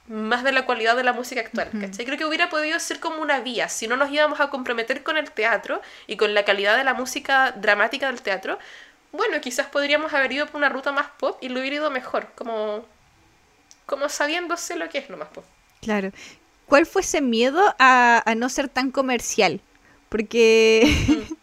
más 0.08 0.44
de 0.44 0.52
la 0.52 0.64
cualidad 0.64 0.96
de 0.96 1.02
la 1.02 1.12
música 1.12 1.40
actual, 1.40 1.70
Creo 1.96 2.18
que 2.18 2.24
hubiera 2.24 2.48
podido 2.48 2.78
ser 2.78 3.00
como 3.00 3.20
una 3.20 3.40
vía, 3.40 3.68
si 3.68 3.88
no 3.88 3.96
nos 3.96 4.10
íbamos 4.10 4.40
a 4.40 4.50
comprometer 4.50 5.02
con 5.02 5.16
el 5.16 5.30
teatro 5.30 5.80
y 6.06 6.16
con 6.16 6.34
la 6.34 6.44
calidad 6.44 6.76
de 6.76 6.84
la 6.84 6.94
música 6.94 7.52
dramática 7.52 8.06
del 8.06 8.22
teatro, 8.22 8.58
bueno, 9.12 9.40
quizás 9.40 9.66
podríamos 9.66 10.12
haber 10.12 10.32
ido 10.32 10.46
por 10.46 10.56
una 10.56 10.68
ruta 10.68 10.92
más 10.92 11.06
pop 11.18 11.38
y 11.40 11.48
lo 11.48 11.60
hubiera 11.60 11.76
ido 11.76 11.90
mejor, 11.90 12.28
como, 12.34 12.84
como 13.86 14.08
sabiéndose 14.08 14.76
lo 14.76 14.88
que 14.88 14.98
es 14.98 15.10
nomás 15.10 15.28
pop. 15.28 15.44
Claro. 15.80 16.10
¿Cuál 16.66 16.86
fue 16.86 17.02
ese 17.02 17.20
miedo 17.20 17.74
a, 17.78 18.34
no 18.36 18.48
ser 18.48 18.68
tan 18.68 18.90
comercial? 18.90 19.60
Porque... 20.08 21.26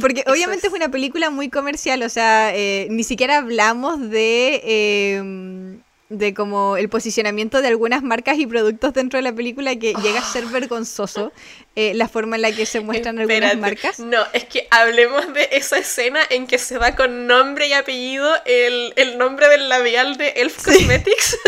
Porque 0.00 0.22
obviamente 0.26 0.68
fue 0.68 0.78
una 0.78 0.90
película 0.90 1.30
muy 1.30 1.48
comercial, 1.48 2.02
o 2.02 2.10
sea, 2.10 2.54
eh, 2.54 2.88
ni 2.90 3.04
siquiera 3.04 3.38
hablamos 3.38 4.10
de... 4.10 4.60
Eh, 4.62 5.78
de 6.08 6.32
como 6.32 6.76
el 6.76 6.88
posicionamiento 6.88 7.60
de 7.60 7.68
algunas 7.68 8.02
marcas 8.02 8.38
y 8.38 8.46
productos 8.46 8.94
dentro 8.94 9.18
de 9.18 9.22
la 9.22 9.32
película 9.32 9.76
que 9.76 9.92
llega 9.94 10.20
a 10.20 10.24
ser 10.24 10.44
ah. 10.46 10.50
vergonzoso 10.52 11.32
eh, 11.76 11.92
la 11.94 12.08
forma 12.08 12.36
en 12.36 12.42
la 12.42 12.52
que 12.52 12.66
se 12.66 12.80
muestran 12.80 13.18
algunas 13.18 13.56
marcas. 13.56 14.00
No, 14.00 14.24
es 14.32 14.44
que 14.44 14.66
hablemos 14.70 15.32
de 15.34 15.48
esa 15.52 15.78
escena 15.78 16.20
en 16.30 16.46
que 16.46 16.58
se 16.58 16.78
da 16.78 16.96
con 16.96 17.26
nombre 17.26 17.68
y 17.68 17.72
apellido 17.72 18.34
el, 18.46 19.18
nombre 19.18 19.48
del 19.48 19.68
labial 19.68 20.16
de 20.16 20.30
Elf 20.30 20.64
Cosmetics. 20.64 21.38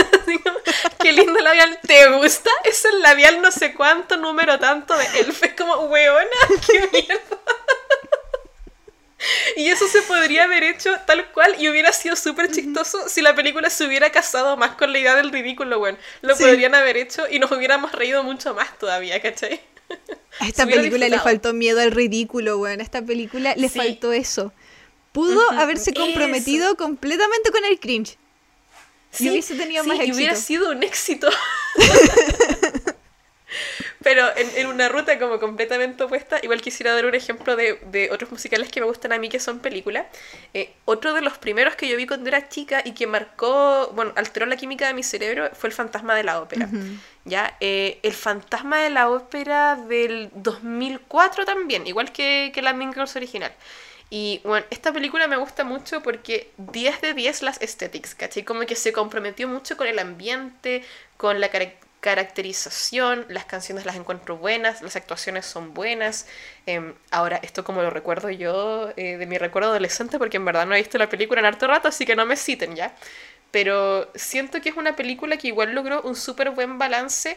Qué 1.00 1.12
lindo 1.12 1.40
labial, 1.40 1.78
¿te 1.86 2.10
gusta? 2.10 2.50
Es 2.64 2.84
el 2.84 3.00
labial 3.00 3.40
no 3.40 3.50
sé 3.50 3.74
cuánto 3.74 4.18
número 4.18 4.58
tanto 4.58 4.96
de 4.96 5.06
Elf. 5.20 5.42
Es 5.42 5.54
como, 5.54 5.86
weona, 5.86 6.28
qué 6.66 6.88
mierda. 6.92 7.38
Y 9.56 9.68
eso 9.68 9.86
se 9.88 10.02
podría 10.02 10.44
haber 10.44 10.62
hecho 10.62 10.90
tal 11.06 11.30
cual 11.32 11.56
y 11.58 11.68
hubiera 11.68 11.92
sido 11.92 12.16
súper 12.16 12.50
chistoso 12.50 13.08
si 13.08 13.20
la 13.20 13.34
película 13.34 13.70
se 13.70 13.84
hubiera 13.84 14.10
casado 14.10 14.56
más 14.56 14.72
con 14.72 14.92
la 14.92 14.98
idea 14.98 15.14
del 15.14 15.30
ridículo, 15.30 15.78
bueno. 15.78 15.98
Lo 16.22 16.36
podrían 16.36 16.74
haber 16.74 16.96
hecho 16.96 17.24
y 17.30 17.38
nos 17.38 17.50
hubiéramos 17.50 17.92
reído 17.92 18.22
mucho 18.22 18.54
más 18.54 18.78
todavía, 18.78 19.20
¿cachai? 19.20 19.60
A 20.38 20.46
esta 20.48 20.66
película 20.66 21.08
le 21.08 21.18
faltó 21.18 21.52
miedo 21.52 21.80
al 21.80 21.90
ridículo, 21.90 22.58
weón. 22.58 22.80
A 22.80 22.82
esta 22.82 23.02
película 23.02 23.54
le 23.56 23.68
faltó 23.68 24.12
eso. 24.12 24.52
Pudo 25.12 25.50
haberse 25.52 25.92
comprometido 25.92 26.76
completamente 26.76 27.50
con 27.50 27.64
el 27.64 27.80
cringe. 27.80 28.16
Sí, 29.10 29.26
y 29.26 29.30
hubiese 29.30 29.56
tenido 29.56 29.82
más 29.82 29.96
éxito. 29.96 30.12
Y 30.12 30.16
hubiera 30.16 30.36
sido 30.36 30.70
un 30.70 30.84
éxito. 30.84 31.28
Pero 34.02 34.24
en, 34.34 34.66
una 34.66 34.88
ruta 34.88 35.18
como 35.18 35.38
completamente 35.38 36.02
opuesta, 36.04 36.38
igual 36.42 36.62
quisiera 36.62 36.94
dar 36.94 37.04
un 37.04 37.14
ejemplo 37.14 37.54
de, 37.54 38.08
otros 38.10 38.30
musicales 38.30 38.70
que 38.70 38.80
me 38.80 38.86
gustan 38.86 39.12
a 39.12 39.18
mí 39.18 39.28
que 39.28 39.38
son 39.38 39.58
películas. 39.58 40.06
Eh, 40.54 40.72
otro 40.86 41.12
de 41.12 41.20
los 41.20 41.36
primeros 41.36 41.74
que 41.76 41.86
yo 41.86 41.98
vi 41.98 42.06
cuando 42.06 42.28
era 42.28 42.48
chica 42.48 42.80
y 42.82 42.92
que 42.92 43.06
marcó, 43.06 43.92
bueno, 43.94 44.12
alteró 44.16 44.46
la 44.46 44.56
química 44.56 44.86
de 44.86 44.94
mi 44.94 45.02
cerebro 45.02 45.50
fue 45.52 45.68
El 45.68 45.74
Fantasma 45.74 46.14
de 46.14 46.24
la 46.24 46.40
Ópera. 46.40 46.68
¿Ya? 47.26 47.56
Eh, 47.60 47.98
el 48.02 48.14
Fantasma 48.14 48.78
de 48.78 48.88
la 48.88 49.10
Ópera 49.10 49.76
del 49.76 50.30
2004 50.34 51.44
también, 51.44 51.86
igual 51.86 52.10
que, 52.10 52.52
que 52.54 52.62
la 52.62 52.72
Mean 52.72 52.94
Girls 52.94 53.16
original. 53.16 53.52
Y 54.08 54.40
bueno, 54.44 54.64
esta 54.70 54.92
película 54.92 55.28
me 55.28 55.36
gusta 55.36 55.62
mucho 55.62 56.02
porque 56.02 56.50
10 56.56 57.02
de 57.02 57.14
10 57.14 57.42
las 57.42 57.60
estéticas, 57.60 58.14
¿cachai? 58.14 58.44
Como 58.44 58.62
que 58.62 58.76
se 58.76 58.92
comprometió 58.92 59.46
mucho 59.46 59.76
con 59.76 59.86
el 59.86 59.98
ambiente, 59.98 60.82
con 61.18 61.38
la 61.38 61.48
característica 61.50 61.89
caracterización, 62.00 63.26
las 63.28 63.44
canciones 63.44 63.84
las 63.84 63.96
encuentro 63.96 64.36
buenas, 64.36 64.82
las 64.82 64.96
actuaciones 64.96 65.46
son 65.46 65.74
buenas. 65.74 66.26
Em, 66.66 66.94
ahora, 67.10 67.38
esto 67.42 67.64
como 67.64 67.82
lo 67.82 67.90
recuerdo 67.90 68.30
yo 68.30 68.92
eh, 68.96 69.16
de 69.18 69.26
mi 69.26 69.38
recuerdo 69.38 69.70
adolescente, 69.70 70.18
porque 70.18 70.38
en 70.38 70.44
verdad 70.46 70.66
no 70.66 70.74
he 70.74 70.78
visto 70.78 70.98
la 70.98 71.08
película 71.08 71.40
en 71.40 71.46
harto 71.46 71.66
rato, 71.66 71.88
así 71.88 72.06
que 72.06 72.16
no 72.16 72.26
me 72.26 72.36
citen 72.36 72.74
ya. 72.74 72.94
Pero 73.50 74.10
siento 74.14 74.60
que 74.60 74.70
es 74.70 74.76
una 74.76 74.96
película 74.96 75.36
que 75.36 75.48
igual 75.48 75.74
logró 75.74 76.02
un 76.02 76.16
súper 76.16 76.50
buen 76.50 76.78
balance 76.78 77.36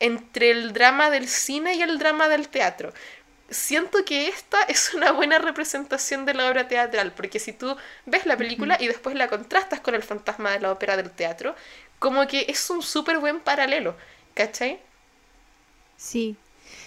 entre 0.00 0.50
el 0.50 0.72
drama 0.72 1.10
del 1.10 1.28
cine 1.28 1.74
y 1.74 1.82
el 1.82 1.98
drama 1.98 2.28
del 2.28 2.48
teatro. 2.48 2.92
Siento 3.50 4.04
que 4.04 4.28
esta 4.28 4.62
es 4.68 4.94
una 4.94 5.12
buena 5.12 5.38
representación 5.38 6.26
de 6.26 6.34
la 6.34 6.48
obra 6.50 6.68
teatral, 6.68 7.12
porque 7.12 7.38
si 7.38 7.52
tú 7.52 7.76
ves 8.06 8.26
la 8.26 8.36
película 8.36 8.76
y 8.80 8.88
después 8.88 9.14
la 9.16 9.28
contrastas 9.28 9.80
con 9.80 9.94
el 9.94 10.02
fantasma 10.02 10.52
de 10.52 10.60
la 10.60 10.72
ópera 10.72 10.96
del 10.96 11.10
teatro, 11.10 11.54
como 11.98 12.26
que 12.26 12.46
es 12.48 12.70
un 12.70 12.82
súper 12.82 13.18
buen 13.18 13.40
paralelo, 13.40 13.96
¿cachai? 14.34 14.80
Sí. 15.96 16.36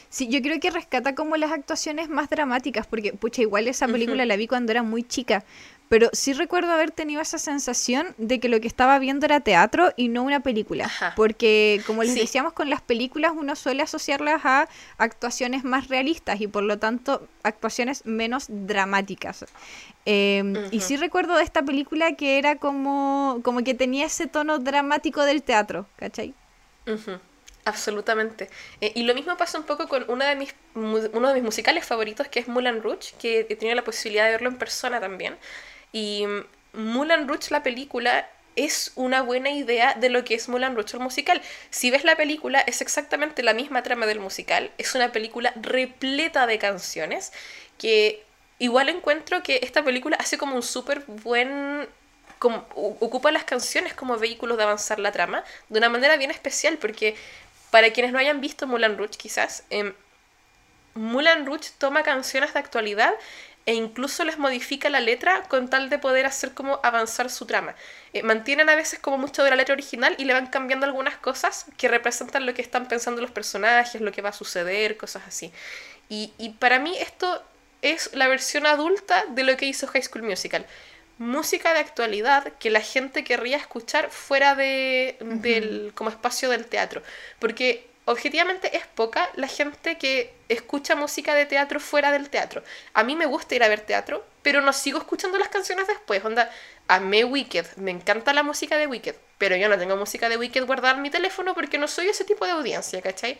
Sí, 0.10 0.28
yo 0.30 0.42
creo 0.42 0.60
que 0.60 0.72
rescata 0.72 1.16
como 1.16 1.36
las 1.36 1.52
actuaciones 1.52 2.10
más 2.10 2.30
dramáticas, 2.30 2.88
porque, 2.88 3.14
pucha, 3.14 3.42
igual 3.42 3.68
esa 3.68 3.88
película 3.88 4.26
la 4.26 4.36
vi 4.38 4.48
cuando 4.48 4.72
era 4.72 4.84
muy 4.84 5.04
chica, 5.04 5.44
pero 5.90 6.10
sí 6.12 6.34
recuerdo 6.34 6.72
haber 6.72 6.92
tenido 6.92 7.22
esa 7.22 7.38
sensación 7.38 8.08
de 8.18 8.40
que 8.40 8.50
lo 8.50 8.60
que 8.60 8.68
estaba 8.68 9.00
viendo 9.00 9.26
era 9.26 9.40
teatro 9.40 9.94
y 9.96 10.10
no 10.10 10.24
una 10.24 10.42
película. 10.42 10.92
Porque, 11.16 11.82
como 11.88 12.04
les 12.04 12.16
decíamos, 12.16 12.54
con 12.54 12.70
las 12.70 12.82
películas 12.82 13.32
uno 13.36 13.56
suele 13.56 13.84
asociarlas 13.84 14.46
a 14.46 14.68
actuaciones 14.98 15.64
más 15.64 15.88
realistas 15.88 16.42
y 16.42 16.48
por 16.48 16.64
lo 16.64 16.78
tanto 16.78 17.28
actuaciones 17.44 18.06
menos 18.06 18.48
dramáticas. 18.50 19.46
Em, 20.06 20.56
y 20.72 20.82
sí 20.82 20.98
recuerdo 20.98 21.36
de 21.36 21.44
esta 21.44 21.64
película 21.64 22.14
que 22.16 22.38
era 22.38 22.58
como, 22.58 23.40
como 23.44 23.64
que 23.64 23.74
tenía 23.74 24.06
ese 24.06 24.28
tono 24.28 24.60
dramático 24.60 25.24
del 25.24 25.42
teatro, 25.42 25.86
¿cachai? 25.98 26.34
Absolutamente. 27.68 28.50
Eh, 28.80 28.94
y 28.96 29.04
lo 29.04 29.14
mismo 29.14 29.36
pasa 29.36 29.58
un 29.58 29.66
poco 29.66 29.90
con 29.90 30.10
una 30.10 30.30
de 30.30 30.36
mis, 30.36 30.56
uno 30.74 31.28
de 31.28 31.34
mis 31.34 31.44
musicales 31.44 31.86
favoritos, 31.86 32.30
que 32.30 32.40
es 32.40 32.48
Moulin 32.48 32.82
Rouge, 32.82 33.14
que 33.20 33.42
he 33.42 33.56
tenido 33.58 33.76
la 33.76 33.84
posibilidad 33.84 34.24
de 34.26 34.32
verlo 34.32 34.48
en 34.48 34.58
persona 34.58 35.02
también. 35.02 35.38
Y 35.92 36.26
mm, 36.26 36.46
Moulin 36.80 37.28
Rouge, 37.28 37.52
la 37.52 37.64
película, 37.64 38.30
es 38.56 38.94
una 38.96 39.22
buena 39.22 39.50
idea 39.50 39.96
de 39.96 40.08
lo 40.08 40.24
que 40.24 40.36
es 40.36 40.48
Moulin 40.48 40.76
Rouge 40.76 40.96
el 40.96 41.04
musical. 41.04 41.42
Si 41.70 41.92
ves 41.92 42.06
la 42.06 42.16
película, 42.16 42.62
es 42.62 42.82
exactamente 42.82 43.44
la 43.44 43.54
misma 43.54 43.84
trama 43.84 44.06
del 44.06 44.22
musical. 44.22 44.72
Es 44.78 44.96
una 44.96 45.12
película 45.12 45.52
repleta 45.58 46.48
de 46.48 46.60
canciones 46.60 47.34
que 47.78 48.24
igual 48.60 48.88
encuentro 48.88 49.44
que 49.44 49.60
esta 49.62 49.84
película 49.84 50.16
hace 50.22 50.38
como 50.38 50.56
un 50.56 50.64
súper 50.64 51.04
buen... 51.06 51.86
Como, 52.40 52.68
ocupa 52.76 53.32
las 53.32 53.46
canciones 53.46 53.96
como 53.96 54.16
vehículos 54.16 54.58
de 54.58 54.64
avanzar 54.64 55.00
la 55.00 55.12
trama 55.12 55.44
de 55.70 55.80
una 55.80 55.90
manera 55.90 56.18
bien 56.18 56.30
especial 56.30 56.78
porque 56.78 57.16
para 57.72 57.92
quienes 57.92 58.12
no 58.12 58.20
hayan 58.20 58.42
visto 58.42 58.68
Moulin 58.68 58.98
Rouge 58.98 59.18
quizás, 59.18 59.64
eh, 59.70 59.94
Moulin 60.94 61.46
Rouge 61.46 61.72
toma 61.78 62.04
canciones 62.04 62.54
de 62.54 62.60
actualidad 62.60 63.14
e 63.66 63.74
incluso 63.74 64.24
les 64.24 64.38
modifica 64.38 64.90
la 64.90 65.02
letra 65.02 65.44
con 65.44 65.70
tal 65.70 65.90
de 65.90 66.00
poder 66.00 66.26
hacer 66.26 66.54
como 66.54 66.80
avanzar 66.84 67.30
su 67.30 67.46
trama. 67.46 67.76
Eh, 68.14 68.24
mantienen 68.24 68.70
a 68.70 68.76
veces 68.76 69.00
como 69.00 69.18
mucho 69.18 69.44
de 69.44 69.50
la 69.50 69.58
letra 69.58 69.74
original 69.74 70.16
y 70.18 70.24
le 70.24 70.34
van 70.34 70.48
cambiando 70.48 70.86
algunas 70.86 71.18
cosas 71.18 71.66
que 71.78 71.90
representan 71.90 72.46
lo 72.46 72.54
que 72.54 72.62
están 72.62 72.88
pensando 72.88 73.22
los 73.22 73.32
personajes, 73.32 74.00
lo 74.02 74.12
que 74.14 74.22
va 74.22 74.30
a 74.30 74.34
suceder, 74.34 74.96
cosas 74.96 75.24
así. 75.28 75.52
Y 76.10 76.56
para 76.60 76.80
mí 76.80 76.98
esto 76.98 77.44
es 77.82 78.14
la 78.14 78.28
versión 78.28 78.66
adulta 78.66 79.26
de 79.30 79.44
lo 79.44 79.58
que 79.58 79.66
hizo 79.66 79.88
High 79.88 80.04
School 80.04 80.24
Musical. 80.24 80.66
Música 81.18 81.74
de 81.74 81.80
actualidad 81.80 82.54
que 82.60 82.70
la 82.70 82.82
gente 82.82 83.24
querría 83.24 83.58
escuchar 83.58 84.10
fuera 84.10 84.56
de, 84.56 85.18
del 85.20 85.92
como 85.96 86.10
espacio 86.10 86.50
del 86.50 86.66
teatro. 86.66 87.02
Porque 87.40 87.88
objetivamente 88.06 88.78
es 88.78 88.86
poca 88.88 89.30
la 89.36 89.48
gente 89.48 89.98
que 89.98 90.34
escucha 90.48 90.96
música 90.96 91.34
de 91.36 91.46
teatro 91.46 91.80
fuera 91.80 92.12
del 92.12 92.30
teatro. 92.30 92.64
A 92.94 93.04
mí 93.04 93.16
me 93.16 93.26
gusta 93.26 93.56
ir 93.56 93.64
a 93.64 93.68
ver 93.68 93.82
teatro, 93.82 94.26
pero 94.42 94.62
no 94.62 94.74
sigo 94.74 95.00
escuchando 95.00 95.38
las 95.38 95.50
canciones 95.50 95.88
después. 95.88 96.24
Onda, 96.24 96.50
amé 96.88 97.26
Wicked, 97.26 97.66
me 97.78 97.92
encanta 97.92 98.34
la 98.34 98.44
música 98.44 98.78
de 98.78 98.88
Wicked, 98.88 99.16
pero 99.38 99.56
yo 99.56 99.68
no 99.68 99.78
tengo 99.78 99.96
música 99.98 100.30
de 100.30 100.38
Wicked 100.38 100.66
guardada 100.66 100.96
en 100.96 101.02
mi 101.02 101.10
teléfono 101.10 101.54
porque 101.54 101.78
no 101.78 101.88
soy 101.88 102.08
ese 102.08 102.24
tipo 102.24 102.46
de 102.46 102.52
audiencia, 102.52 103.02
¿cachai? 103.02 103.38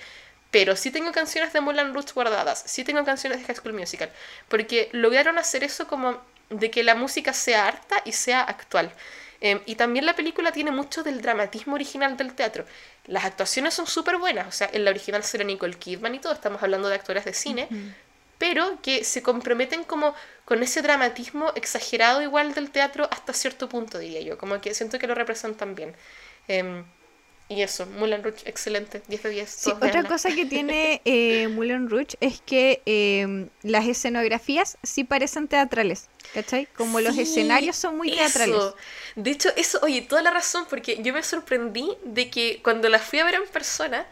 pero 0.52 0.76
sí 0.76 0.92
tengo 0.92 1.12
canciones 1.12 1.54
de 1.54 1.62
Mulan 1.62 1.94
Rouge 1.94 2.14
guardadas, 2.14 2.64
sí 2.66 2.84
tengo 2.84 3.04
canciones 3.04 3.40
de 3.40 3.46
High 3.46 3.58
School 3.58 3.74
Musical, 3.74 4.12
porque 4.48 4.90
lograron 4.92 5.38
hacer 5.38 5.64
eso 5.64 5.88
como 5.88 6.22
de 6.50 6.72
que 6.72 6.84
la 6.84 6.96
música 6.96 7.34
sea 7.34 7.68
harta 7.68 8.02
y 8.06 8.12
sea 8.12 8.42
actual. 8.42 8.92
Em, 9.40 9.62
y 9.66 9.76
también 9.76 10.06
la 10.06 10.16
película 10.16 10.52
tiene 10.52 10.72
mucho 10.72 11.04
del 11.04 11.22
dramatismo 11.22 11.76
original 11.76 12.18
del 12.18 12.34
teatro. 12.34 12.66
Las 13.06 13.26
actuaciones 13.26 13.74
son 13.74 13.86
súper 13.88 14.18
buenas, 14.18 14.48
o 14.48 14.52
sea, 14.52 14.70
en 14.74 14.84
la 14.84 14.92
original 14.92 15.24
será 15.24 15.44
Nicole 15.44 15.76
Kidman 15.76 16.16
y 16.16 16.20
todo, 16.20 16.34
estamos 16.34 16.62
hablando 16.64 16.90
de 16.90 16.96
actores 16.96 17.26
de 17.26 17.34
cine, 17.34 17.68
pero 18.38 18.80
que 18.82 19.04
se 19.04 19.22
comprometen 19.22 19.84
como 19.84 20.16
con 20.46 20.64
ese 20.64 20.82
dramatismo 20.82 21.52
exagerado 21.56 22.22
igual 22.22 22.54
del 22.54 22.72
teatro 22.72 23.08
hasta 23.12 23.34
cierto 23.34 23.70
punto, 23.70 24.00
diría 24.00 24.22
yo, 24.22 24.38
como 24.38 24.60
que 24.60 24.74
siento 24.74 24.98
que 24.98 25.08
lo 25.08 25.14
representan 25.16 25.76
bien. 25.76 25.96
Em, 26.48 26.84
y 27.50 27.62
eso, 27.62 27.86
Moulin 27.86 28.24
Rouge, 28.24 28.42
excelente, 28.46 29.02
10 29.08 29.24
de 29.24 29.30
10. 29.30 29.50
Sí, 29.50 29.72
otra 29.72 30.04
cosa 30.04 30.30
que 30.36 30.46
tiene 30.48 31.02
eh, 31.06 31.48
Moulin 31.48 31.90
Rouge 31.90 32.18
es 32.20 32.42
que 32.42 32.82
em, 32.86 33.48
las 33.64 33.88
escenografías 33.88 34.78
sí 34.84 35.06
parecen 35.06 35.48
teatrales, 35.48 36.10
¿cachai? 36.34 36.68
Como 36.76 37.00
los 37.00 37.18
escenarios 37.18 37.78
son 37.78 37.96
muy 37.96 38.12
teatrales. 38.12 38.74
De 39.16 39.32
hecho, 39.32 39.50
eso, 39.56 39.80
oye, 39.82 40.02
toda 40.02 40.22
la 40.22 40.32
razón, 40.32 40.66
porque 40.70 41.02
yo 41.02 41.14
me 41.14 41.24
sorprendí 41.24 41.90
de 42.04 42.30
que 42.30 42.60
cuando 42.62 42.90
las 42.90 43.04
fui 43.04 43.20
a 43.20 43.24
ver 43.24 43.36
en 43.36 43.48
persona, 43.48 44.06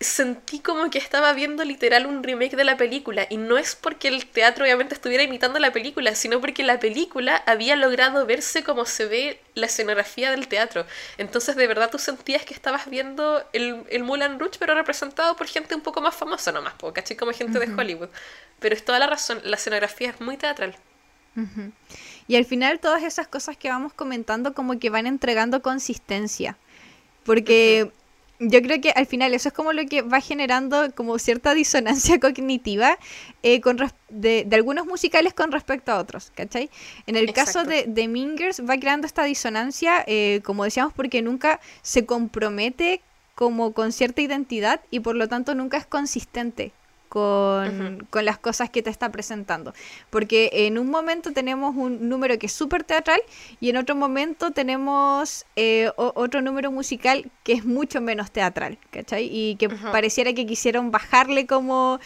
sentí 0.00 0.60
como 0.60 0.88
que 0.88 0.96
estaba 0.96 1.30
viendo 1.34 1.62
literal 1.62 2.06
un 2.06 2.22
remake 2.22 2.56
de 2.56 2.64
la 2.64 2.78
película 2.78 3.26
y 3.28 3.36
no 3.36 3.58
es 3.58 3.76
porque 3.76 4.08
el 4.08 4.24
teatro 4.24 4.64
obviamente 4.64 4.94
estuviera 4.94 5.22
imitando 5.22 5.58
la 5.58 5.72
película, 5.72 6.14
sino 6.14 6.40
porque 6.40 6.62
la 6.62 6.80
película 6.80 7.42
había 7.46 7.76
logrado 7.76 8.24
verse 8.24 8.64
como 8.64 8.86
se 8.86 9.04
ve 9.04 9.40
la 9.54 9.66
escenografía 9.66 10.30
del 10.30 10.48
teatro. 10.48 10.86
Entonces 11.18 11.54
de 11.54 11.66
verdad 11.66 11.90
tú 11.90 11.98
sentías 11.98 12.46
que 12.46 12.54
estabas 12.54 12.88
viendo 12.88 13.44
el, 13.52 13.84
el 13.90 14.02
Moulin 14.02 14.38
Rouge 14.38 14.56
pero 14.58 14.74
representado 14.74 15.36
por 15.36 15.46
gente 15.46 15.74
un 15.74 15.82
poco 15.82 16.00
más 16.00 16.14
famosa 16.14 16.50
nomás, 16.50 16.74
¿cachai? 16.94 17.18
Como 17.18 17.32
gente 17.32 17.58
de 17.58 17.70
Hollywood. 17.70 18.08
Pero 18.58 18.74
es 18.74 18.82
toda 18.82 18.98
la 18.98 19.06
razón, 19.06 19.42
la 19.44 19.56
escenografía 19.56 20.10
es 20.10 20.20
muy 20.20 20.38
teatral. 20.38 20.76
Y 22.26 22.36
al 22.36 22.46
final 22.46 22.80
todas 22.80 23.02
esas 23.02 23.28
cosas 23.28 23.56
que 23.58 23.68
vamos 23.68 23.92
comentando 23.92 24.54
como 24.54 24.78
que 24.78 24.88
van 24.88 25.06
entregando 25.06 25.60
consistencia. 25.60 26.56
Porque 27.24 27.92
yo 28.40 28.62
creo 28.62 28.80
que 28.80 28.90
al 28.90 29.06
final 29.06 29.34
eso 29.34 29.48
es 29.48 29.54
como 29.54 29.72
lo 29.74 29.84
que 29.86 30.00
va 30.00 30.20
generando 30.20 30.92
como 30.94 31.18
cierta 31.18 31.54
disonancia 31.54 32.18
cognitiva 32.20 32.98
eh, 33.42 33.60
con 33.60 33.78
de, 34.08 34.48
algunos 34.52 34.86
musicales 34.86 35.34
con 35.34 35.52
respecto 35.52 35.92
a 35.92 35.98
otros, 35.98 36.32
¿cachai? 36.34 36.70
En 37.06 37.16
el 37.16 37.32
caso 37.32 37.64
de, 37.64 37.84
de, 37.86 38.08
Mingers 38.08 38.62
va 38.68 38.78
creando 38.78 39.06
esta 39.06 39.24
disonancia, 39.24 40.02
eh, 40.06 40.40
como 40.42 40.64
decíamos, 40.64 40.94
porque 40.94 41.20
nunca 41.20 41.60
se 41.82 42.06
compromete 42.06 43.02
como 43.34 43.72
con 43.72 43.92
cierta 43.92 44.22
identidad 44.22 44.80
y 44.90 45.00
por 45.00 45.16
lo 45.16 45.28
tanto 45.28 45.54
nunca 45.54 45.76
es 45.76 45.86
consistente 45.86 46.72
con, 47.10 48.06
las 48.12 48.38
cosas 48.38 48.70
que 48.70 48.82
te 48.82 48.88
está 48.88 49.10
presentando. 49.10 49.74
Porque 50.08 50.48
en 50.52 50.78
un 50.78 50.88
momento 50.88 51.32
tenemos 51.32 51.74
un 51.76 52.08
número 52.08 52.38
que 52.38 52.46
es 52.46 52.52
súper 52.52 52.84
teatral 52.84 53.20
y 53.60 53.68
en 53.68 53.76
otro 53.76 53.96
momento 53.96 54.52
tenemos 54.52 55.44
eh, 55.56 55.90
otro 55.96 56.40
número 56.40 56.70
musical 56.70 57.30
que 57.42 57.52
es 57.52 57.64
mucho 57.64 58.00
menos 58.00 58.30
teatral, 58.30 58.78
¿cachai? 58.90 59.28
Y 59.30 59.56
que 59.56 59.68
pareciera 59.68 60.32
que 60.32 60.46
quisieron 60.46 60.90
bajarle 60.90 61.46
como... 61.46 62.00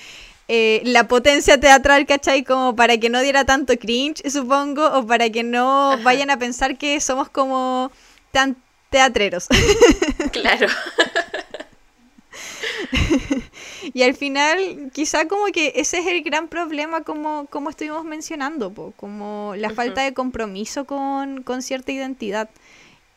Eh, 0.47 0.83
la 0.85 1.09
potencia 1.09 1.59
teatral, 1.59 2.05
¿cachai? 2.05 2.45
Como 2.45 2.77
para 2.77 2.99
que 2.99 3.09
no 3.09 3.23
diera 3.23 3.47
tanto 3.47 3.79
cringe, 3.79 4.31
supongo, 4.31 4.85
o 4.93 5.07
para 5.07 5.31
que 5.31 5.43
no 5.43 5.97
vayan 6.03 6.29
a 6.29 6.39
pensar 6.39 6.77
que 6.77 7.01
somos 7.01 7.31
como 7.31 7.91
tan 8.31 8.55
teatreros. 8.91 9.49
Claro. 10.33 10.67
y 13.93 14.03
al 14.03 14.15
final, 14.15 14.91
quizá 14.93 15.29
como 15.29 15.47
que 15.47 15.73
ese 15.77 15.99
es 15.99 16.07
el 16.07 16.23
gran 16.23 16.49
problema 16.49 17.03
como, 17.03 17.47
como 17.51 17.71
estuvimos 17.71 18.05
mencionando, 18.05 18.93
como 18.97 19.55
la 19.57 19.71
falta 19.71 20.03
de 20.03 20.15
compromiso 20.15 20.85
con, 20.85 21.45
cierta 21.63 21.93
identidad. 21.93 22.49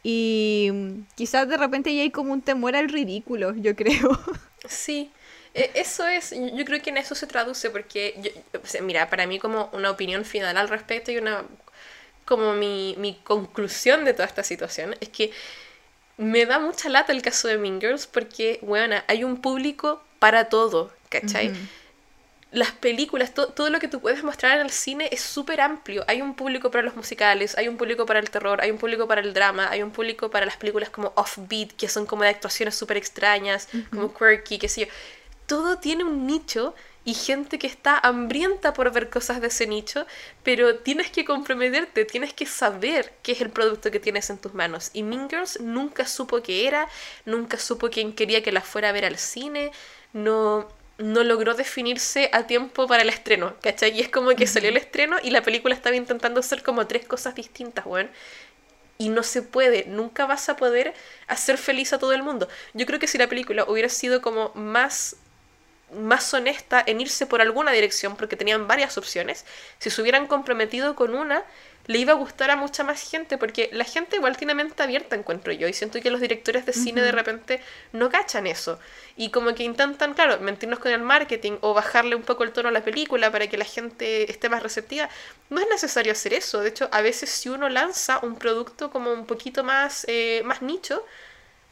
Y 0.03 0.71
quizás 1.15 1.47
de 1.49 1.57
repente 1.57 1.93
ya 1.93 2.01
hay 2.01 2.11
como 2.11 2.33
un 2.33 2.41
temor 2.41 2.75
al 2.75 2.89
ridículo, 2.89 3.55
yo 3.55 3.75
creo. 3.75 4.19
Sí, 4.67 5.11
e, 5.53 5.71
eso 5.75 6.05
es, 6.05 6.31
yo 6.31 6.65
creo 6.65 6.81
que 6.81 6.89
en 6.89 6.97
eso 6.97 7.15
se 7.15 7.25
traduce 7.25 7.69
porque, 7.69 8.33
mira, 8.81 9.09
para 9.09 9.25
mí 9.25 9.39
como 9.39 9.69
una 9.71 9.91
opinión 9.91 10.25
final 10.25 10.57
al 10.57 10.67
respecto 10.67 11.11
y 11.11 11.17
una, 11.17 11.45
como 12.25 12.53
mi, 12.53 12.95
mi 12.97 13.15
conclusión 13.23 14.03
de 14.03 14.13
toda 14.13 14.25
esta 14.25 14.43
situación 14.43 14.95
es 14.99 15.07
que 15.07 15.31
me 16.17 16.45
da 16.45 16.59
mucha 16.59 16.89
lata 16.89 17.13
el 17.13 17.21
caso 17.21 17.47
de 17.47 17.57
Mean 17.57 17.79
Girls 17.79 18.07
porque, 18.07 18.59
bueno, 18.61 18.97
hay 19.07 19.23
un 19.23 19.39
público 19.39 20.01
para 20.19 20.49
todo, 20.49 20.91
¿cachai? 21.09 21.53
Las 22.51 22.71
películas, 22.71 23.33
todo 23.33 23.69
lo 23.69 23.79
que 23.79 23.89
tú 23.89 23.99
puedes 23.99 24.23
mostrar 24.23 24.57
en 24.57 24.65
el 24.65 24.71
cine 24.71 25.09
es 25.11 25.21
súper 25.21 25.59
amplio. 25.59 26.05
Hay 26.07 26.21
un 26.21 26.33
público 26.33 26.71
para 26.71 26.83
los 26.83 26.95
musicales, 26.95 27.57
hay 27.57 27.67
un 27.67 27.77
público 27.77 28.05
para 28.05 28.19
el 28.19 28.29
terror, 28.29 28.61
hay 28.61 28.71
un 28.71 28.77
público 28.77 29.07
para 29.07 29.21
el 29.21 29.33
drama, 29.33 29.69
hay 29.69 29.83
un 29.83 29.91
público 29.91 30.29
para 30.29 30.45
las 30.45 30.55
películas 30.55 30.89
como 30.89 31.11
offbeat, 31.15 31.71
que 31.73 31.89
son 31.89 32.05
como 32.05 32.23
de 32.23 32.29
actuaciones 32.29 32.75
súper 32.75 32.97
extrañas, 32.97 33.67
como 33.91 34.13
quirky, 34.13 34.57
qué 34.59 34.69
sé 34.69 34.81
yo. 34.81 34.87
Todo 35.45 35.77
tiene 35.77 36.03
un 36.03 36.25
nicho 36.25 36.73
y 37.07 37.13
gente 37.13 37.57
que 37.57 37.67
está 37.67 37.97
hambrienta 37.99 38.73
por 38.73 38.91
ver 38.91 39.09
cosas 39.09 39.39
de 39.39 39.47
ese 39.47 39.65
nicho, 39.65 40.05
pero 40.43 40.79
tienes 40.79 41.09
que 41.09 41.23
comprometerte, 41.23 42.03
tienes 42.03 42.33
que 42.33 42.45
saber 42.45 43.13
qué 43.23 43.31
es 43.31 43.39
el 43.39 43.49
producto 43.49 43.91
que 43.91 44.01
tienes 44.01 44.29
en 44.29 44.37
tus 44.37 44.53
manos. 44.53 44.89
Y 44.91 45.03
Mean 45.03 45.29
Girls 45.29 45.61
nunca 45.61 46.05
supo 46.05 46.43
qué 46.43 46.67
era, 46.67 46.89
nunca 47.23 47.57
supo 47.57 47.89
quién 47.89 48.11
quería 48.11 48.43
que 48.43 48.51
la 48.51 48.59
fuera 48.59 48.89
a 48.89 48.91
ver 48.91 49.05
al 49.05 49.17
cine, 49.17 49.71
no, 50.13 50.67
no 50.97 51.23
logró 51.23 51.53
definirse 51.53 52.29
a 52.33 52.47
tiempo 52.47 52.87
para 52.87 53.03
el 53.03 53.09
estreno, 53.09 53.55
¿cachai? 53.61 53.91
Y 53.97 54.01
es 54.01 54.09
como 54.09 54.29
que 54.35 54.47
salió 54.47 54.69
el 54.69 54.77
estreno 54.77 55.17
y 55.21 55.31
la 55.31 55.41
película 55.41 55.75
estaba 55.75 55.95
intentando 55.95 56.39
hacer 56.39 56.63
como 56.63 56.87
tres 56.87 57.05
cosas 57.05 57.35
distintas, 57.35 57.85
weón. 57.85 58.09
Y 58.99 59.09
no 59.09 59.21
se 59.21 59.43
puede, 59.43 59.85
nunca 59.85 60.25
vas 60.25 60.49
a 60.49 60.57
poder 60.57 60.93
hacer 61.27 61.57
feliz 61.59 61.93
a 61.93 61.99
todo 61.99 62.13
el 62.13 62.23
mundo. 62.23 62.47
Yo 62.73 62.85
creo 62.87 62.99
que 62.99 63.07
si 63.07 63.19
la 63.19 63.27
película 63.27 63.65
hubiera 63.67 63.89
sido 63.89 64.21
como 64.23 64.51
más 64.55 65.17
más 65.93 66.33
honesta 66.33 66.83
en 66.85 67.01
irse 67.01 67.25
por 67.25 67.41
alguna 67.41 67.71
dirección, 67.71 68.15
porque 68.15 68.35
tenían 68.35 68.67
varias 68.67 68.97
opciones, 68.97 69.45
si 69.79 69.89
se 69.89 70.01
hubieran 70.01 70.27
comprometido 70.27 70.95
con 70.95 71.15
una, 71.15 71.43
le 71.87 71.99
iba 71.99 72.11
a 72.11 72.17
gustar 72.17 72.51
a 72.51 72.57
mucha 72.57 72.83
más 72.83 73.09
gente, 73.09 73.37
porque 73.37 73.69
la 73.71 73.85
gente 73.85 74.17
igual 74.17 74.35
tiene 74.35 74.53
mente 74.53 74.83
abierta, 74.83 75.15
encuentro 75.15 75.53
yo, 75.53 75.69
y 75.69 75.73
siento 75.73 76.01
que 76.01 76.11
los 76.11 76.19
directores 76.19 76.65
de 76.65 76.73
cine 76.73 77.01
de 77.01 77.13
repente 77.13 77.61
no 77.93 78.09
cachan 78.09 78.45
eso, 78.45 78.77
y 79.15 79.31
como 79.31 79.55
que 79.55 79.63
intentan, 79.63 80.13
claro, 80.13 80.39
mentirnos 80.41 80.79
con 80.79 80.91
el 80.91 81.01
marketing 81.01 81.53
o 81.61 81.73
bajarle 81.73 82.15
un 82.15 82.23
poco 82.23 82.43
el 82.43 82.51
tono 82.51 82.69
a 82.69 82.73
la 82.73 82.83
película 82.83 83.31
para 83.31 83.47
que 83.47 83.57
la 83.57 83.65
gente 83.65 84.29
esté 84.29 84.49
más 84.49 84.61
receptiva. 84.61 85.09
No 85.49 85.61
es 85.61 85.67
necesario 85.69 86.11
hacer 86.11 86.33
eso, 86.33 86.59
de 86.59 86.69
hecho, 86.69 86.89
a 86.91 87.01
veces 87.01 87.29
si 87.29 87.47
uno 87.47 87.69
lanza 87.69 88.19
un 88.21 88.35
producto 88.35 88.91
como 88.91 89.13
un 89.13 89.25
poquito 89.25 89.63
más, 89.63 90.05
eh, 90.09 90.41
más 90.43 90.61
nicho, 90.61 91.05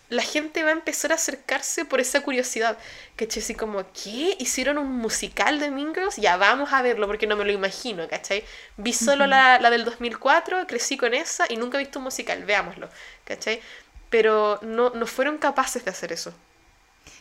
la 0.10 0.22
gente 0.22 0.64
va 0.64 0.70
a 0.70 0.74
empezar 0.74 1.12
a 1.12 1.16
acercarse 1.16 1.86
por 1.86 2.00
esa 2.00 2.22
curiosidad. 2.22 2.78
¿Cachai? 3.16 3.42
Así 3.42 3.56
como, 3.56 3.84
¿qué? 3.92 4.36
¿Hicieron 4.40 4.78
un 4.78 4.92
musical 4.92 5.60
de 5.60 5.72
Mean 5.72 5.94
Girls? 5.94 6.18
Ya, 6.18 6.38
vamos 6.38 6.74
a 6.74 6.82
verlo 6.82 7.08
porque 7.08 7.28
no 7.28 7.36
me 7.36 7.46
lo 7.46 7.52
imagino, 7.52 8.08
¿cachai? 8.08 8.44
Vi 8.78 8.94
solo 8.94 9.28
la, 9.28 9.60
la, 9.60 9.70
del 9.70 9.86
2004, 9.86 10.68
crecí 10.68 10.98
con 10.98 11.14
esa 11.14 11.46
y 11.50 11.58
nunca 11.58 11.78
he 11.78 11.84
visto 11.84 12.00
un 12.00 12.06
musical, 12.06 12.44
veámoslo, 12.44 12.90
¿cachai? 13.24 13.62
Pero 14.10 14.60
no, 14.62 14.92
no 14.92 15.08
fueron 15.08 15.38
capaces 15.38 15.84
de 15.84 15.92
hacer 15.92 16.12
eso. 16.12 16.34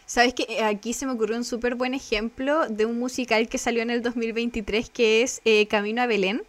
Sabes 0.07 0.35
que 0.35 0.45
eh, 0.49 0.63
aquí 0.63 0.93
se 0.93 1.07
me 1.07 1.13
ocurrió 1.13 1.37
un 1.37 1.45
súper 1.45 1.77
buen 1.77 1.95
ejemplo 1.95 2.69
de 2.69 2.85
un 2.85 2.99
musical 2.99 3.49
que 3.49 3.57
salió 3.57 3.83
en 3.83 3.91
el 3.91 4.03
2023 4.03 4.91
que 4.91 5.23
es 5.23 5.41
eh, 5.45 5.67
Camino 5.67 6.03
a 6.03 6.07
Belén 6.07 6.43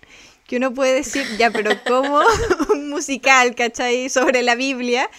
que 0.47 0.57
uno 0.57 0.73
puede 0.73 0.93
decir, 0.93 1.25
ya, 1.37 1.51
pero 1.51 1.71
¿cómo 1.85 2.21
un 2.73 2.89
musical, 2.89 3.55
¿cachai? 3.55 4.09
Sobre 4.09 4.43
la 4.43 4.55
Biblia 4.55 5.09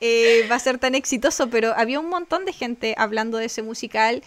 eh, 0.00 0.46
va 0.50 0.56
a 0.56 0.60
ser 0.60 0.78
tan 0.78 0.94
exitoso, 0.94 1.50
pero 1.50 1.74
había 1.76 2.00
un 2.00 2.08
montón 2.08 2.44
de 2.44 2.52
gente 2.52 2.94
hablando 2.96 3.38
de 3.38 3.46
ese 3.46 3.62
musical. 3.62 4.22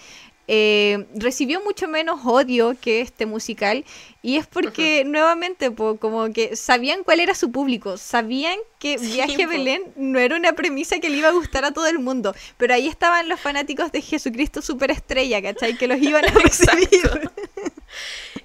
Eh, 0.49 1.07
recibió 1.15 1.63
mucho 1.63 1.87
menos 1.87 2.19
odio 2.25 2.75
que 2.81 2.99
este 2.99 3.25
musical 3.25 3.85
y 4.21 4.35
es 4.35 4.45
porque 4.45 5.05
nuevamente 5.05 5.73
como 5.73 6.33
que 6.33 6.57
sabían 6.57 7.05
cuál 7.05 7.21
era 7.21 7.33
su 7.33 7.49
público, 7.49 7.95
sabían 7.95 8.57
que 8.77 8.97
Viaje 8.97 9.43
a 9.43 9.47
Belén 9.47 9.93
no 9.95 10.19
era 10.19 10.35
una 10.35 10.51
premisa 10.51 10.99
que 10.99 11.09
le 11.09 11.15
iba 11.15 11.29
a 11.29 11.31
gustar 11.31 11.63
a 11.63 11.71
todo 11.71 11.87
el 11.87 11.99
mundo, 11.99 12.35
pero 12.57 12.73
ahí 12.73 12.89
estaban 12.89 13.29
los 13.29 13.39
fanáticos 13.39 13.93
de 13.93 14.01
Jesucristo 14.01 14.61
Superestrella, 14.61 15.41
¿cachai? 15.41 15.77
Que 15.77 15.87
los 15.87 16.01
iban 16.01 16.25
a 16.25 16.31
recibir. 16.33 16.89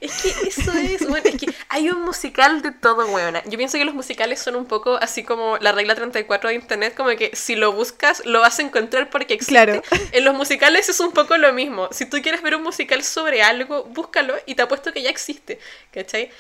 Es 0.00 0.22
que 0.22 0.48
eso 0.48 0.72
es, 0.72 1.06
bueno, 1.08 1.26
es 1.28 1.36
que 1.36 1.52
hay 1.68 1.90
un 1.90 2.02
musical 2.04 2.62
de 2.62 2.72
todo, 2.72 3.06
weona. 3.06 3.42
Yo 3.46 3.58
pienso 3.58 3.78
que 3.78 3.84
los 3.84 3.94
musicales 3.94 4.40
son 4.40 4.56
un 4.56 4.66
poco 4.66 4.96
así 4.96 5.24
como 5.24 5.58
la 5.58 5.72
regla 5.72 5.94
34 5.94 6.50
de 6.50 6.54
internet, 6.54 6.94
como 6.96 7.10
que 7.10 7.34
si 7.34 7.56
lo 7.56 7.72
buscas, 7.72 8.24
lo 8.24 8.40
vas 8.40 8.58
a 8.58 8.62
encontrar 8.62 9.10
porque 9.10 9.34
existe. 9.34 9.52
Claro. 9.52 9.82
En 10.12 10.24
los 10.24 10.34
musicales 10.34 10.88
es 10.88 11.00
un 11.00 11.12
poco 11.12 11.36
lo 11.36 11.52
mismo. 11.52 11.88
Si 11.90 12.06
tú 12.06 12.20
quieres 12.22 12.42
ver 12.42 12.54
un 12.54 12.62
musical 12.62 13.02
sobre 13.02 13.42
algo, 13.42 13.84
búscalo 13.84 14.34
y 14.46 14.54
te 14.54 14.62
apuesto 14.62 14.92
que 14.92 15.02
ya 15.02 15.10
existe, 15.10 15.58
¿cachai? 15.92 16.30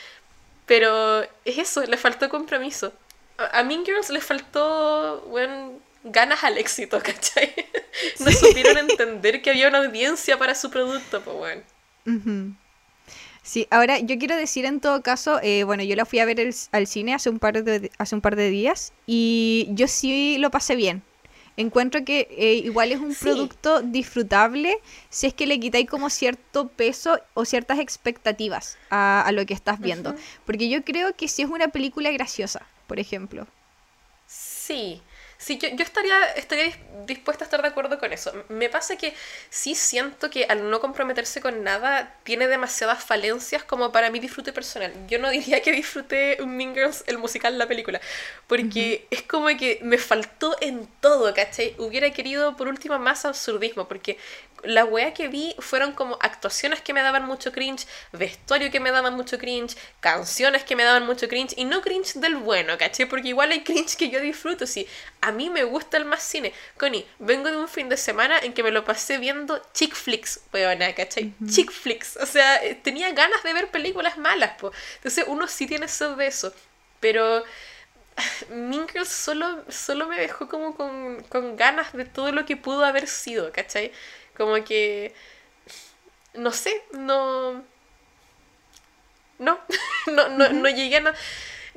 Pero 0.66 1.22
es 1.44 1.58
eso, 1.58 1.82
le 1.82 1.96
faltó 1.96 2.28
compromiso. 2.28 2.92
A 3.52 3.62
Mean 3.62 3.84
Girls 3.84 4.10
le 4.10 4.20
faltó, 4.20 5.22
bueno, 5.28 5.80
ganas 6.04 6.44
al 6.44 6.58
éxito, 6.58 7.00
¿cachai? 7.02 7.54
No 8.20 8.30
supieron 8.30 8.78
entender 8.78 9.42
que 9.42 9.50
había 9.50 9.68
una 9.68 9.78
audiencia 9.78 10.38
para 10.38 10.54
su 10.54 10.70
producto, 10.70 11.22
pues 11.22 11.36
bueno. 11.36 11.62
Ujú. 12.06 12.54
Sí, 13.48 13.66
ahora 13.70 13.98
yo 13.98 14.18
quiero 14.18 14.36
decir 14.36 14.66
en 14.66 14.78
todo 14.78 15.02
caso, 15.02 15.40
eh, 15.42 15.64
bueno, 15.64 15.82
yo 15.82 15.96
la 15.96 16.04
fui 16.04 16.18
a 16.18 16.26
ver 16.26 16.38
el- 16.38 16.54
al 16.70 16.86
cine 16.86 17.14
hace 17.14 17.30
un, 17.30 17.38
par 17.38 17.64
de, 17.64 17.90
hace 17.96 18.14
un 18.14 18.20
par 18.20 18.36
de 18.36 18.50
días 18.50 18.92
y 19.06 19.68
yo 19.70 19.88
sí 19.88 20.36
lo 20.36 20.50
pasé 20.50 20.76
bien. 20.76 21.02
Encuentro 21.56 22.04
que 22.04 22.28
eh, 22.30 22.56
igual 22.56 22.92
es 22.92 23.00
un 23.00 23.14
Sí. 23.14 23.24
producto 23.24 23.80
disfrutable 23.80 24.76
si 25.08 25.26
es 25.28 25.32
que 25.32 25.46
le 25.46 25.58
quitáis 25.58 25.88
como 25.88 26.10
cierto 26.10 26.68
peso 26.68 27.20
o 27.32 27.46
ciertas 27.46 27.78
expectativas 27.78 28.76
a, 28.90 29.22
a 29.22 29.32
lo 29.32 29.46
que 29.46 29.54
estás 29.54 29.80
viendo. 29.80 30.14
Porque 30.44 30.68
yo 30.68 30.84
creo 30.84 31.16
que 31.16 31.26
si 31.26 31.40
es 31.40 31.48
una 31.48 31.68
película 31.68 32.10
graciosa, 32.10 32.66
por 32.86 33.00
ejemplo. 33.00 33.46
Sí, 34.26 35.00
sí, 35.38 35.58
yo, 35.58 35.68
yo 35.68 35.84
estaría, 35.84 36.32
estaría 36.32 36.66
dis- 36.66 37.06
dispuesta 37.06 37.44
a 37.44 37.46
estar 37.46 37.62
de 37.62 37.68
acuerdo 37.68 37.98
con 37.98 38.12
eso. 38.12 38.32
Me 38.48 38.68
pasa 38.68 38.96
que 38.96 39.14
sí 39.50 39.74
siento 39.74 40.30
que 40.30 40.44
al 40.44 40.68
no 40.70 40.80
comprometerse 40.80 41.40
con 41.40 41.64
nada 41.64 42.14
tiene 42.24 42.48
demasiadas 42.48 43.02
falencias 43.04 43.64
como 43.64 43.92
para 43.92 44.10
mi 44.10 44.18
disfrute 44.20 44.52
personal. 44.52 44.92
Yo 45.08 45.18
no 45.18 45.30
diría 45.30 45.62
que 45.62 45.72
disfruté 45.72 46.38
Mean 46.44 46.74
Girls, 46.74 47.04
el 47.06 47.18
musical, 47.18 47.56
la 47.58 47.66
película, 47.66 48.00
porque 48.46 49.06
es 49.10 49.22
como 49.22 49.48
que 49.56 49.78
me 49.82 49.98
faltó 49.98 50.56
en 50.60 50.86
todo, 51.00 51.32
¿cachai? 51.34 51.74
Hubiera 51.78 52.10
querido 52.10 52.56
por 52.56 52.68
último 52.68 52.98
más 52.98 53.24
absurdismo, 53.24 53.88
porque 53.88 54.18
la 54.64 54.84
wea 54.84 55.14
que 55.14 55.28
vi 55.28 55.54
fueron 55.60 55.92
como 55.92 56.18
actuaciones 56.20 56.80
que 56.82 56.92
me 56.92 57.00
daban 57.02 57.24
mucho 57.26 57.52
cringe, 57.52 57.86
vestuario 58.12 58.72
que 58.72 58.80
me 58.80 58.90
daban 58.90 59.14
mucho 59.14 59.38
cringe, 59.38 59.76
canciones 60.00 60.64
que 60.64 60.74
me 60.74 60.82
daban 60.82 61.06
mucho 61.06 61.28
cringe, 61.28 61.54
y 61.56 61.64
no 61.64 61.80
cringe 61.80 62.14
del 62.14 62.34
bueno, 62.36 62.76
¿cachai? 62.76 63.06
Porque 63.06 63.28
igual 63.28 63.52
hay 63.52 63.62
cringe 63.62 63.96
que 63.96 64.10
yo 64.10 64.20
disfruto, 64.20 64.66
sí. 64.66 64.86
A 65.20 65.32
mí 65.32 65.50
me 65.50 65.64
gusta 65.64 65.96
el 65.96 66.04
más 66.04 66.22
cine. 66.22 66.52
Connie, 66.78 67.04
vengo 67.18 67.50
de 67.50 67.56
un 67.56 67.68
fin 67.68 67.88
de 67.88 67.96
semana 67.96 68.38
en 68.38 68.52
que 68.52 68.62
me 68.62 68.70
lo 68.70 68.84
pasé 68.84 69.18
viendo 69.18 69.60
chick 69.74 69.94
flicks, 69.94 70.40
weona, 70.52 70.94
¿cachai? 70.94 71.32
Chick 71.48 71.72
flicks. 71.72 72.16
O 72.18 72.26
sea, 72.26 72.64
eh, 72.64 72.76
tenía 72.76 73.10
ganas 73.12 73.42
de 73.42 73.52
ver 73.52 73.68
películas 73.70 74.16
malas, 74.16 74.52
po. 74.60 74.70
Entonces 74.96 75.24
uno 75.26 75.48
sí 75.48 75.66
tiene 75.66 75.88
sed 75.88 76.10
de 76.16 76.26
eso. 76.28 76.54
Pero 77.00 77.42
Mean 78.50 78.88
Girls 78.88 79.08
solo, 79.08 79.64
solo 79.68 80.06
me 80.08 80.18
dejó 80.20 80.48
como 80.48 80.76
con, 80.76 81.22
con 81.24 81.56
ganas 81.56 81.92
de 81.92 82.04
todo 82.04 82.32
lo 82.32 82.46
que 82.46 82.56
pudo 82.56 82.84
haber 82.84 83.08
sido, 83.08 83.52
¿cachai? 83.52 83.92
Como 84.36 84.62
que... 84.64 85.14
No 86.34 86.52
sé, 86.52 86.82
no... 86.92 87.64
No, 89.38 89.58
no, 90.06 90.28
no, 90.28 90.48
no 90.50 90.68
llegué 90.68 90.96
a... 90.96 91.00
na- 91.00 91.14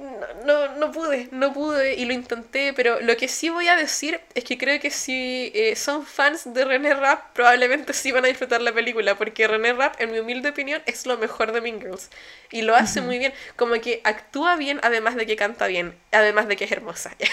No, 0.01 0.43
no, 0.45 0.75
no 0.77 0.91
pude, 0.91 1.29
no 1.31 1.53
pude 1.53 1.93
y 1.93 2.05
lo 2.05 2.13
intenté, 2.13 2.73
pero 2.73 2.99
lo 3.01 3.15
que 3.17 3.27
sí 3.27 3.49
voy 3.49 3.67
a 3.67 3.75
decir 3.75 4.19
es 4.33 4.43
que 4.43 4.57
creo 4.57 4.79
que 4.79 4.89
si 4.89 5.51
eh, 5.53 5.75
son 5.75 6.07
fans 6.07 6.51
de 6.51 6.65
René 6.65 6.95
Rapp, 6.95 7.33
probablemente 7.33 7.93
sí 7.93 8.11
van 8.11 8.25
a 8.25 8.27
disfrutar 8.27 8.61
la 8.61 8.73
película, 8.73 9.15
porque 9.15 9.47
René 9.47 9.73
Rapp, 9.73 10.01
en 10.01 10.11
mi 10.11 10.17
humilde 10.17 10.49
opinión, 10.49 10.81
es 10.87 11.05
lo 11.05 11.19
mejor 11.19 11.51
de 11.51 11.61
Mean 11.61 11.79
Girls. 11.79 12.09
Y 12.51 12.63
lo 12.63 12.75
hace 12.75 13.01
muy 13.01 13.19
bien, 13.19 13.31
como 13.55 13.75
que 13.75 14.01
actúa 14.03 14.55
bien, 14.55 14.79
además 14.81 15.15
de 15.15 15.27
que 15.27 15.35
canta 15.35 15.67
bien, 15.67 15.95
además 16.11 16.47
de 16.47 16.55
que 16.55 16.65
es 16.65 16.71
hermosa. 16.71 17.15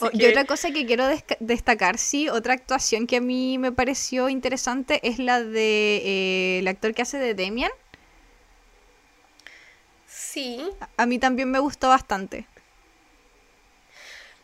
Oh, 0.00 0.10
Y 0.12 0.26
otra 0.26 0.44
cosa 0.44 0.70
que 0.70 0.86
quiero 0.86 1.08
destacar, 1.40 1.98
sí, 1.98 2.28
otra 2.28 2.54
actuación 2.54 3.06
que 3.06 3.16
a 3.16 3.20
mí 3.20 3.58
me 3.58 3.72
pareció 3.72 4.28
interesante 4.28 5.00
es 5.02 5.18
la 5.18 5.42
de 5.42 5.96
eh, 6.04 6.58
el 6.60 6.68
actor 6.68 6.94
que 6.94 7.02
hace 7.02 7.18
de 7.18 7.34
Demian. 7.34 7.70
Sí, 10.32 10.70
A- 10.98 11.06
mí 11.06 11.18
también 11.18 11.50
me 11.50 11.58
gustó 11.60 11.88
bastante. 11.88 12.46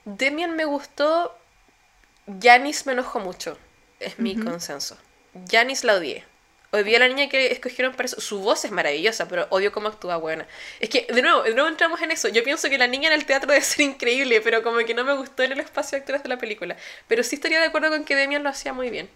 Demian 0.05 0.55
me 0.57 0.65
gustó, 0.65 1.35
Janis 2.41 2.87
me 2.87 2.93
enojó 2.93 3.21
mucho, 3.21 3.59
es 4.01 4.19
mi 4.19 4.37
consenso. 4.37 4.99
Janis 5.51 5.85
la 5.85 5.95
odié. 5.97 6.25
Odié 6.73 6.97
a 6.97 7.01
la 7.01 7.09
niña 7.09 7.29
que 7.29 7.53
escogieron 7.53 7.95
para 7.95 8.07
eso. 8.07 8.21
Su 8.21 8.41
voz 8.41 8.65
es 8.65 8.73
maravillosa, 8.73 9.29
pero 9.29 9.47
odio 9.51 9.73
cómo 9.73 9.89
actúa 9.89 10.17
buena. 10.17 10.47
Es 10.81 10.89
que, 10.91 11.07
de 11.09 11.23
nuevo, 11.23 11.43
de 11.45 11.55
nuevo 11.55 11.69
entramos 11.69 12.03
en 12.03 12.11
eso. 12.11 12.29
Yo 12.29 12.43
pienso 12.45 12.69
que 12.69 12.79
la 12.79 12.89
niña 12.89 13.09
en 13.09 13.15
el 13.15 13.27
teatro 13.27 13.51
debe 13.53 13.63
ser 13.65 13.83
increíble, 13.83 14.41
pero 14.41 14.63
como 14.63 14.79
que 14.79 14.95
no 14.95 15.05
me 15.05 15.15
gustó 15.15 15.43
en 15.45 15.53
el 15.53 15.61
espacio 15.61 15.97
de 15.97 16.01
actores 16.01 16.23
de 16.25 16.29
la 16.29 16.39
película. 16.39 16.77
Pero 17.09 17.23
sí 17.23 17.37
estaría 17.37 17.61
de 17.61 17.67
acuerdo 17.67 17.91
con 17.91 18.05
que 18.05 18.17
Demian 18.17 18.43
lo 18.43 18.49
hacía 18.51 18.73
muy 18.73 18.91
bien. 18.91 19.09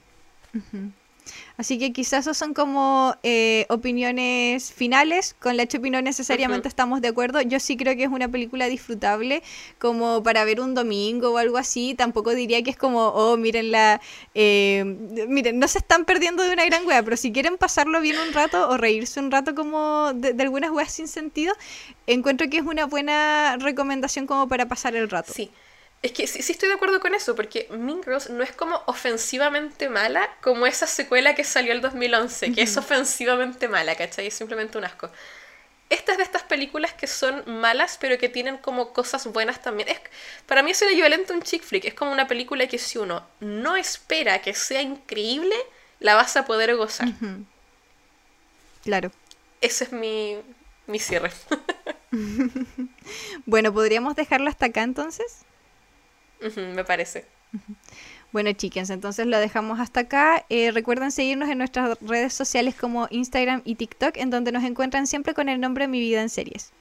Así 1.57 1.79
que 1.79 1.93
quizás 1.93 2.21
esos 2.21 2.37
son 2.37 2.55
como 2.55 3.15
eh, 3.23 3.67
opiniones 3.69 4.73
finales. 4.73 5.35
Con 5.41 5.57
la 5.57 5.67
Chopi 5.67 5.91
no 5.91 6.01
necesariamente 6.03 6.69
estamos 6.69 7.01
de 7.01 7.09
acuerdo. 7.09 7.41
Yo 7.43 7.61
sí 7.61 7.77
creo 7.77 7.97
que 7.97 8.05
es 8.05 8.11
una 8.11 8.29
película 8.29 8.67
disfrutable 8.67 9.43
como 9.79 10.23
para 10.23 10.45
ver 10.45 10.61
un 10.61 10.75
domingo 10.75 11.33
o 11.33 11.39
algo 11.39 11.59
así. 11.59 11.95
Tampoco 11.95 12.35
diría 12.35 12.63
que 12.63 12.71
es 12.71 12.77
como, 12.77 13.09
oh, 13.09 13.37
mírenla. 13.37 14.01
eh, 14.35 14.85
miren, 15.29 15.59
no 15.59 15.69
se 15.69 15.79
están 15.79 16.05
perdiendo 16.05 16.43
de 16.43 16.53
una 16.53 16.65
gran 16.65 16.87
wea, 16.87 17.03
pero 17.03 17.17
si 17.17 17.33
quieren 17.33 17.57
pasarlo 17.59 18.01
bien 18.01 18.17
un 18.19 18.33
rato 18.33 18.69
o 18.69 18.77
reírse 18.77 19.21
un 19.21 19.31
rato 19.31 19.55
como 19.55 20.13
de, 20.15 20.33
de 20.33 20.43
algunas 20.43 20.71
weas 20.71 20.93
sin 20.93 21.09
sentido, 21.09 21.55
encuentro 22.07 22.49
que 22.49 22.59
es 22.59 22.65
una 22.65 22.87
buena 22.87 23.57
recomendación 23.59 24.27
como 24.27 24.49
para 24.49 24.67
pasar 24.67 24.95
el 24.97 25.09
rato. 25.09 25.33
Sí. 25.33 25.51
Es 26.03 26.13
que 26.13 26.27
sí, 26.27 26.43
sí 26.43 26.53
estoy 26.53 26.69
de 26.69 26.77
acuerdo 26.77 27.01
con 27.01 27.15
eso, 27.15 27.35
porque 27.35 27.67
Mean 27.71 28.03
Girls 28.03 28.31
no 28.31 28.43
es 28.45 28.53
como 28.53 28.83
ofensivamente 28.87 29.89
mala 29.89 30.31
como 30.41 30.67
esa 30.67 30.87
secuela 30.87 31.35
que 31.35 31.43
salió 31.43 31.73
el 31.73 31.81
2011, 31.81 32.53
que 32.53 32.63
es 32.63 32.77
ofensivamente 32.77 33.67
mala, 33.69 33.97
¿cachai? 33.97 34.29
Es 34.29 34.35
simplemente 34.35 34.79
un 34.79 34.85
asco. 34.85 35.11
Esta 35.91 36.13
es 36.13 36.19
de 36.19 36.25
estas 36.25 36.43
películas 36.43 36.93
que 36.93 37.07
son 37.07 37.43
malas, 37.61 37.97
pero 38.01 38.19
que 38.19 38.29
tienen 38.29 38.59
como 38.59 38.93
cosas 38.93 39.27
buenas 39.27 39.61
también. 39.63 39.89
Es, 39.89 39.99
para 40.47 40.63
mí 40.63 40.71
es 40.71 40.83
el 40.83 40.91
equivalente 40.91 41.33
a 41.33 41.37
un 41.37 41.43
chick 41.43 41.63
flick. 41.63 41.85
Es 41.87 41.95
como 41.95 42.13
una 42.13 42.29
película 42.29 42.67
que 42.69 42.79
si 42.79 42.99
uno 42.99 43.27
no 43.41 43.75
espera 43.75 44.41
que 44.41 44.55
sea 44.55 44.83
increíble, 44.83 45.57
la 45.99 46.15
vas 46.15 46.37
a 46.37 46.45
poder 46.45 46.77
gozar. 46.77 47.09
Claro. 48.85 49.11
Ese 49.61 49.85
es 49.85 49.93
mi, 49.93 50.37
mi 50.87 50.99
cierre. 50.99 51.33
Bueno, 53.47 53.73
¿podríamos 53.73 54.17
dejarlo 54.17 54.49
hasta 54.49 54.67
acá 54.67 54.83
entonces? 54.83 55.45
Me 56.57 56.85
parece. 56.85 57.27
Bueno, 58.31 58.53
chickens, 58.53 58.91
entonces 58.91 59.27
lo 59.27 59.39
dejamos 59.39 59.81
hasta 59.81 60.01
acá. 60.01 60.45
Eh, 60.51 60.71
recuerden 60.71 61.11
seguirnos 61.11 61.49
en 61.49 61.59
nuestras 61.59 61.99
redes 62.03 62.35
sociales 62.35 62.75
como 62.75 63.09
Instagram 63.11 63.63
y 63.65 63.77
TikTok, 63.77 64.19
en 64.19 64.31
donde 64.31 64.53
nos 64.53 64.65
encuentran 64.65 65.07
siempre 65.07 65.33
con 65.33 65.49
el 65.49 65.61
nombre 65.61 65.89
Mi 65.89 65.99
Vida 65.99 66.21
en 66.21 66.29
Series. 66.29 66.73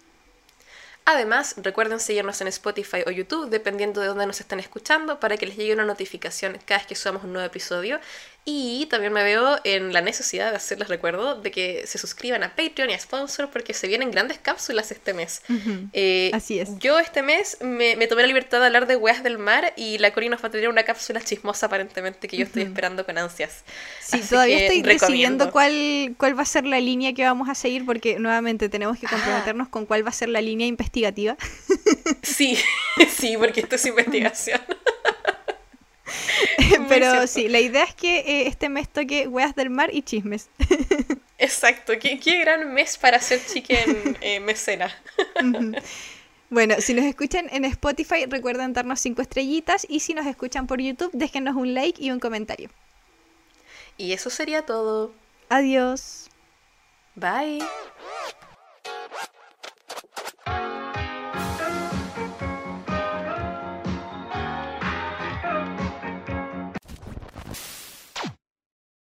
Además, 1.05 1.55
recuerden 1.55 2.01
seguirnos 2.01 2.41
en 2.41 2.49
Spotify 2.49 2.97
o 3.07 3.11
YouTube, 3.11 3.49
dependiendo 3.49 4.01
de 4.01 4.07
dónde 4.07 4.27
nos 4.27 4.41
estén 4.41 4.59
escuchando, 4.59 5.21
para 5.21 5.37
que 5.37 5.45
les 5.45 5.55
llegue 5.55 5.73
una 5.73 5.85
notificación 5.85 6.59
cada 6.65 6.79
vez 6.79 6.87
que 6.87 6.95
subamos 6.95 7.23
un 7.23 7.31
nuevo 7.31 7.47
episodio. 7.47 8.01
Y 8.49 8.85
también 8.85 9.11
me 9.11 9.25
veo 9.25 9.59
en 9.65 9.91
la 9.91 9.99
necesidad 9.99 10.51
de 10.51 10.55
hacerles 10.55 10.87
recuerdo 10.87 11.35
de 11.41 11.51
que 11.51 11.85
se 11.85 11.97
suscriban 11.97 12.43
a 12.43 12.55
Patreon 12.55 12.89
y 12.89 12.93
a 12.93 12.99
Sponsor 12.99 13.49
porque 13.49 13.73
se 13.73 13.89
vienen 13.89 14.09
grandes 14.09 14.37
cápsulas 14.37 14.89
este 14.93 15.13
mes. 15.13 15.41
Ujú, 15.49 15.89
Eh, 15.91 16.31
así 16.33 16.57
es. 16.57 16.69
Yo 16.79 16.97
este 16.97 17.23
mes 17.23 17.57
me, 17.59 17.97
me 17.97 18.07
tomé 18.07 18.21
la 18.21 18.29
libertad 18.29 18.61
de 18.61 18.67
hablar 18.67 18.87
de 18.87 18.95
weas 18.95 19.21
del 19.21 19.37
mar 19.37 19.73
y 19.75 19.97
la 19.97 20.13
Cori 20.13 20.29
nos 20.29 20.41
va 20.41 20.47
a 20.47 20.51
tener 20.51 20.69
una 20.69 20.83
cápsula 20.83 21.19
chismosa 21.19 21.65
aparentemente 21.65 22.29
que 22.29 22.37
yo 22.37 22.45
estoy 22.45 22.61
Ujú. 22.61 22.71
esperando 22.71 23.05
con 23.05 23.17
ansias. 23.17 23.65
Sí, 24.01 24.19
Así 24.19 24.29
todavía 24.29 24.59
estoy 24.59 24.81
decidiendo 24.81 25.51
cuál, 25.51 26.15
cuál 26.17 26.37
va 26.37 26.43
a 26.43 26.45
ser 26.45 26.65
la 26.65 26.79
línea 26.79 27.11
que 27.13 27.23
vamos 27.25 27.49
a 27.49 27.53
seguir, 27.55 27.85
porque 27.85 28.17
nuevamente 28.17 28.69
tenemos 28.69 28.97
que 28.97 29.07
Ah. 29.07 29.09
comprometernos 29.11 29.67
con 29.67 29.85
cuál 29.85 30.05
va 30.05 30.09
a 30.11 30.13
ser 30.13 30.29
la 30.29 30.39
línea 30.39 30.67
investigativa. 30.67 31.35
Sí, 32.21 32.57
sí, 33.17 33.35
porque 33.37 33.59
esto 33.59 33.75
es 33.75 33.85
investigación. 33.87 34.61
Pero 36.89 37.27
sí, 37.27 37.47
la 37.47 37.59
idea 37.59 37.83
es 37.83 37.95
que 37.95 38.19
eh, 38.19 38.47
este 38.47 38.69
mes 38.69 38.89
toque 38.89 39.27
weas 39.27 39.55
del 39.55 39.69
mar 39.69 39.89
y 39.93 40.01
chismes. 40.01 40.49
Exacto, 41.37 41.93
qué, 41.99 42.19
qué 42.19 42.39
gran 42.39 42.73
mes 42.73 42.97
para 42.97 43.19
ser 43.19 43.45
chicken 43.45 44.17
eh, 44.21 44.39
mecena. 44.39 44.91
Bueno, 46.49 46.75
si 46.79 46.93
nos 46.93 47.03
escuchan 47.03 47.49
en 47.51 47.65
Spotify, 47.65 48.25
recuerden 48.25 48.71
darnos 48.71 49.01
cinco 49.01 49.21
estrellitas 49.21 49.85
y 49.89 49.99
si 49.99 50.13
nos 50.13 50.25
escuchan 50.25 50.65
por 50.65 50.79
YouTube, 50.79 51.11
déjenos 51.11 51.57
un 51.57 51.73
like 51.73 52.01
y 52.01 52.09
un 52.09 52.21
comentario. 52.21 52.69
Y 53.97 54.13
eso 54.13 54.29
sería 54.29 54.61
todo. 54.61 55.11
Adiós. 55.49 56.29
Bye. 57.15 57.59